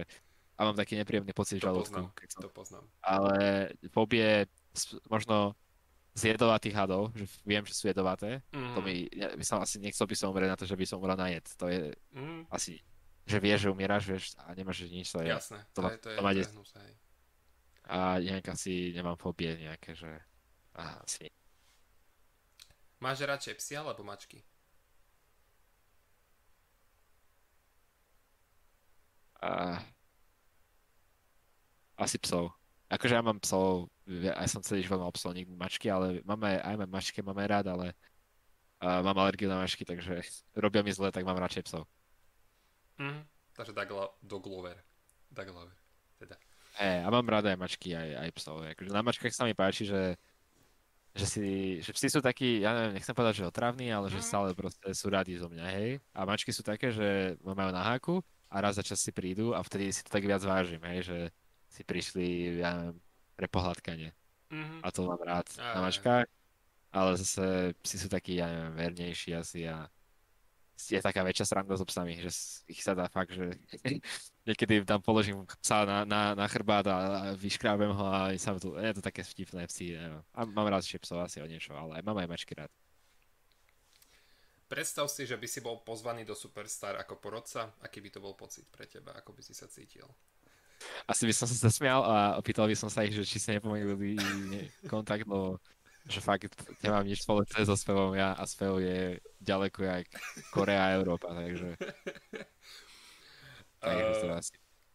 a 0.59 0.65
mám 0.65 0.75
taký 0.75 0.99
nepríjemný 0.99 1.31
pocit 1.31 1.57
v 1.57 1.65
žalúdku. 1.65 1.95
poznám. 2.11 2.43
To 2.43 2.49
poznám. 2.51 2.85
Ale 3.01 3.37
fóbie 3.89 4.45
s- 4.75 4.99
možno 5.07 5.55
z 6.13 6.35
jedovatých 6.35 6.75
hadov, 6.75 7.15
že 7.15 7.25
viem, 7.47 7.63
že 7.63 7.73
sú 7.73 7.87
jedovaté. 7.87 8.43
Mm. 8.51 8.75
To 8.75 8.81
mi, 8.83 9.07
ja 9.09 9.31
by 9.31 9.45
som 9.47 9.63
asi 9.63 9.79
nechcel 9.79 10.03
by 10.03 10.17
som 10.19 10.29
umrieť 10.29 10.51
na 10.51 10.59
to, 10.59 10.67
že 10.67 10.75
by 10.75 10.83
som 10.83 10.99
umrel 10.99 11.15
na 11.15 11.31
jed. 11.31 11.47
To 11.55 11.71
je 11.71 11.95
Mm. 12.11 12.43
asi, 12.51 12.83
že 13.23 13.39
vieš, 13.39 13.61
že 13.65 13.71
umieraš, 13.71 14.03
vieš, 14.05 14.25
a 14.37 14.51
nemáš 14.53 14.83
nič, 14.85 15.07
to 15.09 15.23
je. 15.23 15.31
Jasné. 15.31 15.63
to 15.71 15.79
ma- 15.79 15.95
to 15.95 16.11
je, 16.11 16.17
to 16.19 16.23
ma 16.23 16.33
to 16.35 16.43
je 16.43 16.47
hej. 16.83 16.93
A 17.87 18.19
nejak 18.19 18.51
asi 18.51 18.91
nemám 18.93 19.17
fóbie 19.17 19.55
nejaké, 19.57 19.95
že... 19.95 20.11
A, 20.75 20.99
asi 21.01 21.31
Máš 22.99 23.23
radšej 23.23 23.55
psy 23.57 23.79
alebo 23.79 24.03
mačky? 24.03 24.43
A... 29.39 29.79
Asi 31.99 32.17
psov. 32.17 32.55
Akože 32.89 33.19
ja 33.19 33.21
mám 33.21 33.37
psov, 33.43 33.91
ja 34.07 34.33
som 34.49 34.65
celý 34.65 34.87
život 34.87 35.03
mal 35.03 35.13
psov, 35.13 35.37
nikdy 35.37 35.53
mačky, 35.53 35.93
ale 35.93 36.25
máme, 36.25 36.57
aj 36.63 36.75
mám 36.81 36.89
mačky, 36.89 37.21
máme 37.21 37.45
rád, 37.45 37.69
ale 37.75 37.93
a 38.79 39.03
mám 39.03 39.19
alergiu 39.19 39.51
na 39.51 39.59
mačky, 39.59 39.83
takže 39.83 40.23
robia 40.65 40.87
mi 40.87 40.95
zle, 40.95 41.11
tak 41.11 41.27
mám 41.27 41.37
radšej 41.37 41.67
psov. 41.67 41.83
Mhm. 43.03 43.27
Takže 43.59 43.75
Dagla, 43.75 44.07
Doglover. 44.23 44.79
Daglover. 45.35 45.75
Teda. 46.15 46.39
Hej, 46.79 47.03
a 47.03 47.09
mám 47.11 47.27
rád 47.27 47.51
aj 47.51 47.59
mačky, 47.59 47.91
aj, 47.91 48.09
aj 48.23 48.31
psov. 48.39 48.63
Akože 48.63 48.95
na 48.95 49.03
mačkách 49.03 49.35
sa 49.35 49.43
mi 49.43 49.51
páči, 49.51 49.83
že, 49.83 50.15
že, 51.11 51.27
si, 51.27 51.47
že 51.83 51.91
psi 51.91 52.07
sú 52.07 52.21
takí, 52.23 52.63
ja 52.63 52.71
neviem, 52.71 52.95
nechcem 53.03 53.19
povedať, 53.19 53.43
že 53.43 53.51
otravní, 53.51 53.91
ale 53.91 54.07
že 54.09 54.23
Mhm. 54.23 54.27
stále 54.31 54.49
proste 54.55 54.87
sú 54.95 55.11
radi 55.11 55.35
zo 55.35 55.51
mňa, 55.51 55.67
hej. 55.75 55.99
A 56.15 56.23
mačky 56.23 56.55
sú 56.55 56.63
také, 56.63 56.95
že 56.95 57.35
ma 57.43 57.59
majú 57.59 57.75
na 57.75 57.83
háku 57.83 58.23
a 58.47 58.63
raz 58.63 58.79
za 58.79 58.87
čas 58.87 59.03
si 59.03 59.11
prídu 59.11 59.53
a 59.53 59.61
vtedy 59.61 59.91
si 59.91 60.07
to 60.07 60.11
tak 60.15 60.23
viac 60.23 60.41
vážim, 60.47 60.81
hej, 60.87 61.03
že 61.03 61.19
si 61.69 61.83
prišli, 61.85 62.59
ja 62.61 62.75
neviem, 62.75 62.97
pre 63.37 63.47
pohľadkanie. 63.47 64.11
Mhm. 64.51 64.81
A 64.83 64.89
to 64.91 65.05
mám 65.05 65.21
rád 65.21 65.47
Á, 65.61 65.77
na 65.77 65.81
aj. 65.81 65.85
mačkách. 65.85 66.27
Ale 66.89 67.21
zase 67.21 67.77
psi 67.85 67.97
sú 68.01 68.09
takí, 68.09 68.41
ja 68.41 68.49
neviem, 68.49 68.73
vernejší 68.73 69.37
asi 69.37 69.69
a 69.69 69.93
je 70.79 71.03
taká 71.03 71.27
väčšia 71.27 71.45
sranda 71.51 71.75
s 71.75 71.83
obsami, 71.83 72.15
že 72.23 72.31
ich 72.71 72.81
sa 72.87 72.95
dá 72.95 73.11
fakt, 73.11 73.35
že 73.35 73.51
niekedy 74.49 74.87
tam 74.87 75.03
položím 75.03 75.43
psa 75.59 75.83
na, 75.83 76.07
na, 76.07 76.39
na 76.39 76.47
chrbát 76.47 76.87
a, 76.87 76.97
vyškrábem 77.35 77.91
ho 77.91 78.05
a 78.07 78.31
sa 78.39 78.55
to, 78.55 78.79
je 78.79 78.95
to 78.95 79.03
také 79.03 79.27
vtipné 79.27 79.67
psi. 79.67 79.99
A 80.33 80.47
mám 80.47 80.71
rád 80.71 80.87
psov 80.87 81.19
asi 81.19 81.43
o 81.43 81.51
niečo, 81.51 81.75
ale 81.75 81.99
mám 82.07 82.17
aj 82.23 82.31
mačky 82.31 82.55
rád. 82.55 82.71
Predstav 84.69 85.09
si, 85.09 85.25
že 85.25 85.35
by 85.35 85.49
si 85.49 85.65
bol 85.65 85.81
pozvaný 85.81 86.29
do 86.29 86.37
Superstar 86.37 87.01
ako 87.01 87.17
porodca, 87.17 87.73
aký 87.81 88.05
by 88.05 88.13
to 88.13 88.21
bol 88.21 88.37
pocit 88.37 88.69
pre 88.69 88.85
teba, 88.85 89.17
ako 89.17 89.33
by 89.33 89.41
si 89.43 89.57
sa 89.57 89.65
cítil? 89.65 90.05
Asi 91.09 91.27
by 91.27 91.35
som 91.35 91.47
sa 91.51 91.57
zasmial 91.69 92.01
a 92.07 92.39
opýtal 92.39 92.71
by 92.71 92.77
som 92.79 92.91
sa 92.93 93.03
ich, 93.03 93.15
že 93.17 93.27
či 93.27 93.43
sa 93.43 93.57
nepomenuli 93.57 94.19
kontakt, 94.87 95.27
lebo 95.27 95.59
že 96.09 96.25
fakt 96.25 96.49
nemám 96.81 97.05
nič 97.05 97.21
spoločné 97.21 97.69
so 97.69 97.77
spevom 97.77 98.17
ja 98.17 98.33
a 98.33 98.49
spev 98.49 98.81
je 98.81 99.21
ďaleko 99.45 99.85
jak 99.85 100.09
Korea 100.49 100.89
a 100.89 100.95
Európa, 100.97 101.37
takže... 101.37 101.77
uh, 103.85 104.41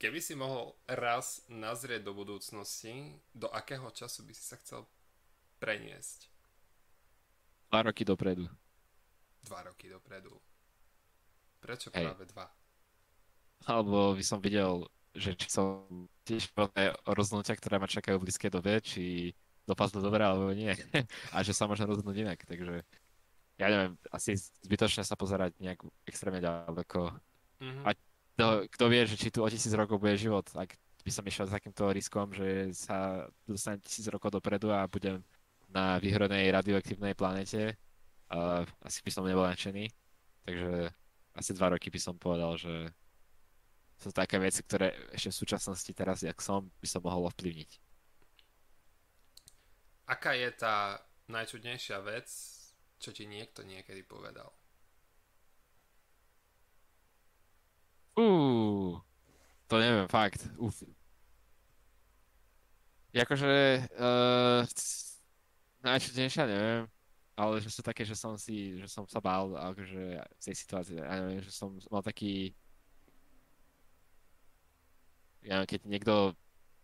keby 0.01 0.19
si 0.19 0.33
mohol 0.33 0.73
raz 0.89 1.45
nazrieť 1.45 2.09
do 2.09 2.17
budúcnosti, 2.17 3.21
do 3.29 3.45
akého 3.53 3.93
času 3.93 4.25
by 4.25 4.33
si 4.33 4.43
sa 4.43 4.57
chcel 4.57 4.89
preniesť? 5.61 6.33
Dva 7.69 7.85
roky 7.85 8.01
dopredu. 8.01 8.49
Dva 9.45 9.59
roky 9.69 9.87
dopredu. 9.93 10.33
Prečo 11.61 11.93
Hej. 11.93 12.09
práve 12.09 12.23
dva? 12.33 12.49
Alebo 13.69 14.17
by 14.17 14.23
som 14.25 14.43
videl, 14.43 14.89
že 15.13 15.37
či 15.37 15.47
som 15.49 15.85
tiež 16.25 16.49
rozhodnutia, 17.05 17.53
ktoré 17.53 17.77
ma 17.77 17.89
čakajú 17.89 18.17
v 18.17 18.25
blízkej 18.27 18.51
dobe, 18.51 18.81
či 18.81 19.33
dopadlo 19.63 20.01
dobre 20.03 20.25
alebo 20.25 20.51
nie. 20.51 20.73
a 21.35 21.37
že 21.45 21.53
sa 21.55 21.69
možno 21.69 21.87
rozhodnúť 21.87 22.17
inak. 22.25 22.39
Takže 22.43 22.83
ja 23.61 23.67
neviem, 23.69 23.93
asi 24.09 24.33
zbytočne 24.65 25.05
sa 25.05 25.13
pozerať 25.13 25.53
nejak 25.61 25.79
extrémne 26.09 26.41
ďaleko. 26.41 27.13
Mm-hmm. 27.61 27.85
A 27.85 27.89
to, 28.33 28.45
kto 28.73 28.85
vie, 28.89 29.01
že 29.05 29.15
či 29.15 29.29
tu 29.29 29.45
o 29.45 29.49
tisíc 29.49 29.71
rokov 29.77 30.01
bude 30.01 30.17
život, 30.17 30.49
ak 30.57 30.73
by 31.05 31.11
som 31.13 31.27
išiel 31.27 31.45
s 31.45 31.53
takýmto 31.53 31.93
riskom, 31.93 32.33
že 32.33 32.73
sa 32.73 33.29
dostanem 33.45 33.83
tisíc 33.85 34.09
rokov 34.09 34.33
dopredu 34.33 34.73
a 34.73 34.89
budem 34.89 35.21
na 35.69 36.01
vyhronej 36.01 36.49
radioaktívnej 36.49 37.13
planete, 37.13 37.77
uh, 38.33 38.65
asi 38.81 38.99
by 39.05 39.11
som 39.13 39.27
nebol 39.27 39.45
nadšený. 39.45 39.85
Takže 40.43 40.89
asi 41.37 41.51
dva 41.53 41.77
roky 41.77 41.93
by 41.93 41.99
som 42.01 42.15
povedal, 42.17 42.57
že 42.57 42.89
sú 43.99 44.09
také 44.11 44.39
veci, 44.39 44.63
ktoré 44.63 44.93
ešte 45.15 45.31
v 45.31 45.39
súčasnosti 45.45 45.91
teraz, 45.95 46.23
jak 46.23 46.39
som, 46.43 46.67
by 46.81 46.87
som 46.87 47.01
mohol 47.03 47.29
ovplyvniť 47.31 47.83
aká 50.13 50.35
je 50.35 50.49
tá 50.51 50.99
najčudnejšia 51.31 51.97
vec, 52.03 52.27
čo 52.99 53.09
ti 53.15 53.25
niekto 53.27 53.63
niekedy 53.63 54.03
povedal? 54.03 54.51
Uh, 58.13 59.01
to 59.65 59.81
neviem, 59.81 60.05
fakt. 60.05 60.45
Uf. 60.61 60.85
Jakože 63.13 63.81
uh, 63.97 64.61
najčudnejšia 65.81 66.45
neviem, 66.45 66.85
ale 67.33 67.61
že 67.61 67.69
sú 67.73 67.81
také, 67.81 68.05
že 68.05 68.13
som 68.13 68.37
si, 68.37 68.77
že 68.77 68.89
som 68.89 69.05
sa 69.09 69.17
bál 69.17 69.53
akože 69.53 70.21
v 70.21 70.41
tej 70.41 70.55
situácii, 70.57 71.01
ja 71.01 71.21
neviem, 71.21 71.41
že 71.41 71.53
som 71.53 71.73
mal 71.89 72.05
taký 72.05 72.53
ja 75.43 75.63
keď 75.67 75.87
niekto 75.87 76.13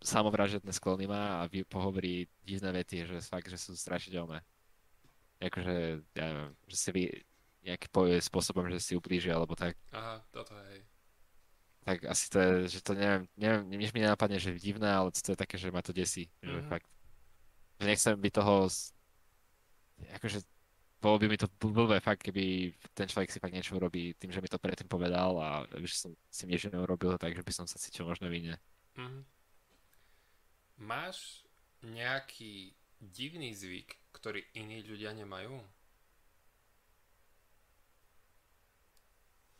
samovražedné 0.00 0.72
sklony 0.72 1.04
má 1.04 1.44
a 1.44 1.48
pohovorí 1.68 2.24
divné 2.44 2.72
vety, 2.72 3.04
že 3.04 3.16
fakt, 3.20 3.52
že 3.52 3.60
sú 3.60 3.76
strašidelné. 3.76 4.40
Akože, 5.40 6.04
ja 6.16 6.24
neviem, 6.24 6.52
že 6.68 6.76
si 6.76 6.88
vy 6.92 7.02
nejaký 7.64 7.88
povie 7.92 8.16
spôsobom, 8.20 8.68
že 8.72 8.80
si 8.80 8.92
ublíži 8.96 9.28
alebo 9.28 9.52
tak. 9.52 9.76
Aha, 9.92 10.24
toto 10.32 10.56
hej. 10.72 10.84
Tak 11.84 12.04
asi 12.08 12.24
to 12.28 12.36
je, 12.40 12.52
že 12.76 12.80
to 12.84 12.92
neviem, 12.92 13.24
neviem, 13.36 13.64
nič 13.72 13.92
mi 13.92 14.04
nenapadne, 14.04 14.36
že 14.36 14.56
divné, 14.56 14.88
ale 14.88 15.12
to 15.12 15.32
je 15.32 15.38
také, 15.38 15.56
že 15.56 15.72
ma 15.72 15.80
to 15.80 15.96
desí. 15.96 16.28
Mm-hmm. 16.40 16.48
Že 16.48 16.60
mhm. 16.60 16.68
fakt, 16.68 16.88
že 17.80 17.84
nechcem 17.88 18.14
byť 18.16 18.32
toho, 18.36 18.56
akože 20.20 20.38
bolo 21.00 21.16
by 21.16 21.32
mi 21.32 21.40
to 21.40 21.48
blbé 21.56 21.96
fakt, 22.04 22.20
keby 22.20 22.76
ten 22.92 23.08
človek 23.08 23.32
si 23.32 23.40
fakt 23.40 23.56
niečo 23.56 23.80
urobí 23.80 24.12
tým, 24.20 24.28
že 24.28 24.44
mi 24.44 24.52
to 24.52 24.60
predtým 24.60 24.84
povedal 24.84 25.32
a 25.40 25.64
že 25.80 25.96
som 25.96 26.12
si 26.28 26.44
niečo 26.44 26.68
neurobil, 26.68 27.16
takže 27.16 27.40
by 27.40 27.52
som 27.56 27.64
sa 27.64 27.80
cítil 27.80 28.04
možno 28.04 28.28
vinne. 28.28 28.60
Mm-hmm. 29.00 29.24
Máš 30.84 31.48
nejaký 31.80 32.76
divný 33.00 33.56
zvyk, 33.56 33.96
ktorý 34.12 34.44
iní 34.52 34.84
ľudia 34.84 35.16
nemajú? 35.16 35.56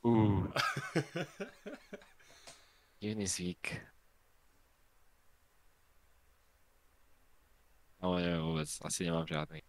Uh. 0.05 0.45
divný 3.01 3.25
zvyk. 3.25 3.81
No 8.01 8.17
neviem 8.17 8.45
vôbec, 8.45 8.69
asi 8.69 9.05
nemám 9.05 9.29
žiadny. 9.29 9.61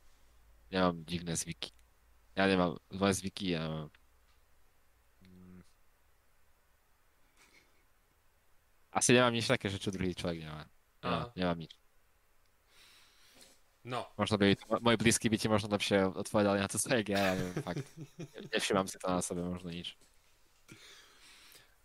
Nemám 0.72 1.04
divné 1.04 1.36
zvyky. 1.36 1.76
Ja 2.36 2.48
nemám 2.48 2.80
zlé 2.88 3.12
zvyky, 3.12 3.60
ja 3.60 3.68
mám... 3.68 3.90
Mm. 5.28 5.62
Asi 8.96 9.12
nemám 9.12 9.36
nič 9.36 9.52
také, 9.52 9.68
že 9.68 9.84
čo 9.84 9.92
druhý 9.92 10.16
človek 10.16 10.48
nemá. 10.48 10.64
Ja, 11.04 11.28
nemám 11.36 11.60
nič. 11.68 11.76
No. 13.82 14.06
Možno 14.14 14.38
by, 14.38 14.54
môj 14.80 14.98
blízky 15.02 15.26
by 15.26 15.42
ti 15.42 15.50
možno 15.50 15.74
lepšie 15.74 16.06
odpovedali 16.14 16.62
na 16.62 16.70
to, 16.70 16.78
co 16.78 16.88
ja, 16.94 17.02
ja 17.02 17.34
neviem, 17.34 17.66
fakt. 17.66 17.82
Nevšimám 18.54 18.86
si 18.86 19.02
to 19.02 19.10
na 19.10 19.26
sebe, 19.26 19.42
možno 19.42 19.74
nič. 19.74 19.98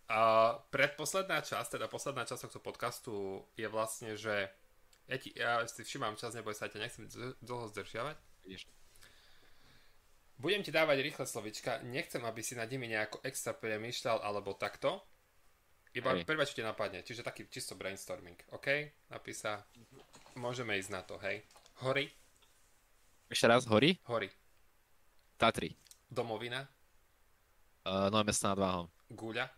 A 0.07 0.53
predposledná 0.69 1.41
časť, 1.41 1.75
teda 1.75 1.89
posledná 1.89 2.23
časť 2.23 2.47
tohto 2.47 2.61
podcastu 2.61 3.43
je 3.57 3.67
vlastne, 3.67 4.13
že 4.15 4.47
ja, 5.09 5.17
ti, 5.17 5.33
ja 5.33 5.65
si 5.65 5.81
všimám 5.83 6.15
čas, 6.15 6.37
neboj 6.37 6.53
sa, 6.53 6.69
ťa 6.69 6.79
nechcem 6.79 7.09
dlho 7.41 7.65
zdržiavať. 7.73 8.15
Vidíš. 8.45 8.69
Budem 10.37 10.61
ti 10.61 10.69
dávať 10.69 11.01
rýchle 11.01 11.25
slovička, 11.25 11.81
nechcem, 11.81 12.21
aby 12.21 12.45
si 12.45 12.53
nad 12.53 12.69
nimi 12.69 12.85
nejako 12.85 13.25
extra 13.25 13.57
premýšľal 13.57 14.21
alebo 14.21 14.53
takto, 14.53 15.01
iba 15.97 16.13
hej. 16.13 16.29
prvé, 16.29 16.45
čo 16.45 16.61
ti 16.61 16.63
napadne. 16.65 17.01
Čiže 17.01 17.25
taký 17.25 17.49
čisto 17.49 17.73
brainstorming. 17.73 18.37
OK? 18.53 18.67
Napísa. 19.09 19.65
Môžeme 20.37 20.77
ísť 20.77 20.93
na 20.93 21.01
to, 21.01 21.17
hej. 21.25 21.41
Hory. 21.81 22.05
Ešte 23.33 23.49
raz, 23.49 23.65
hory? 23.65 23.97
Hory. 24.05 24.29
Tatry. 25.41 25.73
Domovina. 26.05 26.69
Uh, 27.81 28.13
Nové 28.13 28.29
mesto 28.29 28.45
nad 28.45 28.61
Váhom. 28.61 28.85
Guľa. 29.09 29.49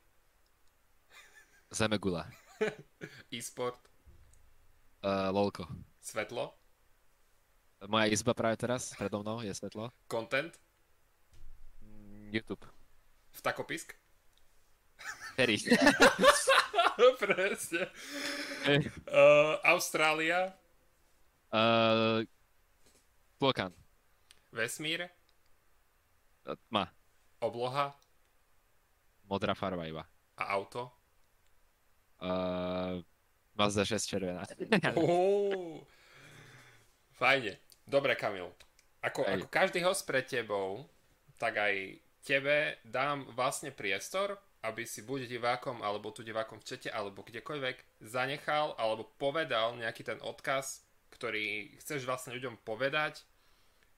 Zemegula. 1.76 2.23
E-sport. 3.35 3.84
Uh, 5.03 5.27
lolko. 5.35 5.68
Svetlo. 5.99 6.56
Moja 7.88 8.11
izba 8.11 8.35
práve 8.35 8.60
teraz, 8.60 8.91
predo 8.99 9.23
mnou 9.23 9.39
je 9.39 9.56
svetlo. 9.56 9.88
Content. 10.11 10.51
YouTube. 12.30 12.65
Vtakopisk. 13.34 13.95
Harry. 15.38 15.57
Presne. 17.19 17.88
Uh, 19.07 19.56
Austrália. 19.64 20.53
Uh, 21.51 22.27
Vulkán. 23.39 23.72
Vesmír. 24.51 25.07
Tma. 26.68 26.91
Obloha. 27.39 27.95
Modrá 29.30 29.56
farba 29.56 29.88
iba. 29.88 30.03
A 30.35 30.43
auto. 30.57 30.91
Uh, 32.19 32.99
Mazda 33.56 33.85
6 33.85 34.07
červená. 34.07 34.43
fajne. 37.15 37.60
Dobre, 37.88 38.15
Kamil. 38.15 38.51
Ako, 38.99 39.23
ako 39.23 39.47
každý 39.47 39.80
host 39.84 40.03
pred 40.03 40.27
tebou, 40.27 40.84
tak 41.39 41.56
aj 41.56 41.99
tebe 42.30 42.77
dám 42.85 43.26
vlastne 43.34 43.73
priestor, 43.73 44.38
aby 44.61 44.85
si 44.85 45.01
buď 45.01 45.26
divákom, 45.26 45.81
alebo 45.81 46.14
tu 46.14 46.22
divákom 46.22 46.61
v 46.61 46.68
čete, 46.69 46.93
alebo 46.93 47.26
kdekoľvek 47.26 48.06
zanechal, 48.06 48.77
alebo 48.77 49.10
povedal 49.18 49.73
nejaký 49.81 50.06
ten 50.06 50.19
odkaz, 50.22 50.85
ktorý 51.10 51.73
chceš 51.81 52.06
vlastne 52.06 52.38
ľuďom 52.38 52.61
povedať 52.61 53.26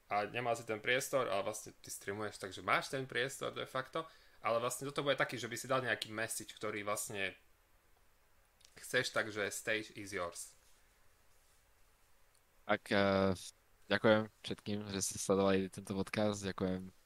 a 0.08 0.28
nemá 0.32 0.56
si 0.56 0.64
ten 0.64 0.80
priestor, 0.80 1.28
ale 1.28 1.44
vlastne 1.44 1.76
ty 1.84 1.92
streamuješ, 1.92 2.40
takže 2.40 2.64
máš 2.64 2.88
ten 2.88 3.04
priestor 3.04 3.52
de 3.52 3.68
facto, 3.68 4.08
ale 4.40 4.64
vlastne 4.64 4.88
toto 4.88 5.04
bude 5.04 5.20
taký, 5.20 5.36
že 5.36 5.52
by 5.52 5.56
si 5.60 5.68
dal 5.68 5.84
nejaký 5.84 6.14
message, 6.14 6.56
ktorý 6.56 6.88
vlastne 6.88 7.36
chceš, 8.80 9.12
takže 9.12 9.52
stage 9.52 9.92
is 10.00 10.16
yours. 10.16 10.56
Tak 12.70 12.84
uh, 12.96 13.36
ďakujem 13.92 14.30
všetkým, 14.46 14.80
že 14.96 15.00
ste 15.04 15.18
sledovali 15.20 15.68
tento 15.68 15.92
podcast, 15.92 16.40
ďakujem 16.40 17.01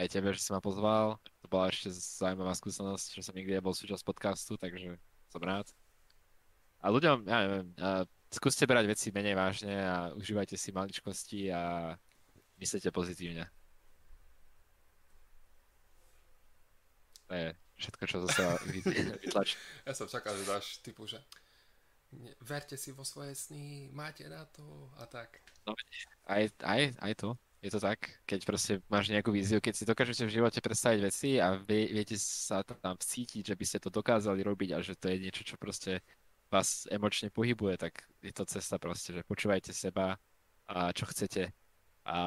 aj 0.00 0.08
tebe, 0.08 0.32
že 0.32 0.40
si 0.40 0.50
ma 0.50 0.64
pozval. 0.64 1.20
To 1.44 1.46
bola 1.52 1.68
ešte 1.68 1.92
zaujímavá 1.92 2.56
skúsenosť, 2.56 3.20
že 3.20 3.24
som 3.24 3.36
nikdy 3.36 3.60
nebol 3.60 3.76
súčasť 3.76 4.00
podcastu, 4.00 4.56
takže 4.56 4.96
som 5.28 5.44
rád. 5.44 5.68
A 6.80 6.88
ľuďom, 6.88 7.28
ja 7.28 7.38
neviem, 7.44 7.68
uh, 7.76 8.08
skúste 8.32 8.64
brať 8.64 8.88
veci 8.88 9.12
menej 9.12 9.36
vážne 9.36 9.76
a 9.76 9.96
užívajte 10.16 10.56
si 10.56 10.72
maličkosti 10.72 11.52
a 11.52 11.92
myslíte 12.56 12.88
pozitívne. 12.88 13.44
To 17.28 17.32
je 17.36 17.48
všetko, 17.76 18.04
čo 18.08 18.16
zase 18.24 18.42
vytlačí. 19.28 19.54
Ja 19.84 19.92
som 19.92 20.08
čakal, 20.08 20.32
že 20.40 20.48
dáš 20.48 20.80
typu, 20.80 21.04
že 21.04 21.20
verte 22.40 22.80
si 22.80 22.90
vo 22.96 23.04
svoje 23.04 23.36
sny, 23.36 23.92
máte 23.92 24.24
na 24.26 24.48
to 24.48 24.64
a 24.96 25.04
tak. 25.04 25.44
No, 25.68 25.76
aj, 26.26 26.48
aj, 26.64 26.96
aj 26.96 27.12
to. 27.20 27.36
Je 27.60 27.68
to 27.68 27.76
tak, 27.76 28.00
keď 28.24 28.40
proste 28.48 28.72
máš 28.88 29.12
nejakú 29.12 29.28
víziu, 29.28 29.60
keď 29.60 29.74
si 29.76 29.84
dokážete 29.84 30.24
v 30.24 30.32
živote 30.40 30.64
predstaviť 30.64 31.00
veci 31.04 31.36
a 31.36 31.60
vie, 31.60 31.92
viete 31.92 32.16
sa 32.16 32.64
tam 32.64 32.96
cítiť, 32.96 33.52
že 33.52 33.54
by 33.56 33.64
ste 33.68 33.78
to 33.84 33.92
dokázali 33.92 34.40
robiť 34.40 34.70
a 34.72 34.78
že 34.80 34.96
to 34.96 35.12
je 35.12 35.20
niečo, 35.20 35.44
čo 35.44 35.60
proste 35.60 36.00
vás 36.48 36.88
emočne 36.88 37.28
pohybuje, 37.28 37.76
tak 37.76 38.00
je 38.24 38.32
to 38.32 38.48
cesta 38.48 38.80
proste, 38.80 39.12
že 39.12 39.28
počúvajte 39.28 39.76
seba 39.76 40.16
a 40.72 40.88
čo 40.96 41.04
chcete 41.04 41.52
a 42.08 42.18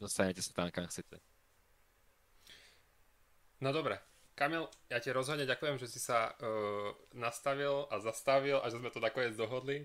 dostanete 0.00 0.40
sa 0.40 0.56
tam, 0.56 0.72
kam 0.72 0.88
chcete. 0.88 1.20
No 3.60 3.76
dobre, 3.76 4.00
Kamil, 4.38 4.70
ja 4.88 5.04
ti 5.04 5.12
rozhodne 5.12 5.44
ďakujem, 5.44 5.76
že 5.76 5.90
si 5.90 6.00
sa 6.00 6.32
uh, 6.32 6.94
nastavil 7.12 7.90
a 7.92 8.00
zastavil 8.00 8.56
a 8.62 8.70
že 8.72 8.80
sme 8.80 8.88
to 8.88 9.04
nakoniec 9.04 9.36
dohodli 9.36 9.84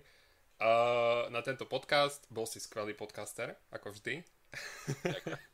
uh, 0.64 1.28
na 1.28 1.44
tento 1.44 1.68
podcast. 1.68 2.24
Bol 2.32 2.48
si 2.48 2.64
skvelý 2.64 2.96
podcaster, 2.96 3.60
ako 3.70 3.92
vždy. 3.92 4.24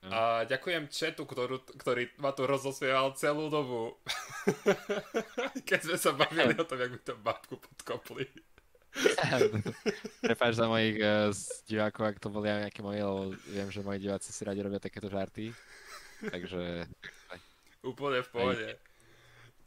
A 0.00 0.48
ďakujem 0.48 0.88
četu, 0.88 1.28
ktorú, 1.28 1.60
ktorý 1.76 2.08
ma 2.24 2.32
tu 2.32 2.48
rozosmieval 2.48 3.12
celú 3.20 3.52
dobu. 3.52 4.00
Keď 5.68 5.80
sme 5.84 5.98
sa 6.00 6.16
bavili 6.16 6.56
o 6.56 6.64
tom, 6.64 6.80
jak 6.80 6.96
by 6.96 7.00
to 7.04 7.14
babku 7.20 7.60
podkopli. 7.60 8.24
Prepáč 10.24 10.56
za 10.56 10.72
mojich 10.72 10.96
uh, 11.04 11.28
divákov, 11.68 12.16
ak 12.16 12.16
to 12.16 12.32
boli 12.32 12.48
aj 12.48 12.64
nejaké 12.64 12.80
moje, 12.80 13.04
lebo 13.04 13.36
viem, 13.52 13.68
že 13.68 13.84
moji 13.84 14.00
diváci 14.00 14.32
si 14.32 14.40
radi 14.40 14.64
robia 14.64 14.80
takéto 14.80 15.12
žarty. 15.12 15.52
Takže... 16.24 16.88
Úplne 17.84 18.24
v 18.24 18.30
pohode. 18.32 18.68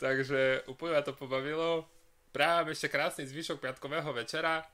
Takže 0.02 0.66
úplne 0.66 0.98
ma 0.98 1.06
to 1.06 1.14
pobavilo 1.14 1.86
práve 2.34 2.74
ešte 2.74 2.90
krásny 2.90 3.30
zvyšok 3.30 3.62
piatkového 3.62 4.10
večera. 4.10 4.66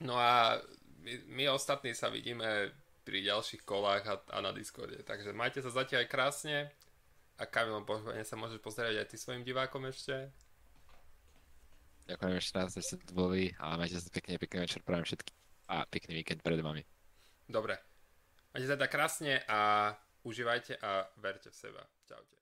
No 0.00 0.16
a 0.16 0.58
my, 1.04 1.12
my 1.28 1.44
ostatní 1.52 1.92
sa 1.92 2.08
vidíme 2.08 2.72
pri 3.04 3.22
ďalších 3.28 3.62
kolách 3.62 4.02
a, 4.08 4.14
a 4.32 4.38
na 4.40 4.50
Discorde. 4.50 5.04
Takže 5.04 5.36
majte 5.36 5.60
sa 5.60 5.70
zatiaľ 5.70 6.06
aj 6.06 6.08
krásne 6.10 6.58
a 7.36 7.44
Kamilom 7.44 7.84
pohodne 7.84 8.24
sa 8.24 8.38
môžeš 8.40 8.58
pozrieť 8.62 9.04
aj 9.04 9.06
ty 9.12 9.16
svojim 9.20 9.44
divákom 9.44 9.84
ešte. 9.86 10.32
Ďakujem 12.06 12.34
ešte 12.38 12.54
raz, 12.58 12.70
že 12.74 12.82
ste 12.82 12.96
tu 12.98 13.14
boli 13.14 13.54
a 13.62 13.78
majte 13.78 13.98
sa 13.98 14.10
pekne, 14.10 14.38
pekný 14.38 14.66
večer 14.66 14.82
prajem 14.82 15.06
všetkým 15.06 15.36
a 15.70 15.86
pekný 15.86 16.12
víkend 16.22 16.42
pred 16.42 16.58
vami. 16.58 16.82
Dobre. 17.46 17.78
Majte 18.54 18.66
sa 18.66 18.74
teda 18.78 18.90
krásne 18.90 19.42
a 19.46 19.92
užívajte 20.26 20.82
a 20.82 21.06
verte 21.18 21.50
v 21.50 21.56
seba. 21.56 21.82
Čaute. 22.06 22.41